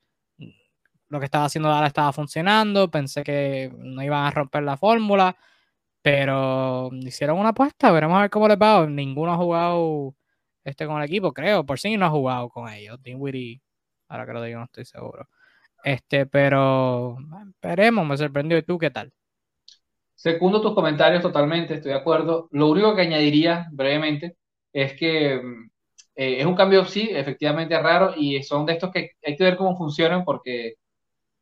lo 1.09 1.19
que 1.19 1.25
estaba 1.25 1.45
haciendo 1.45 1.69
ahora 1.69 1.87
estaba 1.87 2.11
funcionando. 2.13 2.89
Pensé 2.89 3.23
que 3.23 3.71
no 3.77 4.03
iban 4.03 4.25
a 4.25 4.31
romper 4.31 4.63
la 4.63 4.77
fórmula. 4.77 5.37
Pero 6.01 6.89
hicieron 6.93 7.37
una 7.39 7.49
apuesta. 7.49 7.91
Veremos 7.91 8.17
a 8.17 8.21
ver 8.21 8.29
cómo 8.31 8.47
les 8.47 8.57
va. 8.57 8.87
Ninguno 8.87 9.33
ha 9.33 9.37
jugado 9.37 10.15
este 10.63 10.87
con 10.87 10.97
el 10.97 11.03
equipo, 11.05 11.33
creo. 11.33 11.65
Por 11.65 11.79
sí 11.79 11.97
no 11.97 12.07
ha 12.07 12.09
jugado 12.09 12.49
con 12.49 12.69
ellos. 12.69 13.01
Dinwiddie, 13.03 13.61
ahora 14.09 14.25
que 14.25 14.33
lo 14.33 14.43
digo, 14.43 14.59
no 14.59 14.65
estoy 14.65 14.85
seguro. 14.85 15.29
Este, 15.83 16.25
pero 16.25 17.17
esperemos, 17.51 18.05
me 18.05 18.17
sorprendió. 18.17 18.57
¿Y 18.57 18.63
tú 18.63 18.77
qué 18.77 18.91
tal? 18.91 19.11
Segundo 20.15 20.61
tus 20.61 20.73
comentarios 20.73 21.21
totalmente, 21.21 21.75
estoy 21.75 21.91
de 21.91 21.97
acuerdo. 21.97 22.49
Lo 22.51 22.67
único 22.67 22.93
que 22.95 23.03
añadiría 23.03 23.67
brevemente 23.71 24.35
es 24.73 24.93
que 24.93 25.37
mm, 25.41 25.69
eh, 26.15 26.39
es 26.41 26.45
un 26.45 26.55
cambio, 26.55 26.83
sí, 26.85 27.09
efectivamente 27.11 27.79
raro 27.79 28.13
y 28.17 28.43
son 28.43 28.65
de 28.65 28.73
estos 28.73 28.91
que 28.91 29.11
hay 29.25 29.37
que 29.37 29.43
ver 29.45 29.55
cómo 29.55 29.77
funcionan 29.77 30.25
porque 30.25 30.75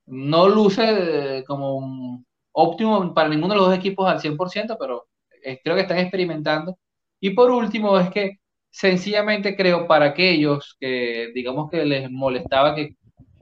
no 0.08 0.48
luce 0.50 1.40
eh, 1.40 1.44
como 1.46 2.24
óptimo 2.52 3.14
para 3.14 3.30
ninguno 3.30 3.54
de 3.54 3.60
los 3.60 3.70
dos 3.70 3.78
equipos 3.78 4.08
al 4.10 4.20
100%, 4.22 4.78
pero 4.80 5.08
eh, 5.44 5.60
creo 5.64 5.76
que 5.76 5.82
están 5.84 6.00
experimentando. 6.00 6.78
Y 7.20 7.32
por 7.32 7.52
último, 7.52 7.98
es 8.00 8.10
que 8.12 8.40
sencillamente 8.70 9.56
creo 9.56 9.88
para 9.88 10.08
aquellos 10.08 10.76
que 10.80 11.32
digamos 11.34 11.70
que 11.72 11.86
les 11.86 12.10
molestaba 12.12 12.76
que, 12.76 12.96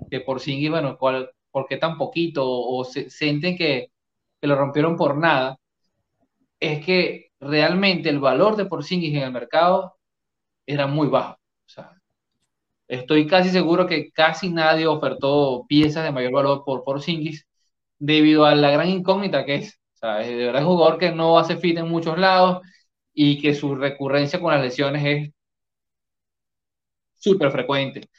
que 0.10 0.22
por 0.22 0.40
sí, 0.40 0.70
bueno, 0.70 0.98
¿cuál, 0.98 1.32
¿por 1.52 1.68
qué 1.68 1.78
tan 1.78 1.98
poquito? 1.98 2.44
O, 2.48 2.84
se, 2.86 3.10
sienten 3.10 3.58
que, 3.58 3.88
que, 4.42 4.48
lo 4.48 4.56
rompieron 4.56 4.96
por 4.98 5.18
nada, 5.18 5.58
es 6.60 6.86
que 6.86 7.32
realmente 7.40 8.10
el 8.10 8.20
valor 8.20 8.56
de 8.56 8.66
Porzingis 8.66 9.16
en 9.16 9.24
el 9.24 9.32
mercado 9.32 9.96
era 10.66 10.88
muy 10.88 11.08
bajo. 11.08 11.38
Estoy 12.88 13.28
casi 13.28 13.50
seguro 13.50 13.88
que 13.88 14.12
casi 14.12 14.50
nadie 14.50 14.86
ofertó 14.88 15.66
piezas 15.68 16.04
de 16.04 16.12
mayor 16.12 16.32
valor 16.34 16.64
por 16.66 16.84
Porzingis 16.84 17.48
debido 18.00 18.46
a 18.46 18.56
la 18.56 18.72
gran 18.72 18.90
incógnita 18.90 19.46
que 19.46 19.56
es. 19.56 19.80
O 19.96 19.98
sea, 19.98 20.22
es 20.22 20.28
de 20.30 20.36
verdad 20.46 20.64
un 20.64 20.70
jugador 20.70 21.00
que 21.00 21.12
no 21.12 21.40
hace 21.40 21.58
fit 21.58 21.78
en 21.78 21.90
muchos 21.90 22.18
lados 22.18 22.62
y 23.16 23.42
que 23.42 23.56
su 23.56 23.76
recurrencia 23.76 24.40
con 24.40 24.54
las 24.54 24.62
lesiones 24.62 25.04
es 25.06 25.34
súper 27.16 27.52
frecuente. 27.52 28.10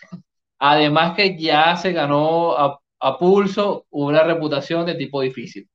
Además 0.59 1.17
que 1.17 1.39
ya 1.39 1.77
se 1.77 1.93
ganó 1.93 2.57
a, 2.57 2.81
pulso 3.19 3.87
una 3.91 4.25
reputación 4.25 4.87
de 4.87 4.95
tipo 4.97 5.21
difícil. 5.21 5.69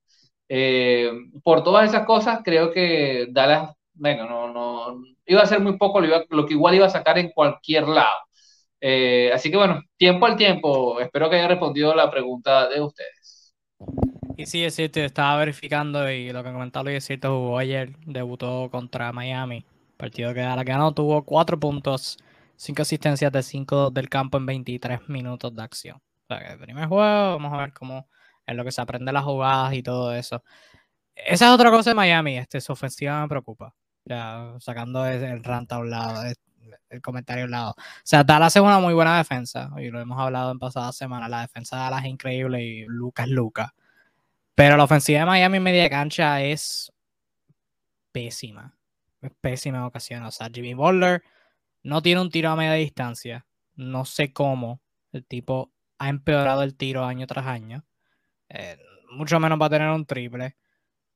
Eh, 0.50 1.12
por 1.44 1.64
todas 1.64 1.90
esas 1.90 2.06
cosas, 2.06 2.42
creo 2.44 2.72
que 2.72 3.28
Dallas, 3.32 3.74
bueno, 3.94 4.28
no, 4.28 4.52
no, 4.54 5.04
iba 5.26 5.42
a 5.42 5.46
ser 5.46 5.62
muy 5.62 5.78
poco 5.78 6.02
lo, 6.02 6.46
que 6.46 6.54
igual 6.54 6.76
iba 6.76 6.88
a 6.88 6.90
sacar 6.90 7.18
en 7.20 7.32
cualquier 7.32 7.88
lado. 7.88 8.20
Eh, 8.82 9.32
así 9.34 9.52
que 9.52 9.58
bueno, 9.58 9.82
tiempo 9.98 10.26
al 10.26 10.36
tiempo. 10.36 11.00
Espero 11.00 11.30
que 11.30 11.38
haya 11.38 11.48
respondido 11.48 11.96
la 11.96 12.12
pregunta 12.12 12.68
de 12.68 12.82
ustedes. 12.82 13.54
Sí, 14.46 14.64
es 14.64 14.80
estaba 14.80 15.38
verificando 15.38 16.10
y 16.12 16.32
lo 16.32 16.44
que 16.44 16.52
comentaba 16.52 16.90
Luis 16.90 17.10
es 17.10 17.20
jugó 17.22 17.58
ayer, 17.58 17.96
debutó 18.06 18.70
contra 18.70 19.12
Miami, 19.12 19.66
partido 19.98 20.34
que 20.34 20.42
la 20.42 20.64
ganó 20.64 20.94
tuvo 20.94 21.24
cuatro 21.24 21.60
puntos, 21.60 22.18
cinco 22.56 22.82
asistencias 22.82 23.32
de 23.32 23.44
cinco 23.44 23.90
del 23.92 24.10
campo 24.10 24.38
en 24.38 24.46
23 24.46 25.10
minutos 25.10 25.56
de 25.56 25.64
acción. 25.64 25.98
O 25.98 26.34
sea, 26.34 26.40
que 26.40 26.54
el 26.54 26.60
primer 26.60 26.88
juego, 26.88 27.04
vamos 27.04 27.54
a 27.54 27.58
ver 27.58 27.74
cómo 27.74 28.08
es 28.46 28.56
lo 28.56 28.64
que 28.64 28.72
se 28.72 28.82
aprende 28.82 29.12
las 29.12 29.24
jugadas 29.24 29.74
y 29.74 29.84
todo 29.84 30.14
eso. 30.14 30.44
Esa 31.16 31.48
es 31.48 31.52
otra 31.52 31.72
cosa 31.72 31.92
de 31.92 31.96
Miami, 31.96 32.38
este, 32.38 32.62
su 32.62 32.74
ofensiva 32.74 33.22
me 33.22 33.28
preocupa. 33.28 33.74
Ya, 34.06 34.56
sacando 34.60 35.06
el 35.06 35.44
rant 35.44 35.72
a 35.72 35.80
un 35.80 35.90
lado, 35.90 36.24
el 36.90 37.02
comentario 37.02 37.44
a 37.44 37.46
un 37.46 37.52
lado. 37.52 37.72
O 37.72 38.02
sea, 38.04 38.24
Dallas 38.24 38.56
es 38.56 38.62
una 38.62 38.80
muy 38.80 38.94
buena 38.94 39.18
defensa, 39.18 39.70
y 39.78 39.90
lo 39.90 40.00
hemos 40.00 40.20
hablado 40.20 40.52
en 40.52 40.60
pasadas 40.60 40.96
semanas. 40.96 41.30
La 41.30 41.42
defensa 41.42 41.78
de 41.78 41.84
Dallas 41.84 42.04
es 42.04 42.10
increíble 42.10 42.64
y 42.64 42.86
Lucas 42.86 43.28
Lucas. 43.28 43.72
Pero 44.56 44.78
la 44.78 44.84
ofensiva 44.84 45.20
de 45.20 45.26
Miami 45.26 45.58
en 45.58 45.64
media 45.64 45.90
cancha 45.90 46.42
es 46.42 46.92
pésima. 48.12 48.78
Es 49.22 49.32
pésima 49.40 49.80
en 49.80 49.84
ocasiones. 49.86 50.28
O 50.28 50.32
sea, 50.32 50.50
Jimmy 50.54 50.74
Butler 50.74 51.24
no 51.84 52.02
tiene 52.02 52.22
un 52.22 52.30
tiro 52.30 52.50
a 52.50 52.56
media 52.56 52.74
distancia. 52.74 53.46
No 53.76 54.06
sé 54.06 54.34
cómo. 54.34 54.82
El 55.12 55.26
tipo 55.26 55.72
ha 56.00 56.10
empeorado 56.10 56.64
el 56.64 56.76
tiro 56.76 57.06
año 57.06 57.28
tras 57.28 57.48
año. 57.48 57.86
Eh, 58.50 58.78
mucho 59.12 59.40
menos 59.40 59.60
va 59.62 59.68
a 59.68 59.70
tener 59.70 59.90
un 59.90 60.06
triple. 60.06 60.58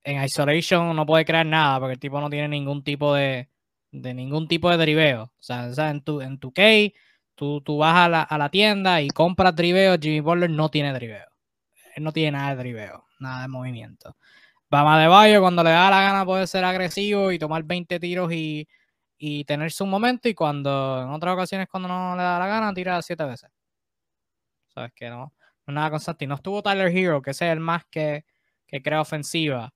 En 0.03 0.23
isolation 0.23 0.95
no 0.95 1.05
puede 1.05 1.25
crear 1.25 1.45
nada 1.45 1.79
porque 1.79 1.93
el 1.93 1.99
tipo 1.99 2.21
no 2.21 2.29
tiene 2.29 2.47
ningún 2.47 2.83
tipo 2.83 3.13
de, 3.13 3.49
de 3.91 4.13
ningún 4.13 4.47
tipo 4.47 4.69
de 4.69 4.77
driveo. 4.77 5.23
O 5.23 5.31
sea, 5.39 5.89
en 5.89 6.01
tu, 6.01 6.21
en 6.21 6.39
tu 6.39 6.53
key, 6.53 6.93
tú, 7.35 7.61
tú 7.61 7.77
vas 7.77 7.95
a 7.95 8.09
la, 8.09 8.21
a 8.23 8.37
la, 8.37 8.49
tienda 8.49 9.01
y 9.01 9.09
compras 9.09 9.55
driveo. 9.55 9.97
Jimmy 9.99 10.19
Butler 10.21 10.49
no 10.49 10.69
tiene 10.69 10.93
driveo. 10.93 11.27
Él 11.95 12.03
no 12.03 12.11
tiene 12.11 12.33
nada 12.33 12.51
de 12.51 12.57
driveo 12.57 13.04
nada 13.19 13.43
de 13.43 13.47
movimiento. 13.47 14.15
Bama 14.69 14.99
de 14.99 15.07
Bayo, 15.07 15.41
cuando 15.41 15.63
le 15.63 15.69
da 15.71 15.89
la 15.89 16.01
gana, 16.01 16.25
puede 16.25 16.47
ser 16.47 16.63
agresivo 16.65 17.31
y 17.31 17.39
tomar 17.39 17.63
20 17.63 17.99
tiros 17.99 18.31
y, 18.31 18.67
y 19.17 19.45
tener 19.45 19.71
su 19.71 19.85
momento. 19.85 20.27
Y 20.27 20.33
cuando 20.33 21.01
en 21.03 21.09
otras 21.09 21.33
ocasiones, 21.33 21.67
cuando 21.69 21.87
no 21.87 22.15
le 22.15 22.23
da 22.23 22.39
la 22.39 22.47
gana, 22.47 22.73
tira 22.73 23.01
7 23.01 23.23
veces. 23.25 23.49
Sabes 24.67 24.91
que 24.93 25.09
no, 25.09 25.33
no 25.67 25.73
nada 25.73 25.91
constante. 25.91 26.25
Y 26.25 26.27
no 26.27 26.35
estuvo 26.35 26.61
Tyler 26.61 26.95
Hero, 26.95 27.21
que 27.21 27.31
es 27.31 27.41
el 27.41 27.59
más 27.59 27.85
que, 27.85 28.25
que 28.67 28.81
crea 28.81 29.01
ofensiva. 29.01 29.73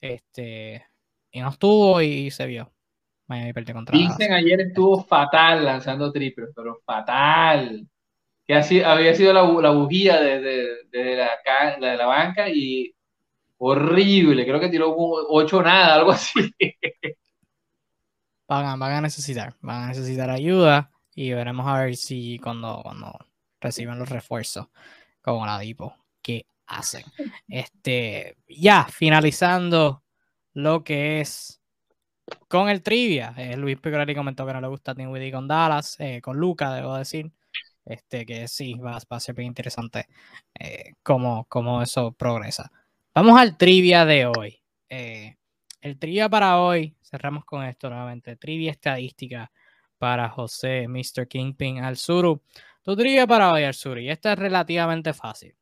Este, 0.00 0.84
y 1.30 1.40
no 1.40 1.48
estuvo 1.50 2.00
y, 2.02 2.30
se 2.30 2.46
vio. 2.46 2.72
Miami. 3.26 3.52
Dicen 3.92 4.32
ayer 4.32 4.60
estuvo 4.60 5.04
fatal 5.04 5.64
lanzando 5.64 6.12
triples, 6.12 6.50
pero 6.54 6.80
fatal 6.84 7.88
que 8.46 8.54
así, 8.54 8.82
había 8.82 9.14
sido 9.14 9.32
la, 9.32 9.42
la 9.42 9.70
bujía 9.70 10.20
de, 10.20 10.40
de, 10.40 11.16
la, 11.16 11.30
de, 11.80 11.96
la, 11.96 12.06
banca 12.06 12.48
y 12.48 12.94
horrible, 13.58 14.44
creo 14.44 14.60
que 14.60 14.68
tiró 14.68 14.94
ocho 14.96 15.62
nada, 15.62 15.94
algo 15.94 16.12
así. 16.12 16.54
Van 18.48 18.66
a, 18.66 18.76
van 18.76 18.92
a 18.92 19.00
necesitar, 19.00 19.54
van 19.62 19.84
a 19.84 19.86
necesitar 19.86 20.28
ayuda 20.28 20.90
y 21.14 21.32
veremos 21.32 21.66
a 21.66 21.84
ver 21.84 21.96
si 21.96 22.38
cuando, 22.38 22.80
cuando 22.82 23.10
reciban 23.62 23.98
los 23.98 24.10
refuerzos, 24.10 24.66
como 25.22 25.46
la 25.46 25.58
Dipo, 25.58 25.96
qué 26.20 26.44
hacen. 26.66 27.04
Este, 27.48 28.36
ya, 28.46 28.84
finalizando 28.84 30.02
lo 30.52 30.84
que 30.84 31.20
es 31.20 31.62
con 32.48 32.68
el 32.68 32.82
trivia. 32.82 33.34
Eh, 33.36 33.56
Luis 33.56 33.78
Picorelli 33.78 34.14
comentó 34.14 34.46
que 34.46 34.52
no 34.52 34.60
le 34.60 34.68
gusta 34.68 34.94
Dinwiddie 34.94 35.32
con 35.32 35.48
Dallas, 35.48 35.96
eh, 35.98 36.20
con 36.20 36.36
Luca, 36.36 36.74
debo 36.74 36.96
decir. 36.96 37.32
Este, 37.84 38.24
que 38.24 38.46
sí, 38.46 38.74
va, 38.74 38.98
a 39.08 39.20
ser 39.20 39.34
bien 39.34 39.48
interesante 39.48 40.06
eh, 40.58 40.92
cómo, 41.02 41.46
eso 41.82 42.12
progresa. 42.12 42.70
Vamos 43.14 43.38
al 43.38 43.56
trivia 43.56 44.04
de 44.04 44.26
hoy. 44.26 44.62
Eh, 44.88 45.36
el 45.80 45.98
trivia 45.98 46.28
para 46.28 46.60
hoy, 46.60 46.96
cerramos 47.02 47.44
con 47.44 47.64
esto 47.64 47.90
nuevamente. 47.90 48.36
Trivia 48.36 48.70
estadística 48.70 49.50
para 49.98 50.28
José, 50.28 50.86
Mr. 50.88 51.26
Kingpin 51.28 51.82
Alzuru. 51.82 52.42
Tu 52.82 52.96
trivia 52.96 53.26
para 53.26 53.52
hoy, 53.52 53.64
Alzuru, 53.64 54.00
y 54.00 54.10
esta 54.10 54.32
es 54.32 54.38
relativamente 54.38 55.12
fácil. 55.12 55.54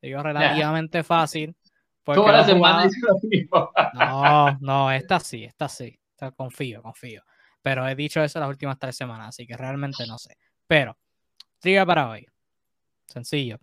Digo 0.00 0.22
relativamente 0.22 1.02
fácil. 1.02 1.54
No, 3.94 4.58
no, 4.60 4.90
esta 4.92 5.18
sí, 5.18 5.44
esta 5.44 5.68
sí. 5.68 5.98
confío, 6.36 6.82
confío. 6.82 7.22
Pero 7.60 7.88
he 7.88 7.96
dicho 7.96 8.22
eso 8.22 8.38
las 8.38 8.48
últimas 8.48 8.78
tres 8.78 8.96
semanas, 8.96 9.28
así 9.28 9.46
que 9.46 9.56
realmente 9.56 10.06
no 10.06 10.16
sé. 10.18 10.36
Pero 10.66 10.96
Triga 11.60 11.84
para 11.86 12.10
hoy. 12.10 12.26
Sencillo. 13.06 13.58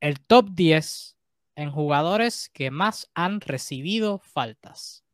El 0.00 0.20
top 0.20 0.50
10 0.52 1.16
en 1.56 1.70
jugadores 1.70 2.48
que 2.48 2.70
más 2.70 3.10
han 3.14 3.40
recibido 3.40 4.18
faltas. 4.18 5.04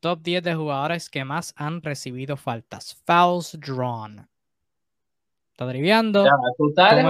Top 0.00 0.20
10 0.20 0.42
de 0.42 0.54
jugadores 0.54 1.08
que 1.08 1.24
más 1.24 1.54
han 1.56 1.80
recibido 1.80 2.36
faltas. 2.36 2.94
Fouls 3.06 3.58
drawn. 3.58 4.28
Está 5.52 5.68
triviando. 5.68 6.24
¿Total 6.24 7.04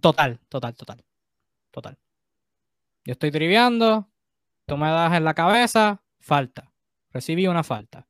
Total, 0.00 0.38
total, 0.48 0.74
total. 0.74 1.04
Total. 1.70 1.98
Yo 3.04 3.12
estoy 3.12 3.30
triviando, 3.30 4.08
tú 4.66 4.76
me 4.76 4.88
das 4.88 5.12
en 5.14 5.24
la 5.24 5.34
cabeza, 5.34 6.02
falta. 6.18 6.72
Recibí 7.12 7.46
una 7.46 7.62
falta. 7.62 8.06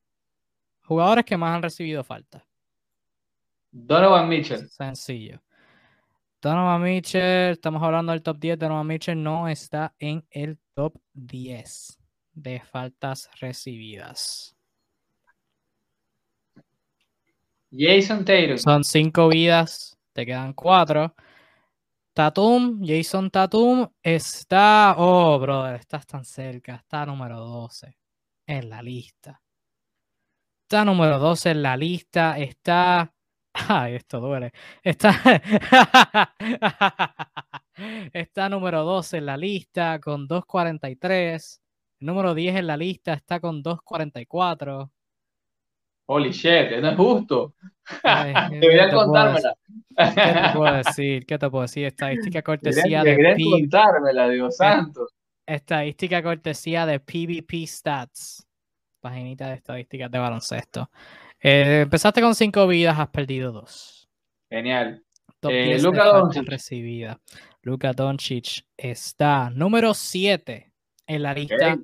Jugadores 0.91 1.25
que 1.25 1.37
más 1.37 1.55
han 1.55 1.63
recibido 1.63 2.03
falta. 2.03 2.45
Donovan 3.71 4.29
Mitchell. 4.29 4.69
Sencillo. 4.69 5.41
Donovan 6.43 6.83
Mitchell, 6.83 7.53
estamos 7.53 7.81
hablando 7.81 8.11
del 8.11 8.23
top 8.23 8.41
10. 8.41 8.59
Donovan 8.59 8.89
Mitchell 8.89 9.23
no 9.23 9.47
está 9.47 9.95
en 10.01 10.27
el 10.31 10.59
top 10.75 11.01
10 11.13 11.97
de 12.33 12.59
faltas 12.59 13.31
recibidas. 13.41 14.57
Jason 17.71 18.25
Tatum. 18.25 18.59
Son 18.59 18.83
cinco 18.83 19.29
vidas, 19.29 19.97
te 20.13 20.27
quedan 20.27 20.55
cuatro. 20.55 21.15
Tatum, 22.13 22.85
Jason 22.85 23.31
Tatum 23.31 23.89
está. 24.03 24.97
Oh, 24.99 25.39
brother, 25.39 25.77
estás 25.77 26.05
tan 26.05 26.25
cerca. 26.25 26.75
Está 26.75 27.07
número 27.07 27.39
12 27.39 27.97
en 28.45 28.69
la 28.69 28.83
lista. 28.83 29.41
Está 30.71 30.85
número 30.85 31.19
12 31.19 31.51
en 31.51 31.63
la 31.63 31.77
lista. 31.77 32.39
Está. 32.39 33.13
Ay, 33.69 33.97
esto 33.97 34.21
duele. 34.21 34.53
Está. 34.85 35.11
está 38.13 38.49
número 38.49 38.85
12 38.85 39.19
en 39.19 39.27
la 39.27 39.37
lista 39.37 39.99
con 39.99 40.29
2.43. 40.29 41.61
El 41.99 42.07
número 42.07 42.37
10 42.37 42.55
en 42.55 42.69
la 42.69 42.77
lista 42.77 43.15
está 43.15 43.41
con 43.41 43.65
2.44. 43.65 44.89
Holy 46.07 46.31
shit, 46.31 46.71
no 46.81 46.91
es 46.91 46.97
justo. 46.97 47.55
Ay, 48.05 48.33
¿qué 48.51 48.59
Deberían 48.61 48.91
puedo 48.91 49.07
contármela. 49.07 49.55
¿Qué 49.97 50.13
te 50.15 50.57
puedo 50.57 50.73
decir? 50.73 51.27
¿Qué 51.27 51.39
te 51.39 51.51
puedo 51.51 51.63
decir? 51.63 51.87
Estadística 51.87 52.43
cortesía 52.43 53.03
Deberían, 53.03 53.05
de 53.05 53.11
deberían 53.11 53.61
contármela, 53.61 54.29
Dios 54.29 54.57
santo. 54.57 55.09
Estadística 55.45 56.23
cortesía 56.23 56.87
de 56.87 57.01
PvP 57.01 57.67
Stats. 57.67 58.47
Paginita 59.01 59.49
de 59.49 59.55
estadísticas 59.55 60.11
de 60.11 60.19
baloncesto. 60.19 60.91
Eh, 61.41 61.81
empezaste 61.83 62.21
con 62.21 62.35
5 62.35 62.67
vidas, 62.67 62.99
has 62.99 63.09
perdido 63.09 63.51
2. 63.53 64.09
Genial. 64.51 65.03
Top 65.41 65.51
Eh, 65.53 65.65
10 65.65 65.83
de 65.83 65.89
Luka 65.89 66.03
faltas 66.03 66.21
Doncic. 66.21 66.49
recibidas. 66.49 67.17
Luka 67.63 67.93
Doncic 67.93 68.67
está 68.77 69.51
número 69.51 69.95
7 69.95 70.73
en 71.07 71.23
la 71.23 71.33
lista. 71.35 71.75
Ok. 71.75 71.81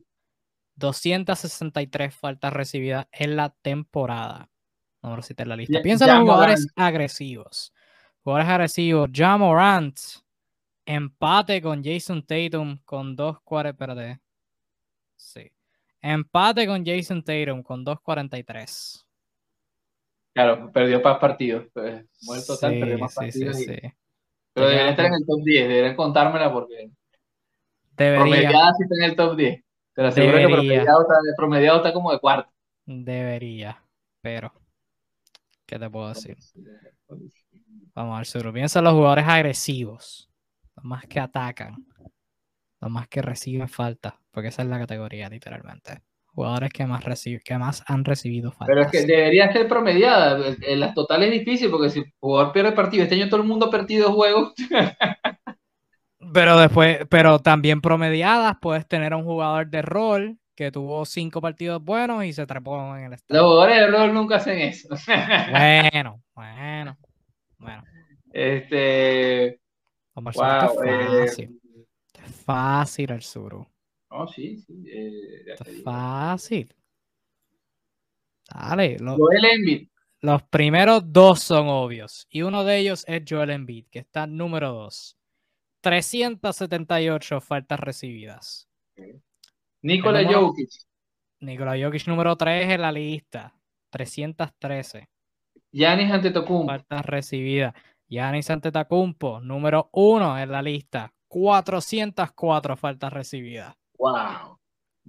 263 0.74 2.14
faltas 2.14 2.52
recibidas 2.52 3.06
en 3.12 3.36
la 3.36 3.48
temporada. 3.62 4.50
Número 5.02 5.22
7 5.22 5.42
en 5.44 5.48
la 5.48 5.56
lista. 5.56 5.80
Piensa 5.82 6.04
en 6.06 6.10
los 6.16 6.20
jugadores 6.20 6.66
agresivos. 6.76 7.72
Jugadores 8.22 8.48
agresivos. 8.50 9.08
Ja 9.14 9.36
Morant. 9.38 9.98
Empate 10.84 11.62
con 11.62 11.82
Jason 11.82 12.22
Tatum 12.26 12.78
con 12.84 13.16
2.40. 13.16 13.70
Espérate. 13.70 14.20
Sí. 15.16 15.50
Empate 16.12 16.66
con 16.66 16.84
Jason 16.84 17.22
Tatum 17.22 17.62
con 17.62 17.84
2.43. 17.84 19.04
Claro, 20.34 20.70
perdió 20.72 21.00
más 21.00 21.18
partidos. 21.18 21.66
Pues, 21.72 22.04
muerto 22.22 22.54
Sí, 22.56 22.60
perdió 22.60 22.98
más 22.98 23.14
sí, 23.14 23.32
sí, 23.32 23.44
partidos. 23.44 23.60
y- 23.60 23.64
sí. 23.64 23.78
Pero 24.52 24.68
debería 24.68 24.90
estar 24.90 25.06
en 25.06 25.14
el 25.14 25.26
top 25.26 25.40
10, 25.44 25.68
deberían 25.68 25.96
contármela 25.96 26.50
porque 26.52 26.90
Debería, 27.96 28.20
promediada 28.22 28.72
sí 28.74 28.82
está 28.84 28.94
en 28.96 29.10
el 29.10 29.16
top 29.16 29.36
10. 29.36 29.64
Te 29.94 30.02
lo 30.02 30.08
aseguro 30.08 30.32
que 30.34 30.38
Debería. 30.40 30.56
promediado 30.56 31.02
está, 31.02 31.14
promediado 31.36 31.76
está 31.78 31.92
como 31.92 32.12
de 32.12 32.18
cuarto. 32.20 32.50
debería. 32.86 33.82
Pero, 34.20 34.52
¿qué 35.66 35.78
te 35.78 35.90
puedo 35.90 36.08
decir? 36.08 36.36
Vamos 37.94 38.14
a 38.14 38.18
ver, 38.18 38.26
Suru. 38.26 38.52
Piensa 38.52 38.78
en 38.80 38.84
los 38.84 38.94
jugadores 38.94 39.24
agresivos. 39.26 40.28
Los 40.76 40.84
más 40.84 41.06
que 41.06 41.18
atacan. 41.20 41.86
Los 42.86 42.92
más 42.92 43.08
que 43.08 43.20
reciben 43.20 43.68
falta. 43.68 44.20
Porque 44.30 44.48
esa 44.48 44.62
es 44.62 44.68
la 44.68 44.78
categoría, 44.78 45.28
literalmente. 45.28 46.02
Jugadores 46.26 46.70
que 46.70 46.86
más, 46.86 47.02
reciben, 47.02 47.40
que 47.44 47.58
más 47.58 47.82
han 47.86 48.04
recibido 48.04 48.52
faltas. 48.52 48.68
Pero 48.68 48.82
es 48.82 48.90
que 48.92 49.06
debería 49.06 49.52
ser 49.52 49.66
promediada. 49.66 50.54
En 50.62 50.78
las 50.80 50.94
totales 50.94 51.32
es 51.32 51.40
difícil 51.40 51.70
porque 51.70 51.90
si 51.90 51.98
el 52.00 52.12
jugador 52.20 52.52
pierde 52.52 52.72
partido, 52.72 53.02
este 53.02 53.16
año 53.16 53.28
todo 53.28 53.40
el 53.40 53.48
mundo 53.48 53.66
ha 53.66 53.70
perdido 53.70 54.12
juegos. 54.12 54.52
Pero 56.32 56.58
después, 56.58 56.98
pero 57.08 57.38
también 57.38 57.80
promediadas, 57.80 58.56
puedes 58.60 58.86
tener 58.86 59.12
a 59.12 59.16
un 59.16 59.24
jugador 59.24 59.68
de 59.68 59.82
rol 59.82 60.38
que 60.56 60.72
tuvo 60.72 61.04
cinco 61.04 61.40
partidos 61.40 61.82
buenos 61.82 62.24
y 62.24 62.32
se 62.32 62.46
trepó 62.46 62.96
en 62.96 63.04
el 63.04 63.10
Los 63.10 63.20
estadio. 63.20 63.42
jugadores 63.44 63.76
de 63.76 63.86
rol 63.86 64.14
nunca 64.14 64.36
hacen 64.36 64.58
eso. 64.58 64.88
Bueno, 65.50 66.20
bueno, 66.34 66.96
bueno. 67.58 67.84
Este. 68.32 69.60
Wow. 70.14 70.84
eh, 70.84 71.26
fácil. 71.26 71.60
Fácil 72.26 73.10
el 73.12 73.22
Suru. 73.22 73.66
no, 74.10 74.28
sí, 74.28 74.58
sí. 74.58 74.84
eh, 74.90 75.44
ya 75.46 75.56
te 75.56 75.72
fácil. 75.82 76.74
Dale, 78.48 78.98
lo- 78.98 79.16
Joel 79.16 79.44
Embiid. 79.44 79.88
los 80.20 80.42
primeros 80.44 81.02
dos 81.12 81.40
son 81.40 81.66
obvios. 81.68 82.26
Y 82.30 82.42
uno 82.42 82.64
de 82.64 82.78
ellos 82.78 83.04
es 83.08 83.22
Joel 83.28 83.50
Embiid, 83.50 83.86
que 83.90 83.98
está 84.00 84.26
número 84.26 84.72
2. 84.72 85.16
378 85.80 87.40
faltas 87.40 87.78
recibidas. 87.80 88.68
Nikola 89.82 90.20
El 90.20 90.26
número- 90.26 90.46
Jokic. 90.48 90.70
Nikola 91.40 91.76
Jokic 91.80 92.06
número 92.08 92.36
3 92.36 92.70
en 92.70 92.80
la 92.80 92.92
lista. 92.92 93.52
313 93.90 95.08
Giannis 95.72 96.10
Antetokounmpo. 96.10 96.66
faltas 96.72 97.04
recibidas. 97.04 97.74
Giannis 98.08 98.50
Antetokounmpo, 98.50 99.40
número 99.40 99.88
1 99.92 100.38
en 100.38 100.50
la 100.52 100.62
lista. 100.62 101.12
404 101.28 102.76
faltas 102.76 103.12
recibidas. 103.12 103.74
Wow. 103.98 104.58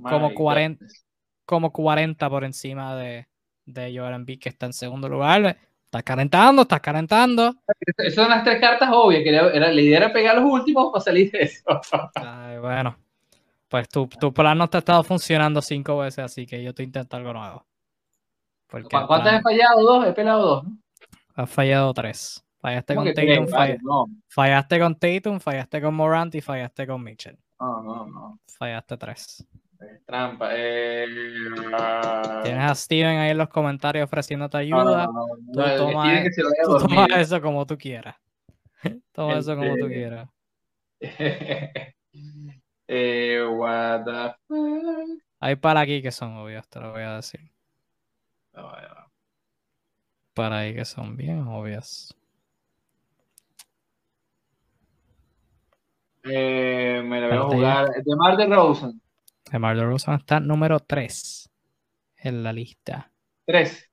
Como 0.02 0.30
My 0.30 0.36
40. 0.36 0.80
goodness. 0.86 1.06
Como 1.46 1.72
40 1.72 2.30
por 2.30 2.44
encima 2.44 2.96
de, 2.96 3.28
de 3.66 3.98
Joel 3.98 4.14
Embiid, 4.16 4.40
que 4.40 4.50
está 4.50 4.66
en 4.66 4.74
segundo 4.74 5.08
lugar. 5.08 5.58
Estás 5.86 6.04
calentando, 6.04 6.64
estás 6.64 6.82
calentando. 6.82 7.56
Esas 7.98 8.14
son 8.16 8.30
las 8.30 8.44
tres 8.44 8.60
cartas 8.60 8.90
obvias. 8.92 9.24
Que 9.24 9.30
era, 9.30 9.50
la 9.72 9.82
idea 9.82 9.98
era 10.00 10.12
pegar 10.14 10.36
los 10.36 10.44
últimos 10.52 10.92
para 10.92 11.04
salir 11.04 11.32
de 11.32 11.40
eso. 11.44 11.64
Ay, 12.16 12.58
bueno, 12.60 12.98
pues 13.70 13.88
tu, 13.88 14.08
tu 14.08 14.34
plan 14.34 14.58
no 14.58 14.70
te 14.70 14.78
ha 14.78 14.80
estado 14.80 15.04
funcionando 15.04 15.62
cinco 15.62 15.98
veces, 16.00 16.20
así 16.26 16.46
que 16.46 16.62
yo 16.62 16.74
te 16.74 16.84
intento 16.84 17.16
algo 17.16 17.32
nuevo. 17.34 17.66
Porque 18.68 18.88
el 18.96 19.02
¿Cu- 19.02 19.08
¿Cuántas 19.08 19.28
he 19.28 19.40
plan- 19.40 19.44
fallado? 19.44 19.82
Dos. 19.82 20.08
He 20.08 20.12
pelado 20.14 20.46
dos. 20.46 20.64
¿no? 20.66 20.78
has 21.36 21.50
fallado 21.50 21.94
tres. 21.94 22.44
Fallaste 22.68 22.96
¿Cómo 22.96 23.06
con 23.06 23.14
Tatum, 23.16 23.46
no, 23.82 24.06
fallaste 24.28 24.80
con 24.80 24.96
Tatum, 25.00 25.40
fallaste 25.40 25.82
con 25.82 25.96
Morant 25.96 26.36
y 26.36 26.42
fallaste 26.42 26.86
con 26.86 27.02
Mitchell. 27.02 27.38
no, 27.62 27.82
no, 27.82 28.06
no. 28.08 28.40
Fallaste 28.58 28.98
tres. 28.98 29.48
Es 29.80 30.06
trampa. 30.06 30.50
Eh, 30.52 31.06
ah, 31.74 32.42
Tienes 32.44 32.70
a 32.70 32.76
Steven 32.76 33.20
ahí 33.20 33.30
en 33.32 33.38
los 33.38 33.48
comentarios 33.48 34.04
ofreciéndote 34.06 34.58
ayuda. 34.58 35.06
no, 35.08 35.26
Tú 35.54 35.62
el 35.62 35.78
toma 35.78 36.04
Steven 36.06 36.24
que 36.24 36.32
se 36.34 36.44
vaya 36.44 36.56
a 36.60 36.66
Tú 36.66 36.72
dormir. 36.72 36.98
toma 37.08 37.22
eso 37.22 37.42
como 37.42 37.66
tú 37.66 37.78
quieras. 37.78 38.16
Toma 39.14 39.38
eso 39.38 39.56
como 39.56 39.76
tú 39.78 39.88
quieras. 39.88 40.30
eh, 42.88 43.44
what 43.50 44.04
the 44.04 44.36
fuck? 44.48 45.22
Hay 45.40 45.56
para 45.56 45.80
aquí 45.82 46.02
que 46.02 46.12
son 46.12 46.36
obvios, 46.38 46.68
te 46.68 46.80
lo 46.82 46.92
voy 46.92 47.04
a 47.04 47.16
decir. 47.16 47.40
No, 48.54 48.64
va. 48.64 49.10
Para 50.34 50.58
ahí 50.60 50.74
que 50.76 50.86
son 50.86 51.16
bien 51.16 51.48
obvias. 51.48 52.14
Eh, 56.24 57.02
me 57.06 57.22
la 57.22 57.28
voy 57.28 57.36
a 57.36 57.42
Espérate, 57.42 57.56
jugar. 57.56 58.04
DeMar 58.04 58.38
DeRozan. 58.38 59.02
DeMar 59.52 59.78
DeRozan 59.78 60.16
está 60.16 60.40
número 60.40 60.80
3 60.80 61.50
en 62.18 62.44
la 62.44 62.52
lista. 62.54 63.12
Tres. 63.46 63.90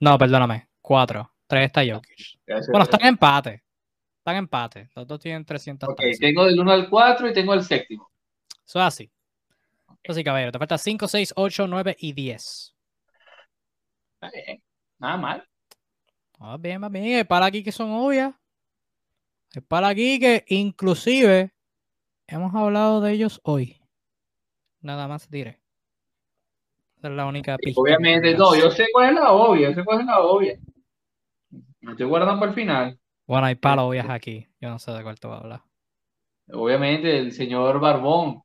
No, 0.00 0.16
perdóname. 0.18 0.68
4. 0.80 1.32
3 1.46 1.66
está 1.66 1.80
Jokic. 1.80 2.38
Gracias. 2.46 2.68
Bueno, 2.70 2.84
están 2.84 3.00
en 3.00 3.06
empate. 3.08 3.64
Están 4.18 4.34
en 4.34 4.38
empate. 4.40 4.88
Los 4.94 5.06
dos 5.06 5.20
tienen 5.20 5.44
300 5.44 5.88
Ok, 5.88 6.00
tengo 6.20 6.44
del 6.44 6.58
1 6.60 6.70
al 6.72 6.88
4 6.90 7.28
y 7.28 7.32
tengo 7.32 7.54
el 7.54 7.62
séptimo. 7.62 8.10
Eso 8.64 8.78
es 8.80 8.84
así. 8.84 9.10
Eso 10.02 10.14
sí, 10.14 10.22
caballero. 10.24 10.52
Te 10.52 10.58
falta 10.58 10.78
5, 10.78 11.08
6, 11.08 11.32
8, 11.36 11.66
9 11.66 11.96
y 11.98 12.12
10. 12.12 12.74
Está 14.14 14.30
bien. 14.30 14.62
Nada 14.98 15.16
mal. 15.16 15.48
Va 16.42 16.56
bien, 16.56 16.82
va 16.82 16.88
bien. 16.88 17.26
Para 17.26 17.46
aquí 17.46 17.62
que 17.62 17.72
son 17.72 17.90
obvias. 17.90 18.34
Para 19.62 19.88
aquí 19.88 20.18
que 20.18 20.44
inclusive 20.48 21.52
hemos 22.26 22.54
hablado 22.54 23.00
de 23.00 23.12
ellos 23.12 23.40
hoy. 23.42 23.80
Nada 24.80 25.08
más 25.08 25.30
diré. 25.30 25.60
Esa 26.96 27.08
es 27.08 27.14
la 27.14 27.26
única 27.26 27.56
pista. 27.56 27.80
Obviamente, 27.80 28.34
no, 28.36 28.54
yo 28.54 28.70
sé 28.70 28.86
cuál 28.92 29.10
es 29.10 29.14
la 29.14 29.32
obvia, 29.32 29.68
yo 29.68 29.74
sé 29.74 29.84
cuál 29.84 30.00
es 30.00 30.06
la 30.06 30.20
obvia. 30.20 30.58
Me 31.80 31.92
estoy 31.92 32.06
guardando 32.06 32.40
para 32.40 32.50
el 32.50 32.54
final. 32.54 32.98
Bueno, 33.26 33.46
hay 33.46 33.54
para 33.54 33.82
obvias 33.82 34.08
aquí. 34.08 34.46
Yo 34.60 34.68
no 34.68 34.78
sé 34.78 34.92
de 34.92 35.02
cuál 35.02 35.18
te 35.18 35.26
voy 35.26 35.36
a 35.36 35.40
hablar. 35.40 35.62
Obviamente, 36.52 37.18
el 37.18 37.32
señor 37.32 37.80
Barbón, 37.80 38.42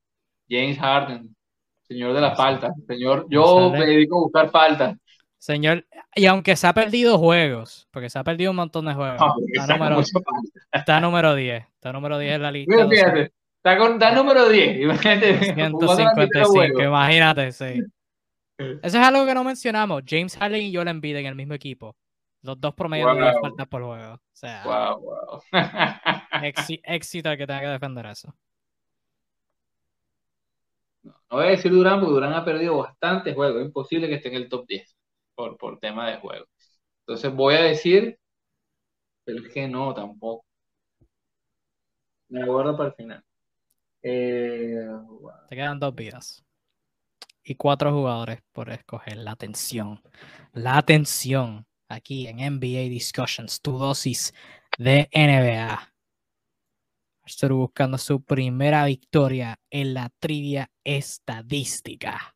James 0.50 0.78
Harden, 0.80 1.36
señor 1.84 2.14
de 2.14 2.22
la 2.22 2.36
falta. 2.36 2.74
Señor, 2.88 3.28
yo 3.30 3.70
me 3.72 3.86
dedico 3.86 4.18
a 4.18 4.22
buscar 4.22 4.50
falta. 4.50 4.98
Señor, 5.42 5.88
y 6.14 6.28
aunque 6.28 6.56
se 6.56 6.68
ha 6.68 6.74
perdido 6.74 7.18
juegos, 7.18 7.88
porque 7.90 8.12
se 8.12 8.20
ha 8.20 8.24
perdido 8.24 8.52
un 8.52 8.58
montón 8.58 8.86
de 8.86 8.94
juegos, 8.94 9.20
No, 9.20 9.34
porque 9.34 9.54
está, 9.56 9.76
número, 9.76 10.02
está 10.72 11.00
número 11.00 11.34
10. 11.34 11.66
Está 11.66 11.92
número 11.92 12.20
10 12.20 12.36
en 12.36 12.42
la 12.44 12.52
lista. 12.52 12.72
Mira, 12.72 12.84
200 12.84 13.12
fíjate, 13.12 13.34
Está, 13.58 13.78
con, 13.80 13.94
está 13.94 14.12
número 14.12 14.48
10. 14.48 14.82
Imagínate. 14.82 15.40
155, 15.56 16.84
imagínate, 16.84 17.52
sí. 17.54 17.66
Eso 18.60 18.80
es 18.84 18.96
algo 18.96 19.26
que 19.26 19.34
no 19.34 19.44
mencionamos. 19.44 20.04
James 20.08 20.38
Harden 20.38 20.62
y 20.62 20.76
Joel 20.76 20.90
Embiid 20.90 21.16
en 21.16 21.26
el 21.26 21.34
mismo 21.34 21.56
equipo. 21.56 21.96
Los 22.44 22.62
dos 22.62 22.76
promedios 22.76 23.18
de 23.18 23.34
faltas 23.42 23.68
por 23.68 23.82
juego. 23.82 24.14
O 24.14 24.20
sea, 24.34 24.64
wow, 24.64 25.00
wow. 25.02 25.42
éxito 26.84 27.32
el 27.32 27.38
que 27.40 27.48
tenga 27.48 27.62
que 27.62 27.68
defender 27.68 28.06
eso. 28.06 28.32
No, 31.02 31.16
voy 31.32 31.48
a 31.48 31.50
decir 31.50 31.72
Durán 31.72 32.00
porque 32.00 32.14
Durán 32.14 32.34
ha 32.34 32.46
perdido 32.46 32.78
bastantes 32.78 33.34
juegos. 33.34 33.60
Es 33.60 33.66
imposible 33.66 34.08
que 34.08 34.16
esté 34.16 34.30
en 34.30 34.36
el 34.36 34.48
top 34.48 34.68
10 34.68 35.01
por, 35.36 35.58
por 35.58 35.80
tema 35.80 36.10
de 36.10 36.18
juego. 36.18 36.46
Entonces 37.02 37.34
voy 37.34 37.56
a 37.56 37.64
decir, 37.64 38.18
pero 39.24 39.40
es 39.46 39.54
que 39.54 39.68
no, 39.68 39.94
tampoco. 39.94 40.46
Me 42.30 42.42
aguardo 42.44 42.76
para 42.78 42.90
el 42.90 42.96
final. 42.96 43.24
Eh, 44.04 44.88
Te 45.50 45.56
quedan 45.56 45.80
dos 45.80 45.94
vidas. 45.94 46.44
Y 47.44 47.56
cuatro 47.56 47.92
jugadores 47.92 48.42
por 48.52 48.70
escoger. 48.70 49.18
La 49.18 49.32
atención. 49.32 50.02
La 50.54 50.78
atención. 50.78 51.66
Aquí 51.90 52.28
en 52.28 52.38
NBA 52.38 52.90
Discussions. 52.90 53.62
Tu 53.62 53.78
dosis 53.78 54.34
de 54.78 55.10
NBA. 55.14 55.94
Estoy 57.26 57.50
buscando 57.50 57.98
su 57.98 58.24
primera 58.24 58.86
victoria 58.86 59.60
en 59.70 59.94
la 59.94 60.10
trivia 60.20 60.72
estadística. 60.84 62.36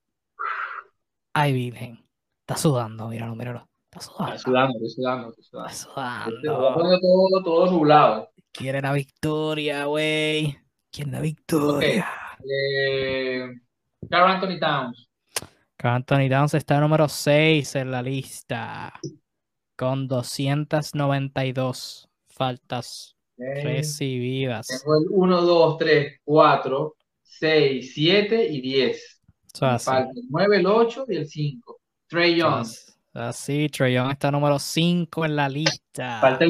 Ay, 1.34 1.54
Virgen. 1.54 2.05
Está 2.48 2.58
sudando, 2.58 3.08
míralo, 3.08 3.36
míralo. 3.36 3.68
Está 3.86 4.02
sudando. 4.02 4.36
Está 4.36 4.44
sudando, 4.44 4.78
está 4.78 4.90
sudando, 4.94 5.32
está 5.32 5.70
sudando. 5.74 6.36
Está 6.36 7.00
todo, 7.02 7.44
todo 7.44 7.72
nublado. 7.72 8.30
Quiere 8.52 8.84
la 8.84 8.94
victoria, 8.94 9.86
güey. 9.86 10.56
Quiere 10.92 11.10
la 11.10 11.22
victoria. 11.22 12.08
Okay. 12.38 12.48
Eh, 12.48 13.48
Carl 14.08 14.30
Anthony 14.30 14.60
Towns. 14.60 15.10
Carl 15.76 15.96
Anthony 15.96 16.30
Towns 16.30 16.54
está 16.54 16.80
número 16.80 17.10
6 17.10 17.78
en 17.78 17.90
la 17.90 18.04
lista. 18.04 18.94
Con 19.76 20.08
292 20.08 22.08
faltas 22.28 23.18
recibidas. 23.38 24.68
Tengo 24.68 25.00
el 25.00 25.08
1, 25.10 25.42
2, 25.42 25.78
3, 25.80 26.22
4, 26.24 26.96
6, 27.24 27.92
7 27.96 28.48
y 28.52 28.62
10. 28.62 29.22
Falta 29.52 30.02
el 30.02 30.28
9, 30.30 30.58
el 30.58 30.68
8 30.68 31.06
y 31.10 31.16
el 31.16 31.28
5. 31.28 31.82
Trey 32.08 32.36
Young. 32.36 32.68
Así, 33.14 33.70
Trey 33.70 33.94
Young 33.94 34.12
está 34.12 34.30
número 34.32 34.60
5 34.60 35.26
en 35.26 35.36
la 35.36 35.50
lista. 35.50 36.20
Falta. 36.20 36.46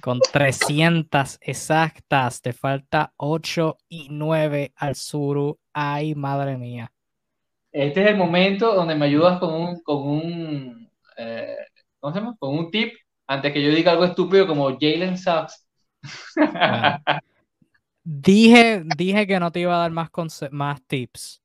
Con 0.00 0.20
300 0.20 1.38
exactas. 1.40 2.40
Te 2.40 2.52
falta 2.52 3.12
8 3.16 3.76
y 3.88 4.08
9 4.10 4.72
al 4.76 4.94
Suru. 4.94 5.58
Ay, 5.72 6.14
madre 6.14 6.56
mía. 6.56 6.90
Este 7.72 8.02
es 8.02 8.08
el 8.08 8.16
momento 8.16 8.74
donde 8.74 8.94
me 8.96 9.06
ayudas 9.06 9.38
con 9.38 9.54
un, 9.54 9.80
con 9.80 10.02
un, 10.02 10.90
eh, 11.16 11.56
¿cómo 12.00 12.12
se 12.12 12.20
llama? 12.20 12.36
Con 12.38 12.58
un 12.58 12.70
tip 12.70 12.94
antes 13.28 13.52
que 13.52 13.62
yo 13.62 13.70
diga 13.70 13.92
algo 13.92 14.04
estúpido 14.04 14.46
como 14.46 14.76
Jalen 14.78 15.16
Sachs. 15.16 15.64
dije, 18.02 18.82
dije 18.96 19.26
que 19.26 19.38
no 19.38 19.52
te 19.52 19.60
iba 19.60 19.76
a 19.76 19.78
dar 19.78 19.92
más, 19.92 20.10
más 20.50 20.82
tips, 20.86 21.42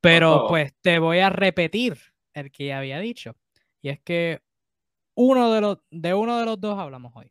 pero 0.00 0.46
pues 0.48 0.74
te 0.80 0.98
voy 0.98 1.20
a 1.20 1.30
repetir 1.30 1.96
el 2.36 2.52
que 2.52 2.72
había 2.72 2.98
dicho. 3.00 3.36
Y 3.82 3.88
es 3.88 4.00
que 4.00 4.42
uno 5.14 5.52
de, 5.52 5.60
los, 5.60 5.78
de 5.90 6.14
uno 6.14 6.38
de 6.38 6.44
los 6.44 6.60
dos 6.60 6.78
hablamos 6.78 7.14
hoy. 7.16 7.30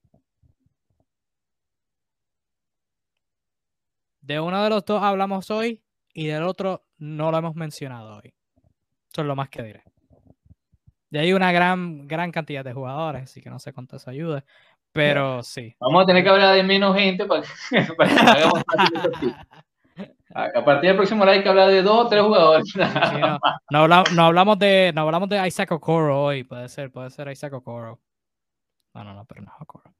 De 4.22 4.40
uno 4.40 4.64
de 4.64 4.70
los 4.70 4.84
dos 4.84 5.04
hablamos 5.04 5.52
hoy 5.52 5.84
y 6.14 6.26
del 6.28 6.44
otro 6.44 6.88
no 6.98 7.32
lo 7.32 7.38
hemos 7.38 7.56
mencionado 7.56 8.18
hoy. 8.18 8.34
Eso 9.12 9.22
es 9.22 9.28
lo 9.28 9.36
más 9.36 9.50
que 9.50 9.62
diré. 9.62 9.84
Y 11.12 11.18
hay 11.18 11.34
una 11.34 11.52
gran, 11.52 12.08
gran 12.08 12.32
cantidad 12.32 12.66
de 12.66 12.74
jugadores, 12.74 13.24
así 13.24 13.42
que 13.42 13.50
no 13.50 13.60
sé 13.60 13.72
cuánto 13.72 13.98
eso 13.98 14.10
ayuda. 14.10 14.44
Pero 14.92 15.44
sí. 15.44 15.76
Vamos 15.80 16.04
a 16.04 16.06
tener 16.08 16.24
que 16.24 16.30
hablar 16.30 16.56
de 16.56 16.64
menos 16.64 16.96
gente 16.96 17.26
para, 17.26 17.44
para 17.98 18.10
que 18.10 18.20
hagamos 18.20 18.64
fácil 18.64 19.36
A 20.38 20.66
partir 20.66 20.90
del 20.90 20.98
próximo 20.98 21.24
live 21.24 21.38
hay 21.38 21.44
que 21.44 21.48
hablar 21.48 21.70
de 21.70 21.82
dos 21.82 22.06
o 22.06 22.10
tres 22.10 22.22
jugadores. 22.22 22.74
no, 22.76 23.80
hablamos, 23.80 24.12
no, 24.12 24.26
hablamos 24.26 24.60
de, 24.60 24.92
no 24.94 25.02
hablamos 25.04 25.30
de 25.30 25.48
Isaac 25.48 25.72
Okoro 25.72 26.24
hoy. 26.24 26.44
Puede 26.44 26.68
ser, 26.68 26.92
puede 26.92 27.10
ser 27.10 27.32
Isaac 27.32 27.54
Okoro. 27.54 28.02
No, 28.94 29.04
no, 29.06 29.14
no, 29.14 29.24
pero 29.24 29.44
no 29.44 29.52
es 29.56 29.62
Okoro. 29.62 29.94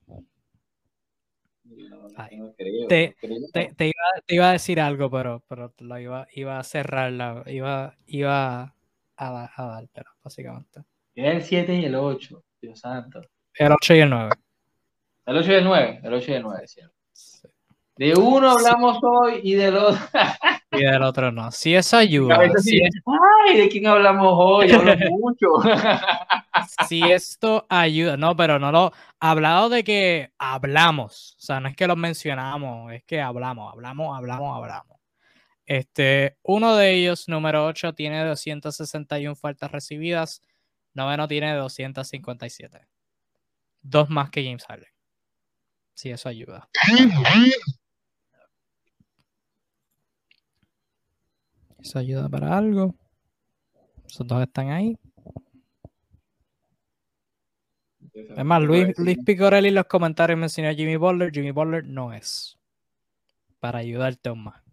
te, 2.90 3.16
te, 3.54 3.74
te, 3.76 3.86
iba, 3.86 3.94
te, 4.26 4.36
iba, 4.36 4.50
a 4.50 4.52
decir 4.52 4.82
algo, 4.82 5.10
pero, 5.10 5.42
pero 5.48 5.74
lo 5.80 6.00
iba, 6.00 6.28
iba 6.34 6.60
a 6.60 6.64
cerrar, 6.64 7.14
la, 7.14 7.42
iba, 7.46 7.96
iba 8.06 8.76
a, 9.16 9.52
a 9.56 9.66
dar, 9.66 9.88
pero 9.94 10.12
básicamente. 10.22 10.82
el 11.16 11.44
7 11.44 11.76
y 11.76 11.86
el 11.86 11.96
8, 11.96 12.44
Dios 12.62 12.78
santo. 12.78 13.22
El 13.54 13.72
8 13.72 13.94
y 13.96 14.00
el 14.00 14.10
9. 14.10 14.32
El 15.28 15.38
8 15.38 15.52
y 15.54 15.56
el 15.56 15.64
9, 15.64 16.02
el 16.04 16.14
8 16.14 16.32
y 16.32 16.34
el 16.34 16.44
9, 16.44 16.68
¿cierto? 16.68 16.96
De 17.98 18.14
uno 18.14 18.52
hablamos 18.52 19.00
hoy 19.02 19.40
y 19.42 19.54
del 19.54 19.78
otro. 19.78 20.02
y 20.72 20.84
del 20.84 21.02
otro 21.02 21.32
no. 21.32 21.50
Si 21.52 21.74
eso 21.74 21.96
ayuda. 21.96 22.38
Si 22.58 22.82
Ay, 23.48 23.58
¿de 23.58 23.70
quién 23.70 23.88
hablamos 23.88 24.34
hoy? 24.36 24.70
Hablo 24.72 24.94
mucho. 25.12 25.48
si 26.90 27.02
esto 27.04 27.66
ayuda. 27.70 28.18
No, 28.18 28.36
pero 28.36 28.60
no 28.60 28.72
lo. 28.74 28.92
Hablado 29.22 29.70
de 29.70 29.86
que 29.86 30.32
hablamos. 30.38 31.38
O 31.40 31.42
sea, 31.42 31.62
no 31.62 31.70
es 31.70 31.76
que 31.76 31.88
lo 31.88 31.96
mencionamos, 31.96 32.92
es 32.92 33.04
que 33.06 33.22
hablamos, 33.22 33.72
hablamos, 33.72 34.18
hablamos, 34.18 34.58
hablamos. 34.58 34.98
Este, 35.66 36.38
uno 36.44 36.76
de 36.76 36.92
ellos, 36.92 37.28
número 37.30 37.66
8, 37.66 37.94
tiene 37.94 38.24
261 38.26 39.36
faltas 39.36 39.72
recibidas. 39.72 40.42
Noveno 40.94 41.28
tiene 41.30 41.54
257. 41.54 42.88
Dos 43.82 44.10
más 44.10 44.30
que 44.30 44.44
James 44.44 44.66
Harden. 44.66 44.90
Si 45.94 46.10
eso 46.12 46.28
ayuda. 46.28 46.68
Eso 51.86 52.00
ayuda 52.00 52.28
para 52.28 52.58
algo. 52.58 52.96
Esos 54.08 54.26
dos 54.26 54.42
están 54.42 54.72
ahí. 54.72 54.98
Es 58.12 58.44
más, 58.44 58.64
Luis, 58.64 58.98
Luis 58.98 59.20
Picorelli 59.24 59.68
en 59.68 59.76
los 59.76 59.86
comentarios 59.86 60.40
mencionó 60.40 60.70
a 60.70 60.74
Jimmy 60.74 60.96
Butler. 60.96 61.32
Jimmy 61.32 61.52
Butler 61.52 61.86
no 61.86 62.12
es. 62.12 62.58
Para 63.60 63.80
ayudarte 63.80 64.30
aún 64.30 64.46
más. 64.46 64.64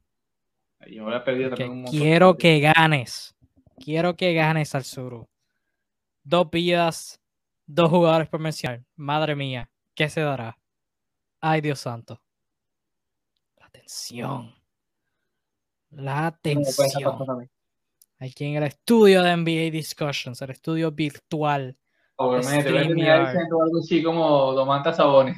quiero 1.91 2.39
que 2.39 2.61
ganes. 2.61 3.35
Quiero 3.77 4.17
que 4.17 4.33
ganes 4.33 4.75
al 4.75 4.85
Suru. 4.85 5.29
Dos 6.25 6.49
vidas, 6.51 7.21
dos 7.67 7.91
jugadores 7.91 8.29
por 8.31 8.41
mencionar. 8.41 8.85
Madre 8.97 9.37
mía, 9.37 9.69
¿qué 9.95 10.09
se 10.09 10.23
dará? 10.23 10.57
Ay, 11.43 11.61
Dios 11.61 11.81
santo. 11.81 12.23
La 13.59 13.67
atención. 13.67 14.62
La 15.93 16.27
atención. 16.27 17.49
Aquí 18.19 18.45
en 18.45 18.57
el 18.57 18.65
estudio 18.65 19.23
de 19.23 19.37
NBA 19.37 19.71
Discussions, 19.71 20.41
el 20.43 20.51
estudio 20.51 20.91
virtual. 20.91 21.77
Obviamente, 22.17 22.71
voy 22.71 22.79
a 22.79 22.83
terminar 22.87 23.27
diciendo 23.27 23.63
algo 23.63 23.79
así 23.79 24.03
como 24.03 24.53
Domanta 24.53 24.93
Sabones. 24.93 25.37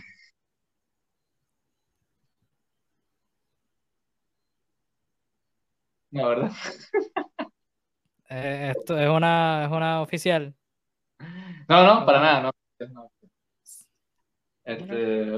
No, 6.10 6.28
¿verdad? 6.28 6.52
Eh, 8.31 8.72
esto 8.76 8.98
es 8.98 9.09
una, 9.09 9.64
es 9.64 9.70
una 9.70 10.01
oficial. 10.01 10.55
No, 11.68 11.85
no, 11.85 12.06
para 12.06 12.20
nada, 12.20 12.52
no. 12.93 13.10
Este... 14.64 15.31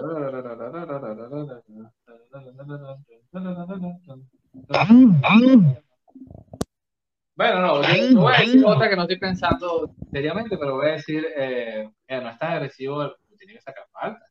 Bueno, 7.36 7.60
no, 7.60 7.82
yo 7.82 8.20
voy 8.20 8.32
a 8.32 8.38
decir 8.40 8.64
otra 8.64 8.88
que 8.88 8.96
no 8.96 9.02
estoy 9.02 9.18
pensando 9.18 9.94
seriamente, 10.10 10.56
pero 10.56 10.76
voy 10.76 10.88
a 10.88 10.92
decir, 10.92 11.26
eh, 11.36 11.90
no 12.08 12.30
es 12.30 12.38
tan 12.38 12.52
agresivo, 12.52 13.14
tiene 13.38 13.54
que 13.54 13.60
sacar 13.60 13.86
falta. 13.92 14.26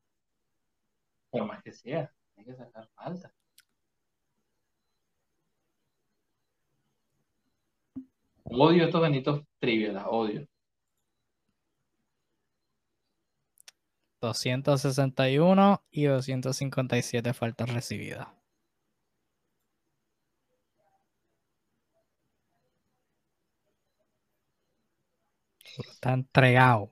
Por 1.30 1.45
más 1.45 1.61
que 1.61 1.72
sea, 1.72 2.11
tiene 2.34 2.52
que 2.52 2.57
sacar 2.57 2.89
falta. 2.95 3.31
Odio 8.45 8.85
estos 8.85 9.02
benitos 9.02 9.41
trivias, 9.60 10.03
odio. 10.07 10.47
261 14.22 15.84
y 15.91 16.06
257 16.06 17.34
faltas 17.34 17.69
recibidas. 17.72 18.35
Está 25.80 26.14
entregado. 26.14 26.89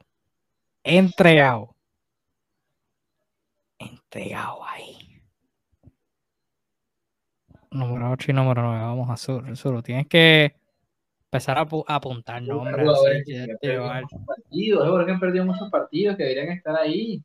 Entregado. 0.83 1.75
Entregado 3.79 4.63
ahí. 4.65 4.97
número 7.71 8.11
8 8.11 8.31
y 8.31 8.33
número 8.33 8.61
9. 8.61 8.81
Vamos 8.81 9.09
a 9.09 9.17
Sur. 9.17 9.55
Sur. 9.57 9.81
Tienes 9.81 10.07
que 10.07 10.55
empezar 11.25 11.57
a, 11.57 11.65
apu- 11.65 11.83
a 11.87 11.95
apuntar 11.95 12.41
nombres. 12.41 12.87
Así, 12.87 13.23
que 13.25 13.41
han 13.41 13.57
perdido 13.59 13.83
muchos 13.93 14.19
partidos, 14.25 15.05
que 15.05 15.11
han 15.11 15.19
perdido 15.19 15.45
muchos 15.45 15.71
partidos 15.71 16.17
que 16.17 16.23
deberían 16.23 16.55
estar 16.57 16.75
ahí. 16.75 17.23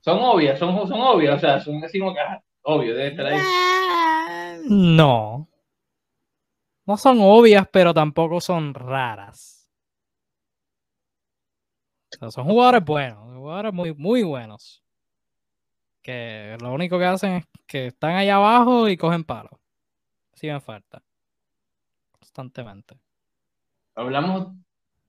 Son 0.00 0.18
obvias, 0.20 0.58
son, 0.58 0.88
son 0.88 1.00
obvias, 1.00 1.36
o 1.36 1.38
sea, 1.38 1.60
son 1.60 1.84
así 1.84 1.98
como 1.98 2.14
que, 2.14 2.20
obvio, 2.62 2.94
debe 2.94 3.08
estar 3.08 3.26
ahí. 3.26 4.62
No. 4.68 5.46
No 6.86 6.96
son 6.96 7.18
obvias, 7.20 7.66
pero 7.72 7.92
tampoco 7.92 8.40
son 8.40 8.72
raras. 8.72 9.68
O 12.14 12.16
sea, 12.18 12.30
son 12.30 12.44
jugadores 12.44 12.84
buenos, 12.84 13.18
jugadores 13.36 13.72
muy, 13.72 13.92
muy 13.94 14.22
buenos. 14.22 14.82
Que 16.00 16.56
lo 16.60 16.72
único 16.72 16.98
que 16.98 17.04
hacen 17.04 17.32
es 17.32 17.46
que 17.66 17.88
están 17.88 18.12
ahí 18.12 18.28
abajo 18.28 18.88
y 18.88 18.96
cogen 18.96 19.24
palos. 19.24 19.58
Si 20.34 20.46
ven 20.46 20.60
falta. 20.62 21.02
Constantemente. 22.12 22.96
Hablamos, 23.96 24.54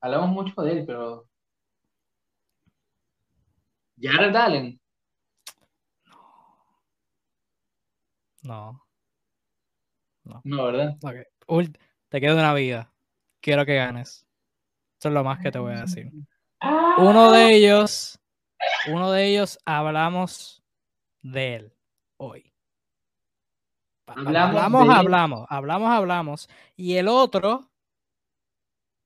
hablamos 0.01 0.29
mucho 0.29 0.61
de 0.63 0.71
él, 0.71 0.85
pero. 0.87 1.27
Jared 4.01 4.35
Allen. 4.35 4.79
No. 8.41 8.81
No, 10.43 10.63
¿verdad? 10.65 10.97
Ok. 11.03 11.36
Te 12.09 12.21
queda 12.21 12.33
una 12.33 12.53
vida. 12.53 12.91
Quiero 13.41 13.65
que 13.65 13.75
ganes. 13.75 14.27
Eso 14.99 15.09
es 15.09 15.13
lo 15.13 15.23
más 15.23 15.39
que 15.39 15.51
te 15.51 15.59
voy 15.59 15.73
a 15.73 15.81
decir. 15.81 16.11
Uno 16.97 17.31
de 17.31 17.53
ellos, 17.53 18.19
uno 18.87 19.11
de 19.11 19.25
ellos 19.27 19.59
hablamos 19.65 20.63
de 21.21 21.55
él 21.55 21.73
hoy. 22.17 22.53
Hablamos 24.07 24.55
hablamos, 24.55 24.87
de 24.87 24.93
hablamos, 24.95 25.47
hablamos, 25.49 25.91
hablamos. 25.91 26.49
Y 26.75 26.95
el 26.95 27.07
otro, 27.07 27.69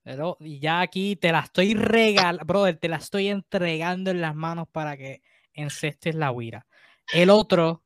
el 0.06 0.22
o- 0.22 0.38
y 0.40 0.60
ya 0.60 0.82
aquí 0.82 1.16
te 1.16 1.32
la 1.32 1.40
estoy 1.40 1.74
regalando, 1.74 2.46
brother, 2.46 2.78
te 2.78 2.88
la 2.88 2.98
estoy 2.98 3.28
entregando 3.28 4.12
en 4.12 4.22
las 4.22 4.36
manos 4.36 4.68
para 4.72 4.96
que 4.96 5.22
encestes 5.54 6.16
la 6.16 6.32
huira. 6.32 6.68
El 7.14 7.30
otro 7.30 7.84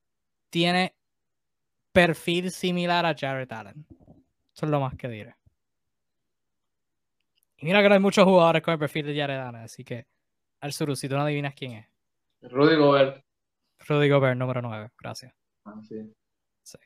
tiene 0.49 0.95
perfil 1.91 2.51
similar 2.51 3.05
a 3.05 3.15
Jared 3.17 3.51
Allen. 3.51 3.85
Eso 4.55 4.65
es 4.65 4.71
lo 4.71 4.79
más 4.79 4.95
que 4.95 5.09
diré. 5.09 5.35
Y 7.57 7.65
mira 7.65 7.81
que 7.81 7.89
no 7.89 7.95
hay 7.95 7.99
muchos 7.99 8.23
jugadores 8.23 8.61
con 8.61 8.71
el 8.73 8.79
perfil 8.79 9.07
de 9.07 9.19
Jared 9.19 9.37
Allen, 9.37 9.61
así 9.63 9.83
que 9.83 10.07
Arzuru, 10.61 10.95
si 10.95 11.09
tú 11.09 11.15
no 11.15 11.21
adivinas 11.23 11.53
quién 11.53 11.73
es. 11.73 11.87
Rudy 12.51 12.75
Gobert. 12.75 13.21
Rudy 13.87 14.09
Gobert, 14.09 14.37
número 14.37 14.61
9. 14.61 14.89
Gracias. 14.97 15.33
Ah, 15.65 15.75
sí. 15.81 16.09
Sí. 16.63 16.77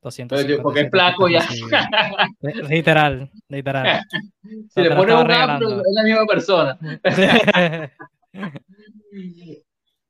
Pero, 0.00 0.46
tío, 0.46 0.62
porque 0.62 0.82
es 0.82 0.90
257 0.90 0.90
flaco 0.90 1.28
ya. 1.28 2.68
Literal, 2.68 3.30
literal. 3.48 4.02
Si 4.68 4.80
le 4.80 4.94
pones 4.94 5.14
un 5.16 5.30
afro, 5.30 5.80
es 5.80 5.94
la 5.94 6.02
misma 6.04 6.26
persona. 6.26 6.78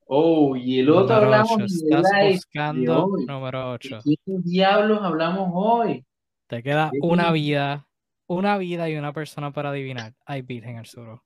Oh, 0.06 0.54
y 0.54 0.80
el 0.80 0.90
otro 0.90 1.16
número 1.16 1.34
hablamos 1.34 1.52
8. 1.52 1.64
de 1.64 1.96
Estás 1.96 2.34
buscando 2.34 3.08
número 3.26 3.58
¿De 3.60 3.74
8. 3.74 4.00
quién 4.24 4.42
diablos 4.42 5.00
hablamos 5.02 5.50
hoy? 5.54 6.04
Te 6.46 6.62
queda 6.62 6.90
¿De 6.92 6.98
una 7.02 7.30
vida, 7.32 7.88
una 8.26 8.58
vida 8.58 8.88
y 8.88 8.96
una 8.96 9.12
persona 9.12 9.52
para 9.52 9.70
adivinar. 9.70 10.14
Hay 10.26 10.42
Virgen 10.42 10.76
el 10.76 10.86
otro 10.86 11.22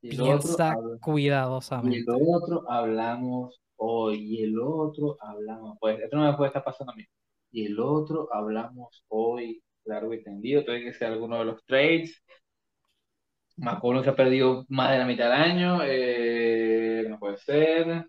Piensa 0.00 0.72
habla- 0.72 0.88
y 0.90 0.92
el 0.94 1.00
cuidadosamente. 1.00 2.04
otro 2.08 2.70
hablamos 2.70 3.60
hoy, 3.76 4.16
y 4.18 4.42
el 4.44 4.58
otro 4.60 5.16
hablamos, 5.20 5.76
pues 5.80 5.98
esto 6.00 6.16
no 6.16 6.30
me 6.30 6.36
puede 6.36 6.48
estar 6.48 6.64
pasando 6.64 6.92
a 6.92 6.96
mí. 6.96 7.04
Y 7.50 7.66
el 7.66 7.80
otro 7.80 8.28
hablamos 8.32 9.04
hoy, 9.08 9.62
largo 9.84 10.12
y 10.14 10.22
tendido, 10.22 10.64
tiene 10.64 10.84
que 10.84 10.92
ser 10.92 11.12
alguno 11.12 11.38
de 11.38 11.44
los 11.46 11.64
trades. 11.64 12.22
McCollum 13.56 14.04
se 14.04 14.10
ha 14.10 14.14
perdido 14.16 14.64
más 14.68 14.92
de 14.92 14.98
la 14.98 15.04
mitad 15.06 15.24
del 15.24 15.32
año, 15.42 15.80
eh, 15.84 17.04
no 17.08 17.18
puede 17.18 17.38
ser. 17.38 18.08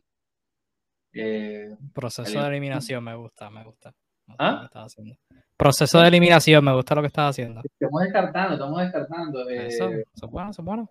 Eh, 1.14 1.76
Proceso 1.94 2.40
de 2.40 2.48
eliminación 2.50 3.04
me 3.04 3.16
gusta, 3.16 3.50
me 3.50 3.64
gusta. 3.64 3.94
¿Ah? 4.38 4.62
estás 4.66 4.94
haciendo. 4.94 5.16
Proceso 5.60 6.00
de 6.00 6.08
eliminación, 6.08 6.64
me 6.64 6.74
gusta 6.74 6.96
lo 6.96 7.02
que 7.02 7.08
estás 7.08 7.32
haciendo. 7.32 7.62
estamos 7.66 8.02
descartando, 8.04 8.54
estamos 8.54 8.80
descartando. 8.80 9.50
eh, 9.50 9.68
Eso, 9.68 9.90
eso 9.90 10.26
es 10.26 10.32
bueno, 10.32 10.52
eso 10.52 10.62
es 10.62 10.66
bueno. 10.66 10.90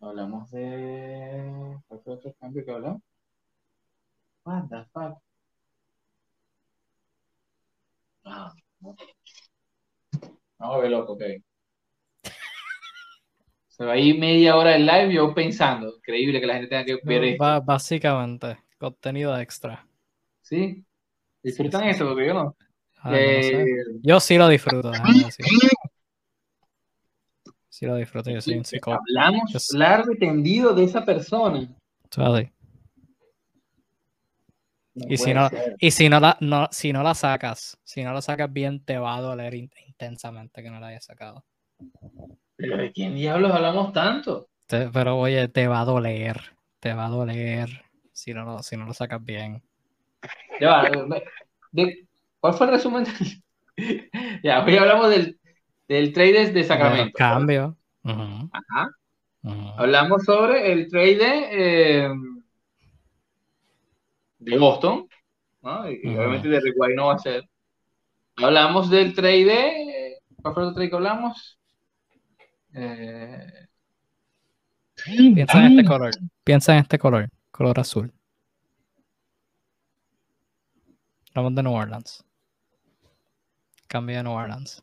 hablamos 0.00 0.50
de. 0.50 1.78
¿Cuál 1.86 2.00
fue 2.02 2.14
otro 2.14 2.34
cambio 2.40 2.64
que 2.64 2.70
hablamos? 2.70 3.02
What 4.44 4.68
the 4.70 4.84
fuck? 4.92 5.18
Ah, 8.24 8.52
no. 8.80 8.96
Vamos 10.58 10.76
a 10.76 10.78
ver, 10.78 10.90
loco, 10.90 11.12
ok. 11.12 11.22
Se 13.76 13.84
va 13.84 13.94
a 13.94 13.98
ir 13.98 14.16
media 14.20 14.54
hora 14.56 14.70
del 14.70 14.86
live 14.86 15.12
yo 15.14 15.34
pensando. 15.34 15.96
Increíble 15.96 16.40
que 16.40 16.46
la 16.46 16.54
gente 16.54 16.68
tenga 16.68 16.84
que 16.84 17.00
ver 17.02 17.24
esto. 17.24 17.42
Ba- 17.42 17.58
básicamente, 17.58 18.56
contenido 18.78 19.36
extra. 19.36 19.84
¿Sí? 20.42 20.84
¿Disfrutan 21.42 21.80
Sí, 21.80 21.86
sí, 21.86 21.90
esto? 21.90 22.04
sí. 22.04 22.10
Porque 22.10 22.26
yo 22.28 22.34
no. 22.34 22.56
Ah, 22.98 23.10
no 23.10 23.16
sé. 23.42 23.62
Eh, 23.62 23.66
Yo 24.00 24.20
sí 24.20 24.38
lo 24.38 24.46
disfruto. 24.48 24.92
Sí 27.68 27.84
lo 27.86 27.96
disfruto, 27.96 28.30
yo 28.30 28.40
soy 28.40 28.58
un 28.58 28.64
psicólogo. 28.64 29.02
hablamos 29.08 29.50
Yo 29.52 29.58
largo 29.76 30.12
y 30.12 30.18
tendido 30.18 30.72
de 30.72 30.84
esa 30.84 31.04
persona. 31.04 31.68
No 34.94 35.06
Y 35.08 35.16
si 35.16 35.34
no- 35.34 35.48
ser. 35.48 35.74
Y 35.80 35.90
si 35.90 36.08
no 36.08 36.20
la, 36.20 36.36
no, 36.40 36.68
si 36.70 36.92
no 36.92 37.02
la 37.02 37.14
sacas, 37.14 37.76
si 37.82 38.04
no 38.04 38.12
la 38.12 38.22
sacas 38.22 38.52
bien, 38.52 38.84
te 38.84 38.96
va 38.98 39.16
a 39.16 39.20
doler 39.20 39.52
in- 39.54 39.72
intensamente 39.88 40.62
que 40.62 40.70
no 40.70 40.78
la 40.78 40.86
hayas 40.86 41.04
sacado. 41.06 41.44
¿Pero 42.56 42.76
de 42.76 42.92
quién 42.92 43.14
diablos 43.14 43.52
hablamos 43.52 43.92
tanto? 43.92 44.46
Te- 44.66 44.88
pero 44.90 45.18
oye, 45.18 45.48
te 45.48 45.66
va 45.68 45.80
a 45.80 45.84
doler, 45.84 46.40
te 46.80 46.94
va 46.94 47.06
a 47.06 47.10
doler 47.10 47.68
si 48.12 48.32
no 48.32 48.44
lo, 48.44 48.62
si 48.62 48.76
no 48.76 48.86
lo 48.86 48.94
sacas 48.94 49.22
bien. 49.24 49.62
Ya 50.60 50.70
va, 50.70 50.90
de- 51.72 52.06
¿cuál 52.40 52.54
fue 52.54 52.66
el 52.66 52.72
resumen? 52.72 53.04
ya, 54.42 54.64
hoy 54.64 54.76
hablamos 54.76 55.10
del, 55.10 55.38
del 55.88 56.12
trade 56.12 56.52
de 56.52 56.64
Sacramento. 56.64 57.18
cambio. 57.18 57.76
Ajá. 58.04 58.90
Hablamos 59.76 60.24
sobre 60.24 60.72
el 60.72 60.88
trade 60.88 61.16
de, 61.16 62.04
eh, 62.04 62.08
de 64.38 64.58
Boston, 64.58 65.08
¿no? 65.62 65.90
Y, 65.90 66.00
obviamente 66.16 66.48
de 66.48 66.72
White 66.76 66.94
no 66.94 67.06
va 67.06 67.14
a 67.14 67.18
ser. 67.18 67.44
Hablamos 68.36 68.90
del 68.90 69.14
trade 69.14 69.44
de. 69.44 70.18
¿Cuál 70.42 70.54
fue 70.54 70.62
el 70.62 70.68
otro 70.68 70.74
trade 70.76 70.90
que 70.90 70.96
hablamos? 70.96 71.58
Eh, 72.74 73.68
Piensa 75.06 75.64
en 75.66 75.78
este 75.78 75.84
color, 75.84 76.10
piensa 76.44 76.72
en 76.74 76.78
este 76.80 76.98
color, 76.98 77.28
color 77.50 77.78
azul. 77.80 78.12
Hablamos 81.34 81.54
de 81.56 81.62
New 81.62 81.72
Orleans. 81.72 82.24
Cambio 83.88 84.16
de 84.16 84.22
New 84.24 84.32
Orleans. 84.32 84.82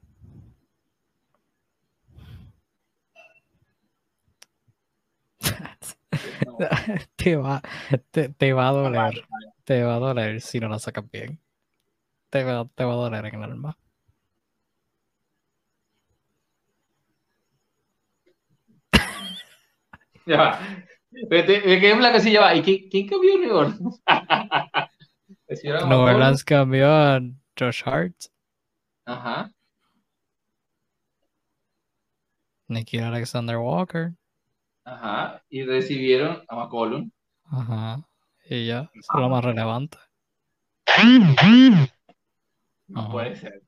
te 7.16 7.36
va, 7.36 7.62
te, 8.12 8.30
te 8.30 8.54
va 8.54 8.70
a 8.70 8.72
doler. 8.72 9.26
Te 9.64 9.84
va 9.84 9.96
a 9.96 10.00
doler 10.00 10.42
si 10.42 10.60
no 10.60 10.70
la 10.70 10.80
sacas 10.80 11.10
bien. 11.12 11.40
Te 12.30 12.44
va, 12.44 12.66
te 12.76 12.84
va 12.86 12.94
a 12.94 12.96
doler 12.96 13.26
en 13.28 13.36
el 13.36 13.44
alma. 13.44 13.78
Ya 20.26 20.38
va. 20.38 20.60
Me, 21.30 21.44
te- 21.44 21.62
me 21.62 21.80
quedé 21.80 21.92
en 21.92 21.98
blanco 22.00 22.18
así, 22.18 22.32
ya 22.32 22.42
va. 22.42 22.56
¿Y 22.56 22.62
quién, 22.62 22.90
quién 22.90 23.08
cambió 23.08 23.38
New 23.38 23.56
Orleans? 23.56 24.02
Recibieron 25.48 25.84
a 25.84 25.86
New 25.88 25.98
McCollum. 25.98 26.16
Orleans 26.16 26.44
cambió 26.44 26.88
a 26.90 27.20
Josh 27.60 27.82
Hart, 27.86 28.16
Ajá. 29.06 29.52
Nicky 32.68 33.00
Alexander 33.00 33.58
Walker. 33.58 34.14
Ajá. 34.86 35.44
Y 35.50 35.64
recibieron 35.64 36.44
a 36.48 36.56
McCollum. 36.56 37.12
Ajá. 37.46 38.08
Y 38.50 38.68
ya, 38.68 38.90
eso 38.94 39.12
es 39.14 39.20
lo 39.20 39.30
más 39.30 39.44
relevante. 39.44 39.98
No 42.88 43.02
Ajá. 43.02 43.12
puede 43.12 43.36
ser. 43.36 43.62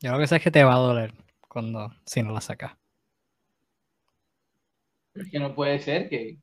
Yo 0.00 0.12
lo 0.12 0.18
que 0.18 0.26
sé 0.26 0.36
es 0.36 0.42
que 0.42 0.50
te 0.50 0.64
va 0.64 0.74
a 0.74 0.78
doler 0.78 1.14
cuando 1.48 1.90
si 2.04 2.22
no 2.22 2.32
la 2.32 2.40
sacas. 2.40 2.72
Es 5.14 5.30
que 5.30 5.38
no 5.38 5.54
puede 5.54 5.78
ser 5.78 6.08
que. 6.08 6.38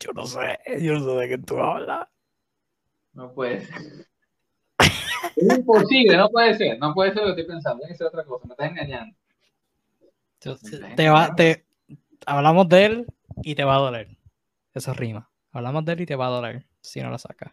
Yo 0.00 0.12
no 0.12 0.26
sé, 0.26 0.58
yo 0.80 0.94
no 0.94 1.04
sé 1.04 1.20
de 1.20 1.28
qué 1.28 1.38
tú 1.38 1.58
hablas. 1.58 2.08
No 3.12 3.32
puede 3.32 3.64
ser. 3.64 4.06
Es 5.36 5.58
imposible, 5.58 6.16
no 6.16 6.28
puede 6.28 6.54
ser, 6.54 6.78
no 6.78 6.92
puede 6.92 7.12
ser 7.12 7.22
lo 7.22 7.34
que 7.34 7.42
estoy 7.42 7.54
pensando, 7.54 7.78
tiene 7.78 7.92
que 7.92 7.98
ser 7.98 8.06
otra 8.08 8.24
cosa, 8.24 8.46
me 8.46 8.52
estás 8.52 8.70
engañando. 8.70 9.16
Te 10.96 11.08
va, 11.08 11.34
te, 11.34 11.64
hablamos 12.26 12.68
de 12.68 12.84
él 12.84 13.06
y 13.42 13.54
te 13.54 13.64
va 13.64 13.76
a 13.76 13.80
doler. 13.80 14.08
Eso 14.74 14.92
rima. 14.92 15.30
Hablamos 15.52 15.84
de 15.84 15.92
él 15.92 16.00
y 16.00 16.06
te 16.06 16.16
va 16.16 16.26
a 16.26 16.30
doler 16.30 16.66
si 16.80 17.00
no 17.00 17.10
lo 17.10 17.18
sacas. 17.18 17.52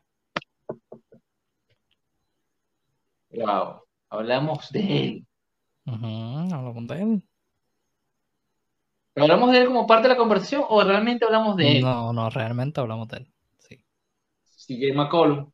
Wow, 3.31 3.83
hablamos 4.09 4.71
de 4.71 4.79
él. 4.79 5.27
hablamos 5.85 6.87
de 6.87 7.01
él. 7.01 7.28
¿Hablamos 9.21 9.51
de 9.51 9.59
él 9.59 9.67
como 9.67 9.87
parte 9.87 10.07
de 10.07 10.13
la 10.13 10.17
conversación 10.17 10.63
o 10.67 10.83
realmente 10.83 11.25
hablamos 11.25 11.55
de 11.55 11.77
él? 11.77 11.81
No, 11.81 12.13
no, 12.13 12.29
realmente 12.29 12.79
hablamos 12.79 13.07
de 13.09 13.17
él. 13.17 13.31
Sí. 13.57 13.83
CJ 14.67 14.93
McCollum. 14.95 15.51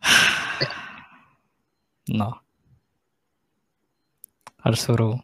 No. 2.08 2.40
Al 4.58 4.76
Suru. 4.76 5.20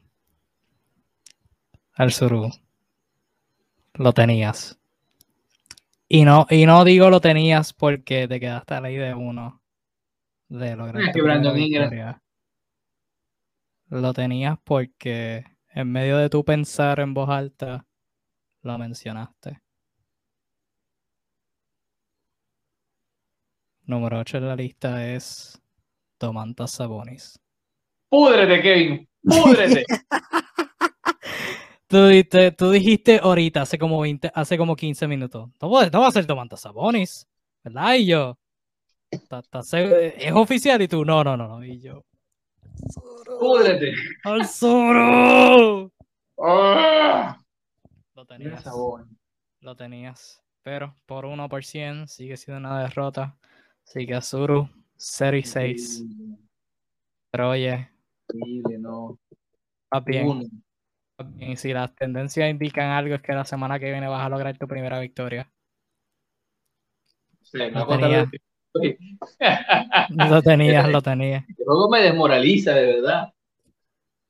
Al 1.94 2.12
Suru. 2.12 2.51
Lo 3.94 4.12
tenías. 4.12 4.80
Y 6.09 6.24
no, 6.24 6.47
y 6.51 6.66
no 6.66 6.84
digo 6.84 7.09
lo 7.09 7.20
tenías 7.20 7.72
porque 7.72 8.26
te 8.28 8.40
quedaste 8.40 8.74
a 8.74 8.80
la 8.80 8.89
de 8.89 9.14
uno 9.14 9.62
de 10.48 10.76
lograr. 10.76 11.02
Es 11.02 11.14
que 11.14 11.22
Brandon 11.22 11.56
Lo 13.89 14.12
tenías 14.12 14.59
porque 14.62 15.44
en 15.74 15.90
medio 15.90 16.19
de 16.19 16.28
tu 16.28 16.44
pensar 16.44 17.01
en 17.01 17.15
voz 17.15 17.28
alta, 17.28 17.86
lo 18.62 18.78
mencionaste. 18.78 19.61
Número 23.85 24.20
8 24.20 24.39
en 24.39 24.49
la 24.49 24.57
lista 24.57 25.07
es 25.07 25.61
Tomantas 26.19 26.70
Sabonis. 26.70 27.39
¡Púdrete, 28.09 28.62
Kevin! 28.62 29.09
¡Púdrete! 29.23 29.85
tú, 32.57 32.70
dijiste, 32.70 33.20
ahorita, 33.23 33.62
hace 33.62 33.78
como 33.78 34.01
20, 34.01 34.31
hace 34.35 34.57
como 34.57 34.77
15 34.77 35.07
minutos. 35.09 35.51
No, 35.61 35.70
va 35.70 36.07
a 36.07 36.11
ser 36.12 36.27
Tomantas 36.27 36.61
Sabonis, 36.61 37.27
¿verdad? 37.62 37.94
Y 37.94 38.07
yo, 38.07 38.39
¿es 39.11 40.32
oficial? 40.32 40.81
Y 40.82 40.89
tú, 40.89 41.05
no, 41.05 41.23
no, 41.23 41.36
no, 41.36 41.49
no. 41.49 41.65
Y 41.65 41.81
yo, 41.81 42.05
¡Púdrete! 43.39 43.94
¡Al 44.24 44.47
Zoro! 44.47 45.93
¡Ah! 46.39 47.39
Lo 48.15 48.27
tenías. 48.27 48.65
Lo 49.61 49.77
tenías. 49.77 50.43
Pero 50.62 50.94
por 51.07 51.24
1% 51.24 52.07
sigue 52.07 52.36
siendo 52.36 52.69
una 52.69 52.82
derrota. 52.82 53.36
Sigue 53.85 54.15
Azuru 54.15 54.69
0 54.97 55.36
y 55.36 55.43
6. 55.43 56.05
Pero 57.31 57.51
oye. 57.51 57.90
no. 58.78 59.19
Va 59.93 60.01
bien. 60.01 60.51
Y 61.39 61.57
si 61.57 61.73
las 61.73 61.94
tendencias 61.94 62.51
indican 62.51 62.90
algo, 62.90 63.15
es 63.15 63.23
que 63.23 63.32
la 63.32 63.44
semana 63.44 63.78
que 63.78 63.90
viene 63.90 64.09
vas 64.09 64.24
a 64.24 64.28
lograr 64.28 64.57
tu 64.57 64.66
primera 64.66 64.99
victoria. 65.01 65.51
Sí, 67.43 67.59
no 67.73 67.86
tenía. 67.86 68.31
Lo 70.09 70.43
tenías, 70.43 70.89
lo 70.89 71.03
tenías. 71.03 71.44
El 71.49 71.65
juego 71.65 71.89
me 71.90 72.01
desmoraliza, 72.01 72.73
de 72.73 72.86
verdad. 72.86 73.32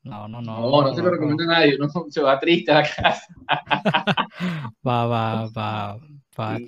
No, 0.02 0.27
no, 0.27 0.43
no. 0.43 0.60
No, 0.60 0.82
no 0.82 0.94
se 0.94 1.02
lo 1.02 1.10
recomiendo 1.10 1.44
a 1.44 1.47
nadie. 1.47 1.77
Uno 1.77 1.89
se 2.09 2.20
va 2.20 2.39
triste 2.40 2.73
a 2.73 2.74
la 2.77 2.82
casa. 2.82 3.27
va, 4.86 5.06
va, 5.06 5.48
va. 5.56 5.98
Va, 6.39 6.59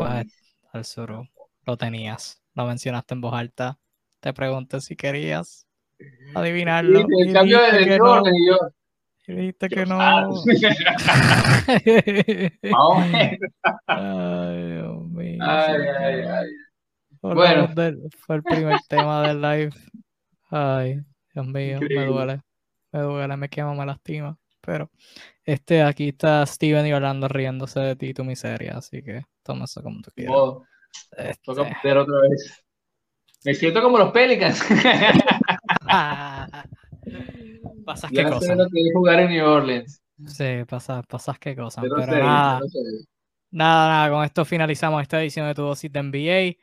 va, 0.00 0.24
al 0.72 0.84
sur. 0.84 1.26
Lo 1.64 1.76
tenías. 1.76 2.42
Lo 2.54 2.66
mencionaste 2.66 3.14
en 3.14 3.20
voz 3.22 3.34
alta. 3.34 3.78
Te 4.20 4.32
pregunté 4.32 4.80
si 4.80 4.94
querías 4.94 5.66
adivinarlo. 6.34 7.06
El 7.18 7.32
cambio 7.32 7.60
de 7.60 7.78
director 7.78 8.22
y 8.32 8.46
yo. 8.46 8.58
Y 9.28 9.34
dijiste 9.34 9.68
que 9.68 9.84
no. 9.86 9.98
ay, 13.86 14.72
Dios 14.72 15.08
mío. 15.08 15.38
Ay, 15.40 15.82
ay, 15.98 16.20
ay. 16.22 16.48
Bueno, 17.20 17.68
fue 18.24 18.36
el 18.36 18.44
primer 18.44 18.78
tema 18.88 19.26
del 19.26 19.42
live. 19.42 19.72
Ay, 20.48 21.00
Dios 21.34 21.46
mío, 21.46 21.80
me 21.80 22.06
duele. 22.06 22.40
Me 22.92 23.00
duele, 23.00 23.36
me 23.36 23.48
quema, 23.48 23.74
me 23.74 23.84
lastima. 23.84 24.38
Pero 24.60 24.92
este 25.44 25.82
aquí 25.82 26.06
está 26.08 26.46
Steven 26.46 26.86
y 26.86 26.92
Orlando 26.92 27.26
riéndose 27.28 27.80
de 27.80 27.96
ti 27.96 28.06
y 28.06 28.14
tu 28.14 28.22
miseria, 28.24 28.76
así 28.76 29.02
que 29.02 29.24
toma 29.42 29.64
eso 29.64 29.82
como 29.82 30.02
tú 30.02 30.12
quieras. 30.14 30.36
Este... 31.16 31.42
Toca 31.44 31.64
perder 31.64 31.98
otra 31.98 32.20
vez. 32.28 32.64
Me 33.44 33.54
siento 33.54 33.82
como 33.82 33.98
los 33.98 34.12
Pelicans. 34.12 34.62
pasas 37.86 38.10
qué 38.10 38.24
cosas. 38.24 38.56
lo 38.56 38.68
que 38.68 38.80
es 38.80 38.92
jugar 38.92 39.20
en 39.20 39.30
New 39.30 39.46
Orleans. 39.46 40.02
Sí, 40.26 40.64
pasas, 40.68 41.06
pasas 41.06 41.38
qué 41.38 41.56
cosas. 41.56 41.84
Pero, 41.88 42.06
nada, 42.06 42.60
nada, 43.50 43.88
nada, 43.88 44.10
con 44.10 44.24
esto 44.24 44.44
finalizamos 44.44 45.00
esta 45.00 45.22
edición 45.22 45.46
de 45.46 45.54
tu 45.54 45.62
dosis 45.62 45.90
de 45.90 46.02
NBA 46.02 46.56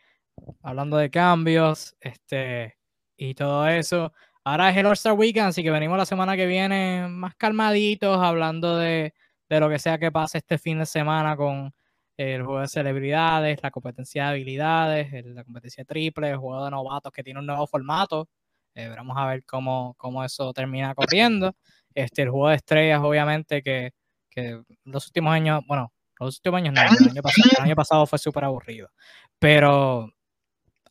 hablando 0.61 0.97
de 0.97 1.09
cambios, 1.09 1.95
este, 1.99 2.77
y 3.17 3.33
todo 3.33 3.67
eso. 3.67 4.11
Ahora 4.43 4.69
es 4.69 4.77
el 4.77 4.85
All-Star 4.85 5.13
Weekend, 5.13 5.47
así 5.47 5.63
que 5.63 5.71
venimos 5.71 5.97
la 5.97 6.05
semana 6.05 6.35
que 6.35 6.45
viene 6.45 7.07
más 7.07 7.35
calmaditos, 7.35 8.17
hablando 8.19 8.77
de, 8.77 9.13
lo 9.49 9.69
que 9.69 9.79
sea 9.79 9.99
que 9.99 10.11
pase 10.11 10.39
este 10.39 10.57
fin 10.57 10.79
de 10.79 10.85
semana 10.85 11.37
con 11.37 11.73
el 12.17 12.43
juego 12.43 12.61
de 12.61 12.67
celebridades, 12.67 13.61
la 13.61 13.71
competencia 13.71 14.23
de 14.23 14.29
habilidades, 14.31 15.25
la 15.25 15.43
competencia 15.43 15.85
triple, 15.85 16.29
el 16.31 16.37
juego 16.37 16.65
de 16.65 16.71
novatos 16.71 17.11
que 17.11 17.23
tiene 17.23 17.39
un 17.39 17.45
nuevo 17.45 17.67
formato. 17.67 18.29
Eh, 18.75 18.89
vamos 18.89 19.15
a 19.17 19.27
ver 19.27 19.43
cómo, 19.45 19.95
cómo, 19.97 20.23
eso 20.23 20.53
termina 20.53 20.95
corriendo. 20.95 21.55
Este, 21.93 22.23
el 22.23 22.29
juego 22.29 22.49
de 22.49 22.55
estrellas, 22.55 23.01
obviamente, 23.03 23.61
que, 23.61 23.91
que 24.29 24.61
los 24.85 25.05
últimos 25.07 25.33
años, 25.33 25.61
bueno, 25.67 25.91
los 26.19 26.37
últimos 26.37 26.57
años 26.57 26.73
no, 26.73 26.81
el 26.81 27.09
año 27.09 27.21
pasado, 27.21 27.49
el 27.57 27.63
año 27.63 27.75
pasado 27.75 28.05
fue 28.05 28.19
súper 28.19 28.45
aburrido. 28.45 28.89
Pero 29.39 30.09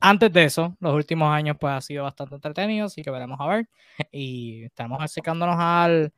antes 0.01 0.33
de 0.33 0.45
eso, 0.45 0.77
los 0.81 0.95
últimos 0.95 1.33
años 1.33 1.57
pues 1.59 1.73
ha 1.73 1.81
sido 1.81 2.05
bastante 2.05 2.35
entretenido, 2.35 2.87
así 2.87 3.03
que 3.03 3.11
veremos 3.11 3.41
a 3.41 3.47
ver. 3.47 3.69
Y 4.11 4.65
estamos 4.65 5.01
acercándonos 5.01 5.57
al, 5.59 6.13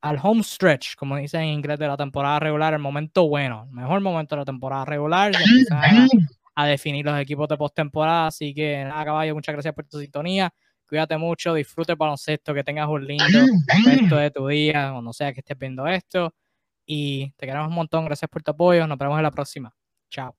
al 0.00 0.18
home 0.22 0.42
stretch, 0.42 0.96
como 0.96 1.16
dicen 1.16 1.42
en 1.42 1.48
inglés, 1.50 1.78
de 1.78 1.86
la 1.86 1.96
temporada 1.96 2.40
regular, 2.40 2.72
el 2.72 2.78
momento 2.80 3.28
bueno, 3.28 3.66
el 3.68 3.74
mejor 3.74 4.00
momento 4.00 4.34
de 4.34 4.40
la 4.40 4.44
temporada 4.46 4.84
regular. 4.84 5.32
a, 6.54 6.66
definir 6.66 7.04
los 7.04 7.18
equipos 7.20 7.46
de 7.48 7.58
postemporada. 7.58 8.28
Así 8.28 8.54
que 8.54 8.84
nada, 8.84 9.04
caballo, 9.04 9.34
muchas 9.34 9.54
gracias 9.54 9.74
por 9.74 9.84
tu 9.86 10.00
sintonía. 10.00 10.52
Cuídate 10.88 11.16
mucho, 11.16 11.54
disfrute 11.54 11.92
el 11.92 11.98
baloncesto, 11.98 12.54
que 12.54 12.62
tengas 12.64 12.88
un 12.88 13.06
lindo 13.06 13.24
resto 13.84 14.16
de 14.16 14.30
tu 14.30 14.46
día, 14.46 14.94
o 14.94 15.02
no 15.02 15.12
sea 15.12 15.32
que 15.32 15.40
estés 15.40 15.58
viendo 15.58 15.86
esto. 15.86 16.32
Y 16.86 17.32
te 17.32 17.46
queremos 17.46 17.68
un 17.68 17.74
montón. 17.74 18.04
Gracias 18.04 18.30
por 18.30 18.42
tu 18.42 18.52
apoyo. 18.52 18.86
Nos 18.86 18.98
vemos 18.98 19.16
en 19.18 19.24
la 19.24 19.30
próxima. 19.32 19.74
Chao. 20.10 20.36